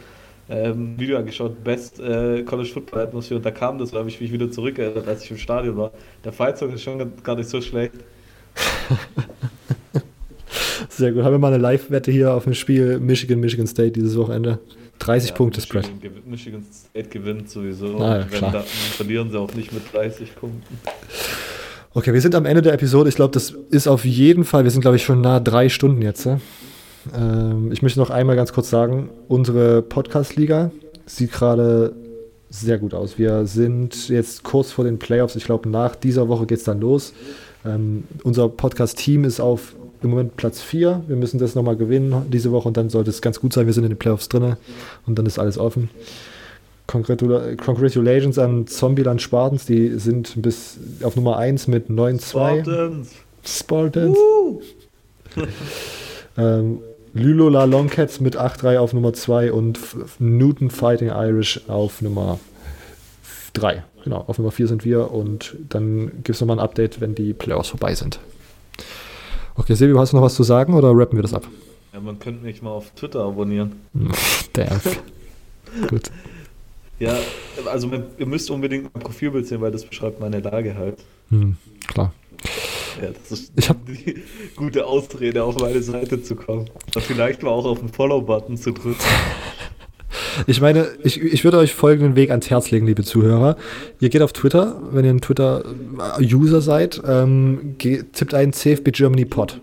[0.50, 4.20] ähm, Video angeschaut, Best äh, College Football Atmosphere und da kam das, da habe ich
[4.20, 5.90] mich wieder zurückerinnert, als ich im Stadion war.
[6.24, 7.92] Der Fight-Song ist schon gar- nicht so schlecht.
[10.90, 11.22] Sehr gut.
[11.22, 14.58] Haben wir mal eine Live-Wette hier auf dem Spiel Michigan, Michigan State dieses Wochenende.
[15.00, 16.00] 30 Ja, Punkte Michigan, Spread.
[16.02, 17.98] gewinnt- Michigan State gewinnt sowieso.
[17.98, 18.52] Ah, ja, klar.
[18.52, 20.78] dann verlieren sie auch nicht mit 30 Punkten.
[21.94, 23.08] Okay, wir sind am Ende der Episode.
[23.08, 26.02] Ich glaube, das ist auf jeden Fall, wir sind, glaube ich, schon nah drei Stunden
[26.02, 26.24] jetzt.
[26.26, 26.40] Ja?
[27.14, 30.70] Ähm, ich möchte noch einmal ganz kurz sagen, unsere Podcast-Liga
[31.06, 31.94] sieht gerade
[32.50, 33.18] sehr gut aus.
[33.18, 35.36] Wir sind jetzt kurz vor den Playoffs.
[35.36, 37.12] Ich glaube, nach dieser Woche geht es dann los.
[37.64, 41.04] Ähm, unser Podcast-Team ist auf im Moment Platz 4.
[41.08, 43.66] Wir müssen das nochmal gewinnen diese Woche und dann sollte es ganz gut sein.
[43.66, 44.56] Wir sind in den Playoffs drin
[45.06, 45.90] und dann ist alles offen.
[46.86, 52.20] Congratula Congratulations an Zombieland Spartans, die sind bis auf Nummer 1 mit 9-2.
[52.30, 53.10] Spartans!
[53.44, 54.18] Spartans.
[56.38, 56.78] ähm,
[57.18, 59.78] Lylola Longcats mit 8-3 auf Nummer 2 und
[60.18, 62.38] Newton Fighting Irish auf Nummer
[63.54, 63.84] 3.
[64.04, 67.32] Genau, auf Nummer 4 sind wir und dann gibt es nochmal ein Update, wenn die
[67.34, 68.20] Playoffs vorbei sind.
[69.56, 71.46] Okay, Silvio, hast du noch was zu sagen oder rappen wir das ab?
[71.92, 73.72] Ja, man könnte mich mal auf Twitter abonnieren.
[74.52, 74.80] Damn.
[75.88, 76.10] Gut.
[77.00, 77.16] Ja,
[77.66, 80.98] also ihr müsst unbedingt mein Profilbild sehen, weil das beschreibt meine Lage halt.
[81.30, 81.56] Hm,
[81.88, 82.12] klar.
[83.02, 84.22] Ja, das ist Ich hab- die
[84.56, 86.68] gute Ausrede, auf meine Seite zu kommen.
[86.94, 88.96] Und vielleicht mal auch auf den Follow-Button zu drücken.
[90.46, 93.56] Ich meine, ich, ich würde euch folgenden Weg ans Herz legen, liebe Zuhörer.
[94.00, 99.24] Ihr geht auf Twitter, wenn ihr ein Twitter-User seid, ähm, ge- tippt ein CFB Germany
[99.24, 99.60] Pod.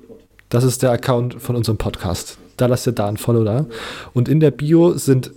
[0.50, 2.38] Das ist der Account von unserem Podcast.
[2.58, 3.66] Da lasst ihr da ein Follow da.
[4.14, 5.32] Und in der Bio sind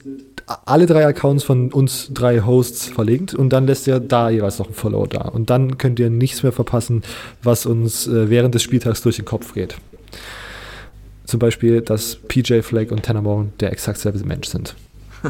[0.64, 4.68] alle drei Accounts von uns drei Hosts verlinkt und dann lässt ihr da jeweils noch
[4.68, 5.22] ein Follow da.
[5.22, 7.02] Und dann könnt ihr nichts mehr verpassen,
[7.42, 9.76] was uns äh, während des Spieltags durch den Kopf geht.
[11.24, 14.74] Zum Beispiel, dass PJ Flake und Tanner Morgan der exakt selbe Mensch sind.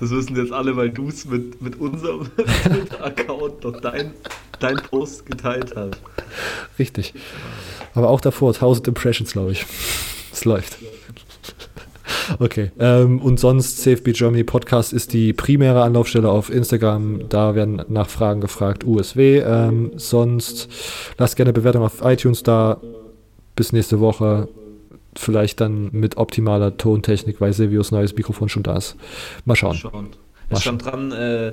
[0.00, 4.12] Das wissen jetzt alle, weil du es mit, mit unserem Twitter-Account doch dein,
[4.60, 6.00] dein Post geteilt hast.
[6.78, 7.14] Richtig.
[7.94, 9.66] Aber auch davor 1000 Impressions, glaube ich.
[10.32, 10.78] Es läuft.
[12.38, 12.70] Okay.
[12.78, 17.28] Ähm, und sonst CFB Germany Podcast ist die primäre Anlaufstelle auf Instagram.
[17.28, 19.38] Da werden nach Fragen gefragt, USW.
[19.38, 20.68] Ähm, sonst
[21.16, 22.80] lasst gerne Bewertung auf iTunes da.
[23.56, 24.48] Bis nächste Woche.
[25.16, 28.96] Vielleicht dann mit optimaler Tontechnik, weil Silvios neues Mikrofon schon da ist.
[29.44, 29.72] Mal schauen.
[29.72, 30.08] Mal schauen.
[30.50, 31.52] Es stand dran, äh,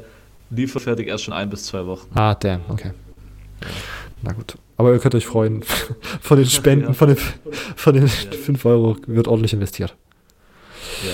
[0.51, 2.08] lieferfertig erst schon ein bis zwei Wochen.
[2.14, 2.92] Ah, damn, okay.
[4.22, 4.56] Na gut.
[4.77, 5.64] Aber ihr könnt euch freuen.
[6.22, 7.17] Von den Spenden, von den,
[7.75, 9.95] von den 5 Euro wird ordentlich investiert.
[11.06, 11.12] Ja.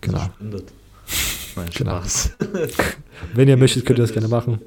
[0.00, 0.20] Genau.
[0.36, 0.64] Spendet.
[1.56, 1.96] Nein, Genau.
[1.98, 2.36] Spaß.
[3.34, 4.60] Wenn ihr möchtet, könnt ihr das gerne machen.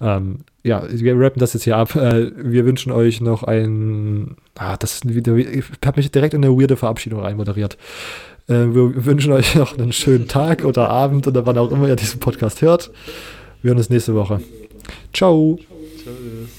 [0.00, 1.94] Ähm, ja, wir rappen das jetzt hier ab.
[1.94, 4.36] Äh, wir wünschen euch noch ein.
[4.54, 5.34] Ah, das ist wieder.
[5.36, 7.78] Ich habe mich direkt in eine weirde Verabschiedung reinmoderiert.
[8.48, 11.96] Äh, wir wünschen euch noch einen schönen Tag oder Abend oder wann auch immer ihr
[11.96, 12.90] diesen Podcast hört.
[13.62, 14.40] Wir hören uns nächste Woche.
[15.12, 15.58] Ciao.
[15.96, 16.55] Tschüss.